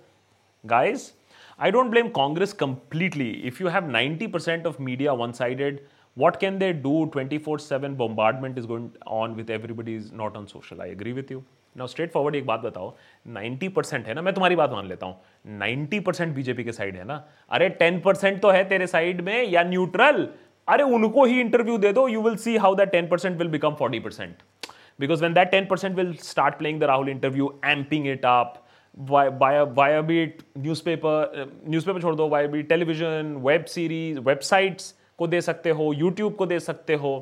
guys. 0.66 1.14
I 1.60 1.70
don't 1.70 1.92
blame 1.92 2.12
Congress 2.12 2.54
completely. 2.54 3.46
If 3.46 3.60
you 3.60 3.68
have 3.68 3.84
90% 3.84 4.66
of 4.66 4.80
media 4.80 5.14
one 5.14 5.34
sided, 5.34 5.84
what 6.16 6.40
can 6.40 6.60
they 6.60 6.74
do 6.74 7.08
24 7.08 7.60
7 7.60 7.96
bombardment 7.96 8.58
is 8.58 8.66
going 8.66 8.96
on 9.06 9.36
with 9.36 9.50
everybody 9.50 9.96
is 9.96 10.12
not 10.12 10.36
on 10.36 10.48
social. 10.48 10.82
I 10.82 10.88
agree 10.88 11.14
with 11.14 11.30
you. 11.30 11.44
Now 11.78 11.88
straightforward 12.12 12.36
एक 12.36 12.46
बात 12.46 12.60
बताओ। 12.60 12.94
90 13.28 13.68
percent 13.76 14.08
है 14.08 14.14
ना? 14.14 14.22
मैं 14.22 14.34
तुम्हारी 14.34 14.56
बात 14.56 14.72
मान 14.72 14.88
लेता 14.88 15.06
हूँ। 15.06 15.16
90 15.60 16.00
परसेंट 16.06 16.34
बीजेपी 16.36 16.64
के 16.64 16.72
साइड 16.72 16.96
है 16.96 17.04
ना? 17.04 17.24
अरे 17.52 17.70
10 17.82 18.00
परसेंट 18.04 18.42
तो 18.42 18.50
है 18.52 18.64
तेरे 18.70 18.88
साइड 18.88 19.22
में, 19.22 19.44
या 19.44 19.64
न्यूट्रल 19.64 20.28
अरे, 20.68 20.84
उनको 20.86 21.24
ही 21.26 21.40
इंटरव्यू 21.42 21.78
दे 21.78 21.92
दो 21.94 22.08
you 22.08 22.22
will 22.22 22.36
see 22.38 22.56
how 22.58 22.76
that 22.76 22.92
10 22.92 23.10
percent 23.12 23.38
will 23.38 23.48
become 23.50 23.76
40 23.76 24.00
percent 24.04 24.36
because 25.00 25.24
when 25.24 25.34
that 25.34 25.52
10 25.52 25.70
percent 25.70 25.96
will 25.96 26.14
start 26.24 26.56
playing 26.58 26.80
the 26.80 26.84
Rahul 26.84 27.10
interview 27.10 27.48
amping 27.66 28.08
it 28.08 28.26
up 28.26 28.60
वायाबीट 28.98 30.42
news 30.58 30.84
paper 30.86 31.46
news 31.68 31.86
paper 31.86 32.02
छोड़ 32.02 32.16
दो 32.16 32.28
वायाबीट 32.30 32.70
टेलीविज़न 32.70 33.36
वेब 33.46 33.66
सीरीज़ 33.66 34.20
वेबसाइट्स 34.20 34.94
को 35.18 35.28
दे 35.28 35.42
सकते 35.42 35.70
हो 35.70 35.92
YouTube 35.94 36.36
को 36.36 36.46
दे 36.46 36.60
सकते 36.60 36.96
हो। 36.96 37.14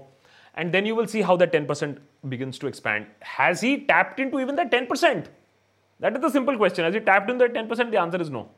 And 0.56 0.74
then 0.74 0.86
you 0.86 0.96
will 0.96 1.08
see 1.08 1.22
how 1.22 1.36
that 1.38 1.52
10% 1.54 1.98
begins 2.28 2.60
to 2.60 2.68
expand. 2.68 3.06
Has 3.22 3.62
he 3.62 3.86
tapped 3.86 4.20
into 4.20 4.40
even 4.40 4.56
that 4.56 4.72
10%? 4.72 5.28
That 6.00 6.16
is 6.16 6.22
the 6.22 6.30
simple 6.30 6.58
question. 6.58 6.84
Has 6.84 6.94
he 6.94 7.00
tapped 7.00 7.30
into 7.30 7.48
that 7.48 7.54
10%? 7.54 7.92
The 7.92 8.00
answer 8.00 8.22
is 8.22 8.30
no. 8.30 8.50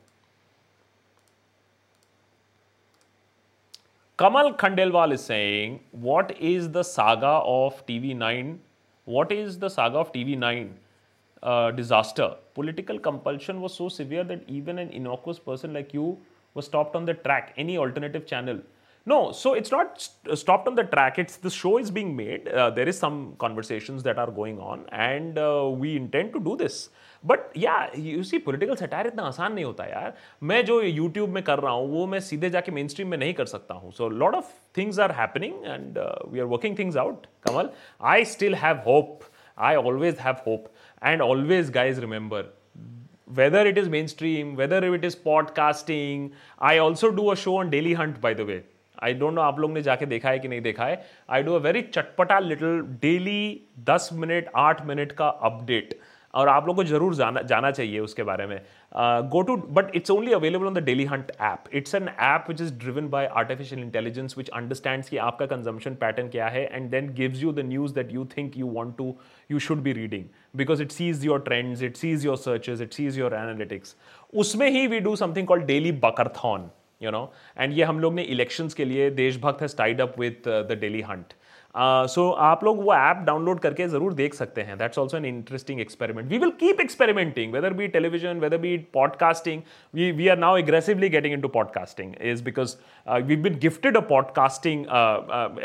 Kamal 4.18 4.54
Khandelwal 4.54 5.14
is 5.14 5.24
saying, 5.24 5.80
What 5.92 6.38
is 6.40 6.70
the 6.72 6.84
saga 6.84 7.42
of 7.44 7.86
TV9? 7.86 8.58
What 9.06 9.32
is 9.32 9.60
the 9.60 9.70
saga 9.70 9.98
of 9.98 10.14
TV9 10.14 10.70
uh, 11.42 11.72
disaster? 11.72 12.36
Political 12.54 13.00
compulsion 13.00 13.60
was 13.60 13.74
so 13.74 13.90
severe 13.90 14.24
that 14.24 14.44
even 14.48 14.80
an 14.80 14.90
innocuous 14.90 15.40
person 15.40 15.74
like 15.74 15.94
you 15.94 16.18
was 16.54 16.66
stopped 16.66 16.96
on 16.96 17.06
the 17.06 17.16
track. 17.16 17.54
Any 17.58 17.78
alternative 17.78 18.26
channel 18.26 18.62
no, 19.07 19.33
so 19.33 19.55
it's 19.55 19.71
not 19.71 20.01
st- 20.01 20.33
uh, 20.33 20.37
stopped 20.37 20.69
on 20.69 20.75
the 20.75 20.85
track. 20.85 21.19
It's 21.19 21.37
the 21.37 21.51
show 21.51 21.79
is 21.79 21.91
being 21.91 22.15
made. 22.15 22.49
Uh, 22.49 22.71
there 22.71 22.89
is 22.89 22.99
some 22.99 23.35
conversations 23.39 24.03
that 24.03 24.19
are 24.19 24.31
going 24.31 24.59
on, 24.61 24.85
and 24.93 25.39
uh, 25.39 25.71
we 25.85 25.97
intend 25.97 26.33
to 26.35 26.41
do 26.51 26.57
this. 26.65 26.89
But 27.27 27.57
या 27.59 27.73
you 27.99 28.23
see 28.23 28.39
political 28.39 28.75
satire 28.77 29.07
इतना 29.07 29.23
आसान 29.27 29.53
नहीं 29.53 29.65
होता 29.65 29.85
यार 29.85 30.13
मैं 30.51 30.65
जो 30.65 30.81
YouTube 30.83 31.31
में 31.35 31.43
कर 31.45 31.59
रहा 31.61 31.73
हूँ 31.73 31.89
वो 31.93 32.07
मैं 32.07 32.21
सीधे 32.27 32.51
जाके 32.51 32.73
मेन 32.73 32.89
स्ट्रीम 32.89 33.09
में 33.09 33.17
नहीं 33.19 33.33
कर 33.35 33.47
सकता 33.53 33.75
हूँ 33.75 33.91
so 33.93 34.09
lot 34.09 34.35
of 34.35 34.53
things 34.77 34.99
are 35.07 35.13
happening 35.13 35.65
and 35.65 35.99
we 36.33 36.41
are 36.41 36.47
working 36.53 36.79
things 36.79 36.97
out 37.05 37.27
Kamal 37.49 37.71
I 38.13 38.25
still 38.35 38.55
have 38.55 38.77
hope 38.87 39.25
I 39.59 39.75
always 39.75 40.19
have 40.21 40.37
hope 40.47 40.69
and 41.05 41.23
always 41.23 41.71
guys 41.81 41.99
remember 42.01 42.55
whether 43.37 43.61
it 43.67 43.79
is 43.81 43.89
mainstream, 43.93 44.57
whether 44.57 44.95
it 44.95 45.03
is 45.05 45.15
podcasting, 45.25 46.33
I 46.59 46.79
also 46.79 47.11
do 47.11 47.31
a 47.33 47.37
show 47.37 47.57
on 47.57 47.71
Daily 47.71 47.93
Hunt, 47.93 48.21
by 48.21 48.33
the 48.35 48.47
way. 48.51 48.63
I 49.04 49.14
don't 49.14 49.34
know 49.34 49.42
आप 49.42 49.60
लोग 49.60 49.74
ने 49.74 49.82
जाके 49.82 50.06
देखा 50.06 50.30
है 50.30 50.40
कि 50.40 50.48
नहीं 50.48 50.62
देखा 50.62 50.86
है। 50.86 51.04
आई 51.30 51.44
डू 51.44 51.54
अ 51.54 51.60
वेरी 51.60 51.82
चटपटा 51.84 52.40
लिटिल 52.40 52.82
डेली 53.02 53.62
दस 53.90 54.10
मिनट, 54.14 54.50
आठ 54.56 54.86
मिनट 54.86 55.12
का 55.12 55.28
अपडेट 55.28 56.00
और 56.34 56.48
आप 56.50 56.68
लोग 56.68 56.76
को 56.76 56.84
ज़रूर 56.84 57.16
जाना 57.16 57.42
जाना 57.42 57.70
चाहिए 57.72 58.00
उसके 58.00 58.24
बारे 58.24 58.46
में। 58.48 58.60
Go 59.32 59.42
to 59.42 59.56
but 59.70 59.96
it's 59.96 60.12
only 60.12 60.32
available 60.34 60.66
on 60.68 60.74
the 60.74 60.84
Dailyhunt 61.06 61.32
app 61.42 61.64
it's 61.74 61.96
an 61.96 62.08
app 62.10 62.46
which 62.50 62.62
is 62.62 62.74
driven 62.80 63.10
by 63.10 63.26
artificial 63.42 63.82
intelligence 63.82 64.36
which 64.38 64.50
understands 64.52 65.10
कि 65.10 65.18
आपका 65.28 65.46
कंजम्पशन 65.46 65.96
पैटर्न 66.02 66.30
क्या 66.30 66.48
है 66.48 66.64
and 66.66 66.90
then 66.92 67.14
gives 67.16 67.44
you 67.44 67.52
the 67.54 67.66
news 67.68 67.94
that 67.96 68.14
you 68.14 68.26
think 68.38 68.58
you 68.58 68.68
want 68.70 68.98
to 68.98 69.14
you 69.52 69.60
should 69.68 69.84
be 69.84 69.94
reading 69.94 70.26
because 70.56 70.82
it 70.84 70.92
sees 70.92 71.26
your 71.26 71.40
trends 71.42 71.84
it 71.84 71.96
sees 71.98 72.26
your 72.26 72.38
searches 72.38 72.82
it 72.82 72.94
sees 72.94 73.20
your 73.20 73.34
analytics 73.36 73.96
उसमें 74.36 74.70
ही 74.70 74.86
we 74.88 75.00
do 75.00 75.16
something 75.16 75.48
called 75.48 75.66
daily 75.66 75.92
बकरथॉन 76.04 76.70
you 77.04 77.12
know 77.12 77.32
and 77.58 77.74
ये 77.78 77.84
हम 77.84 78.00
लोग 78.00 78.14
ने 78.14 78.24
elections 78.36 78.74
के 78.74 78.86
लिए 78.86 79.10
देशभक्त 79.22 79.62
है 79.62 79.68
tied 79.78 80.02
up 80.02 80.20
with 80.20 80.42
the 80.48 80.78
Dailyhunt 81.02 81.34
so 82.14 82.30
आप 82.46 82.64
लोग 82.64 82.84
वो 82.86 82.94
ऐप 82.94 83.24
डाउनलोड 83.26 83.60
करके 83.60 83.88
ज़रूर 83.88 84.14
देख 84.14 84.34
सकते 84.34 84.62
हैं. 84.62 84.78
That's 84.78 85.00
also 85.00 85.18
an 85.18 85.26
interesting 85.26 85.80
experiment 85.82 86.30
we 86.30 86.38
will 86.38 86.52
keep 86.60 86.82
experimenting 86.82 87.54
whether 87.54 87.74
be 87.74 87.88
television 87.96 88.40
whether 88.40 88.58
be 88.58 88.78
podcasting 88.94 89.62
we 89.94 90.12
we 90.12 90.28
are 90.28 90.38
now 90.38 90.58
aggressively 90.58 91.10
getting 91.10 91.34
into 91.42 91.48
podcasting 91.58 92.14
is 92.32 92.44
because 92.44 92.76
we 93.28 93.36
been 93.36 93.58
gifted 93.62 93.98
a 93.98 94.02
podcasting 94.10 94.86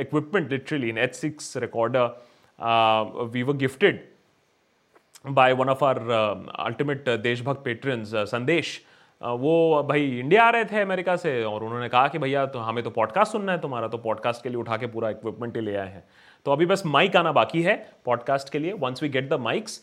equipment 0.01 0.53
literally 0.53 0.89
in 0.89 0.99
H 0.99 1.15
six 1.15 1.57
recorder 1.67 2.09
we 3.33 3.43
were 3.43 3.57
gifted 3.57 4.07
by 5.37 5.53
one 5.53 5.69
of 5.69 5.81
our 5.83 6.11
uh, 6.17 6.37
ultimate 6.65 7.09
uh, 7.09 7.19
Deshbhakt 7.19 7.65
patrons, 7.65 8.13
uh, 8.15 8.21
Sandesh, 8.25 8.69
वो 9.23 9.83
भाई 9.89 10.05
India 10.19 10.45
आ 10.45 10.51
रहे 10.51 10.65
थे 10.65 10.81
America 10.81 11.15
से 11.17 11.43
और 11.45 11.63
उन्होंने 11.65 11.89
कहा 11.89 12.09
कि 12.09 12.19
भैया 12.19 12.45
तो 12.47 12.59
हमें 12.59 12.83
तो 12.85 12.91
पॉडकास्ट 12.91 13.33
सुनना 13.33 13.53
है 13.53 13.61
तुम्हारा 13.61 13.89
तो 13.89 13.99
पॉडकास्ट 13.99 14.43
के 14.43 14.49
लिए 14.49 14.59
उठा 14.59 14.77
के 14.77 14.87
पूरा 14.87 15.11
इक्विपमेंट 15.11 15.57
ही 15.57 15.63
ले 15.63 15.75
आए 15.77 15.89
हैं। 15.89 16.05
तो 16.47 16.53
अभी 16.53 16.67
बस 16.67 16.83
माइक 16.87 17.17
आना 17.17 17.33
बाकी 17.33 17.63
है 17.63 17.75
पॉडकास्ट 18.05 18.53
के 18.53 18.59
लिए। 18.59 18.73
Once 18.73 19.03
we 19.03 19.09
get 19.09 19.29
the 19.31 19.41
mics 19.41 19.79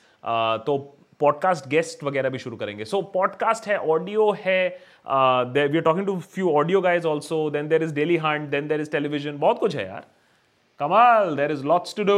तो 0.65 0.77
पॉडकास्ट 1.19 1.67
गेस्ट 1.69 2.03
वगैरह 2.03 2.29
भी 2.29 2.39
शुरू 2.39 2.57
करेंगे। 2.57 2.85
सो 2.85 2.97
so, 2.97 3.03
पॉडकास्ट 3.13 3.67
है 3.67 3.77
ऑडियो 3.79 4.31
है 4.39 4.67
we 4.67 5.77
are 5.77 5.81
talking 5.81 6.05
to 6.05 6.19
few 6.19 6.51
audio 6.51 6.81
guys 6.81 7.07
also 7.07 7.49
then 7.49 7.67
there 7.67 7.83
is 7.83 7.93
Dailyhunt 8.17 8.49
then 8.49 8.67
there 8.67 8.81
is 8.81 8.91
television 8.91 9.37
बहुत 9.39 9.59
कुछ 9.59 9.75
है 9.75 9.85
यार। 9.87 10.05
कमाल 10.79 11.35
there 11.35 11.51
is 11.51 11.65
lots 11.65 11.95
to 11.95 12.03
do 12.03 12.17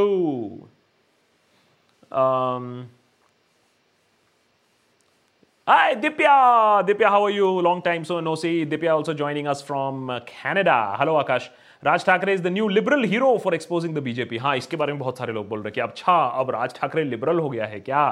Hi, 5.68 5.96
Dipya. 5.96 6.88
Dipya, 6.88 7.10
how 7.10 7.26
are 7.26 7.30
you? 7.30 7.46
Long 7.60 7.82
time 7.82 8.06
so 8.06 8.22
no 8.22 8.36
see. 8.36 8.66
Dipya 8.66 8.94
also 8.94 9.14
joining 9.14 9.50
us 9.50 9.62
from 9.62 10.10
Canada. 10.26 10.96
Hello, 10.98 11.22
Akash. 11.22 11.50
Raj 11.84 12.06
Thackeray 12.06 12.34
is 12.34 12.42
the 12.42 12.48
new 12.48 12.68
liberal 12.68 13.04
hero 13.06 13.38
for 13.40 13.56
exposing 13.56 13.96
the 13.96 14.00
BJP 14.04 14.38
हाँ 14.38 14.56
इसके 14.58 14.78
बारे 14.78 14.94
में 14.94 15.00
बहुत 15.00 15.18
सारे 15.18 15.34
लोग 15.34 15.48
बोल 15.50 15.60
रहे 15.60 15.68
हैं 15.68 15.74
कि 15.74 15.82
अच्छा 15.82 16.14
अब 16.40 16.50
राज 16.52 16.74
ठाकरे 16.76 17.04
लिबरल 17.04 17.40
हो 17.40 17.50
गया 17.50 17.66
है 17.66 17.80
क्या 17.80 18.06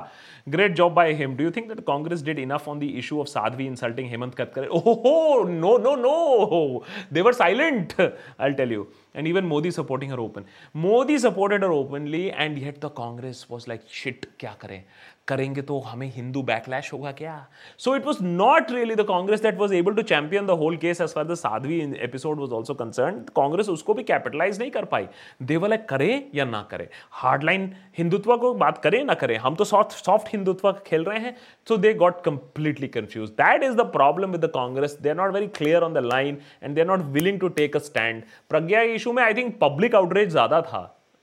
great 0.49 0.76
job 0.76 0.93
by 0.93 1.14
him 1.22 1.36
do 1.38 1.43
you 1.43 1.51
think 1.51 1.68
that 1.68 1.80
Congress 1.88 2.24
did 2.24 2.39
enough 2.39 2.68
on 2.70 2.80
the 2.80 2.89
issue 2.97 3.20
of 3.20 3.28
Sadhvi 3.28 3.66
insulting 3.66 4.10
Hemant 4.10 4.36
Karkare 4.36 4.68
ओहो 4.80 5.43
no 5.49 5.78
no 5.78 5.95
no 5.95 6.84
they 7.14 7.22
were 7.22 7.34
silent 7.34 7.93
I 8.01 8.51
tell 8.51 8.74
you 8.74 8.88
and 9.16 9.28
even 9.28 9.45
Modi 9.45 9.72
supporting 9.72 10.09
her 10.09 10.20
open. 10.20 10.45
Modi 10.76 11.18
supported 11.18 11.61
her 11.61 11.72
openly, 11.72 12.32
and 12.34 12.59
yet 12.59 12.82
the 12.82 12.89
Congress 12.91 13.49
was 13.49 13.68
like, 13.68 13.84
shit, 13.89 14.28
क्या 14.39 14.55
करें 14.61 14.82
करेंगे 15.28 15.61
तो 15.61 15.80
हमें 15.82 16.07
Hindu 16.16 16.41
backlash 16.43 16.91
होगा 16.93 17.11
क्या 17.11 17.36
so 17.80 17.95
it 17.95 18.05
was 18.05 18.18
not 18.24 18.72
really 18.72 18.95
the 18.95 19.05
Congress 19.07 19.41
that 19.41 19.57
was 19.57 19.74
able 19.74 19.93
to 19.95 20.01
champion 20.01 20.45
the 20.47 20.57
whole 20.59 20.76
case 20.78 21.01
as 21.01 21.13
far 21.13 21.24
the 21.28 21.36
Sadhvi 21.36 21.80
episode 22.07 22.39
was 22.39 22.51
also 22.53 22.74
concern 22.74 23.20
Congress 23.36 23.70
उसको 23.70 23.93
भी 23.93 24.03
capitalise 24.03 24.59
नहीं 24.59 24.72
कर 24.72 24.86
पाई 24.91 25.07
देवल 25.51 25.76
करें 25.89 26.24
या 26.36 26.45
ना 26.45 26.61
करें 26.72 26.88
हार्डलाइन 27.22 27.72
हिंदुत्व 27.97 28.36
को 28.38 28.53
बात 28.55 28.78
करें 28.84 29.03
ना 29.05 29.13
करें 29.24 29.36
हम 29.38 29.55
तो 29.55 29.66
सॉफ्ट 29.66 30.05
सॉफ्ट 30.05 30.28
हिंदुत्व 30.34 30.72
खेल 30.88 31.03
रहे 31.05 31.20
हैं 31.20 31.36
so 31.68 31.78
they 31.78 31.93
got 32.03 32.24
completely 32.26 32.88
confuse 32.97 33.30
that 33.41 33.63
is 33.63 33.76
the 33.78 33.89
problem 33.97 34.32
with 34.32 34.45
the 34.45 34.51
Congress 34.55 34.97
they 35.01 35.09
are 35.09 35.16
not 35.16 35.34
very 35.34 35.47
clear 35.57 35.84
on 35.84 35.93
the 35.93 36.05
line 36.05 36.38
and 36.63 36.76
they 36.76 36.82
are 36.82 36.88
not 36.88 37.05
willing 37.18 37.39
to 37.39 37.47
take 37.59 37.76
a 37.76 37.80
stand 37.89 38.24
Pragya 38.49 38.82
issue 39.06 39.12
में 39.14 39.22
I 39.24 39.34
think 39.34 39.58
public 39.62 39.95
outreach 39.95 40.30
ज़्यादा 40.30 40.62
था। 40.62 40.82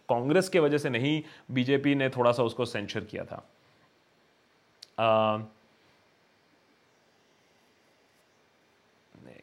कांग्रेस 0.09 0.49
के 0.49 0.59
वजह 0.61 0.79
से 0.79 0.91
नहीं, 0.91 1.23
BJP 1.51 1.95
ने 1.95 2.09
थोड़ा 2.09 2.33
सा 2.33 2.43
उसको 2.43 2.65
सेंचर 2.65 3.05
किया 3.05 3.25
था। 3.25 3.43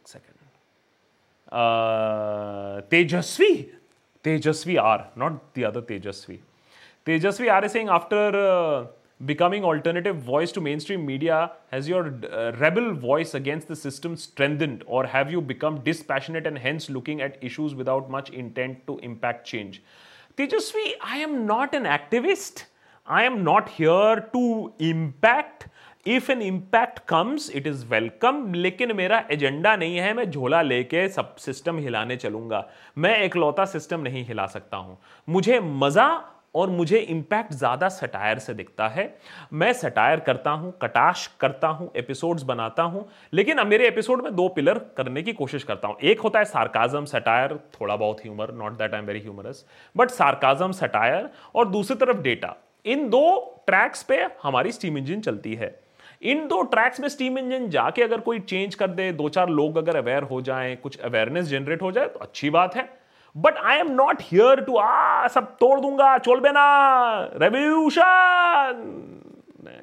Second 0.07 0.37
Tejasvi? 2.89 3.53
Tejasvi 4.23 4.75
are 4.77 5.03
not 5.17 5.33
the 5.57 5.63
other 5.65 5.81
Tejasvi. 5.81 6.39
Tejasvi 7.05 7.47
R 7.47 7.65
is 7.65 7.73
saying 7.73 7.89
after 7.91 8.35
becoming 9.25 9.65
alternative 9.65 10.17
voice 10.17 10.51
to 10.51 10.61
mainstream 10.61 11.05
media 11.05 11.51
has 11.71 11.87
your 11.89 12.13
uh, 12.31 12.51
rebel 12.59 12.93
voice 12.93 13.33
against 13.33 13.67
the 13.67 13.75
system 13.75 14.15
strengthened 14.15 14.83
or 14.85 15.05
have 15.05 15.29
you 15.29 15.41
become 15.41 15.79
dispassionate 15.83 16.47
and 16.47 16.57
hence 16.57 16.89
looking 16.89 17.21
at 17.21 17.37
issues 17.41 17.75
without 17.75 18.09
much 18.09 18.29
intent 18.29 18.85
to 18.87 18.97
impact 18.99 19.45
change 19.45 19.81
tejasvi 20.37 20.85
i 21.03 21.17
am 21.17 21.45
not 21.45 21.75
an 21.75 21.83
activist 21.99 22.65
I 23.07 23.23
am 23.23 23.43
not 23.43 23.69
here 23.69 24.29
to 24.33 24.73
impact. 24.77 25.67
If 26.05 26.29
an 26.29 26.43
impact 26.43 27.07
comes, 27.07 27.49
it 27.49 27.65
is 27.65 27.83
welcome. 27.93 28.53
लेकिन 28.55 28.91
मेरा 28.95 29.23
agenda 29.31 29.75
नहीं 29.75 29.97
है 29.97 30.13
मैं 30.13 30.29
झोला 30.31 30.61
लेके 30.61 31.07
सब 31.15 31.35
system 31.45 31.77
हिलाने 31.85 32.15
चलूँगा 32.15 32.63
मैं 32.97 33.15
एकलौता 33.17 33.65
सिस्टम 33.73 34.01
नहीं 34.01 34.23
हिला 34.25 34.45
सकता 34.53 34.77
हूँ 34.77 34.97
मुझे 35.29 35.59
मज़ा 35.59 36.07
और 36.55 36.69
मुझे 36.69 36.97
इम्पैक्ट 36.97 37.53
ज़्यादा 37.53 37.89
सटायर 37.89 38.39
से 38.39 38.53
दिखता 38.53 38.87
है। 38.87 39.07
मैं 39.53 39.71
सटायर 39.73 40.19
करता 40.19 40.51
हूँ 40.51 40.71
कटाश 40.81 41.25
करता 41.39 41.67
हूँ 41.67 41.91
एपिसोड्स 41.95 42.43
बनाता 42.43 42.83
हूँ, 42.83 43.05
लेकिन 43.33 43.57
अब 43.57 43.67
मेरे 43.67 43.87
एपिसोड 43.87 44.23
में 44.23 44.33
दो 44.35 44.47
पिलर 44.49 44.79
करने 44.97 45.23
की 45.23 45.33
कोशिश 45.33 45.63
करता 45.63 45.87
हूँ। 45.87 45.97
एक 46.01 46.19
होता 46.19 46.39
है 46.39 46.45
सार्काजम 46.45 47.05
सटायर 47.05 47.59
थोड़ा 47.73 47.95
बहुत 47.95 48.21
humour 48.23 48.53
not 48.53 48.77
that 48.77 48.93
I 48.93 48.99
am 48.99 49.05
very 49.05 49.19
humorous 49.19 49.65
but 49.95 50.09
sarcasm 50.11 50.71
satire 50.73 51.29
और 51.55 51.69
दूसरी 51.69 51.97
तरफ़ 51.97 52.21
डेटा 52.21 52.55
इन 52.85 53.09
दो 53.09 53.63
ट्रैक्स 53.67 54.03
पे 54.03 54.25
हमारी 54.43 54.71
स्टीम 54.71 54.97
इंजन 54.97 55.21
चलती 55.21 55.53
है। 55.55 55.77
इन 56.21 56.47
दो 56.47 56.61
ट्रैक्स 56.63 56.99
में 56.99 57.07
स्टीम 57.09 57.37
इंजन 57.37 57.69
जाके 57.69 58.03
अगर 58.03 58.19
कोई 58.19 58.39
चेंज 58.39 58.75
कर 58.75 58.87
दे, 58.89 59.11
दो 59.11 59.29
चार 59.29 59.49
लोग 59.49 59.77
अगर 59.77 59.95
अवेयर 59.95 60.23
हो 60.23 60.41
जाएँ, 60.41 60.75
कुछ 60.75 60.99
अवेयरनेस 60.99 61.45
जनरेट 61.47 61.81
हो 61.81 61.91
जाए 61.91 62.07
तो 62.07 62.19
अच्छी 62.19 62.49
बात 62.49 62.75
है। 62.75 62.87
But 63.37 63.57
I 63.57 63.77
am 63.77 63.91
not 63.91 64.21
here 64.21 64.61
to 64.61 64.77
आ 64.77 65.27
सब 65.27 65.55
तोड़ 65.59 65.79
दूँगा 65.79 66.17
चोल 66.17 66.39
बेना 66.39 66.63
रेवल्यूशन 67.35 68.81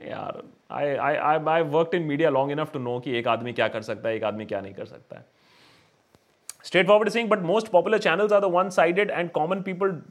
यार 0.08 0.42
I 0.70 0.96
I 0.96 1.14
I 1.14 1.38
I 1.48 1.62
work 1.62 1.94
in 1.94 2.02
media 2.02 2.30
long 2.30 2.52
enough 2.52 2.72
to 2.72 2.78
know 2.78 2.98
कि 3.00 3.18
एक 3.18 3.28
आदमी 3.28 3.52
क्या 3.52 3.68
कर 3.68 3.82
सकता 3.82 4.08
है 4.08 4.16
एक 4.16 4.24
आदमी 4.24 4.44
क्या 4.44 4.60
नहीं 4.60 4.74
कर 4.74 4.84
सकता 4.84 5.16
है। 5.16 5.24
Straightforward 6.86 7.08
thing 7.08 7.28
but 7.30 7.38
most 7.38 7.68
popular 7.68 7.98
channels 7.98 8.32
are 8.32 8.40
the 8.40 8.44
one 8.44 8.68
sided 8.68 9.10
and 9.10 9.30
common 9.30 9.62
people 9.62 10.02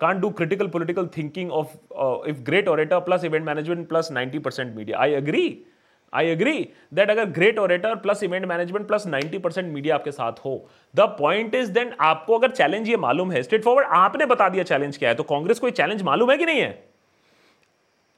can't 0.00 0.20
do 0.20 0.30
critical 0.38 0.68
political 0.68 1.06
thinking 1.06 1.50
of 1.50 1.70
uh, 1.96 2.18
if 2.32 2.44
great 2.44 2.66
orator 2.68 3.00
plus 3.00 3.22
event 3.24 3.44
management 3.44 3.88
plus 3.88 4.10
90% 4.10 4.74
media. 4.74 4.96
I 4.98 5.06
agree. 5.06 5.64
I 6.12 6.26
agree 6.26 6.68
that 6.94 7.10
अगर 7.10 7.24
great 7.30 7.58
orator 7.58 7.94
plus 7.96 8.22
event 8.22 8.44
management 8.46 8.86
plus 8.88 9.06
90 9.06 9.38
percent 9.42 9.72
media 9.74 9.94
आपके 9.94 10.12
साथ 10.12 10.44
हो 10.44 10.54
the 10.94 11.00
point 11.18 11.54
is 11.54 11.70
then 11.72 11.92
आपको 12.00 12.38
अगर 12.38 12.50
challenge 12.50 12.88
ये 12.88 12.96
मालूम 12.96 13.32
है 13.32 13.42
straight 13.42 13.64
forward 13.64 13.86
आपने 13.96 14.26
बता 14.26 14.48
दिया 14.48 14.64
चैलेंज 14.64 14.96
क्या 14.96 15.08
है 15.08 15.14
तो 15.14 15.22
कांग्रेस 15.22 15.58
को 15.58 15.70
चैलेंज 15.70 16.02
मालूम 16.02 16.30
है 16.30 16.36
कि 16.36 16.46
नहीं 16.46 16.60
है? 16.60 16.84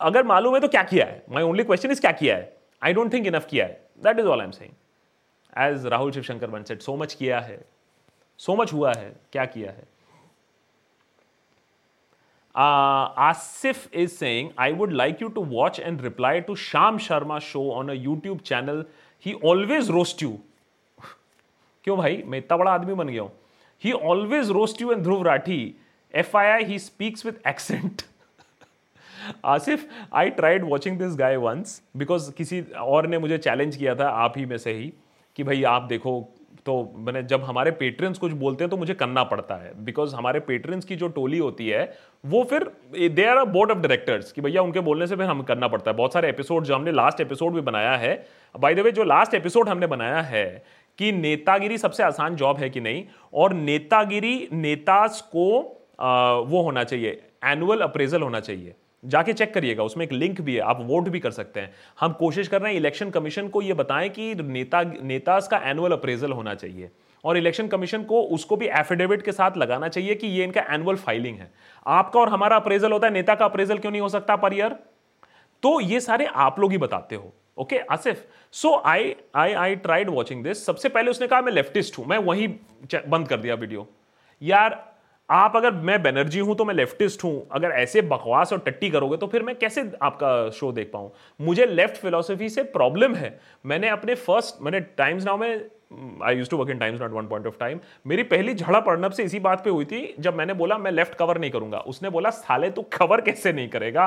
अगर 0.00 0.24
मालूम 0.24 0.54
है 0.54 0.60
तो 0.60 0.68
क्या 0.68 0.82
किया 0.82 1.06
है? 1.06 1.22
माई 1.30 1.42
ओनली 1.42 1.64
क्वेश्चन 1.64 1.90
इज़ 1.90 2.00
क्या 2.00 2.12
किया 2.12 2.36
है? 2.36 2.52
आई 2.82 2.92
डोंट 2.92 3.12
थिंक 3.12 3.26
इनफ 3.26 3.46
किया 3.50 3.64
है. 3.66 3.80
That 4.04 4.18
is 4.18 4.26
all 4.26 4.40
I 4.40 4.46
am 4.46 4.52
saying 4.52 4.72
as 5.62 5.86
Rahul 5.86 6.12
Shivshankar 6.12 6.50
one 6.50 6.62
set 6.62 6.82
so 6.82 6.96
much 6.96 7.14
किया 7.14 7.40
है 7.40 7.64
सो 8.38 8.56
मच 8.56 8.72
हुआ 8.72 8.92
है, 8.96 9.12
क्या 9.32 9.44
किया 9.44 9.70
है? 9.70 9.93
Uh, 12.54 13.12
Asif 13.14 13.88
is 13.92 14.16
saying, 14.16 14.52
I 14.56 14.70
would 14.70 14.92
like 14.92 15.20
you 15.20 15.28
to 15.30 15.40
watch 15.40 15.80
and 15.80 16.00
reply 16.00 16.40
to 16.40 16.54
Sham 16.54 16.98
Sharma 16.98 17.40
show 17.40 17.72
on 17.72 17.90
a 17.90 17.94
YouTube 17.94 18.44
channel. 18.44 18.84
He 19.18 19.34
always 19.34 19.90
roast 19.90 20.22
you. 20.22 20.40
क्यों 21.84 21.96
भाई 21.96 22.22
मैं 22.26 22.38
इतना 22.38 22.56
बड़ा 22.56 22.72
आदमी 22.72 22.94
बन 22.94 23.08
गया 23.08 23.22
हूँ 23.22 23.32
he 23.82 23.92
always 23.92 24.50
roast 24.50 24.82
you 24.82 24.92
and 24.92 25.02
Dhruv 25.02 25.22
Rathee 25.26 25.58
F 26.14 26.36
I 26.36 26.46
I 26.50 26.64
he 26.64 26.78
speaks 26.78 27.26
with 27.26 27.46
accent 27.48 28.02
Asif 29.44 29.88
I 30.14 30.30
tried 30.38 30.64
watching 30.68 30.98
this 30.98 31.16
guy 31.18 31.36
once 31.46 31.80
because 31.96 32.30
किसी 32.38 32.60
और 32.82 33.06
ने 33.06 33.18
मुझे 33.18 33.38
चैलेंज 33.38 33.76
किया 33.76 33.94
था 33.94 34.08
आप 34.24 34.38
ही 34.38 34.46
में 34.46 34.56
से 34.58 34.72
ही 34.72 34.92
कि 35.36 35.44
भाई 35.44 35.62
आप 35.74 35.82
देखो 35.88 36.16
तो 36.66 36.92
मैंने 36.96 37.22
जब 37.22 37.42
हमारे 37.44 37.70
पेट्रेंस 37.70 38.18
कुछ 38.18 38.32
बोलते 38.32 38.64
हैं 38.64 38.70
तो 38.70 38.76
मुझे 38.76 38.94
करना 38.94 39.22
पड़ता 39.24 39.54
है। 39.54 39.72
बिकॉज़ 39.84 40.14
हमारे 40.14 40.40
पेट्रेंस 40.40 40.84
की 40.84 40.96
जो 40.96 41.08
टोली 41.08 41.38
होती 41.38 41.68
है 41.68 41.82
वो 42.24 42.42
फिर 42.44 42.64
they 43.08 43.24
are 43.24 43.36
a 43.36 43.44
board 43.46 43.70
of 43.70 43.78
directors 43.78 44.32
कि 44.32 44.40
भैया 44.40 44.62
उनके 44.62 44.80
बोलने 44.80 45.06
से 45.06 45.16
फिर 45.16 45.26
हम 45.26 45.42
करना 45.42 45.68
पड़ता 45.68 45.90
है। 45.90 45.96
बहुत 45.96 46.12
सारे 46.12 46.28
एपिसोड 46.28 46.64
जो 46.64 46.74
हमने 46.74 46.92
लास्ट 46.92 47.20
एपिसोड 47.20 47.54
भी 47.54 47.60
बनाया 47.60 47.94
है। 47.96 48.14
बाय 48.54 48.74
द 48.74 48.80
वे 48.80 48.92
जो 48.92 49.04
लास्ट 49.04 49.34
एपिसोड 49.34 49.68
हमने 49.68 49.86
बनाया 49.86 50.20
है 50.22 50.64
कि 50.98 51.12
नेतागिरी 51.12 51.78
सबसे 51.78 52.02
आसान 52.02 52.36
जॉब 52.36 52.58
है 52.58 52.70
कि 52.70 52.80
नहीं 52.80 53.04
और 53.34 53.52
नेतागिरी 53.52 54.48
नेताज 54.52 55.20
को 55.20 55.46
आ, 56.00 56.32
वो 56.32 56.62
होना 56.62 56.84
चाहिए 56.84 57.20
एनुअल 57.44 57.80
अप्रेजल 57.80 58.22
होना 58.22 58.40
चाहिए। 58.40 58.74
जाके 59.04 59.32
चेक 59.32 59.52
करिएगा, 59.54 59.82
उसमें 59.82 60.04
एक 60.06 60.12
लिंक 60.12 60.40
भी 60.40 60.54
है, 60.54 60.60
आप 60.60 60.78
वोट 60.82 61.08
भी 61.08 61.20
कर 61.20 61.30
सकते 61.30 61.60
हैं। 61.60 61.72
हम 62.00 62.12
कोशिश 62.12 62.48
कर 62.48 62.62
रहे 62.62 62.72
हैं 62.72 62.78
इलेक्शन 62.78 63.10
कमीशन 63.10 63.48
को 63.48 63.62
यह 63.62 63.74
बताएँ 63.74 64.08
कि 64.08 64.34
नेता, 64.36 64.82
नेताज 64.82 65.46
का 65.48 65.60
एनुअल 65.64 65.92
अप्रेजल 65.92 66.32
होना 66.32 66.54
चाहिए। 66.54 66.90
और 67.24 67.36
इलेक्शन 67.36 67.68
कमीशन 67.68 68.02
को, 68.02 68.22
उसको 68.22 68.56
भी 68.56 68.66
एफिडेविट 68.68 69.22
के 69.22 69.32
साथ 69.32 69.56
लगाना 69.56 69.88
चाहिए 69.88 70.14
कि 70.14 70.26
ये 70.28 70.44
इनका 70.44 70.62
एनुअल 70.70 70.96
फाइलिंग 70.96 71.38
है। 71.38 71.50
आपका 71.86 72.20
और 72.20 72.28
हमारा 72.28 72.56
अप्रेजल 72.56 72.92
होता 72.92 73.06
है, 73.06 73.12
नेता 73.12 73.34
का 73.34 73.44
अप्रेजल 73.44 73.78
क्यों 73.78 73.92
नहीं 73.92 74.02
हो 74.02 74.08
सकता 74.08 74.36
पर 74.36 74.54
ईयर 74.54 74.76
तो 75.62 75.80
ये 75.80 76.00
सारे 76.00 76.24
आप 76.26 76.58
लोग 76.60 76.72
ही 76.72 76.78
बताते 76.78 77.16
हो 77.16 77.32
okay 77.56 77.78
Asif? 77.90 78.24
So 78.54 78.74
I 78.86 79.14
I 79.34 79.52
I 79.54 79.74
tried 79.76 80.08
watching 80.10 80.42
this 80.44 80.64
सबसे 80.66 80.88
पहले 80.88 81.10
उसने 81.10 81.26
कहा, 81.26 81.40
मैं 81.40 81.52
लेफ्टिस्ट 81.52 81.98
हूँ, 81.98 82.06
मैं 82.06 82.18
वही 82.18 82.46
बंद 83.08 83.28
कर 83.28 83.36
दिया 83.36 83.54
वीडियो 83.54 83.86
यार 84.42 84.93
आप 85.28 85.56
अगर 85.56 85.72
मैं 85.72 86.02
बैनर्जी 86.02 86.40
हूँ 86.40 86.54
तो 86.56 86.64
मैं 86.64 86.74
लेफ्टिस्ट 86.74 87.22
हूँ। 87.24 87.46
अगर 87.52 87.70
ऐसे 87.70 88.02
बकवास 88.02 88.52
और 88.52 88.58
टट्टी 88.58 88.90
करोगे 88.90 89.16
तो 89.16 89.26
फिर 89.26 89.42
मैं 89.42 89.54
कैसे 89.54 89.90
आपका 90.02 90.50
शो 90.50 90.70
देख 90.72 90.90
पाऊँ? 90.92 91.10
मुझे 91.40 91.66
लेफ़्ट 91.66 91.96
फिलोसफी 91.96 92.48
से 92.48 92.62
प्रॉब्लम 92.62 93.14
है। 93.14 93.38
मैंने 93.64 93.88
अपने 93.88 94.14
फ़र्स्ट 94.14 94.62
मैंने 94.62 94.80
टाइम्स 94.80 95.24
नाउ 95.24 95.36
में 95.36 95.70
I 96.24 96.36
use 96.36 96.50
to 96.50 96.56
work 96.56 96.70
in 96.70 96.78
Times 96.78 97.00
not 97.00 97.12
one 97.12 97.26
point 97.26 97.46
of 97.46 97.58
time 97.60 97.80
मेरी 98.06 98.22
पहली 98.24 98.54
झड़प 98.54 98.84
पड़नब 98.86 99.12
से 99.12 99.24
इसी 99.24 99.40
बात 99.40 99.64
पे 99.64 99.70
हुई 99.70 99.84
थी, 99.84 100.14
जब 100.18 100.34
मैंने 100.34 100.54
बोला, 100.54 100.78
मैं 100.78 100.90
लेफ़्ट 100.90 101.14
कवर 101.14 101.38
नहीं 101.38 101.50
करूँगा। 101.50 101.78
उसने 101.78 102.10
बोला, 102.10 102.30
साले, 102.30 102.70
तू 102.70 102.82
कवर 102.92 103.20
कैसे 103.20 103.52
नहीं 103.52 103.68
करेगा? 103.68 104.06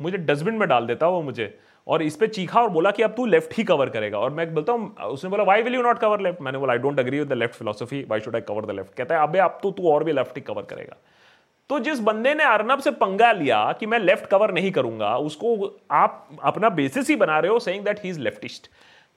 मुझे 0.00 0.18
डस्टबिन 0.18 0.54
में 0.54 0.68
डाल 0.68 0.86
देता 0.86 1.08
वो 1.08 1.22
मुझे। 1.22 1.58
और 1.88 2.02
इस 2.02 2.16
पर 2.16 2.26
चीखा 2.28 2.60
और 2.60 2.68
बोला 2.70 2.90
कि 2.90 3.02
अब 3.02 3.14
तू 3.16 3.26
लेफ़्ट 3.26 3.56
ही 3.58 3.64
कवर 3.64 3.88
करेगा। 3.90 4.18
और 4.18 4.30
मैं 4.30 4.52
बोलता 4.54 4.72
हूँ 4.72 4.94
उसने 5.04 5.30
बोला 5.30 5.44
why 5.44 5.62
will 5.62 5.74
you 5.74 5.82
not 5.82 5.98
cover 5.98 6.20
left 6.20 6.40
मैंने 6.42 6.58
बोला 6.58 6.72
I 6.72 6.78
don't 6.78 6.98
agree 7.00 7.18
with 7.18 7.28
the 7.28 7.32
left 7.34 7.54
philosophy 7.54 8.04
why 8.08 8.20
should 8.20 8.34
I 8.34 8.40
cover 8.48 8.66
the 8.66 8.76
left 8.76 8.94
कहता 8.94 9.16
है 9.16 9.22
अबे 9.22 9.38
अब 9.38 9.58
तो 9.62 9.70
तू 9.70 9.90
और 9.92 10.04
भी 10.04 10.12
लेफ़्ट 10.12 10.36
ही 10.36 10.42
कवर 10.42 10.62
करेगा। 10.64 10.96
तो 11.70 11.78
जिस 11.78 12.00
बंदे 12.00 12.34
ने 12.34 12.44
अर्नब 12.44 12.80
से 12.80 12.90
पंगा 12.98 13.30
लिया 13.32 13.60
कि 13.72 13.86
मैं 13.86 13.98
लेफ़्ट 13.98 14.26
कवर 14.26 14.52
नहीं 14.54 14.70
करूँगा 14.72 15.16
उसको 15.20 15.56
आप 15.92 16.28
अपना 16.42 16.68
बेसिस 16.70 17.08
ही 17.10 17.16
बना 17.16 17.38
रहे 17.38 17.50
हो 17.50 17.58
saying 17.60 17.84
that 17.84 18.04
he 18.04 18.10
is 18.10 18.20
leftist 18.20 18.68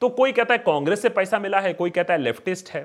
तो 0.01 0.09
कोई 0.11 0.31
कहता 0.31 0.53
है 0.53 0.57
कांग्रेस 0.59 1.01
से 1.01 1.09
पैसा 1.09 1.39
मिला 1.39 1.59
है 1.59 1.73
कोई 1.73 1.89
कहता 1.89 2.13
है 2.13 2.19
लेफ्टिस्ट 2.19 2.69
है। 2.69 2.83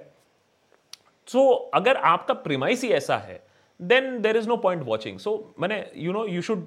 सो 1.29 1.39
so, 1.41 1.71
अगर 1.75 1.97
आपका 1.97 2.35
प्रिमाइस 2.35 2.83
ही 2.85 2.91
ऐसा 2.93 3.17
है 3.19 3.41
then 3.81 4.21
there 4.23 4.37
is 4.37 4.49
no 4.49 4.57
point 4.57 4.83
watching 4.87 5.19
so 5.19 5.33
मैंने 5.61 5.85
यू 5.97 6.13
नो 6.13 6.25
यू 6.27 6.43
शुड 6.43 6.67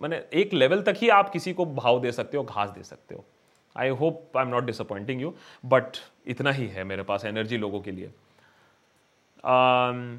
मैंने 0.00 0.22
एक 0.34 0.54
लेवल 0.54 0.82
तक 0.82 0.94
ही 0.96 1.08
आप 1.10 1.30
किसी 1.32 1.52
को 1.52 1.66
भाव 1.66 2.00
दे 2.00 2.12
सकते 2.12 2.36
हो, 2.36 2.42
घास 2.44 2.70
दे 2.70 2.82
सकते 2.82 3.14
हो। 3.14 3.24
I 3.76 3.88
hope 3.90 4.36
I 4.36 4.44
am 4.44 4.50
not 4.50 4.64
disappointing 4.64 5.22
you 5.22 5.34
but 5.66 5.96
इतना 6.26 6.50
ही 6.52 6.66
है 6.68 6.84
मेरे 6.84 7.02
पास 7.02 7.24
एनर्जी 7.24 7.56
लोगों 7.58 7.80
के 7.80 7.90
लिए। 7.90 8.10
um, 9.44 10.18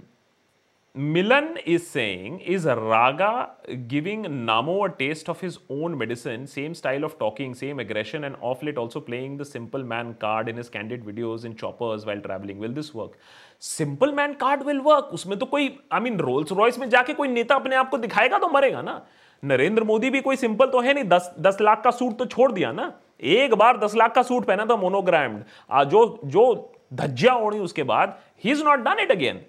Milan 0.96 1.58
is 1.68 1.82
saying 1.82 2.40
is 2.50 2.68
RaGa 2.70 3.58
giving 3.90 4.26
NaMo 4.26 4.78
a 4.84 4.88
taste 4.98 5.30
of 5.30 5.46
his 5.46 5.58
own 5.72 5.94
medicine 5.96 6.46
same 6.46 6.74
style 6.74 7.06
of 7.06 7.14
talking 7.20 7.54
same 7.56 7.82
aggression 7.82 8.24
and 8.24 8.36
of 8.44 8.66
late 8.66 8.78
also 8.78 9.00
playing 9.00 9.40
the 9.40 9.44
simple 9.44 9.84
man 9.84 10.12
card 10.22 10.50
in 10.50 10.58
his 10.58 10.70
candid 10.70 11.06
videos 11.06 11.46
in 11.48 11.54
choppers 11.54 12.06
well 12.08 12.20
travelling 12.20 12.60
will 12.62 12.74
this 12.74 12.96
work 12.96 13.16
simple 13.62 14.14
man 14.14 14.34
card 14.42 14.64
will 14.64 14.80
work 14.82 15.14
उसमें 15.14 15.38
तो 15.40 15.46
कोई 15.46 15.70
I 15.92 16.00
mean 16.00 16.20
Rolls 16.20 16.52
Royce 16.52 16.80
में 16.80 16.90
जाके 16.90 17.14
कोई 17.14 17.28
नेता 17.28 17.56
अपने 17.56 17.76
आप 17.76 17.90
को 17.90 17.98
दिखाएगा 17.98 18.38
तो 18.38 18.50
मरेगा 18.50 18.82
ना। 18.82 19.02
नरेंद्र 19.44 19.84
मोदी 19.84 20.10
भी 20.10 20.22
कोई 20.22 20.36
सिंपल 20.36 20.66
तो 20.66 20.82
है 20.82 20.94
नहीं। 20.94 21.04
दस 21.04 21.34
दस 21.40 21.58
लाख 21.62 21.84
का 21.84 21.92
सूट 21.92 22.18
तो 22.18 22.26
छोड़ 22.26 22.52
दिया 22.52 22.72
ना। 22.72 22.92
एक 23.22 23.54
बार 23.54 23.78
दस 23.78 23.96
लाख 23.96 24.14
का 24.16 24.22
सूट 24.24 24.46
पहना 24.46 24.66
था 24.66 24.76
मोनोग्राम्ड 24.76 25.44
जो 25.90 26.20
जो 26.26 26.74
धज्जिया 26.94 27.36
ओढ़ी 27.36 27.60
उसके 27.60 27.84
बाद 27.84 28.18
he 28.44 28.52
is 28.52 28.64
not 28.64 28.80
done 28.80 29.00
it 29.00 29.12
again 29.12 29.42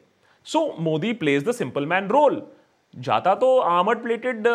so 0.45 0.76
Modi 0.80 1.12
plays 1.12 1.49
the 1.49 1.53
simple 1.53 1.86
man 1.86 2.09
role 2.09 2.43
जाता 2.97 3.34
तो 3.34 3.59
आर्मड 3.59 4.03
प्लेटेड 4.03 4.47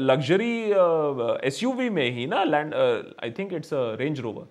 लग्जरी 0.00 0.62
एसयूवी 1.48 1.90
में 1.90 2.10
ही 2.10 2.26
ना 2.26 2.44
land 2.44 2.74
I 3.22 3.30
think 3.30 3.52
it's 3.52 3.70
Range 3.74 4.20
Rover 4.20 4.46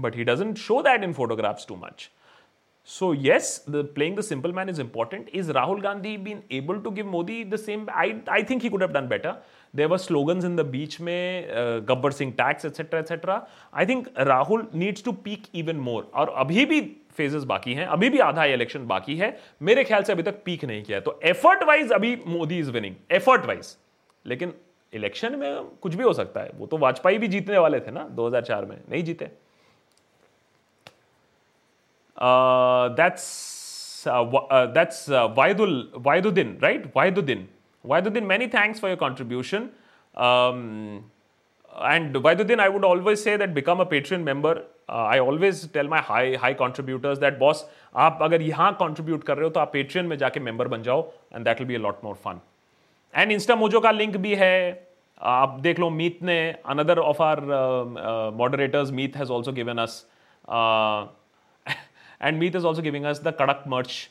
but 0.00 0.16
he 0.16 0.24
doesn't 0.24 0.56
show 0.58 0.82
that 0.82 1.04
in 1.04 1.12
photographs 1.12 1.66
too 1.66 1.74
much. 1.74 2.08
So 2.88 3.10
yes, 3.10 3.58
the 3.66 3.82
playing 3.82 4.14
the 4.14 4.22
simple 4.22 4.52
man 4.52 4.68
is 4.68 4.78
important. 4.78 5.28
Is 5.32 5.48
Rahul 5.48 5.82
Gandhi 5.82 6.16
been 6.16 6.42
able 6.50 6.80
to 6.80 6.90
give 6.92 7.04
Modi 7.04 7.42
the 7.42 7.58
same? 7.58 7.88
I 7.92 8.04
I 8.28 8.42
think 8.44 8.62
he 8.62 8.70
could 8.70 8.80
have 8.80 8.92
done 8.92 9.08
better. 9.08 9.32
There 9.74 9.88
were 9.88 9.98
slogans 9.98 10.44
in 10.44 10.54
the 10.54 10.64
beach 10.74 11.00
में 11.00 11.48
uh, 11.52 11.80
Gabbar 11.88 12.12
Singh 12.18 12.34
tax 12.34 12.64
etc 12.64 13.00
etc. 13.00 13.38
I 13.72 13.84
think 13.84 14.12
Rahul 14.28 14.62
needs 14.72 15.02
to 15.08 15.14
peak 15.26 15.48
even 15.52 15.80
more. 15.88 16.04
और 16.14 16.32
अभी 16.44 16.64
भी 16.66 16.80
phases 17.16 17.44
बाकी 17.54 17.74
हैं 17.74 17.86
अभी 17.96 18.10
भी 18.10 18.18
आधा 18.18 18.44
election 18.58 18.86
बाकी 18.86 19.16
है 19.16 19.36
मेरे 19.70 19.84
ख्याल 19.84 20.02
से 20.02 20.12
अभी 20.12 20.22
तक 20.22 20.42
पीक 20.44 20.64
नहीं 20.64 20.82
किया 20.82 21.00
तो 21.00 21.18
एफर्ट 21.32 21.62
वाइज 21.68 21.92
अभी 21.92 22.14
Modi 22.26 22.58
is 22.58 22.70
winning 22.70 22.94
effort 23.18 23.46
wise 23.46 23.76
लेकिन 24.26 24.52
इलेक्शन 24.92 25.34
में 25.38 25.64
कुछ 25.82 25.94
भी 25.94 26.04
हो 26.04 26.12
सकता 26.12 26.40
है 26.40 26.50
वो 26.58 26.66
तो 26.66 26.78
वाजपेयी 26.78 27.18
भी 27.18 27.28
जीतने 27.28 27.58
वाले 27.58 27.80
थे 27.80 27.90
ना 27.90 28.06
2004 28.16 28.68
में 28.68 28.76
नहीं 28.76 29.02
जीते 29.04 29.30
that's 32.97 33.27
that's 34.77 35.05
Wahidul 35.09 35.75
Wahiduddin 35.95 36.57
right 36.63 36.91
Wahiduddin 36.95 37.47
Wahiduddin 37.85 38.25
many 38.25 38.47
thanks 38.57 38.81
for 38.81 38.89
your 38.89 38.99
contribution 38.99 39.69
and 41.73 42.15
Vaiduddin, 42.15 42.59
I 42.59 42.67
would 42.67 42.83
always 42.83 43.23
say 43.23 43.37
that 43.37 43.53
become 43.53 43.79
a 43.79 43.85
Patreon 43.85 44.23
member 44.23 44.55
I 44.91 45.19
always 45.19 45.61
tell 45.73 45.87
my 45.87 46.01
high 46.03 46.33
high 46.35 46.53
contributors 46.53 47.17
that 47.19 47.37
boss 47.39 47.63
आप 48.05 48.19
अगर 48.21 48.41
यहां 48.41 48.71
contribute 48.79 49.23
कर 49.23 49.37
रहे 49.37 49.43
हो 49.43 49.49
तो 49.49 49.59
आप 49.59 49.71
Patreon 49.73 50.05
में 50.05 50.17
जाके 50.17 50.39
मेंबर 50.39 50.67
बन 50.67 50.81
जाओ 50.83 51.01
and 51.33 51.45
that 51.45 51.59
will 51.59 51.67
be 51.67 51.75
a 51.75 51.79
lot 51.79 52.03
more 52.03 52.15
fun 52.23 52.39
and 53.13 53.31
Instamojo 53.55 53.79
का 53.81 53.91
लिंक 53.91 54.17
भी 54.25 54.33
है 54.35 54.57
आप 55.31 55.57
देख 55.61 55.79
लो 55.79 55.89
मीत 55.89 56.17
ने 56.23 56.37
another 56.73 56.99
of 56.99 57.21
our 57.21 57.41
moderators 58.37 58.91
Meet 58.99 59.15
has 59.17 59.31
also 59.31 59.51
given 59.61 59.77
us 59.77 60.03
and 62.20 62.38
Meet 62.38 62.54
is 62.54 62.64
also 62.64 62.82
giving 62.82 63.04
us 63.04 63.18
the 63.18 63.32
Kadak 63.32 63.66
merch. 63.66 64.10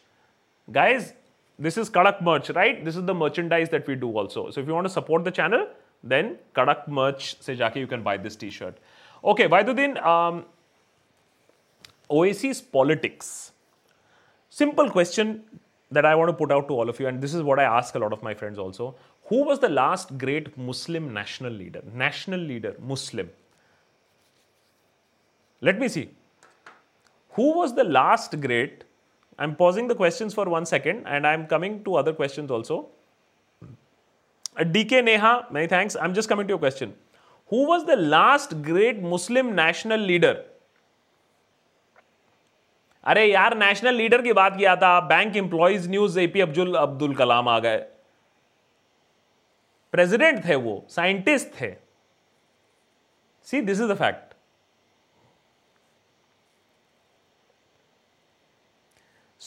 Guys, 0.72 1.14
this 1.58 1.78
is 1.78 1.90
Kadak 1.90 2.22
merch, 2.22 2.50
right? 2.52 2.84
This 2.84 2.96
is 2.96 3.06
the 3.06 3.14
merchandise 3.14 3.70
that 3.70 3.88
we 3.88 3.96
do 3.96 4.12
also. 4.18 4.50
So 4.52 4.62
if 4.62 4.68
you 4.68 4.74
want 4.74 4.86
to 4.86 4.94
support 4.94 5.24
the 5.24 5.32
channel, 5.32 5.68
then 6.04 6.38
Kadak 6.56 6.88
merch 6.88 7.42
Say, 7.42 7.56
jaake 7.56 7.76
you 7.76 7.88
can 7.88 8.04
buy 8.04 8.18
this 8.18 8.36
t-shirt. 8.36 8.78
Okay, 9.24 9.48
Vaiduddin, 9.48 10.04
um, 10.06 10.46
Oasis 12.10 12.62
politics. 12.62 13.52
Simple 14.50 14.90
question 14.90 15.44
that 15.92 16.06
I 16.06 16.16
want 16.16 16.30
to 16.30 16.34
put 16.34 16.52
out 16.52 16.68
to 16.68 16.74
all 16.74 16.90
of 16.90 17.00
you, 17.00 17.08
and 17.08 17.22
this 17.22 17.34
is 17.34 17.42
what 17.42 17.60
I 17.60 17.64
ask 17.64 17.96
a 17.96 18.00
lot 18.00 18.14
of 18.14 18.22
my 18.22 18.34
friends 18.34 18.60
also. 18.60 18.96
Who 19.26 19.44
was 19.44 19.60
the 19.60 19.70
last 19.70 20.18
great 20.18 20.56
Muslim 20.58 21.14
national 21.14 21.52
leader? 21.52 21.82
National 21.94 22.40
leader, 22.40 22.76
Muslim. 22.80 23.30
Let 25.62 25.80
me 25.80 25.88
see. 25.88 26.10
Who 27.38 27.48
was 27.58 27.74
the 27.76 27.84
last 27.84 28.40
great 28.42 28.84
I'm 29.40 29.56
pausing 29.56 29.88
the 29.88 29.96
questions 29.96 30.34
for 30.34 30.46
one 30.46 30.66
second 30.66 31.06
and 31.06 31.28
I'm 31.28 31.46
coming 31.46 31.84
to 31.84 31.96
other 31.96 32.14
questions 32.14 32.50
also. 32.50 32.88
Uh, 33.62 34.64
DK 34.64 35.04
Neha, 35.04 35.48
many 35.52 35.68
thanks. 35.68 35.98
I'm 35.98 36.14
just 36.14 36.30
coming 36.30 36.48
to 36.48 36.52
your 36.52 36.60
question. 36.60 36.94
Who 37.52 37.68
was 37.68 37.86
the 37.86 37.98
last 37.98 38.62
great 38.62 39.02
Muslim 39.02 39.56
national 39.56 40.00
leader? 40.00 40.36
अरे 43.04 43.26
यार 43.26 43.56
national 43.58 43.96
leader 43.96 44.22
की 44.22 44.32
बात 44.34 44.56
किया 44.58 44.76
था 44.82 45.00
bank 45.10 45.36
employees 45.38 45.90
news 45.90 46.20
AP 46.20 46.42
Abdul 46.42 46.76
Abdul 46.76 47.14
Kalam 47.16 47.50
आ 47.50 47.58
गए 47.66 47.78
president 49.94 50.44
थे 50.46 50.56
वो 50.64 50.74
scientist 50.90 51.52
थे 51.60 51.70
see 53.48 53.62
this 53.62 53.82
is 53.82 53.92
the 53.92 53.98
fact 53.98 54.25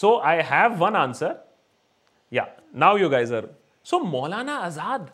so 0.01 0.17
I 0.31 0.43
have 0.51 0.75
one 0.85 0.97
answer 0.97 1.35
yeah 2.33 2.47
now 2.83 2.97
you 2.97 3.09
guys 3.09 3.49
so 3.87 3.99
Maulana 3.99 4.57
Azad 4.67 5.11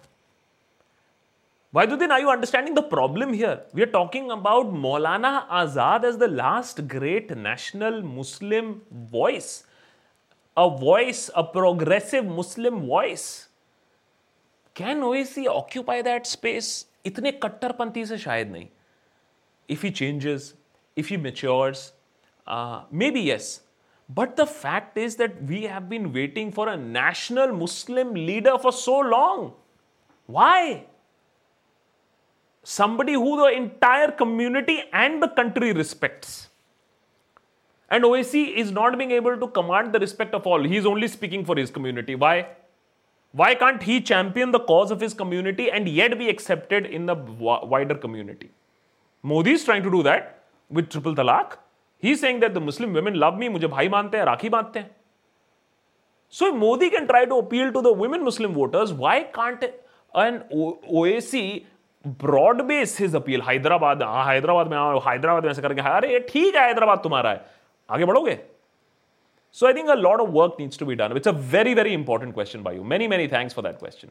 वायदुद्दीन 1.75 2.11
I 2.13 2.23
you 2.23 2.29
understanding 2.29 2.77
the 2.77 2.83
problem 2.91 3.33
here 3.35 3.65
we 3.75 3.83
are 3.83 3.89
talking 3.91 4.31
about 4.31 4.73
Maulana 4.83 5.31
Azad 5.61 6.05
as 6.05 6.17
the 6.17 6.29
last 6.33 6.81
great 6.97 7.33
national 7.39 8.03
Muslim 8.03 8.75
voice 9.13 9.49
a 10.57 10.65
voice 10.83 11.29
a 11.31 11.43
progressive 11.53 12.31
Muslim 12.35 12.81
voice 12.87 13.27
can 14.77 15.03
OC 15.03 15.47
occupy 15.47 16.03
that 16.03 16.27
space 16.27 16.71
इतने 17.07 17.33
कट्टरपंथी 17.33 18.05
से 18.07 18.19
शायद 18.19 18.51
नहीं। 18.53 18.69
If 19.69 19.87
he 19.87 19.91
changes 19.91 20.55
if 20.97 21.09
he 21.11 21.17
matures 21.17 21.93
maybe 23.11 23.31
yes 23.31 23.61
But 24.09 24.37
the 24.37 24.47
fact 24.47 24.99
is 24.99 25.17
that 25.17 25.43
we 25.45 25.63
have 25.63 25.89
been 25.89 26.13
waiting 26.13 26.53
for 26.53 26.69
a 26.69 26.77
national 26.77 27.53
Muslim 27.53 28.15
leader 28.15 28.59
for 28.59 28.73
so 28.73 28.99
long. 28.99 29.55
Why? 30.27 30.87
Somebody 32.63 33.15
who 33.15 33.37
the 33.37 33.57
entire 33.57 34.11
community 34.11 34.83
and 34.93 35.23
the 35.23 35.29
country 35.29 35.73
respects. 35.73 36.49
And 37.91 38.05
OAC 38.05 38.55
is 38.57 38.73
not 38.73 38.99
being 38.99 39.11
able 39.11 39.39
to 39.39 39.47
command 39.49 39.93
the 39.93 39.99
respect 39.99 40.35
of 40.35 40.47
all. 40.47 40.63
He 40.63 40.77
is 40.77 40.87
only 40.87 41.09
speaking 41.09 41.45
for 41.45 41.57
his 41.57 41.71
community. 41.71 42.15
Why? 42.15 42.49
Why 43.33 43.55
can't 43.55 43.83
he 43.83 44.01
champion 44.01 44.53
the 44.53 44.61
cause 44.61 44.91
of 44.91 45.01
his 45.01 45.13
community 45.13 45.71
and 45.71 45.89
yet 45.89 46.17
be 46.19 46.29
accepted 46.29 46.87
in 46.87 47.07
the 47.07 47.15
wider 47.15 47.95
community? 47.95 48.51
Modi 49.23 49.53
is 49.53 49.65
trying 49.65 49.83
to 49.83 49.91
do 49.91 50.03
that 50.03 50.45
with 50.69 50.89
triple 50.89 51.15
talaq. 51.15 51.59
He 52.03 52.15
saying 52.17 52.41
that 52.41 52.53
the 52.53 52.59
Muslim 52.63 52.95
women 52.95 53.15
love 53.15 53.37
me 53.37 53.49
मुझे 53.49 53.67
भाई 53.67 53.89
मानते 53.89 54.17
हैं, 54.17 54.25
राखी 54.25 54.49
मानते 54.49 54.79
हैं। 54.79 54.91
So 56.35 56.53
Modi 56.55 56.89
can 56.91 57.07
try 57.07 57.27
to 57.27 57.41
appeal 57.43 57.71
to 57.71 57.81
the 57.83 57.97
women 57.99 58.21
Muslim 58.23 58.53
voters 58.53 58.93
why 58.93 59.21
can't 59.35 59.65
Owaisi 60.93 61.67
broad 62.05 62.63
base 62.63 62.97
his 63.01 63.15
appeal 63.17 63.43
Hyderabad 63.43 64.03
Hyderabad 64.29 64.69
में 64.69 64.79
हैदराबाद 65.07 65.45
में 65.45 65.51
ऐसे 65.51 65.63
करके 65.63 65.81
अरे 65.91 66.13
ये 66.13 66.19
ठीक 66.29 66.57
है 66.57 66.67
हैदराबाद 66.67 66.99
तुम्हारा 67.03 67.31
है। 67.31 67.45
आगे 67.89 68.05
बढ़ोगे? 68.05 68.39
So 69.57 69.67
I 69.67 69.73
think 69.73 69.89
a 69.91 69.95
lot 69.95 70.21
of 70.21 70.31
work 70.31 70.57
needs 70.61 70.79
to 70.79 70.87
be 70.87 70.95
done 70.95 71.17
it's 71.17 71.29
a 71.29 71.33
very 71.53 71.75
very 71.75 71.91
important 71.95 72.35
question 72.35 72.63
by 72.63 72.77
you 72.77 72.85
many 72.85 73.09
many 73.09 73.29
thanks 73.29 73.55
for 73.55 73.65
that 73.65 73.79
question 73.79 74.09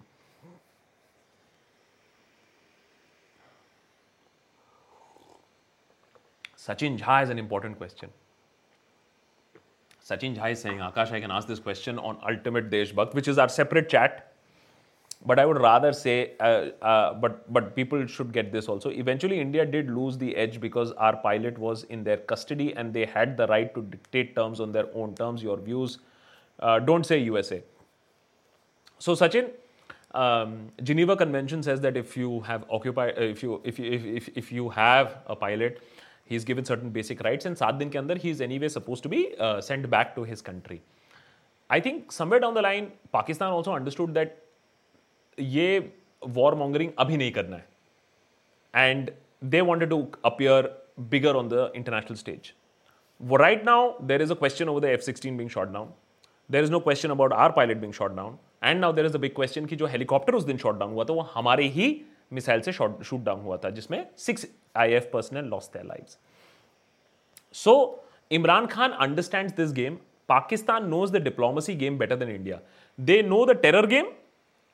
Sachin 6.66 6.98
Jha 6.98 7.24
is 7.24 7.30
an 7.30 7.40
important 7.40 7.78
question. 7.78 8.10
Sachin 10.10 10.36
Jha 10.38 10.52
is 10.52 10.62
saying, 10.62 10.78
Akash, 10.78 11.12
I 11.12 11.20
can 11.20 11.32
ask 11.32 11.48
this 11.48 11.60
question 11.60 12.00
on 12.00 12.18
Ultimate 12.30 12.70
Deshbhakt, 12.70 13.14
which 13.14 13.28
is 13.28 13.38
our 13.38 13.50
separate 13.50 13.90
chat. 13.90 14.30
But 15.26 15.40
I 15.40 15.46
would 15.46 15.60
rather 15.60 15.94
say, 15.94 16.34
uh, 16.40 16.70
uh, 16.82 17.14
but 17.14 17.52
but 17.54 17.76
people 17.76 18.06
should 18.08 18.34
get 18.34 18.52
this 18.52 18.68
also. 18.68 18.90
Eventually, 18.90 19.40
India 19.40 19.66
did 19.66 19.90
lose 19.90 20.18
the 20.18 20.36
edge 20.36 20.60
because 20.60 20.92
our 20.94 21.16
pilot 21.16 21.58
was 21.58 21.84
in 21.86 22.04
their 22.04 22.18
custody 22.18 22.74
and 22.76 22.94
they 22.94 23.06
had 23.06 23.38
the 23.38 23.48
right 23.48 23.74
to 23.74 23.82
dictate 23.84 24.36
terms 24.36 24.60
on 24.60 24.74
their 24.74 24.88
own 24.94 25.16
terms. 25.16 25.42
Your 25.42 25.58
views, 25.58 26.00
uh, 26.60 26.80
don't 26.80 27.06
say 27.06 27.20
USA. 27.20 27.64
So, 29.00 29.16
Sachin, 29.16 29.50
um, 30.14 30.70
Geneva 30.84 31.16
Convention 31.16 31.64
says 31.64 31.80
that 31.82 31.96
if 31.96 32.18
you 32.18 32.42
have 32.42 32.66
occupied, 32.70 33.18
uh, 33.18 33.22
if 33.22 33.42
you 33.42 33.62
if 33.64 33.80
you 33.80 33.92
if, 33.92 34.06
if, 34.06 34.30
if 34.44 34.52
you 34.52 34.70
have 34.70 35.20
a 35.28 35.38
pilot 35.38 35.82
he 36.30 36.36
is 36.36 36.46
given 36.46 36.64
certain 36.64 36.92
basic 36.94 37.22
rights 37.22 37.46
and 37.46 37.56
सात 37.56 37.76
दिन 37.76 37.90
के 37.90 37.98
अंदर 37.98 38.18
he 38.18 38.30
is 38.32 38.44
anyway 38.60 38.70
supposed 38.70 39.04
to 39.04 39.10
be 39.10 39.26
send 39.42 39.88
back 39.90 40.14
to 40.16 40.24
his 40.24 40.42
country 40.42 40.80
I 41.70 41.82
think 41.82 42.12
somewhere 42.12 42.42
down 42.42 42.56
the 42.56 42.60
line 42.64 42.92
Pakistan 43.14 43.52
also 43.52 43.72
understood 43.72 44.14
that 44.14 44.38
ये 45.38 45.68
war 46.22 46.56
mongering 46.56 46.92
अभी 47.00 47.18
नहीं 47.18 47.32
करना 47.32 47.58
है. 47.58 47.68
And 48.74 49.12
they 49.44 49.62
want 49.62 49.84
to 49.90 50.06
appear 50.26 50.72
bigger 51.12 51.36
on 51.36 51.50
the 51.50 51.72
international 51.76 52.16
stage 52.16 52.54
वो 53.22 53.36
right 53.38 53.66
now 53.66 53.92
there 54.08 54.22
is 54.22 54.32
a 54.32 54.36
question 54.36 54.70
over 54.70 54.82
the 54.82 54.86
F 54.86 55.02
sixteen 55.02 55.38
being 55.38 55.50
shot 55.50 55.72
down 55.74 55.94
there 56.50 56.64
is 56.64 56.72
no 56.72 56.80
question 56.80 57.10
about 57.10 57.34
our 57.34 57.52
pilot 57.52 57.78
being 57.78 57.94
shot 57.94 58.16
down 58.16 58.38
and 58.64 58.80
now 58.80 58.94
there 58.94 59.06
is 59.06 59.18
a 59.18 59.26
question 59.36 59.66
की 59.66 59.76
जो 59.76 59.86
helicopter 59.88 60.34
उस 60.36 60.44
दिन 60.44 60.58
shot 60.58 60.80
down 60.80 60.92
हुआ 60.94 61.04
था, 61.04 61.14
वो 61.14 61.22
हमारे 61.34 61.68
ही 61.68 61.90
missile 62.34 62.62
से 62.62 62.72
शूट 62.72 63.24
डाउन 63.24 63.42
हुआ 63.42 63.58
था 63.64 63.70
जिसमें 63.72 64.06
six 64.18 64.48
I 64.78 64.94
F 64.94 65.06
personnel 65.14 65.46
lost 65.48 65.70
their 65.74 65.86
lives 65.86 66.18
so 67.56 67.76
Imran 68.32 68.66
Khan 68.68 68.92
understand 69.02 69.52
this 69.56 69.72
game 69.74 69.98
Pakistan 70.30 70.88
knows 70.90 71.12
the 71.12 71.22
diplomacy 71.24 71.76
game 71.76 71.98
better 71.98 72.16
than 72.16 72.30
India 72.30 72.60
they 73.00 73.22
know 73.24 73.46
the 73.46 73.56
terror 73.62 73.86
game 73.88 74.12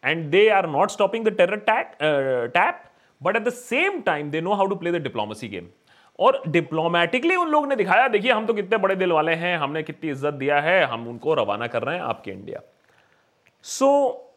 and 0.03 0.29
they 0.31 0.47
are 0.49 0.69
not 0.69 0.91
stopping 0.91 1.25
the 1.25 1.35
terror 1.37 2.47
tap 2.49 2.85
but 3.21 3.35
at 3.35 3.43
the 3.43 3.53
same 3.55 4.01
time 4.01 4.29
they 4.31 4.41
know 4.41 4.53
how 4.53 4.67
to 4.67 4.75
play 4.75 4.91
the 4.91 5.03
diplomacy 5.03 5.47
game 5.47 5.67
और 6.19 6.41
diplomatically 6.47 7.35
उन 7.35 7.49
लोगों 7.49 7.67
ने 7.67 7.75
दिखाया 7.75 8.07
देखिए 8.07 8.31
हम 8.31 8.45
तो 8.45 8.53
कितने 8.53 8.77
बड़े 8.77 8.95
दिल 8.95 9.11
वाले 9.11 9.33
हैं 9.43 9.57
हमने 9.57 9.83
कितनी 9.83 10.09
इज़्ज़त 10.09 10.33
दिया 10.33 10.59
है 10.61 10.83
हम 10.85 11.07
उनको 11.07 11.33
रवाना 11.33 11.67
कर 11.67 11.83
रहे 11.83 11.95
हैं 11.95 12.03
आपके 12.03 12.31
India 12.31 12.61
so 13.65 13.85
so, 13.91 14.28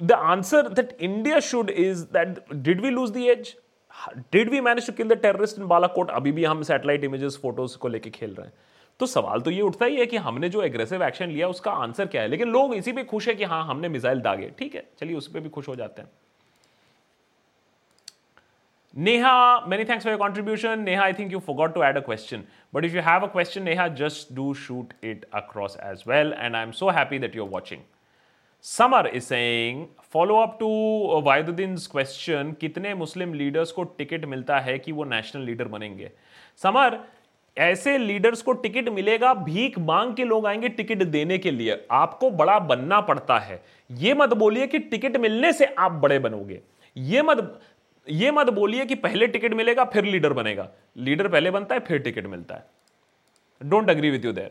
the 0.00 0.18
answer 0.18 0.62
that 0.62 0.96
India 0.98 1.40
should 1.40 1.70
is 1.70 2.06
that 2.08 2.62
did 2.62 2.80
we 2.80 2.90
lose 2.90 3.12
the 3.12 3.28
edge? 3.30 3.56
Did 4.30 4.50
we 4.50 4.60
manage 4.60 4.86
to 4.86 4.92
kill 4.92 5.08
the 5.08 5.16
terrorist 5.16 5.58
in 5.58 5.66
Balakot? 5.66 6.10
अभी 6.10 6.32
भी 6.32 6.44
हम 6.44 6.62
सैटेलाइट 6.62 7.04
इमेजेस 7.04 7.38
फ़ोटोज़ 7.42 7.76
को 7.78 7.88
लेके 7.88 8.10
खेल 8.10 8.34
रहे 8.34 8.46
हैं। 8.46 8.52
तो 9.00 9.06
सवाल 9.06 9.40
तो 9.40 9.50
ये 9.50 9.60
उठता 9.62 9.86
ही 9.86 9.96
है 9.96 10.06
कि 10.06 10.16
हमने 10.16 10.48
जो 10.48 10.62
एग्रेसिव 10.62 11.02
एक्शन 11.04 11.28
लिया, 11.30 11.48
उसका 11.48 11.72
आंसर 11.72 12.06
क्या 12.06 12.22
है? 12.22 12.28
लेकिन 12.28 12.48
लोग 12.48 12.74
इसी 12.74 12.92
पे 12.92 13.04
खुश 13.04 13.28
है 13.28 13.34
कि 13.34 13.44
हाँ 13.44 13.64
हमने 13.66 13.88
मिसाइल 13.88 14.20
दागे। 14.20 14.50
ठीक 14.58 14.74
है, 14.74 14.86
चलिए 15.00 15.16
उस 15.16 15.28
पर 15.32 15.40
भी 15.40 15.48
खुश 15.48 15.68
हो 15.68 15.76
जाते 15.76 16.02
हैं। 16.02 16.10
Neha 18.96 19.60
many 19.68 19.84
thanks 19.84 20.04
for 20.04 20.10
your 20.12 20.18
contribution 20.18 20.80
Neha 20.82 21.02
I 21.04 21.12
think 21.12 21.32
you 21.32 21.38
forgot 21.46 21.74
to 21.74 21.82
add 21.84 21.96
a 21.96 22.00
question 22.00 22.44
but 22.74 22.84
if 22.84 22.94
you 22.94 23.02
have 23.02 23.26
a 23.26 23.32
question 23.32 23.62
Neha 23.62 23.86
just 24.00 24.32
do 24.34 24.52
shoot 24.54 24.92
it 25.04 25.26
across 25.34 25.76
as 25.84 26.04
well 26.08 26.32
and 26.38 26.56
I 26.56 26.62
am 26.62 26.70
so 26.70 26.88
happy 26.90 27.18
that 27.18 27.36
you 27.36 27.44
are 27.44 27.50
watching 27.50 27.80
Samar 28.62 29.06
is 29.06 29.24
saying 29.24 29.86
follow 30.12 30.36
up 30.36 30.56
to 30.60 30.68
Waiduddin 31.24 31.76
question 31.76 32.56
कितने 32.60 32.94
Muslim 32.94 33.34
leaders 33.34 33.72
को 33.72 33.82
ticket 33.82 34.24
मिलता 34.24 34.58
है 34.60 34.78
कि 34.78 34.92
वो 34.92 35.04
national 35.04 35.42
leader 35.42 35.64
बनेंगे? 35.64 36.10
समर 36.56 37.00
ऐसे 37.58 37.98
leaders 37.98 38.42
को 38.42 38.52
ticket 38.52 38.88
मिलेगा, 38.88 39.34
भीख 39.34 39.78
मांग 39.78 40.14
के 40.14 40.24
लोग 40.24 40.46
आएँगे 40.46 40.68
टिकट 40.68 41.02
देने 41.02 41.38
के 41.38 41.50
लिए। 41.50 41.86
आपको 41.90 42.30
बड़ा 42.30 42.58
बनना 42.58 43.00
पड़ता 43.00 43.38
है। 43.38 43.64
ये 43.90 44.14
मत 44.14 44.34
बोलिए 44.34 44.66
कि 44.66 44.78
टिकट 44.78 45.16
मिलने 45.16 45.52
से 45.52 45.64
आप 45.64 45.92
बड़े 45.92 46.18
बनोगे। 46.18 46.60
ये 46.96 47.22
मत 47.22 47.60
ये 48.10 48.30
मत 48.30 48.50
बोलिए 48.50 48.86
कि 48.86 48.94
पहले 48.94 49.26
टिकट 49.26 49.54
मिलेगा, 49.54 49.84
फिर 49.84 50.04
लीडर 50.04 50.32
बनेगा। 50.32 50.70
लीडर 50.96 51.28
पहले 51.28 51.50
बनता 51.50 51.74
है, 51.74 51.80
फिर 51.80 51.98
टिकट 51.98 52.26
मिलता 52.26 52.54
है। 52.54 52.66
Don't 53.64 53.90
agree 53.90 54.10
with 54.10 54.24
you 54.24 54.32
there 54.32 54.50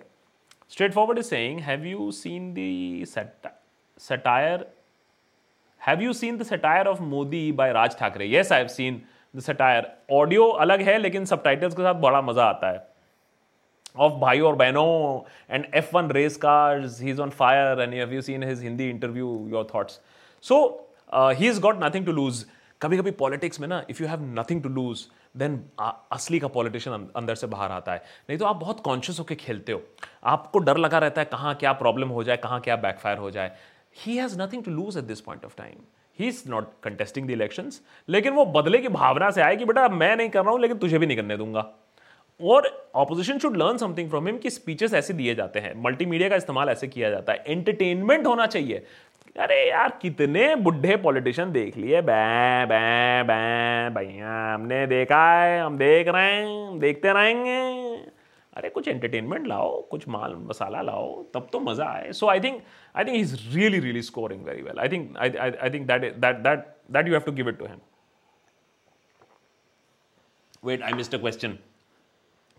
straight 0.70 0.94
forward 0.94 1.18
is 1.18 1.26
saying 1.26 1.60
have 1.60 1.86
you 1.86 2.12
seen 2.12 2.54
the 2.54 3.06
satire 4.00 4.66
have 5.82 6.02
you 6.02 6.14
seen 6.14 6.38
the 6.38 6.44
satire 6.44 6.88
of 6.88 7.02
Modi 7.04 7.52
by 7.52 7.72
Raj 7.74 7.98
Thackeray 8.00 8.30
yes 8.32 8.52
I 8.52 8.60
have 8.60 8.68
seen 8.68 9.02
the 9.36 9.40
satire 9.40 9.92
audio 10.12 10.48
अलग 10.66 10.82
है 10.82 10.98
लेकिन 10.98 11.26
सब 11.26 11.44
के 11.48 11.70
साथ 11.70 11.94
बड़ा 12.02 12.22
मज़ा 12.22 12.44
आता 12.44 12.72
है 12.72 12.86
of 13.98 14.20
Bhai 14.20 14.40
or 14.42 14.56
Beno 14.56 15.26
and 15.50 15.66
F1 15.74 16.14
race 16.14 16.38
cars. 16.38 17.00
He's 17.00 17.20
on 17.20 17.32
fire. 17.32 17.80
And 17.80 17.94
have 17.94 18.14
you 18.14 18.22
seen 18.22 18.42
his 18.42 18.62
Hindi 18.62 18.90
interview? 18.90 19.48
Your 19.50 19.66
thoughts. 19.66 20.00
So 20.44 20.86
uh, 21.10 21.34
he's 21.34 21.60
got 21.60 21.80
nothing 21.80 22.06
to 22.06 22.14
lose. 22.14 22.46
कभी 22.82 22.98
कभी 22.98 23.12
पॉलिटिक्स 23.20 23.60
में 23.60 23.68
ना 23.68 23.82
if 23.90 24.02
you 24.02 24.08
have 24.08 24.24
nothing 24.34 24.62
to 24.64 24.70
lose 24.70 25.00
then 25.38 25.54
असली 26.12 26.40
का 26.40 26.48
politician 26.48 27.08
अंदर 27.16 27.36
से 27.36 27.48
बाहर 27.48 27.72
आता 27.72 27.94
है 27.94 28.04
नहीं 28.30 28.38
तो 28.38 28.46
आप 28.46 28.56
बहुत 28.56 28.80
कॉन्शियस 28.80 29.20
होकर 29.20 29.36
खेलते 29.36 29.72
हो 29.72 29.82
आपको 30.34 30.60
डर 30.68 30.78
लगा 30.78 30.98
रहता 30.98 31.22
है 31.22 31.28
कहाँ 31.32 31.56
क्या 31.64 31.72
प्रॉब्लम 31.80 32.10
हो 32.18 32.24
जाए 32.24 32.38
कहाँ 32.44 32.60
क्या 32.62 32.76
बैकफायर 32.86 33.18
हो 33.18 33.32
जाए 33.32 33.52
he 33.98 34.18
has 34.18 34.42
nothing 34.42 34.64
to 34.64 34.72
lose 34.72 34.98
at 34.98 35.04
this 35.04 35.22
point 35.22 35.46
of 35.46 35.56
time 35.58 35.82
he 36.20 36.28
is 36.28 36.44
not 36.50 36.72
contesting 36.84 37.28
the 37.28 37.32
elections 37.32 37.82
लेकिन 38.10 38.34
वो 38.34 38.46
बदले 38.46 38.78
की 38.78 38.88
भावना 38.88 39.30
से 39.32 39.42
आए 39.42 39.56
कि 39.56 39.66
बेटा 39.66 39.88
मैं 39.90 40.16
नहीं 40.16 40.30
कर 40.30 40.42
रहा 40.42 40.52
हूँ, 40.52 40.60
लेकिन 40.62 40.78
तुझे 40.78 40.98
भी 40.98 41.06
नहीं 41.06 41.18
करने 41.18 41.38
दूँगा। 41.38 41.66
और 42.40 42.90
opposition 42.96 43.40
should 43.40 43.58
learn 43.58 43.78
something 43.78 44.10
from 44.10 44.28
him 44.28 44.38
कि 44.38 44.50
स्पीचेस 44.50 44.94
ऐसे 44.94 45.14
दिए 45.14 45.36
जाते 45.36 45.60
हैं। 45.60 45.74
मल्टीमीडिया 45.84 46.30
का 46.30 46.36
इस्तेमाल 46.36 46.70
ऐसे 46.70 46.88
किया 46.88 47.10
जाता 47.10 47.34
है। 47.34 47.44
एंटरटेनमेंट 47.48 48.28
होना 48.28 48.46
चाहिए। 48.46 48.84
अरे 49.40 49.70
यार, 49.70 49.98
कितने 50.02 50.56
बुढ़े 50.56 50.96
पॉलिटिशियन 50.98 51.52
देख 51.52 51.78
लिए। 51.78 52.02
बै 52.02 52.66
बै 52.66 53.24
बै 53.24 53.90
भैया 53.96 54.54
हमने 54.54 54.86
देखा 54.88 55.24
है, 55.34 55.60
हम 55.62 55.78
देख 55.78 56.08
रहे 56.08 56.32
हैं 56.32 56.80
देखते 56.80 57.14
रहेंगे। 57.14 58.17
अरे 58.58 58.70
कुछ 58.70 58.88
एंटरटेनमेंट 58.88 59.48
लाओ 59.48 59.82
कुछ 59.92 60.08
माल 60.18 60.36
मसाला 60.50 60.82
लाओ 60.82 61.22
तब 61.34 61.48
तो 61.52 61.60
मज़ा 61.60 61.90
आए 61.90 62.12
so 62.20 62.28
I 62.30 62.40
think 62.40 62.62
I 62.96 63.06
think 63.06 63.18
is 63.18 63.36
really 63.56 63.80
really 63.80 64.02
scoring 64.12 64.44
very 64.46 64.62
well 64.62 64.80
I 64.80 64.90
think 64.90 65.18
I 65.18 65.70
think 65.74 65.88
that 65.88 66.14
that 66.16 66.44
that 66.48 66.68
that 66.92 67.08
you 67.08 67.14
have 67.14 67.24
to 67.26 67.32
give 67.42 67.50
it 67.50 67.60
to 67.60 67.66
him 67.66 67.80
wait 70.66 70.84
I 70.84 70.94
missed 70.94 71.16
a 71.16 71.18
question 71.18 71.58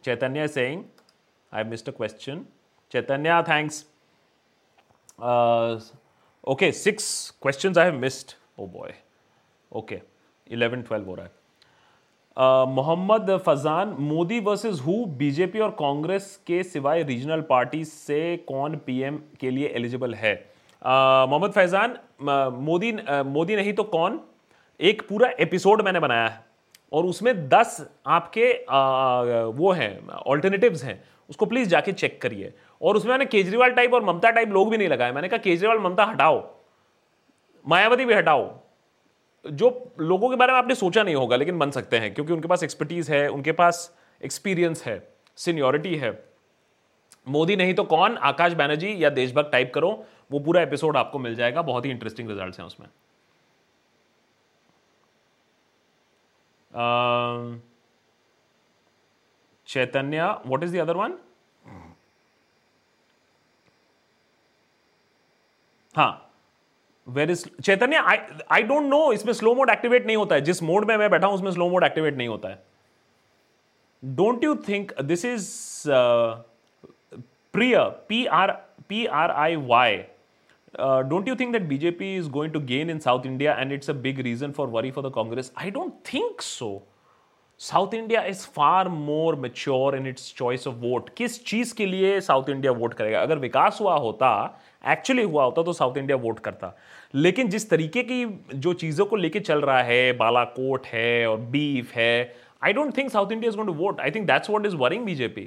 Chaitanya 0.03 0.43
is 0.43 0.53
saying, 0.53 0.89
I 1.53 1.63
missed 1.63 1.89
a 1.89 1.93
question. 1.93 2.47
Chaitanya, 2.93 3.43
thanks. 3.45 3.85
Uh, 5.19 5.81
okay, 6.47 6.73
six 6.73 7.33
questions 7.33 7.77
I 7.77 7.87
have 7.87 7.99
missed. 7.99 8.37
Oh 8.57 8.67
boy. 8.67 8.95
Okay, 9.73 10.03
11, 10.47 10.85
12 10.85 11.07
हो 11.07 11.15
रहा 11.15 11.27
है 11.27 11.33
Mohammad 12.39 13.31
Fazan 13.47 13.97
Modi 14.01 14.39
versus 14.41 14.81
who 14.87 15.05
BJP 15.19 15.59
और 15.59 15.71
कांग्रेस 15.71 16.27
के 16.47 16.63
सिवाय 16.63 17.03
regional 17.03 17.41
party 17.41 17.85
से 17.85 18.37
कौन 18.49 18.77
PM 18.77 19.17
के 19.41 19.51
लिए 19.51 19.69
एलिजिबल 19.77 20.15
है? 20.15 20.35
मोहम्मद 20.83 21.53
फैजान 21.53 21.97
मोदी 22.61 22.93
मोदी 23.27 23.57
नहीं 23.57 23.73
तो 23.73 23.83
कौन? 23.85 24.21
एक 24.81 25.03
पूरा 25.09 25.31
एपिसोड 25.41 25.83
मैंने 25.83 26.01
बनाया 26.01 26.29
है 26.29 26.45
और 26.93 27.07
उसमें 27.07 27.49
दस 27.49 27.87
आपके 28.07 28.53
आ, 28.71 29.23
वो 29.43 29.73
हैं 29.73 30.09
ऑल्टरनेटिव्स 30.09 30.85
हैं। 30.85 31.03
उसको 31.31 31.47
प्लीज़ 31.47 31.69
जाके 31.69 31.93
चेक 31.93 32.21
करिए। 32.23 32.53
और 32.83 32.97
उसमें 32.97 33.11
मैंने 33.11 33.27
केजरीवाल 33.27 33.71
टाइप 33.71 33.95
और 33.95 34.05
ममता 34.05 34.31
टाइप 34.31 34.49
लोग 34.51 34.71
भी 34.71 34.79
नहीं 34.79 34.89
लगाए। 34.89 35.13
मैंने 35.13 35.29
कहा 35.29 35.39
केजरीवाल 35.39 35.79
ममता 35.79 36.05
हटाओ। 36.05 36.41
मायावती 37.65 38.05
भी 38.05 38.15
हटाओ। 38.15 38.49
जो 39.47 39.95
लोगों 40.01 40.31
के 40.31 40.37
बारे 40.37 40.53
में 40.53 40.59
आपने 40.59 40.75
सोचा 40.75 41.03
नहीं 41.03 41.15
होगा 41.15 41.37
लेकिन 41.37 41.59
बन 41.59 41.71
सकते 41.71 41.99
हैं 41.99 42.15
क्योंकि 42.15 42.33
उनके 42.33 42.49
पास 42.49 42.63
एक्सपर्टीज 42.63 43.11
है 43.11 43.29
उनके 43.29 43.53
पास 43.53 43.99
एक्सपीरियंस 44.25 44.85
है 44.85 45.15
सीनियोरिटी 45.37 45.97
है। 45.97 46.29
मोदी 47.29 47.57
नहीं 47.57 47.75
तो 47.75 47.85
कौन? 47.85 48.17
आकाश 48.17 48.53
बैनर्जी 48.53 49.05
या 49.05 49.11
देशभक्त 49.11 49.53
टाइप 49.53 49.73
करो 49.75 50.07
वो 50.31 50.39
पूरा 50.39 50.63
एपिसोड 50.63 50.97
आपको 50.97 51.19
मिल 51.19 51.35
जाएगा 51.35 51.63
बहुत 51.63 51.85
ही 51.85 51.91
इंटरेस्टिंग 51.91 52.29
रिज़ल्ट 52.29 52.59
हैं 52.59 52.67
उसमें। 52.67 52.89
Chaitanya 59.67 60.21
Chaitanya, 60.21 60.65
is 60.65 60.77
the 60.77 60.85
other 60.85 61.01
one? 61.01 61.13
हाँ। 65.97 66.28
Where 67.09 67.31
is 67.31 67.45
Chaitanya 67.63 67.97
I 67.97 68.17
I 68.53 68.63
don't 68.63 68.91
know 68.91 69.13
इसमें 69.13 69.33
स्लो 69.33 69.55
मोड 69.55 69.71
एक्टिवेट 69.71 70.07
नहीं 70.07 70.17
होता 70.17 70.35
है। 70.35 70.41
जिस 70.41 70.63
मोड 70.63 70.89
में 70.89 70.97
मैं 70.97 71.11
बैठा 71.11 71.27
हूँ, 71.27 71.35
उसमें 71.35 71.51
स्लो 71.51 71.69
मोड 71.71 71.85
एक्टिवेट 71.85 72.17
नहीं 72.17 72.29
होता 72.29 72.49
है। 72.49 72.63
Don't 74.03 74.45
you 74.45 74.55
think 74.69 74.93
this 75.03 75.25
is 75.25 75.49
Priya 77.55 77.79
P 78.09 78.25
R 78.27 78.51
P 78.89 79.05
R 79.07 79.31
I 79.31 79.57
Y 79.57 80.03
don't 81.11 81.29
you 81.29 81.35
think 81.35 81.55
that 81.55 81.65
BJP 81.69 82.09
is 82.17 82.27
going 82.33 82.51
to 82.55 82.61
gain 82.71 82.91
in 82.93 82.99
South 83.01 83.25
India 83.29 83.53
and 83.61 83.75
it's 83.77 83.91
a 83.93 83.95
big 84.03 84.19
reason 84.25 84.53
for 84.59 84.67
worry 84.75 84.91
for 84.97 85.03
the 85.07 85.11
Congress? 85.11 85.51
I 85.57 85.71
don't 85.77 85.95
think 86.09 86.43
so. 86.47 86.69
South 87.61 87.95
India 87.95 88.23
is 88.25 88.45
far 88.57 88.89
more 88.89 89.37
mature 89.37 89.97
in 89.97 90.07
its 90.07 90.33
choice 90.37 90.67
of 90.69 90.75
vote 90.83 91.09
किस 91.17 91.45
चीज़ 91.45 91.75
के 91.77 91.87
लिए 91.87 92.21
South 92.21 92.49
India 92.51 92.73
vote 92.73 92.95
करेगा? 92.95 93.23
अगर 93.23 93.39
विकास 93.39 93.79
हुआ 93.81 93.95
होता 93.99 94.29
actually 94.85 95.23
हुआ 95.23 95.45
होता 95.45 95.63
तो 95.63 95.73
साउथ 95.73 95.97
इंडिया 95.97 96.17
वोट 96.17 96.39
करता। 96.41 96.75
लेकिन 97.15 97.49
जिस 97.49 97.69
तरीके 97.71 98.03
की 98.03 98.25
जो 98.55 98.73
चीज़ों 98.75 99.07
को 99.07 99.17
लेके 99.17 99.41
चल 99.41 99.61
रहा 99.61 99.83
है, 99.83 100.13
बालाकोट 100.13 100.87
है 100.87 101.27
और 101.29 101.39
बीफ 101.41 101.93
है 101.95 102.37
I 102.63 102.73
don't 102.73 102.97
think 102.97 103.11
South 103.11 103.33
India 103.33 103.49
is 103.49 103.57
going 103.57 103.73
to 103.73 103.75
vote 103.77 104.01
I 104.01 104.11
think 104.11 104.27
that's 104.27 104.51
what 104.51 104.67
is 104.67 104.77
worrying 104.77 105.05
BJP 105.05 105.43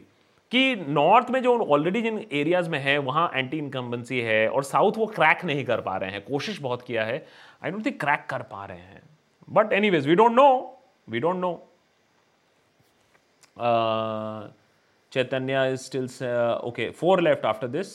कि 0.52 0.76
नॉर्थ 0.90 1.30
में 1.32 1.42
जो 1.44 1.58
ऑलरेडी 1.64 2.02
जिन 2.02 2.18
एरियाज़ 2.32 2.70
में 2.70 2.80
है, 2.80 2.98
वहाँ 3.00 3.32
एंटी 3.36 3.58
इनकम्बेंसी 3.58 4.20
है 4.22 4.48
और 4.50 4.64
साउथ 4.64 4.98
वो 4.98 5.06
क्रैक 5.08 5.46
नहीं 5.46 5.66
कर 5.66 5.82
पा 5.82 5.96
रहे 5.98 6.12
हैं। 6.12 6.24
कोशिश 6.26 6.60
बहुत 6.62 6.82
किया 6.82 7.04
है। 7.06 7.26
आई 7.64 7.72
डोंट 7.72 7.86
थिंक 7.86 8.00
क्रैक 8.02 8.26
कर 8.30 8.42
पा 8.52 8.66
रहे 8.66 8.78
हैं। 8.78 9.02
But 9.48 9.74
any 9.74 9.90
we 9.90 10.16
don't 10.16 10.32
know 10.32 10.48
we 11.10 11.20
don't 11.20 11.36
know 11.36 11.54
Chaitanya 15.12 15.68
is 15.74 16.24
okay 16.68 16.90
for 16.90 17.22
left 17.22 17.46
after 17.46 17.68
this 17.68 17.88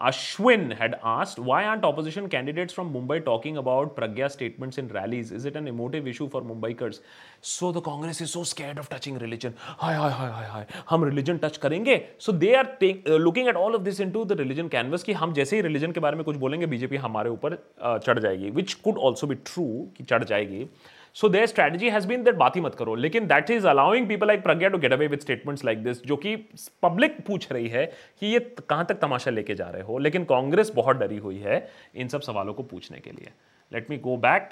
Ashwin 0.00 0.76
had 0.78 0.94
asked, 1.02 1.40
why 1.40 1.64
aren't 1.64 1.84
opposition 1.84 2.28
candidates 2.28 2.72
from 2.72 2.92
Mumbai 2.94 3.24
talking 3.24 3.56
about 3.56 3.96
Pragya 3.96 4.30
statements 4.30 4.78
in 4.78 4.86
rallies? 4.86 5.32
Is 5.32 5.44
it 5.44 5.56
an 5.56 5.66
emotive 5.66 6.06
issue 6.06 6.28
for 6.28 6.40
Mumbaikars? 6.40 7.00
So 7.40 7.72
the 7.72 7.80
Congress 7.80 8.20
is 8.20 8.30
so 8.30 8.44
scared 8.44 8.78
of 8.78 8.88
touching 8.88 9.18
religion. 9.18 9.56
Hi, 9.58 9.94
hi, 9.94 10.08
hi, 10.08 10.28
hi, 10.30 10.44
hi. 10.44 10.64
हम 10.90 11.04
religion 11.04 11.40
touch 11.40 11.58
करेंगे. 11.58 12.00
So 12.20 12.30
they 12.30 12.54
are 12.54 12.68
take, 12.80 13.08
uh, 13.08 13.16
looking 13.16 13.48
at 13.48 13.56
all 13.56 13.74
of 13.74 13.84
this 13.88 13.98
into 13.98 14.24
the 14.24 14.36
religion 14.42 14.68
canvas 14.68 15.02
कि 15.02 15.12
हम 15.12 15.32
जैसे 15.32 15.56
ही 15.56 15.62
religion 15.62 15.94
के 15.94 16.00
बारे 16.00 16.16
में 16.16 16.24
कुछ 16.24 16.36
बोलेंगे 16.36 16.66
बीजेपी 16.66 16.96
हमारे 16.96 17.30
ऊपर 17.30 17.54
uh, 17.54 17.98
चढ़ 18.06 18.18
जाएगी 18.18 18.52
which 18.60 18.76
could 18.84 19.02
also 19.08 19.30
be 19.32 19.40
true 19.50 19.86
कि 19.96 20.04
चढ़ 20.04 20.24
जाएगी 20.24 20.68
so 21.16 21.28
their 21.28 21.46
strategy 21.46 21.90
has 21.90 22.06
been 22.08 22.22
that 22.24 22.34
बात 22.34 22.56
ही 22.56 22.60
मत 22.60 22.74
करो 22.74 22.94
लेकिन 22.94 23.26
that 23.26 23.50
is 23.50 23.66
allowing 23.68 24.08
people 24.08 24.26
like 24.26 24.42
Pragya 24.42 24.68
to 24.68 24.78
get 24.78 24.92
away 24.92 25.06
with 25.06 25.20
statements 25.20 25.64
like 25.64 25.82
this 25.84 26.02
जो 26.06 26.16
कि 26.16 26.36
पब्लिक 26.82 27.16
पूछ 27.26 27.50
रही 27.52 27.68
है 27.68 27.84
कि 28.20 28.26
ये 28.26 28.38
कहाँ 28.68 28.84
तक 28.84 29.00
तमाशा 29.02 29.30
लेके 29.30 29.54
जा 29.54 29.68
रहे 29.70 29.82
हो 29.82 29.98
लेकिन 29.98 30.24
कांग्रेस 30.24 30.72
बहुत 30.74 30.96
डरी 30.96 31.18
हुई 31.18 31.38
है 31.40 31.68
इन 31.94 32.08
सब 32.08 32.20
सवालों 32.20 32.54
को 32.54 32.62
पूछने 32.72 32.98
के 32.98 33.10
लिए 33.10 33.32
let 33.72 33.90
me 33.90 33.98
go 33.98 34.16
back 34.16 34.50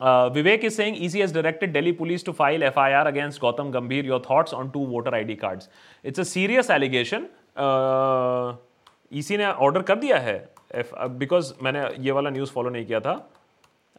Uh, 0.00 0.30
Vivek 0.30 0.62
is 0.62 0.76
saying 0.76 0.94
EC 0.96 1.14
has 1.14 1.32
directed 1.32 1.72
Delhi 1.72 1.92
police 1.92 2.22
to 2.22 2.32
file 2.32 2.60
FIR 2.70 3.08
against 3.08 3.40
Gautam 3.40 3.72
Gambhir. 3.72 4.04
Your 4.04 4.20
thoughts 4.20 4.52
on 4.52 4.70
two 4.70 4.86
voter 4.86 5.12
ID 5.12 5.36
cards? 5.36 5.68
It's 6.04 6.20
a 6.20 6.24
serious 6.24 6.70
allegation. 6.70 7.26
Uh, 7.56 8.54
EC 9.12 9.36
ने 9.38 9.46
order 9.46 9.82
कर 9.82 9.96
दिया 9.98 10.18
है 10.18 10.38
because 11.18 11.52
मैंने 11.62 11.82
ये 12.04 12.12
वाला 12.12 12.30
news 12.30 12.50
follow 12.52 12.70
नहीं 12.70 12.86
किया 12.86 13.00
था 13.00 13.14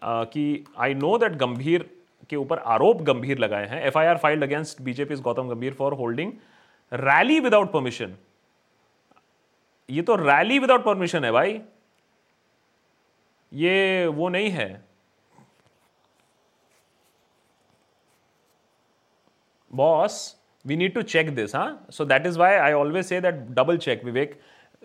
कि 0.02 0.64
आई 0.78 0.94
नो 0.94 1.18
दैट 1.18 1.36
गंभीर 1.38 1.90
के 2.30 2.36
ऊपर 2.36 2.60
आरोप 2.68 3.02
गंभीर 3.04 3.38
लगाए 3.40 3.68
हैं। 3.68 3.82
F 3.84 3.98
I 3.98 4.06
R 4.06 4.18
filed 4.18 4.44
against 4.44 4.82
BJP 4.82 5.16
Gautam 5.18 5.50
Gambhir 5.50 5.74
for 5.74 5.94
holding 5.94 6.34
rally 6.92 7.40
without 7.40 7.72
permission 7.72 8.16
ये 9.90 10.02
तो 10.02 10.16
रैली 10.18 10.60
विदाउट 10.60 10.84
परमिशन 10.84 11.26
है 11.26 11.32
भाई। 11.32 11.62
ये 13.52 14.06
वो 14.08 14.30
नहीं 14.30 14.50
है। 14.52 14.70
Boss 19.72 20.36
we 20.66 20.76
need 20.76 20.94
to 20.94 21.02
check 21.04 21.34
this 21.36 21.56
हाँ। 21.56 21.88
So 21.92 22.06
that 22.06 22.26
is 22.26 22.40
why 22.40 22.56
I 22.56 22.74
always 22.74 23.06
say 23.06 23.20
that 23.22 23.36
double 23.52 23.78
check 23.78 24.04
Vivek 24.06 24.40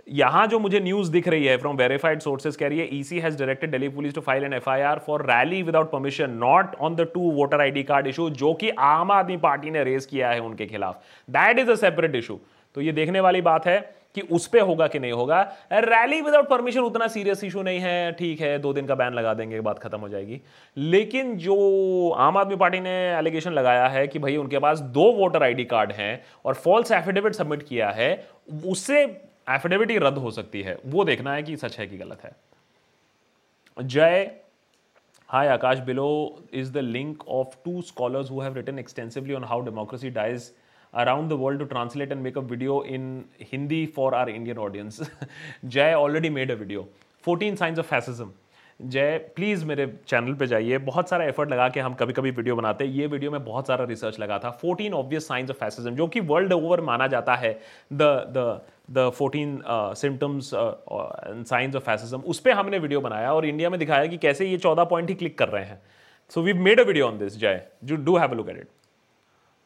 यहाँ 0.08 0.46
जो 0.46 0.58
मुझे 0.58 0.80
न्यूज़ 0.80 1.10
दिख 1.12 1.28
रही 1.28 1.44
है 1.46 1.56
फ्रॉम 1.56 1.76
वेरीफाइड 1.76 2.20
सोर्सेज 2.20 2.56
कह 2.56 2.68
रही 2.68 2.78
है 2.78 2.88
EC 2.92 3.18
has 3.20 3.38
directed 3.38 3.70
Delhi 3.70 3.88
police 3.88 4.14
to 4.14 4.20
file 4.20 4.44
an 4.44 4.52
FIR 4.52 4.98
for 5.06 5.22
rally 5.26 5.62
without 5.62 5.90
permission 5.90 6.30
not 6.40 6.74
on 6.76 6.96
the 6.96 7.08
two 7.14 7.30
voter 7.32 7.60
ID 7.60 7.82
card 7.82 8.06
issue 8.06 8.28
जो 8.32 8.52
कि 8.54 8.70
आम 8.82 9.10
आदमी 9.12 9.36
पार्टी 9.38 9.70
ने 9.70 9.84
रेज 9.84 10.06
किया 10.06 10.30
है 10.30 10.40
उनके 10.40 10.66
खिलाफ। 10.66 11.02
That 11.28 11.58
is 11.58 11.70
a 11.70 11.74
separate 11.76 12.14
issue 12.14 12.40
तो 12.76 12.80
ये 12.80 12.92
देखने 12.92 13.20
वाली 13.20 13.40
बात 13.42 13.66
है 13.66 13.78
कि 14.16 14.20
उस 14.32 14.46
पर 14.46 14.60
होगा 14.60 14.86
कि 14.86 14.98
नहीं 14.98 15.12
होगा। 15.12 15.40
रैली 15.72 16.20
विदाउट 16.20 16.48
परमिशन 16.48 16.80
उतना 16.80 17.06
सीरियस 17.08 17.42
इशू 17.44 17.62
नहीं 17.62 17.78
है, 17.80 18.12
ठीक 18.12 18.40
है, 18.40 18.58
दो 18.58 18.72
दिन 18.72 18.86
का 18.86 18.94
बैन 18.94 19.14
लगा 19.14 19.32
देंगे, 19.34 19.60
बात 19.60 19.78
खत्म 19.78 19.98
हो 20.00 20.08
जाएगी। 20.08 20.40
लेकिन 20.76 21.36
जो 21.38 22.10
आम 22.18 22.36
आदमी 22.36 22.56
पार्टी 22.56 22.80
ने 22.80 22.94
एलिगेशन 23.12 23.52
लगाया 23.52 23.86
है 23.88 24.06
कि 24.06 24.18
भाई 24.18 24.36
उनके 24.36 24.58
पास 24.58 24.80
दो 24.96 25.10
वोटर 25.12 25.42
आईडी 25.42 25.64
कार्ड 25.66 25.92
हैं 25.92 26.20
और 26.44 26.54
फॉल्स 26.56 26.92
एफिडेविट 26.92 27.34
सबमिट 27.34 27.62
किया 27.62 27.90
है 27.90 28.10
उससे 28.66 29.04
एफिडेविट 29.46 29.90
ही 29.90 29.98
रद्द 29.98 30.18
हो 30.18 30.30
सकती 30.30 30.62
है। 30.62 30.76
वो 30.86 31.04
देखना 31.04 31.34
है 31.34 31.42
कि 31.42 31.56
सच 31.56 31.78
है 31.78 31.86
कि 31.86 31.98
गलत 31.98 32.24
है। 32.24 32.36
Jai. 33.76 34.30
Hi 35.28 35.48
Akash 35.48 35.78
below 35.78 36.06
is 36.54 36.72
the 36.72 36.78
link 36.78 37.28
of 37.28 37.56
two 37.64 37.80
scholars 37.82 38.30
who 38.30 38.40
have 38.40 38.54
written 38.54 38.78
extensively 38.78 39.34
on 39.34 39.44
how 39.44 39.60
democracy 39.60 40.10
dies 40.10 40.50
around 40.94 41.30
the 41.30 41.32
world 41.32 41.60
to 41.60 41.64
translate 41.66 42.12
and 42.12 42.20
make 42.22 42.38
a 42.38 42.40
video 42.42 42.82
in 42.84 43.24
Hindi 43.52 43.84
for 43.86 44.14
our 44.14 44.28
Indian 44.30 44.58
audience 44.58 45.00
Jai 45.64 45.94
already 45.94 46.30
made 46.30 46.50
a 46.50 46.54
video 46.54 46.88
fourteen 47.24 47.56
signs 47.56 47.78
of 47.78 47.86
fascism 47.86 48.30
Jai 48.80 49.18
please 49.36 49.64
मेरे 49.64 49.86
channel 50.08 50.34
पे 50.34 50.46
जाइए। 50.46 50.78
बहुत 50.80 51.08
सारा 51.08 51.24
effort 51.24 51.50
लगा 51.50 51.68
के 51.68 51.80
हम 51.80 51.94
कभी 51.94 52.12
कभी 52.12 52.30
वीडियो 52.30 52.56
बनाते। 52.56 52.84
हैं 52.84 52.92
ये 52.92 53.06
वीडियो 53.06 53.30
में 53.30 53.44
बहुत 53.44 53.66
सारा 53.66 53.84
रिसर्च 53.84 54.18
लगा 54.20 54.38
था। 54.38 54.50
Fourteen 54.52 54.94
obvious 54.94 55.28
signs 55.28 55.50
of 55.50 55.56
fascism 55.56 55.94
जो 55.96 56.06
कि 56.06 56.20
वर्ल्ड 56.22 56.52
ओवर 56.52 56.80
माना 56.80 57.06
जाता 57.06 57.34
है। 57.34 57.52
The 57.92 58.02
the 58.36 58.60
the 58.88 59.10
fourteen 59.16 59.60
symptoms 59.96 60.50
signs 60.54 61.76
of 61.76 61.82
fascism 61.82 62.18
उस 62.20 62.40
पर 62.40 62.50
हमने 62.52 62.78
वीडियो 62.78 63.00
बनाया 63.00 63.32
और 63.34 63.46
इंडिया 63.46 63.70
में 63.70 63.78
दिखाया 63.80 64.06
कि 64.06 64.16
कैसे 64.18 64.46
ये 64.46 64.58
चौदह 64.58 64.84
पॉइंट 64.84 65.08
ही 65.08 65.14
क्लिक 65.14 65.38
कर 65.38 65.48
रहे 65.48 65.64
हैं। 65.64 65.80
So 66.32 66.42
we 66.42 66.52
made 66.52 66.80
a 66.80 66.84
video 66.84 67.06
on 67.06 67.18
this 67.18 67.38
Jai 67.38 67.66
you 67.84 67.96
do 67.98 68.16
have 68.16 68.34
look 68.34 68.48
at 68.48 68.56
it 68.56 68.68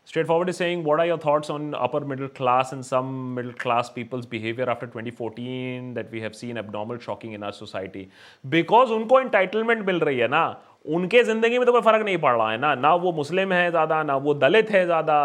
straightforward 0.27 0.49
is 0.49 0.57
saying 0.57 0.85
what 0.85 1.01
are 1.01 1.07
your 1.07 1.19
thoughts 1.25 1.51
on 1.51 1.73
upper 1.73 2.05
middle 2.05 2.27
class 2.37 2.71
and 2.75 2.83
some 2.83 3.07
middle 3.37 3.53
class 3.61 3.93
people's 3.95 4.29
behaviour 4.31 4.71
after 4.71 4.87
twenty 4.87 5.11
fourteen 5.11 5.93
that 5.95 6.13
we 6.13 6.21
have 6.21 6.31
seen 6.35 6.57
abnormal 6.59 6.99
shocking 6.99 7.35
in 7.35 7.43
our 7.45 7.53
society 7.53 8.07
because 8.45 8.93
उनको 8.93 9.21
entitlement 9.21 9.87
मिल 9.87 10.01
रही 10.01 10.19
है 10.19 10.29
ना, 10.29 10.61
उनके 10.87 11.23
ज़िंदगी 11.25 11.59
में 11.59 11.67
तो 11.67 11.73
कोई 11.73 11.81
फ़र्क 11.81 12.05
नहीं 12.05 12.19
पड़ 12.19 12.35
रहा 12.37 12.51
है 12.51 12.59
ना। 12.59 12.75
ना 12.75 12.95
वो 12.95 13.13
मुस्लिम 13.13 13.53
है 13.53 13.71
ज़्यादा, 13.71 14.03
ना 14.03 14.17
वो 14.17 14.35
दलित 14.37 14.71
है 14.71 14.85
ज़्यादा 14.85 15.19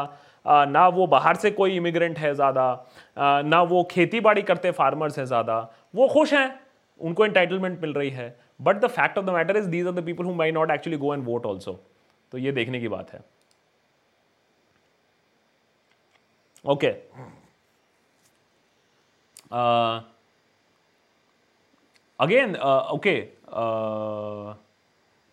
ना 0.46 0.88
वो 0.90 1.08
बाहर 1.08 1.36
से 1.36 1.52
कोई 1.52 1.76
इमिग्रेंट 1.76 2.18
है 2.20 2.34
ज़्यादा 2.36 2.66
ना 3.46 3.62
वो 3.66 3.84
खेती 3.92 4.20
बाड़ी 4.20 4.42
करते 4.42 4.72
फार्मर्स 4.74 5.20
है 5.20 5.26
ज़्यादा 5.26 5.60
वो 5.96 6.08
खुश 6.08 6.34
हैं 6.34 6.48
उनको 7.02 7.26
इंटाइटलमेंट 7.26 7.82
मिल 7.82 7.94
रही 7.94 8.10
है 8.12 8.36
but 8.62 8.80
the 8.80 8.88
fact 8.90 9.18
of 9.18 9.26
the 9.26 9.30
matter 9.32 9.58
is 9.58 9.68
these 9.68 9.88
are 9.88 9.94
the 9.94 10.06
people 10.06 10.26
who 10.26 10.34
may 10.34 10.52
not 10.52 10.72
actually 10.72 10.98
go 10.98 11.14
and 11.14 11.26
vote 11.26 11.46
also 11.46 11.80
तो 12.32 12.38
ये 12.38 12.52
देखने 12.52 12.80
की 12.80 12.88
बात 12.88 13.14
है 13.14 13.22
Okay. 16.66 17.04
Uh, 19.52 20.02
again, 22.20 22.56
uh, 22.56 22.88
okay. 22.92 23.30
Uh, 23.46 24.56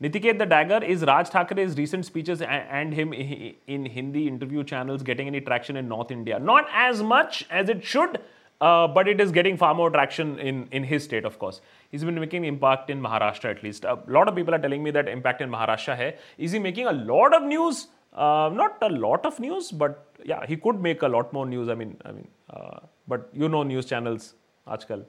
Nitiket 0.02 0.39
the 0.39 0.47
Dagger, 0.47 0.82
is 0.82 1.02
Raj 1.02 1.28
Thackeray's 1.28 1.77
recent 1.77 2.06
speeches 2.06 2.40
and 2.40 2.94
him 2.94 3.12
in 3.12 3.85
Hindi 3.85 4.27
interview 4.27 4.64
channels 4.64 5.02
getting 5.02 5.27
any 5.27 5.43
traction 5.43 5.77
in 5.77 5.89
North 5.89 6.10
India? 6.10 6.39
Not 6.39 6.66
as 6.72 7.02
much 7.02 7.47
as 7.51 7.68
it 7.68 7.85
should, 7.85 8.18
uh, 8.62 8.89
but 8.89 9.09
it 9.09 9.20
is 9.20 9.31
getting 9.31 9.59
far 9.59 9.74
more 9.74 9.90
traction 9.90 10.39
in, 10.39 10.68
in 10.72 10.85
his 10.85 11.05
state, 11.05 11.27
of 11.27 11.39
course. 11.39 11.60
He's 11.90 12.02
been 12.02 12.18
making 12.18 12.47
impact 12.47 12.89
in 12.89 13.01
Maharashtra 13.01 13.51
at 13.51 13.62
least. 13.62 13.85
A 13.85 13.98
lot 14.06 14.27
of 14.27 14.35
people 14.35 14.55
are 14.55 14.59
telling 14.59 14.82
me 14.82 14.90
that 14.90 15.06
impact 15.06 15.43
in 15.43 15.51
Maharashtra 15.51 15.97
hai. 15.97 16.14
Is 16.39 16.52
he 16.52 16.59
making 16.59 16.86
a 16.86 16.93
lot 16.93 17.35
of 17.35 17.43
news? 17.43 17.89
Uh, 18.14 18.51
not 18.52 18.78
a 18.81 18.89
lot 18.89 19.27
of 19.27 19.39
news, 19.39 19.70
but 19.70 20.06
yeah, 20.24 20.47
he 20.47 20.56
could 20.56 20.81
make 20.81 21.02
a 21.02 21.09
lot 21.09 21.31
more 21.32 21.44
news. 21.44 21.68
I 21.68 21.74
mean, 21.74 21.98
I 22.06 22.12
mean, 22.12 22.28
uh, 22.48 22.81
but 23.06 23.28
you 23.35 23.51
know, 23.51 23.62
news 23.64 23.85
channels, 23.85 24.35
Aajkal. 24.66 25.05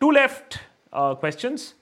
Two 0.00 0.12
left 0.12 0.60
uh, 0.92 1.14
questions. 1.14 1.74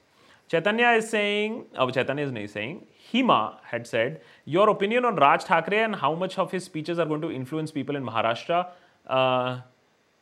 Chaitanya 0.49 0.91
is 0.91 1.09
saying, 1.11 1.67
oh, 1.77 1.91
Chaitanya 1.91 2.25
is 2.25 2.33
not 2.33 2.49
saying, 2.51 2.87
Hima 3.13 3.59
had 3.65 3.87
said, 3.87 4.21
your 4.45 4.69
opinion 4.71 5.05
on 5.05 5.17
Raj 5.17 5.45
Thakre 5.45 5.85
and 5.85 5.97
how 5.97 6.15
much 6.15 6.39
of 6.39 6.53
his 6.53 6.65
speeches 6.65 6.99
are 6.99 7.07
going 7.07 7.21
to 7.21 7.31
influence 7.31 7.73
people 7.73 7.97
in 7.97 8.05
Maharashtra. 8.05 8.69
Uh, 9.07 9.61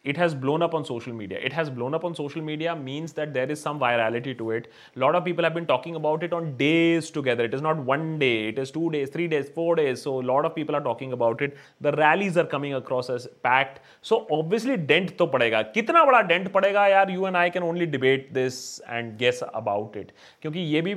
it 0.05 0.17
has 0.19 0.35
blown 0.35 0.63
up 0.63 0.75
on 0.75 0.85
social 0.85 1.15
media. 1.15 1.39
It 1.39 1.53
has 1.53 1.71
blown 1.71 1.95
up 1.95 2.05
on 2.05 2.15
social 2.15 2.43
media 2.43 2.77
means 2.77 3.15
that 3.15 3.33
there 3.33 3.51
is 3.51 3.61
some 3.61 3.79
virality 3.81 4.37
to 4.39 4.51
it. 4.51 4.71
A 4.97 4.99
lot 4.99 5.15
of 5.15 5.25
people 5.25 5.45
have 5.45 5.55
been 5.55 5.67
talking 5.67 5.95
about 5.97 6.23
it 6.23 6.33
on 6.33 6.57
days 6.57 7.11
together. 7.11 7.45
It 7.45 7.55
is 7.55 7.63
not 7.63 7.79
one 7.79 8.19
day, 8.19 8.49
it 8.49 8.59
is 8.59 8.71
two 8.71 8.91
days, 8.91 9.09
three 9.09 9.29
days, 9.29 9.49
four 9.49 9.77
days. 9.77 10.03
So 10.03 10.21
a 10.21 10.27
lot 10.33 10.45
of 10.45 10.55
people 10.55 10.77
are 10.77 10.83
talking 10.83 11.13
about 11.13 11.41
it. 11.41 11.57
The 11.81 11.93
rallies 11.93 12.37
are 12.37 12.45
coming 12.45 12.75
across 12.75 13.09
as 13.09 13.27
packed. 13.43 13.81
So 14.03 14.27
obviously 14.31 14.77
dent 14.77 15.17
to 15.19 15.27
padega. 15.27 15.65
कितना 15.75 16.05
बड़ा 16.05 16.29
dent 16.29 16.53
padega 16.53 16.89
यार 16.91 17.13
you 17.13 17.25
and 17.25 17.37
I 17.37 17.49
can 17.49 17.63
only 17.63 17.87
debate 17.87 18.35
this 18.35 18.81
and 18.89 19.17
guess 19.19 19.43
about 19.55 19.97
it. 19.97 20.13
क्योंकि 20.43 20.61
ये 20.75 20.83
भी 20.83 20.95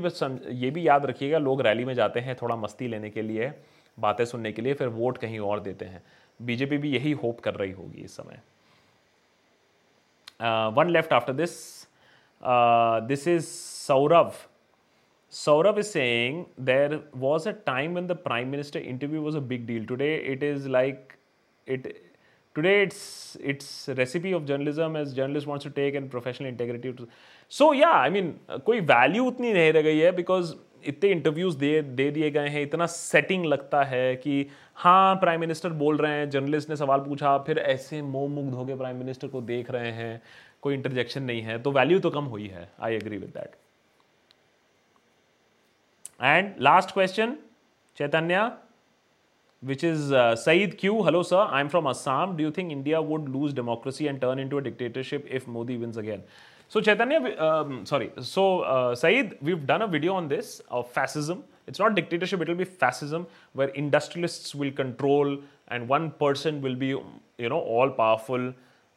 ये 0.62 0.72
भी 0.72 0.88
याद 0.88 1.06
रखिएगा 1.06 1.38
लोग 1.38 1.62
रैली 1.68 1.86
में 1.86 1.94
जाते 1.94 2.20
हैं 2.20 2.36
थोड़ा 2.42 2.56
मस्ती 2.56 2.88
लेने 2.88 3.10
के 3.10 3.22
लिए 3.22 3.52
बातें 4.00 4.24
सुनने 4.26 4.52
के 4.52 4.62
लिए 4.62 4.74
फिर 4.74 4.88
वोट 5.00 5.18
कहीं 5.18 5.40
और 5.40 5.60
देते 5.60 5.86
हैं 5.86 6.04
बीजेपी 6.46 6.78
भी 6.78 6.90
यही 6.92 7.12
होप 7.24 7.40
कर 7.42 7.56
रही 7.56 7.72
होगी 7.72 8.02
इस 8.02 8.16
समय 8.18 8.42
Uh, 10.41 10.71
one 10.71 10.93
left 10.93 11.13
after 11.13 11.33
this. 11.33 11.87
Uh, 12.43 13.01
this 13.01 13.27
is 13.27 13.47
Saurav. 13.47 14.35
Saurav 15.31 15.79
is 15.79 15.91
saying 15.91 16.47
there 16.59 17.01
was 17.15 17.47
a 17.47 17.53
time 17.53 17.95
when 17.95 18.07
the 18.07 18.15
prime 18.15 18.51
minister 18.51 18.79
interview 18.79 19.23
was 19.23 19.35
a 19.35 19.41
big 19.41 19.67
deal. 19.67 19.87
Today 19.87 20.17
it 20.17 20.43
is 20.43 20.67
like 20.67 21.17
it. 21.67 22.05
Today 22.55 22.83
it's 22.83 23.37
it's 23.41 23.89
recipe 23.97 24.33
of 24.33 24.45
journalism 24.45 24.97
as 24.97 25.15
journalist 25.15 25.47
wants 25.47 25.63
to 25.65 25.71
take 25.71 25.95
and 25.95 26.11
professional 26.11 26.49
integrity. 26.49 26.93
To, 26.93 27.09
so 27.49 27.73
yeah, 27.73 27.93
I 27.93 28.11
mean 28.11 28.35
कोई 28.67 28.85
value 28.87 29.25
उतनी 29.31 29.53
नहीं 29.53 29.73
रह 29.73 29.83
गई 29.83 29.99
है 29.99 30.13
because 30.17 30.55
इतने 30.86 31.10
interviews 31.12 31.58
दे 31.58 31.82
दे 31.82 32.10
दिए 32.12 32.30
गए 32.32 32.48
हैं 32.50 32.62
इतना 32.62 32.86
सेटिंग 32.86 33.46
लगता 33.46 33.84
है 33.84 34.16
कि 34.16 34.46
हाँ 34.76 35.16
प्राइम 35.16 35.40
मिनिस्टर 35.40 35.70
बोल 35.80 35.98
रहे 35.98 36.12
हैं 36.12 36.30
जर्नलिस्ट 36.30 36.70
ने 36.70 36.76
सवाल 36.76 37.00
पूछा 37.00 37.38
फिर 37.48 37.60
ऐसे 37.60 38.02
मोह 38.02 38.28
मुग्ध 38.30 38.54
हो 38.54 38.66
गए 38.66 38.76
प्राइम 38.78 38.98
मिनिस्टर 38.98 39.28
को 39.28 39.42
देख 39.42 39.72
रहे 39.72 39.92
हैं 39.92 40.22
कोई 40.62 40.74
इंटरजेक्शन 40.74 41.24
नहीं 41.24 41.42
है 41.42 41.58
तो 41.64 41.72
वैल्यू 41.72 42.00
तो 42.00 42.10
कम 42.10 42.26
हुई 42.26 42.48
है 42.48 42.70
I 42.80 42.96
agree 42.96 43.18
with 43.18 43.30
that 43.38 43.56
and 46.24 46.54
last 46.60 46.94
question 46.94 47.36
Chaitanya 47.98 48.50
which 49.64 49.84
is 49.84 50.12
uh, 50.12 50.36
Saeed 50.36 50.78
Q. 50.78 51.04
Hello, 51.04 51.24
sir. 51.24 51.38
I'm 51.38 51.70
from 51.70 51.88
Assam. 51.88 52.38
Do 52.38 52.44
you 52.44 52.52
think 52.52 52.72
India 52.72 53.02
would 53.02 53.28
lose 53.28 53.54
democracy 53.54 54.08
and 54.08 54.22
turn 54.22 54.40
into 54.40 54.60
a 54.60 54.62
dictatorship 54.62 55.26
if 55.30 55.48
Modi 55.48 55.78
wins 55.78 55.98
again? 55.98 56.24
So 56.70 56.82
Chaitanya, 56.82 57.20
um, 57.42 57.86
sorry. 57.86 58.12
So 58.22 58.62
uh, 58.62 58.96
Saeed, 58.96 59.38
we've 59.42 59.66
done 59.66 59.84
a 59.84 59.88
video 59.88 60.14
on 60.14 60.28
this 60.28 60.62
of 60.70 60.92
fascism. 60.92 61.44
It's 61.66 61.80
not 61.80 61.96
dictatorship; 61.96 62.42
it 62.42 62.48
will 62.50 62.56
be 62.56 62.66
fascism, 62.66 63.26
where 63.54 63.70
industrialists 63.70 64.54
will 64.54 64.72
control 64.72 65.38
and 65.70 65.88
one 65.88 66.12
person 66.12 66.62
will 66.62 66.76
be, 66.76 66.88
you 66.88 67.50
know, 67.50 67.60
all 67.60 67.90
powerful. 67.90 68.54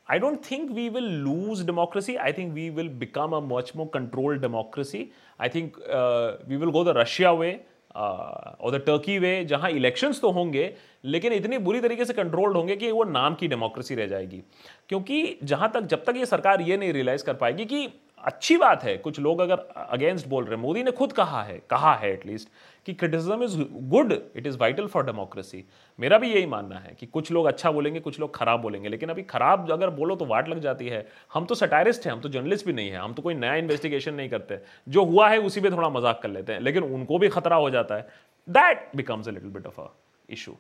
I 0.09 0.19
don't 0.19 0.45
think 0.45 0.73
we 0.73 0.91
will 0.91 1.11
lose 1.29 1.63
democracy. 1.63 2.19
I 2.19 2.33
think 2.33 2.55
we 2.55 2.71
will 2.71 2.89
become 2.89 3.33
a 3.33 3.41
much 3.41 3.75
more 3.77 3.89
controlled 3.89 4.41
democracy. 4.41 5.13
I 5.39 5.49
think 5.49 5.77
uh, 5.89 6.39
we 6.49 6.57
will 6.57 6.73
go 6.73 6.83
the 6.83 6.95
Russia 6.95 7.33
way 7.33 7.63
और 7.95 8.71
the 8.71 8.83
Turkey 8.87 9.19
way 9.19 9.45
जहाँ 9.45 9.71
elections 9.71 10.21
तो 10.21 10.31
होंगे, 10.31 10.73
लेकिन 11.05 11.33
इतनी 11.33 11.59
बुरी 11.59 11.81
तरीके 11.81 12.05
से 12.05 12.13
controlled 12.13 12.57
होंगे 12.57 12.77
कि 12.77 12.91
वो 12.91 13.05
नाम 13.05 13.35
की 13.35 13.49
डेमोक्रेसी 13.49 13.95
रह 13.95 14.07
जाएगी। 14.07 14.43
क्योंकि 14.89 15.39
जहाँ 15.45 15.71
तक, 15.75 15.81
जब 15.81 16.05
तक 16.05 16.17
ये 16.17 16.27
सरकार 16.27 16.61
ये 16.61 16.77
नहीं 16.77 16.93
रियलाइज़ 16.93 17.25
कर 17.25 17.35
पाएगी 17.35 17.65
कि 17.65 17.89
अच्छी 18.19 18.57
बात 18.57 18.83
है, 18.85 18.97
कुछ 18.97 19.21
लोग 19.21 19.41
अगर 19.41 19.59
अगेंस्ट 19.77 20.27
बोल 20.29 20.45
रहे 20.45 20.55
हैं, 20.55 20.63
मोदी 20.63 20.83
ने 20.83 20.91
खुद 20.91 21.13
कहा 21.13 21.43
है 21.43 21.61
कहा 21.71 21.95
है 21.95 22.13
एटलीस्ट 22.13 22.49
कि 22.91 22.95
criticism 22.97 23.43
is 23.43 23.57
good 23.89 24.13
it 24.13 24.47
is 24.47 24.57
vital 24.59 24.87
for 24.89 25.05
democracy 25.07 25.65
मेरा 25.99 26.19
भी 26.19 26.29
यही 26.29 26.47
मानना 26.47 26.79
है 26.79 26.95
कि 27.01 27.07
कुछ 27.07 27.31
लोग 27.33 27.47
अच्छा 27.47 27.71
बोलेंगे, 27.71 28.01
कुछ 28.01 28.19
लोग 28.21 28.35
खराब 28.37 28.61
बोलेंगे, 28.61 28.89
लेकिन 28.89 29.09
अभी 29.09 29.23
खराब 29.25 29.71
अगर 29.73 29.91
बोलो 29.91 30.17
तो 30.17 30.27
वाट 30.27 30.49
लग 30.49 30.61
जाती 30.61 30.89
है। 30.89 31.07
हम 31.35 31.45
तो 31.47 31.55
सटायरिस्ट 31.55 32.07
हैं, 32.07 32.13
हम 32.13 32.21
तो 32.21 32.29
जर्नलिस्ट 32.29 32.67
भी 32.67 32.73
नहीं 32.73 32.91
है, 32.91 32.97
हम 32.97 33.15
तो 33.15 33.23
कोई 33.23 33.35
नया 33.35 33.55
इन्वेस्टिगेशन 33.57 34.15
नहीं 34.15 34.29
करते। 34.29 34.59
जो 34.89 35.05
हुआ 35.05 35.29
है 35.29 35.39
उसी 35.41 35.61
पर 35.61 35.73
थोड़ा 35.73 35.89
मज़ाक 35.91 36.21
कर 36.23 36.29
लेते 36.31 36.53
हैं, 36.53 36.61
लेकिन 36.61 36.83
उनको 36.85 37.19
भी 37.19 37.29
खतरा 37.29 37.57
हो 37.57 37.71
जाता 37.71 37.95
है। 37.95 38.09
That 38.49 38.91
becomes 38.97 39.29
a 39.29 39.31
little 39.31 39.51
bit 39.51 39.67
of 39.67 39.81
a 39.81 39.87
issue 40.31 40.57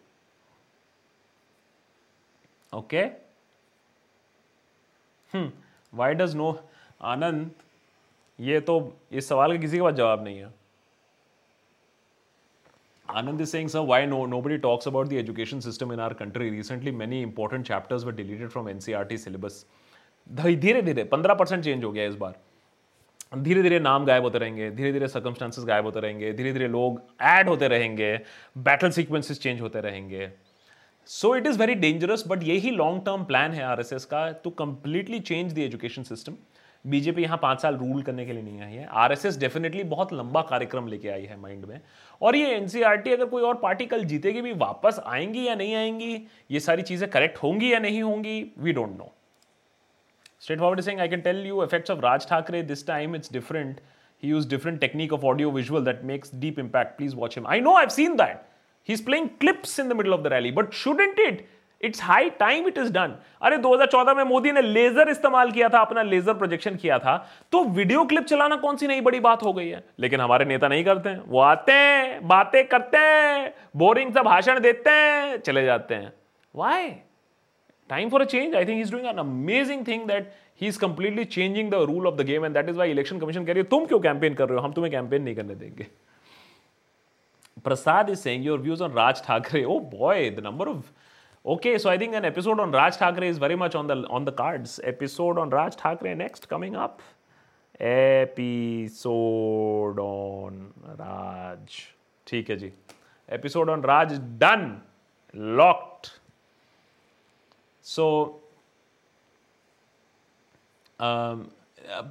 okay 2.73 3.05
why 5.93 6.15
does 6.15 6.36
no 6.36 6.57
Anand 7.07 7.51
ये 8.39 8.61
तो 8.62 8.81
इस 9.12 9.28
सवाल 9.28 9.52
का 9.52 9.61
किसी 9.61 9.77
के 9.77 9.82
पास 9.82 9.94
जवाब 9.94 10.24
नहीं 10.24 10.39
है। 10.39 10.60
Anand 13.16 13.41
is 13.41 13.51
saying, 13.51 13.69
sir, 13.69 13.82
why 13.82 14.05
no 14.05 14.24
nobody 14.27 14.59
talks 14.59 14.87
about 14.87 15.09
the 15.09 15.19
education 15.19 15.61
system 15.61 15.91
in 15.91 16.01
our 16.01 16.15
country? 16.15 16.51
Recently, 16.51 16.91
many 16.93 17.23
important 17.23 17.66
chapters 17.66 18.05
were 18.05 18.12
deleted 18.12 18.53
from 18.53 18.66
NCRT 18.66 19.19
syllabus. 19.19 19.65
धीरे 20.27 20.82
धीरे 20.82 21.05
पंद्रह 21.12 21.35
परसेंट 21.35 21.62
चेंज 21.65 21.85
हो 21.85 21.91
गया 21.93 22.05
इस 22.09 22.15
बार 22.16 22.35
धीरे 23.43 23.62
धीरे 23.62 23.78
नाम 23.81 24.05
गायब 24.07 24.23
होते 24.24 24.39
रहेंगे 24.39 24.70
धीरे 24.70 24.93
धीरे 24.93 25.09
सर्कमस्टांसेस 25.09 25.65
गायब 25.65 25.85
होते 25.85 26.01
रहेंगे 26.01 26.32
धीरे 26.32 26.53
धीरे 26.53 26.69
लोग 26.69 27.01
ऐड 27.31 27.49
होते 27.49 27.69
रहेंगे 27.69 28.12
बैटल 28.69 28.91
सीक्वेंसेस 28.91 29.41
चेंज 29.41 29.61
होते 29.61 29.81
रहेंगे 29.81 30.31
so 31.09 31.35
it 31.37 31.47
is 31.47 31.59
very 31.59 31.74
dangerous 31.85 32.24
but 32.28 32.43
यही 32.45 32.70
लॉन्ग 32.70 33.05
टर्म 33.07 33.24
प्लान 33.24 33.53
है 33.53 33.62
आरएसएस 33.65 34.05
का 34.05 34.28
to 34.45 34.51
completely 34.62 35.20
change 35.20 35.53
the 35.53 35.59
education 35.59 36.03
system 36.03 36.37
BJP 36.85 37.23
यहाँ 37.23 37.39
पाँच 37.43 37.61
साल 37.62 37.77
रूल 37.77 38.02
करने 38.02 38.24
के 38.27 38.32
लिए 38.32 38.43
नहीं 38.43 38.61
आई 38.62 38.73
है। 38.73 38.86
आरएसएस 38.86 39.39
डेफिनेटली 39.39 39.82
बहुत 39.85 40.12
लंबा 40.12 40.43
कार्यक्रम 40.43 40.86
लेके 40.89 41.09
आई 41.09 41.24
है 41.24 41.36
माइंड 41.40 41.65
में। 41.65 41.81
और 42.23 42.36
ये 42.36 42.55
एनसीआरटी 42.55 43.12
अगर 43.12 43.24
कोई 43.27 43.43
और 43.43 43.55
पार्टी 43.57 43.86
कल 43.86 44.05
जीतेगी, 44.05 44.40
भी 44.43 44.52
वापस 44.55 45.01
आएँगी 45.07 45.47
या 45.47 45.55
नहीं 45.55 45.74
आएँगी, 45.74 46.27
ये 46.51 46.61
सारी 46.61 46.82
चीज़ें 46.82 47.09
करेक्ट 47.11 47.43
होंगी 47.43 47.73
या 47.73 47.78
नहीं 47.78 48.02
होंगी 48.02 48.52
we 48.59 48.73
don't 48.73 48.97
know 48.98 49.12
straight 50.40 50.59
forward 50.59 50.81
Singh 50.81 51.01
I 51.01 51.09
can 51.09 51.20
tell 51.20 51.47
you 51.47 51.62
effects 51.65 51.90
of 51.90 51.98
Raj 52.01 52.28
Thackeray 52.28 52.62
this 52.65 52.86
time 52.86 53.16
it's 53.16 53.32
different 53.32 53.81
he 54.23 54.28
use 54.31 54.48
different 54.48 54.81
technique 54.81 55.12
of 55.12 55.24
audio 55.24 55.51
visual 55.51 55.85
that 55.85 56.02
makes 56.05 56.35
deep 56.35 56.59
impact 56.59 56.97
please 56.97 57.16
watch 57.16 57.36
him 57.39 57.47
I 57.47 57.61
know 57.61 57.77
I've 57.77 57.89
seen 57.90 58.16
that 58.16 58.43
he 58.89 58.94
is 58.94 59.05
playing 59.05 59.28
clips 59.40 59.78
in 59.81 59.89
the 59.89 59.93
middle 59.93 60.15
of 60.15 60.20
the 60.20 60.32
rally 60.32 60.52
but 60.52 60.73
shouldn't 60.74 61.20
it 61.20 61.47
it's 61.81 62.02
high 62.02 62.31
time 62.31 62.66
it 62.69 62.78
is 62.78 62.93
done 62.93 63.15
अरे 63.43 63.57
2014 63.59 64.15
में 64.15 64.23
मोदी 64.24 64.52
ने 64.52 64.62
laser 64.62 65.09
इस्तेमाल 65.09 65.51
किया 65.51 65.69
था, 65.69 65.81
अपना 65.81 66.02
laser 66.02 66.35
projection 66.35 66.77
किया 66.77 66.98
था। 66.98 67.16
तो 67.52 67.62
वीडियो 67.65 68.05
क्लिप 68.05 68.24
चलाना 68.24 68.57
कौन 68.57 68.77
सी 68.77 68.86
नई 68.86 69.01
बड़ी 69.01 69.20
बात 69.20 69.43
हो 69.43 69.52
गई 69.52 69.69
है? 69.69 69.85
लेकिन 69.98 70.20
हमारे 70.20 70.44
नेता 70.44 70.69
नहीं 70.69 70.85
करते 70.85 71.09
हैं। 71.09 71.23
वो 71.27 71.40
आते 71.40 71.73
हैं, 71.73 72.27
बातें 72.28 72.66
करते 72.69 72.98
हैं 72.98 73.55
बोरिंग 73.77 74.12
सा 74.15 74.23
भाषण 74.23 74.61
देते 74.61 74.90
हैं, 74.90 75.39
चले 75.39 75.65
जाते 75.65 75.94
हैं। 75.94 76.12
Why 76.55 76.90
time 77.90 78.11
for 78.11 78.20
a 78.20 78.24
change 78.24 78.55
I 78.55 78.65
think 78.65 78.81
is 78.81 78.93
doing 78.93 79.07
an 79.07 79.19
amazing 79.19 79.86
thing 79.86 80.07
that 80.09 80.32
he 80.61 80.69
is 80.69 80.78
completely 80.78 81.24
changing 81.24 81.70
the 81.70 81.74
rule 81.89 82.07
of 82.07 82.15
the 82.15 82.27
game 82.27 82.44
and 82.44 82.55
that 82.55 82.69
is 82.69 82.77
why 82.77 82.90
election 82.90 83.19
commission 83.19 83.44
कह 83.44 83.52
रही 83.52 83.62
है, 83.62 83.69
तुम 83.69 83.86
क्यों 83.86 84.01
कैंपेन 84.01 84.35
कर 84.35 84.48
रहे 84.48 84.59
हो? 84.59 84.65
हम 84.65 84.73
तुम्हें 84.73 84.93
कैंपेन 84.93 85.23
नहीं 85.23 85.35
करने 85.35 85.55
देंगे. 85.55 85.86
Prasad 87.65 88.11
is 88.11 88.19
saying 88.19 88.47
your 88.47 88.59
views 88.61 88.82
on 88.82 88.93
Raj 88.93 89.23
Thackeray 89.24 89.65
oh 89.65 89.78
boy 89.94 90.31
the 90.31 90.43
number 90.44 90.69
of 90.69 90.90
Okay, 91.44 91.78
so 91.78 91.88
I 91.88 91.96
think 91.96 92.14
an 92.14 92.26
episode 92.26 92.60
on 92.60 92.70
Raj 92.70 92.96
Thakre 92.98 93.22
is 93.22 93.38
very 93.38 93.56
much 93.56 93.74
on 93.74 93.86
the 93.86 93.94
on 94.10 94.26
the 94.26 94.32
cards. 94.32 94.78
Episode 94.84 95.38
on 95.38 95.48
Raj 95.48 95.74
Thakre 95.74 96.14
next 96.14 96.46
coming 96.50 96.76
up. 96.76 97.00
Episode 97.80 99.08
on 99.98 100.74
Raj. 100.98 101.78
ठीक 102.26 102.50
है 102.50 102.56
जी 102.56 102.72
episode 103.28 103.70
on 103.70 103.82
Raj 103.82 104.12
done 104.40 104.80
locked 105.34 106.06
so 107.84 108.06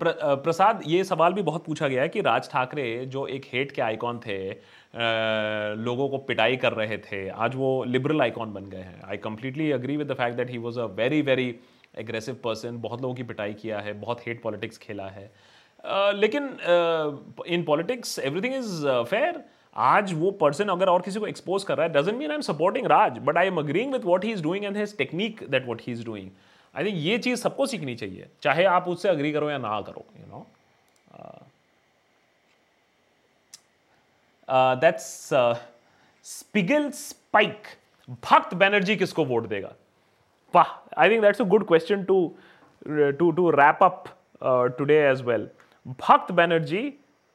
Prasad 0.04 0.82
ये 0.88 1.04
सवाल 1.04 1.34
भी 1.34 1.42
बहुत 1.42 1.66
पूछा 1.66 1.88
गया 1.88 2.02
है 2.02 2.10
कि 2.10 2.22
राज 2.22 2.50
ठाकरे 2.52 3.06
जो 3.06 3.26
एक 3.28 3.46
हेट 3.54 3.72
के 3.72 3.82
आइकॉन 3.82 4.20
थे 4.26 4.40
लोगों 4.94 6.08
को 6.10 6.18
पिटाई 6.18 6.56
कर 6.58 6.74
रहे 6.74 6.98
थे। 6.98 7.28
आज 7.30 7.56
वो 7.56 7.84
लिबरल 7.84 8.22
आइकॉन 8.22 8.54
बन 8.54 8.66
गए 8.70 8.78
हैं। 8.78 9.02
I 9.08 9.18
completely 9.18 9.72
agree 9.72 9.98
with 9.98 10.12
the 10.12 10.14
fact 10.14 10.38
that 10.38 10.50
he 10.50 10.58
was 10.58 10.80
a 10.80 10.86
very 10.96 11.22
very 11.22 11.54
aggressive 11.98 12.36
person 12.44 12.78
बहुत 12.82 13.02
लोगों 13.02 13.16
की 13.16 13.24
पिटाई 13.24 13.54
किया 13.54 13.80
है 13.80 13.94
बहुत 14.00 14.28
हेट 14.28 14.42
पॉलिटिक्स 14.42 14.78
खेला 14.78 15.08
है। 15.08 15.30
uh, 15.30 16.14
लेकिन 16.14 16.50
in 17.48 17.64
politics 17.64 18.20
everything 18.20 18.56
is 18.56 18.86
fair 19.10 19.42
आज 19.76 20.14
वो 20.14 20.32
पर्सन 20.32 20.70
अगर 20.70 20.90
और 20.90 21.02
किसी 21.02 21.20
को 21.20 21.28
एक्सपोज 21.28 21.64
कर 21.64 21.78
रहा 21.78 21.88
है 21.88 21.94
doesn't 21.94 22.18
mean 22.18 22.30
I 22.30 22.36
am 22.36 22.42
supporting 22.42 22.88
Raj 22.88 23.18
but 23.20 23.38
I 23.38 23.48
am 23.48 23.58
agreeing 23.58 23.94
with 23.94 24.06
what 24.06 24.26
he 24.26 24.32
is 24.32 24.44
doing 24.44 24.66
and 24.66 24.78
his 24.78 24.98
technique 24.98 25.44
that 25.50 25.68
what 25.68 25.82
he 25.82 25.94
is 25.94 26.06
doing 26.06 26.30
I 26.76 26.86
think 26.86 26.98
ये 26.98 27.18
चीज़ 27.18 27.40
सबको 27.40 27.66
सीखनी 27.66 27.96
चाहिए 27.96 28.28
चाहे 28.42 28.64
आप 28.64 28.88
उससे 28.88 29.10
अग्री 29.10 29.32
करो 29.32 29.50
या 29.50 29.58
ना 29.58 29.80
करो 29.82 30.06
you 30.20 30.26
know 30.26 30.46
that's 34.52 35.30
स्पिगल 36.26 36.90
spike 36.92 37.68
Bhakt 38.24 38.54
Banerjee 38.56 38.96
किसको 38.96 39.26
वोट 39.26 39.48
देगा? 39.48 39.74
वाह 40.54 40.74
I 41.02 41.10
think 41.10 41.22
that's 41.22 41.42
a 41.42 41.46
good 41.46 41.68
question 41.68 42.04
to 42.04 42.18
to 43.20 43.32
to 43.32 43.50
wrap 43.52 43.84
up 43.84 44.04
today 44.78 44.98
as 45.08 45.22
well 45.22 45.50
Bhakt 46.00 46.32
Banerjee 46.32 46.82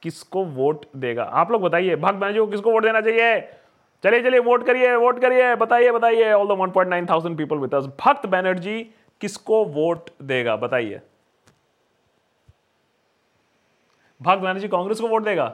किसको 0.03 0.45
वोट 0.45 0.85
देगा? 0.97 1.23
आप 1.23 1.51
लोग 1.53 1.63
बताइए 1.63 1.97
भक्त 1.97 2.15
बैनर्जी 2.15 2.39
को 2.39 2.47
किसको 2.47 2.73
वोट 2.73 2.83
देना 2.83 3.01
चाहिए? 3.01 3.41
चलिए 4.05 4.23
चलिए 4.23 4.41
वोट 4.41 4.67
करिए 4.67 4.95
वोट 4.97 5.21
करिए, 5.21 5.55
बताइए 5.57 5.91
बताइए 5.91 6.33
all 6.33 6.49
the 6.49 6.59
1.9 6.61 7.09
thousand 7.11 7.37
people 7.39 7.59
with 7.59 7.75
us 7.75 7.85
Bhakt 8.01 8.27
Banerjee 8.27 8.83
किसको 9.21 9.65
वोट 9.67 10.11
देगा? 10.23 10.57
बताइए। 10.57 11.01
भक्त 14.21 14.43
बैनर्जी 14.43 14.69
कांग्रेस 14.69 15.01
को 15.01 15.09
वोट 15.09 15.25
देगा? 15.25 15.47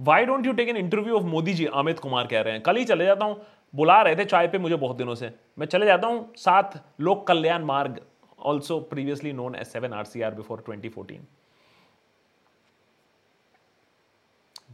Why 0.00 0.24
don't 0.24 0.46
you 0.46 0.52
take 0.52 0.68
an 0.68 0.76
interview 0.76 1.16
of 1.16 1.24
Modi 1.24 1.52
ji 1.54 1.66
Amit 1.66 1.98
Kumar 1.98 2.26
कह 2.26 2.40
रहे 2.40 2.52
हैं। 2.52 2.62
कल 2.62 2.76
ही 2.76 2.84
चले 2.84 3.04
जाता 3.04 3.24
हूँ। 3.24 3.40
बुला 3.74 4.02
रहे 4.02 4.16
थे 4.16 4.24
चाय 4.24 4.48
पे 4.48 4.58
मुझे 4.58 4.76
बहुत 4.76 4.96
दिनों 4.96 5.14
से। 5.14 5.32
मैं 5.58 5.66
चले 5.66 5.86
जाता 5.86 6.08
हूँ 6.08 6.32
साथ 6.36 6.78
Lok 7.00 7.26
Kalyan 7.26 7.64
Marg 7.64 8.00
also 8.38 8.80
previously 8.80 9.32
known 9.32 9.54
as 9.54 9.66
seven 9.66 9.92
R 9.92 10.04
C 10.04 10.22
R 10.22 10.34
before 10.34 10.62
twenty 10.66 10.88
fourteen 10.88 11.26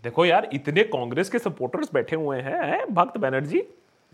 देखो 0.03 0.25
यार, 0.25 0.49
इतने 0.53 0.83
कांग्रेस 0.83 1.31
के 1.31 1.39
सपोर्टर्स 1.39 1.93
बैठे 1.95 2.17
हुए 2.17 2.41
हैं, 2.41 2.65
है? 2.65 2.87
भक्त 2.87 3.19
बनर्जी, 3.19 3.63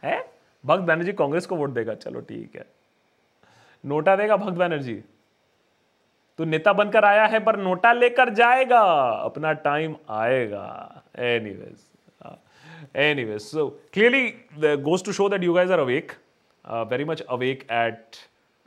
है? 0.03 0.33
भक्त 0.67 0.83
बनर्जी 0.83 1.13
कांग्रेस 1.13 1.47
को 1.47 1.57
वोट 1.57 1.71
देगा। 1.71 1.95
चलो 1.95 2.21
ठीक 2.21 2.57
है। 2.57 2.67
नोटा 3.85 4.17
देगा 4.17 4.37
भक्त 4.37 4.59
बनर्जी। 4.59 4.95
तो 6.39 6.45
नेता 6.45 6.73
बनकर 6.73 7.05
आया 7.05 7.27
है, 7.27 7.41
पर 7.41 7.57
नोटा 7.57 7.93
लेकर 7.93 8.29
जाएगा। 8.29 8.81
अपना 9.25 9.53
टाइम 9.53 9.97
आएगा। 10.11 10.98
anyways 11.27 11.85
uh, 12.25 12.37
anyways 13.05 13.45
so 13.53 13.63
clearly 13.97 14.25
the 14.65 14.73
goes 14.89 15.03
to 15.07 15.13
show 15.19 15.29
that 15.35 15.47
you 15.47 15.55
guys 15.55 15.71
are 15.77 15.79
awake 15.85 16.13
uh, 16.65 16.85
very 16.93 17.07
much 17.11 17.23
awake 17.37 17.65
at 17.79 18.19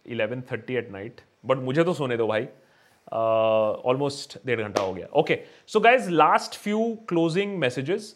11:30 0.06 0.80
at 0.82 0.90
night 0.96 1.22
but 1.52 1.58
मुझे 1.68 1.84
तो 1.84 1.94
सोने 1.94 2.18
दो 2.18 2.28
भाई 2.28 2.46
uh, 2.46 3.72
almost 3.92 4.38
डेढ़ 4.46 4.62
घंटा 4.62 4.82
हो 4.82 4.94
गया। 4.94 5.08
Okay 5.20 5.40
so 5.68 5.80
guys 5.80 6.10
last 6.10 6.58
few 6.64 6.80
closing 7.10 7.58
messages 7.60 8.16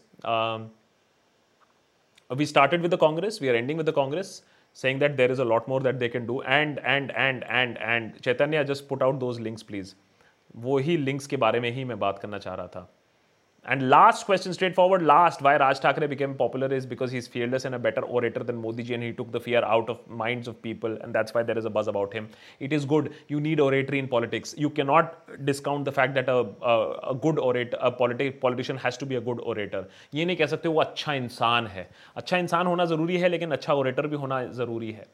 we 2.32 2.46
started 2.46 2.82
with 2.82 2.94
the 2.94 2.98
Congress 3.02 3.40
we 3.42 3.48
are 3.50 3.56
ending 3.56 3.78
with 3.80 3.90
the 3.90 3.94
Congress 3.96 4.42
saying 4.76 5.00
that 5.00 5.16
there 5.16 5.32
is 5.32 5.42
a 5.42 5.46
lot 5.46 5.70
more 5.70 5.84
that 5.84 5.96
they 5.96 6.10
can 6.10 6.26
do 6.26 6.42
and 6.48 6.80
and 6.86 7.12
and 7.12 7.44
and 7.44 7.78
and 7.78 8.12
Chaitanya 8.24 8.64
just 8.64 8.88
put 8.88 9.04
out 9.04 9.16
those 9.20 9.40
links 9.40 9.64
please 9.64 9.94
वो 10.56 10.78
ही 10.78 10.98
links 10.98 11.28
के 11.28 11.38
बारे 11.38 11.60
में 11.60 11.70
ही 11.72 11.84
मैं 11.86 12.00
बात 12.00 12.20
करना 12.20 12.38
चाह 12.40 12.56
रहा 12.56 12.68
था। 12.68 12.95
And 13.67 13.91
last 13.91 14.25
question, 14.25 14.55
straightforward, 14.55 15.03
last, 15.03 15.43
why 15.43 15.59
Raj 15.59 15.81
Thakre 15.81 16.09
became 16.09 16.35
popular 16.35 16.73
is 16.73 16.87
because 16.87 17.11
he's 17.13 17.29
fearless 17.29 17.67
and 17.67 17.75
a 17.75 17.79
better 17.79 18.01
orator 18.01 18.43
than 18.43 18.57
Modi 18.57 18.83
ji 18.83 18.95
and 18.95 19.03
he 19.03 19.13
took 19.13 19.31
the 19.31 19.39
fear 19.39 19.63
out 19.63 19.91
of 19.91 19.99
minds 20.09 20.49
of 20.49 20.63
people 20.63 20.97
and 21.03 21.15
that's 21.15 21.35
why 21.35 21.43
there 21.43 21.59
is 21.59 21.67
a 21.67 21.71
buzz 21.71 21.87
about 21.87 22.11
him. 22.13 22.29
It 22.59 22.73
is 22.73 22.87
good. 22.87 23.13
You 23.29 23.39
need 23.39 23.61
oratory 23.61 23.99
in 23.99 24.09
politics. 24.09 24.55
You 24.57 24.71
cannot 24.71 25.45
discount 25.45 25.85
the 25.85 25.93
fact 25.93 26.15
that 26.15 26.31
a, 26.31 26.47
a, 26.63 27.11
a 27.11 27.15
good 27.15 27.39
orator, 27.39 27.77
a 27.81 27.93
politi- 27.93 28.41
politician 28.41 28.79
has 28.79 28.97
to 28.97 29.05
be 29.05 29.17
a 29.17 29.21
good 29.21 29.41
orator. 29.43 29.85
ये 30.15 30.25
नहीं 30.25 30.37
कह 30.37 30.47
सकते 30.47 30.69
वो 30.69 30.81
अच्छा 30.81 31.15
इंसान 31.15 31.67
है 31.67 31.89
अच्छा 32.17 32.39
इंसान 32.39 32.67
होना 32.67 32.85
ज़रूरी 32.85 33.19
है 33.19 33.29
लेकिन 33.29 33.51
अच्छा 33.53 33.75
orator 33.75 34.07
भी 34.09 34.17
होना 34.17 34.43
ज़रूरी 34.61 34.91
है 34.93 35.05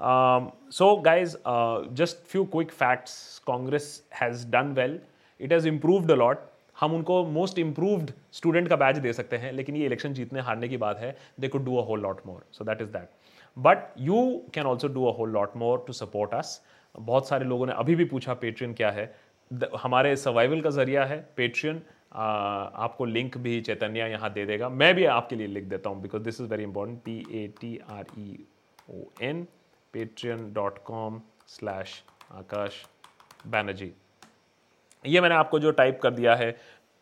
um, 0.00 0.50
so 0.68 0.96
guys 0.96 1.36
uh, 1.44 1.84
just 2.02 2.26
few 2.26 2.44
quick 2.56 2.72
facts 2.72 3.40
congress 3.46 4.02
has 4.10 4.44
done 4.56 4.74
well 4.74 4.98
it 5.38 5.52
has 5.52 5.64
improved 5.64 6.10
a 6.10 6.16
lot 6.16 6.50
हम 6.79 6.93
उनको 6.93 7.23
मोस्ट 7.27 7.59
इंप्रूव्ड 7.59 8.11
स्टूडेंट 8.31 8.67
का 8.69 8.75
बैच 8.75 8.97
दे 8.97 9.13
सकते 9.13 9.37
हैं, 9.37 9.51
लेकिन 9.51 9.75
ये 9.75 9.85
इलेक्शन 9.85 10.13
जीतने, 10.13 10.39
हारने 10.41 10.67
की 10.69 10.77
बात 10.77 10.99
है 10.99 11.15
they 11.39 11.47
could 11.47 11.65
do 11.65 11.77
a 11.77 11.85
whole 11.85 12.01
lot 12.01 12.25
more 12.27 12.43
so 12.51 12.65
that 12.65 12.81
is 12.81 12.89
that 12.89 13.09
but 13.57 13.93
you 13.99 14.19
can 14.53 14.65
also 14.65 14.87
do 14.87 15.05
a 15.05 15.15
whole 15.17 15.31
lot 15.31 15.55
more 15.57 15.83
to 15.87 15.93
support 15.93 16.33
us 16.33 16.61
बहुत 16.95 17.27
सारे 17.27 17.45
लोगों 17.45 17.65
ने 17.65 17.73
अभी 17.77 17.95
भी 17.95 18.05
पूछा 18.05 18.33
पेट्रियन 18.35 18.73
क्या 18.73 18.89
है? 18.91 19.13
हमारे 19.81 20.15
सर्वाइवल 20.15 20.61
का 20.61 20.69
ज़रिया 20.69 21.03
है 21.05 21.17
पेट्रियन 21.37 21.81
आपको 22.13 23.05
लिंक 23.05 23.37
भी 23.37 23.59
चैतन्य 23.61 24.09
यहाँ 24.09 24.31
दे 24.33 24.45
देगा। 24.45 24.69
मैं 24.69 24.93
भी 24.95 25.05
आपके 25.05 25.35
लिए 25.35 25.47
लिख 25.47 25.63
देता 25.65 25.89
हूँ 25.89 26.01
because 26.01 26.23
this 26.23 26.41
is 26.41 26.49
very 26.49 26.63
important 26.63 26.99
P 27.03 27.17
A 27.33 27.47
T 27.61 27.77
R 27.89 28.05
E 28.19 28.37
O 28.89 29.03
N 29.21 29.43
Patreon 29.93 30.51
dot 30.53 30.77
com 30.85 31.21
slash 31.47 32.03
Akash 32.31 32.85
Banerjee 33.47 33.91
ये 35.05 35.21
मैंने 35.21 35.35
आपको 35.35 35.59
जो 35.59 35.71
टाइप 35.71 35.99
कर 36.03 36.11
दिया 36.11 36.35
है 36.35 36.51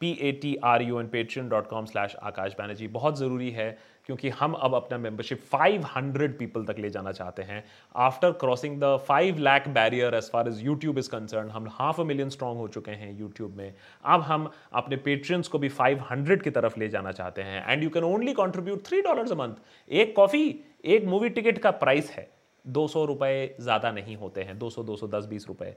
P 0.02 0.12
A 0.22 0.32
T 0.32 0.56
R 0.64 0.82
U 0.82 1.00
N 1.00 1.08
Patreon 1.08 1.48
dot 1.50 1.68
com 1.68 1.86
slash 1.86 2.16
Akash 2.16 2.54
Banerjee, 2.54 2.88
बहुत 2.88 3.18
ज़रूरी 3.20 3.50
है 3.52 3.78
क्योंकि 4.06 4.30
हम 4.32 4.54
अब 4.54 4.76
अपना 4.76 4.98
मेंबरशिप 4.98 5.42
500 5.54 6.38
पीपल 6.40 6.66
तक 6.66 6.80
ले 6.80 6.90
जाना 6.90 7.12
चाहते 7.12 7.44
हैं। 7.44 7.64
After 7.96 8.32
crossing 8.42 8.80
the 8.82 8.98
5 9.08 9.40
lakh 9.40 9.68
barrier 9.70 10.16
as 10.16 10.30
far 10.32 10.48
as 10.48 10.64
YouTube 10.66 10.98
is 10.98 11.10
concern 11.10 11.50
हम 11.50 11.68
हाफ़ 11.72 12.02
अ 12.02 12.04
मिलियन 12.04 12.30
स्ट्रॉन्ग 12.30 12.60
हो 12.60 12.68
चुके 12.68 12.92
हैं 12.92 13.12
यूट्यूब 13.20 13.56
में। 13.58 13.74
अब 14.06 14.22
हम 14.22 14.50
अपने 14.74 14.98
पेट्रियंस 15.00 15.48
को 15.48 15.60
भी 15.60 15.70
500 15.72 16.44
की 16.44 16.50
तरफ़ 16.52 16.80
ले 16.80 16.90
जाना 16.90 17.12
चाहते 17.12 17.42
हैं। 17.42 17.66
And 17.68 17.84
you 17.84 17.90
can 17.90 18.04
only 18.04 18.34
contribute 18.34 18.86
three 18.88 19.02
dollar 19.02 19.32
a 19.32 19.36
month 19.38 19.92
एक 19.92 20.16
कॉफ़ी 20.16 20.44
एक 20.86 21.06
मूवी 21.06 21.30
टिकट 21.30 21.58
का 21.58 21.72
प्राइस 21.84 22.12
है। 22.12 22.30
दो 22.68 22.88
सौ 22.88 23.04
रुपये 23.06 23.56
ज़्यादा 23.62 23.92
नहीं 23.92 24.16
होते 24.16 24.42
हैं, 24.42 24.58
दो 24.60 24.70
सौ 24.70 24.84
दो 24.84 24.96
सौ, 24.96 25.08
दस, 25.08 25.26
बीस 25.26 25.48
रुपये 25.48 25.76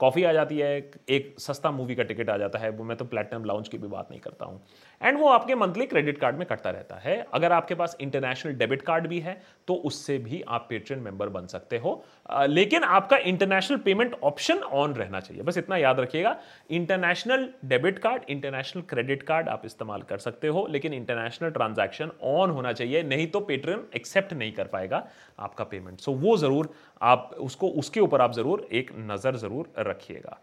कॉफ़ी 0.00 0.24
आ 0.24 0.32
जाती 0.32 0.58
है, 0.58 0.90
एक 1.08 1.34
सस्ता 1.40 1.70
मूवी 1.70 1.94
का 1.94 2.02
टिकट 2.02 2.30
आ 2.30 2.36
जाता 2.36 2.58
है, 2.58 2.70
वो 2.70 2.84
मैं 2.84 2.96
तो 2.96 3.04
प्लेटिनम 3.04 3.44
लाउंज 3.44 3.68
की 3.68 3.78
भी 3.78 3.88
बात 3.88 4.10
नहीं 4.10 4.20
करता 4.20 4.46
हूँ। 4.46 4.60
एंड 5.00 5.18
वो 5.18 5.28
आपके 5.28 5.54
मंथली 5.54 5.86
क्रेडिट 5.86 6.18
कार्ड 6.18 6.36
में 6.36 6.46
कटता 6.48 6.70
रहता 6.70 6.96
है। 6.98 7.16
अगर 7.34 7.52
आपके 7.52 7.74
पास 7.74 7.96
इंटरनेशनल 8.00 8.52
डेबिट 8.54 8.82
कार्ड 8.82 9.06
भी 9.06 9.18
है 9.20 9.40
तो 9.68 9.74
उससे 9.84 10.16
भी 10.18 10.42
आप 10.48 10.66
पेट्रियन 10.70 11.02
मेंबर 11.02 11.28
बन 11.28 11.46
सकते 11.46 11.78
हो। 11.78 12.02
लेकिन 12.44 12.84
आपका 12.84 13.16
इंटरनेशनल 13.18 13.78
पेमेंट 13.78 14.14
ऑप्शन 14.22 14.58
ऑन 14.58 14.94
रहना 14.94 15.20
चाहिए। 15.20 15.42
बस 15.42 15.58
इतना 15.58 15.76
याद 15.76 16.00
रखिएगा। 16.00 16.36
International 16.70 17.48
debit 17.64 17.98
card 17.98 18.22
international 18.28 18.82
credit 18.84 19.22
card 19.22 19.48
आप 19.48 19.62
इस्तेमाल 19.64 20.02
कर 20.02 20.18
सकते 20.18 20.48
हो, 20.48 20.66
लेकिन 20.68 20.94
इंटरनेशनल 20.94 21.50
ट्रांजैक्शन 21.50 22.10
ऑन 22.24 22.50
होना 22.50 22.72
चाहिए। 22.72 23.02
नहीं 23.04 23.26
तो 23.28 23.40
पेट्रियन 23.42 23.86
एक्सेप्ट 23.96 24.32
नहीं 24.32 24.52
कर 24.52 24.66
पाएगा 24.68 25.06
आपका 25.38 25.64
पेमेंट 25.66 26.00
सो 26.00 26.12
वो 26.14 26.36
ज़रूर 26.36 26.74
आप 27.02 27.34
उसको, 27.40 27.68
उसके 27.70 28.00
ऊपर 28.00 28.20
आप 28.20 28.32
ज़रूर 28.34 28.66
एक 28.72 28.90
नज़र 29.00 29.36
ज़रूर 29.36 29.72
रखिएगा। 29.80 30.38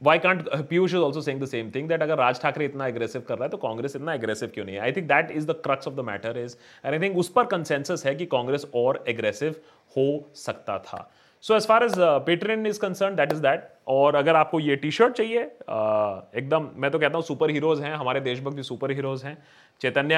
Why 0.00 0.18
can't 0.18 0.48
Piyush 0.68 0.94
is 0.94 1.00
also 1.00 1.20
saying 1.20 1.40
the 1.42 1.46
same 1.46 1.70
thing 1.74 1.88
that 1.88 2.02
अगर 2.02 2.18
राज 2.18 2.40
ठाकरे 2.40 2.64
इतना 2.64 2.86
एग्रेसिव 2.86 3.22
कर 3.28 3.34
रहा 3.34 3.44
है 3.44 3.50
तो 3.50 3.56
कांग्रेस 3.56 3.96
इतना 3.96 4.14
एग्रेसिव 4.14 4.50
क्यों 4.54 4.64
नहीं 4.64 4.76
है? 4.76 4.82
I 4.82 4.92
think 4.92 5.06
that 5.08 5.30
is 5.30 5.46
the 5.46 5.60
crux 5.64 5.88
of 5.88 5.94
the 5.94 6.00
matter 6.06 6.38
is 6.38 6.56
and 6.84 6.94
I 6.94 7.00
think 7.00 7.18
उस 7.18 7.28
पर 7.28 7.44
कंसेंसस 7.46 8.02
है 8.06 8.14
कि 8.14 8.26
कांग्रेस 8.26 8.66
और 8.74 9.04
एग्रेसिव 9.08 9.56
हो 9.96 10.06
सकता 10.36 10.78
था। 10.78 11.08
So 11.44 11.56
as 11.56 11.66
far 11.66 11.84
as 11.84 11.94
Patreon 12.26 12.66
is 12.66 12.78
concern 12.80 13.16
that 13.16 13.32
is 13.32 13.40
that 13.42 13.68
और 13.88 14.16
अगर 14.16 14.36
आपको 14.36 14.60
ये 14.60 14.76
टी 14.76 14.90
शर्ट 14.90 15.16
चाहिए 15.16 15.44
uh, 15.44 16.36
एकदम 16.38 16.68
मैं 16.76 16.90
तो 16.90 16.98
कहता 16.98 17.16
हूँ 17.16 17.24
सुपर 17.24 17.50
हीरोज 17.50 17.80
हैं 17.80 17.94
हमारे 17.94 18.20
देशभक्त 18.20 18.56
भी 18.56 18.62
सुपर 18.62 18.90
हीरोज 18.90 19.24
हैं 19.24 19.36
Chaitanya 19.80 20.14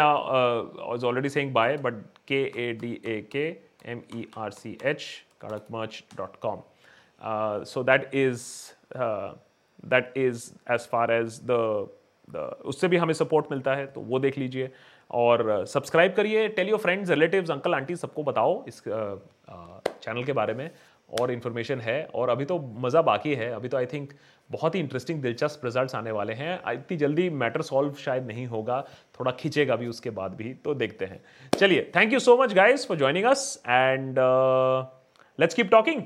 is 0.94 1.04
already 1.06 1.28
saying 1.28 1.52
bye 1.54 1.76
but 1.76 2.02
K 2.28 2.42
A 2.58 2.72
D 2.80 2.92
A 3.06 3.20
K 3.32 3.46
M 3.90 4.02
E 4.16 4.26
R 4.38 4.50
C 4.50 4.78
H 4.84 5.04
Kadak 5.44 5.66
dot 6.18 6.36
com 6.40 6.62
so 7.64 7.82
that 7.82 8.14
is 8.14 8.44
that 9.86 10.12
is 10.18 10.50
as 10.72 10.88
far 10.88 11.12
as 11.12 11.40
the 11.44 12.58
उससे 12.66 12.88
भी 12.88 12.96
हमें 12.96 13.14
support 13.14 13.46
मिलता 13.50 13.74
है 13.74 13.86
तो 13.86 14.00
वो 14.02 14.18
देख 14.18 14.38
लीजिए। 14.38 14.70
और 15.10 15.64
सब्सक्राइब 15.68 16.14
करिए 16.14 16.48
tell 16.50 16.68
your 16.68 16.78
friends 16.78 17.10
relatives 17.10 17.50
uncle 17.50 17.74
aunty 17.74 17.96
सबको 17.96 18.22
बताओ 18.24 18.64
इस 18.68 18.82
चैनल 18.82 20.24
के 20.24 20.32
बारे 20.32 20.54
में। 20.54 20.70
और 21.10 21.30
इन्फॉर्मेशन 21.30 21.80
है, 21.80 22.02
और 22.14 22.28
अभी 22.28 22.44
तो 22.44 22.58
मज़ा 22.78 23.02
बाकी 23.02 23.34
है। 23.34 23.50
अभी 23.54 23.68
तो 23.68 23.76
आई 23.76 23.86
थिंक 23.86 24.12
बहुत 24.50 24.74
ही 24.74 24.80
इंटरेस्टिंग 24.80 25.20
दिलचस्प 25.22 25.64
रिजल्ट्स 25.64 25.94
आने 25.94 26.10
वाले 26.10 26.32
हैं। 26.34 26.58
इतनी 26.72 26.96
जल्दी 26.96 27.28
मैटर 27.32 27.62
सॉल्व 27.62 27.92
शायद 27.94 28.26
नहीं 28.26 28.46
होगा, 28.46 28.80
थोड़ा 29.20 29.32
खींचेगा 29.32 29.76
भी 29.76 29.86
उसके 29.86 30.10
बाद 30.10 30.34
भी 30.36 30.52
तो 30.64 30.74
देखते 30.74 31.04
हैं। 31.04 31.20
चलिए 31.58 31.90
thank 31.96 32.12
you 32.12 32.18
so 32.18 32.36
much 32.36 32.54
guys 32.54 32.86
for 32.88 32.98
joining 32.98 33.24
us 33.24 33.62
and 33.66 34.18
let's 35.38 35.54
keep 35.54 35.70
talking 35.70 36.02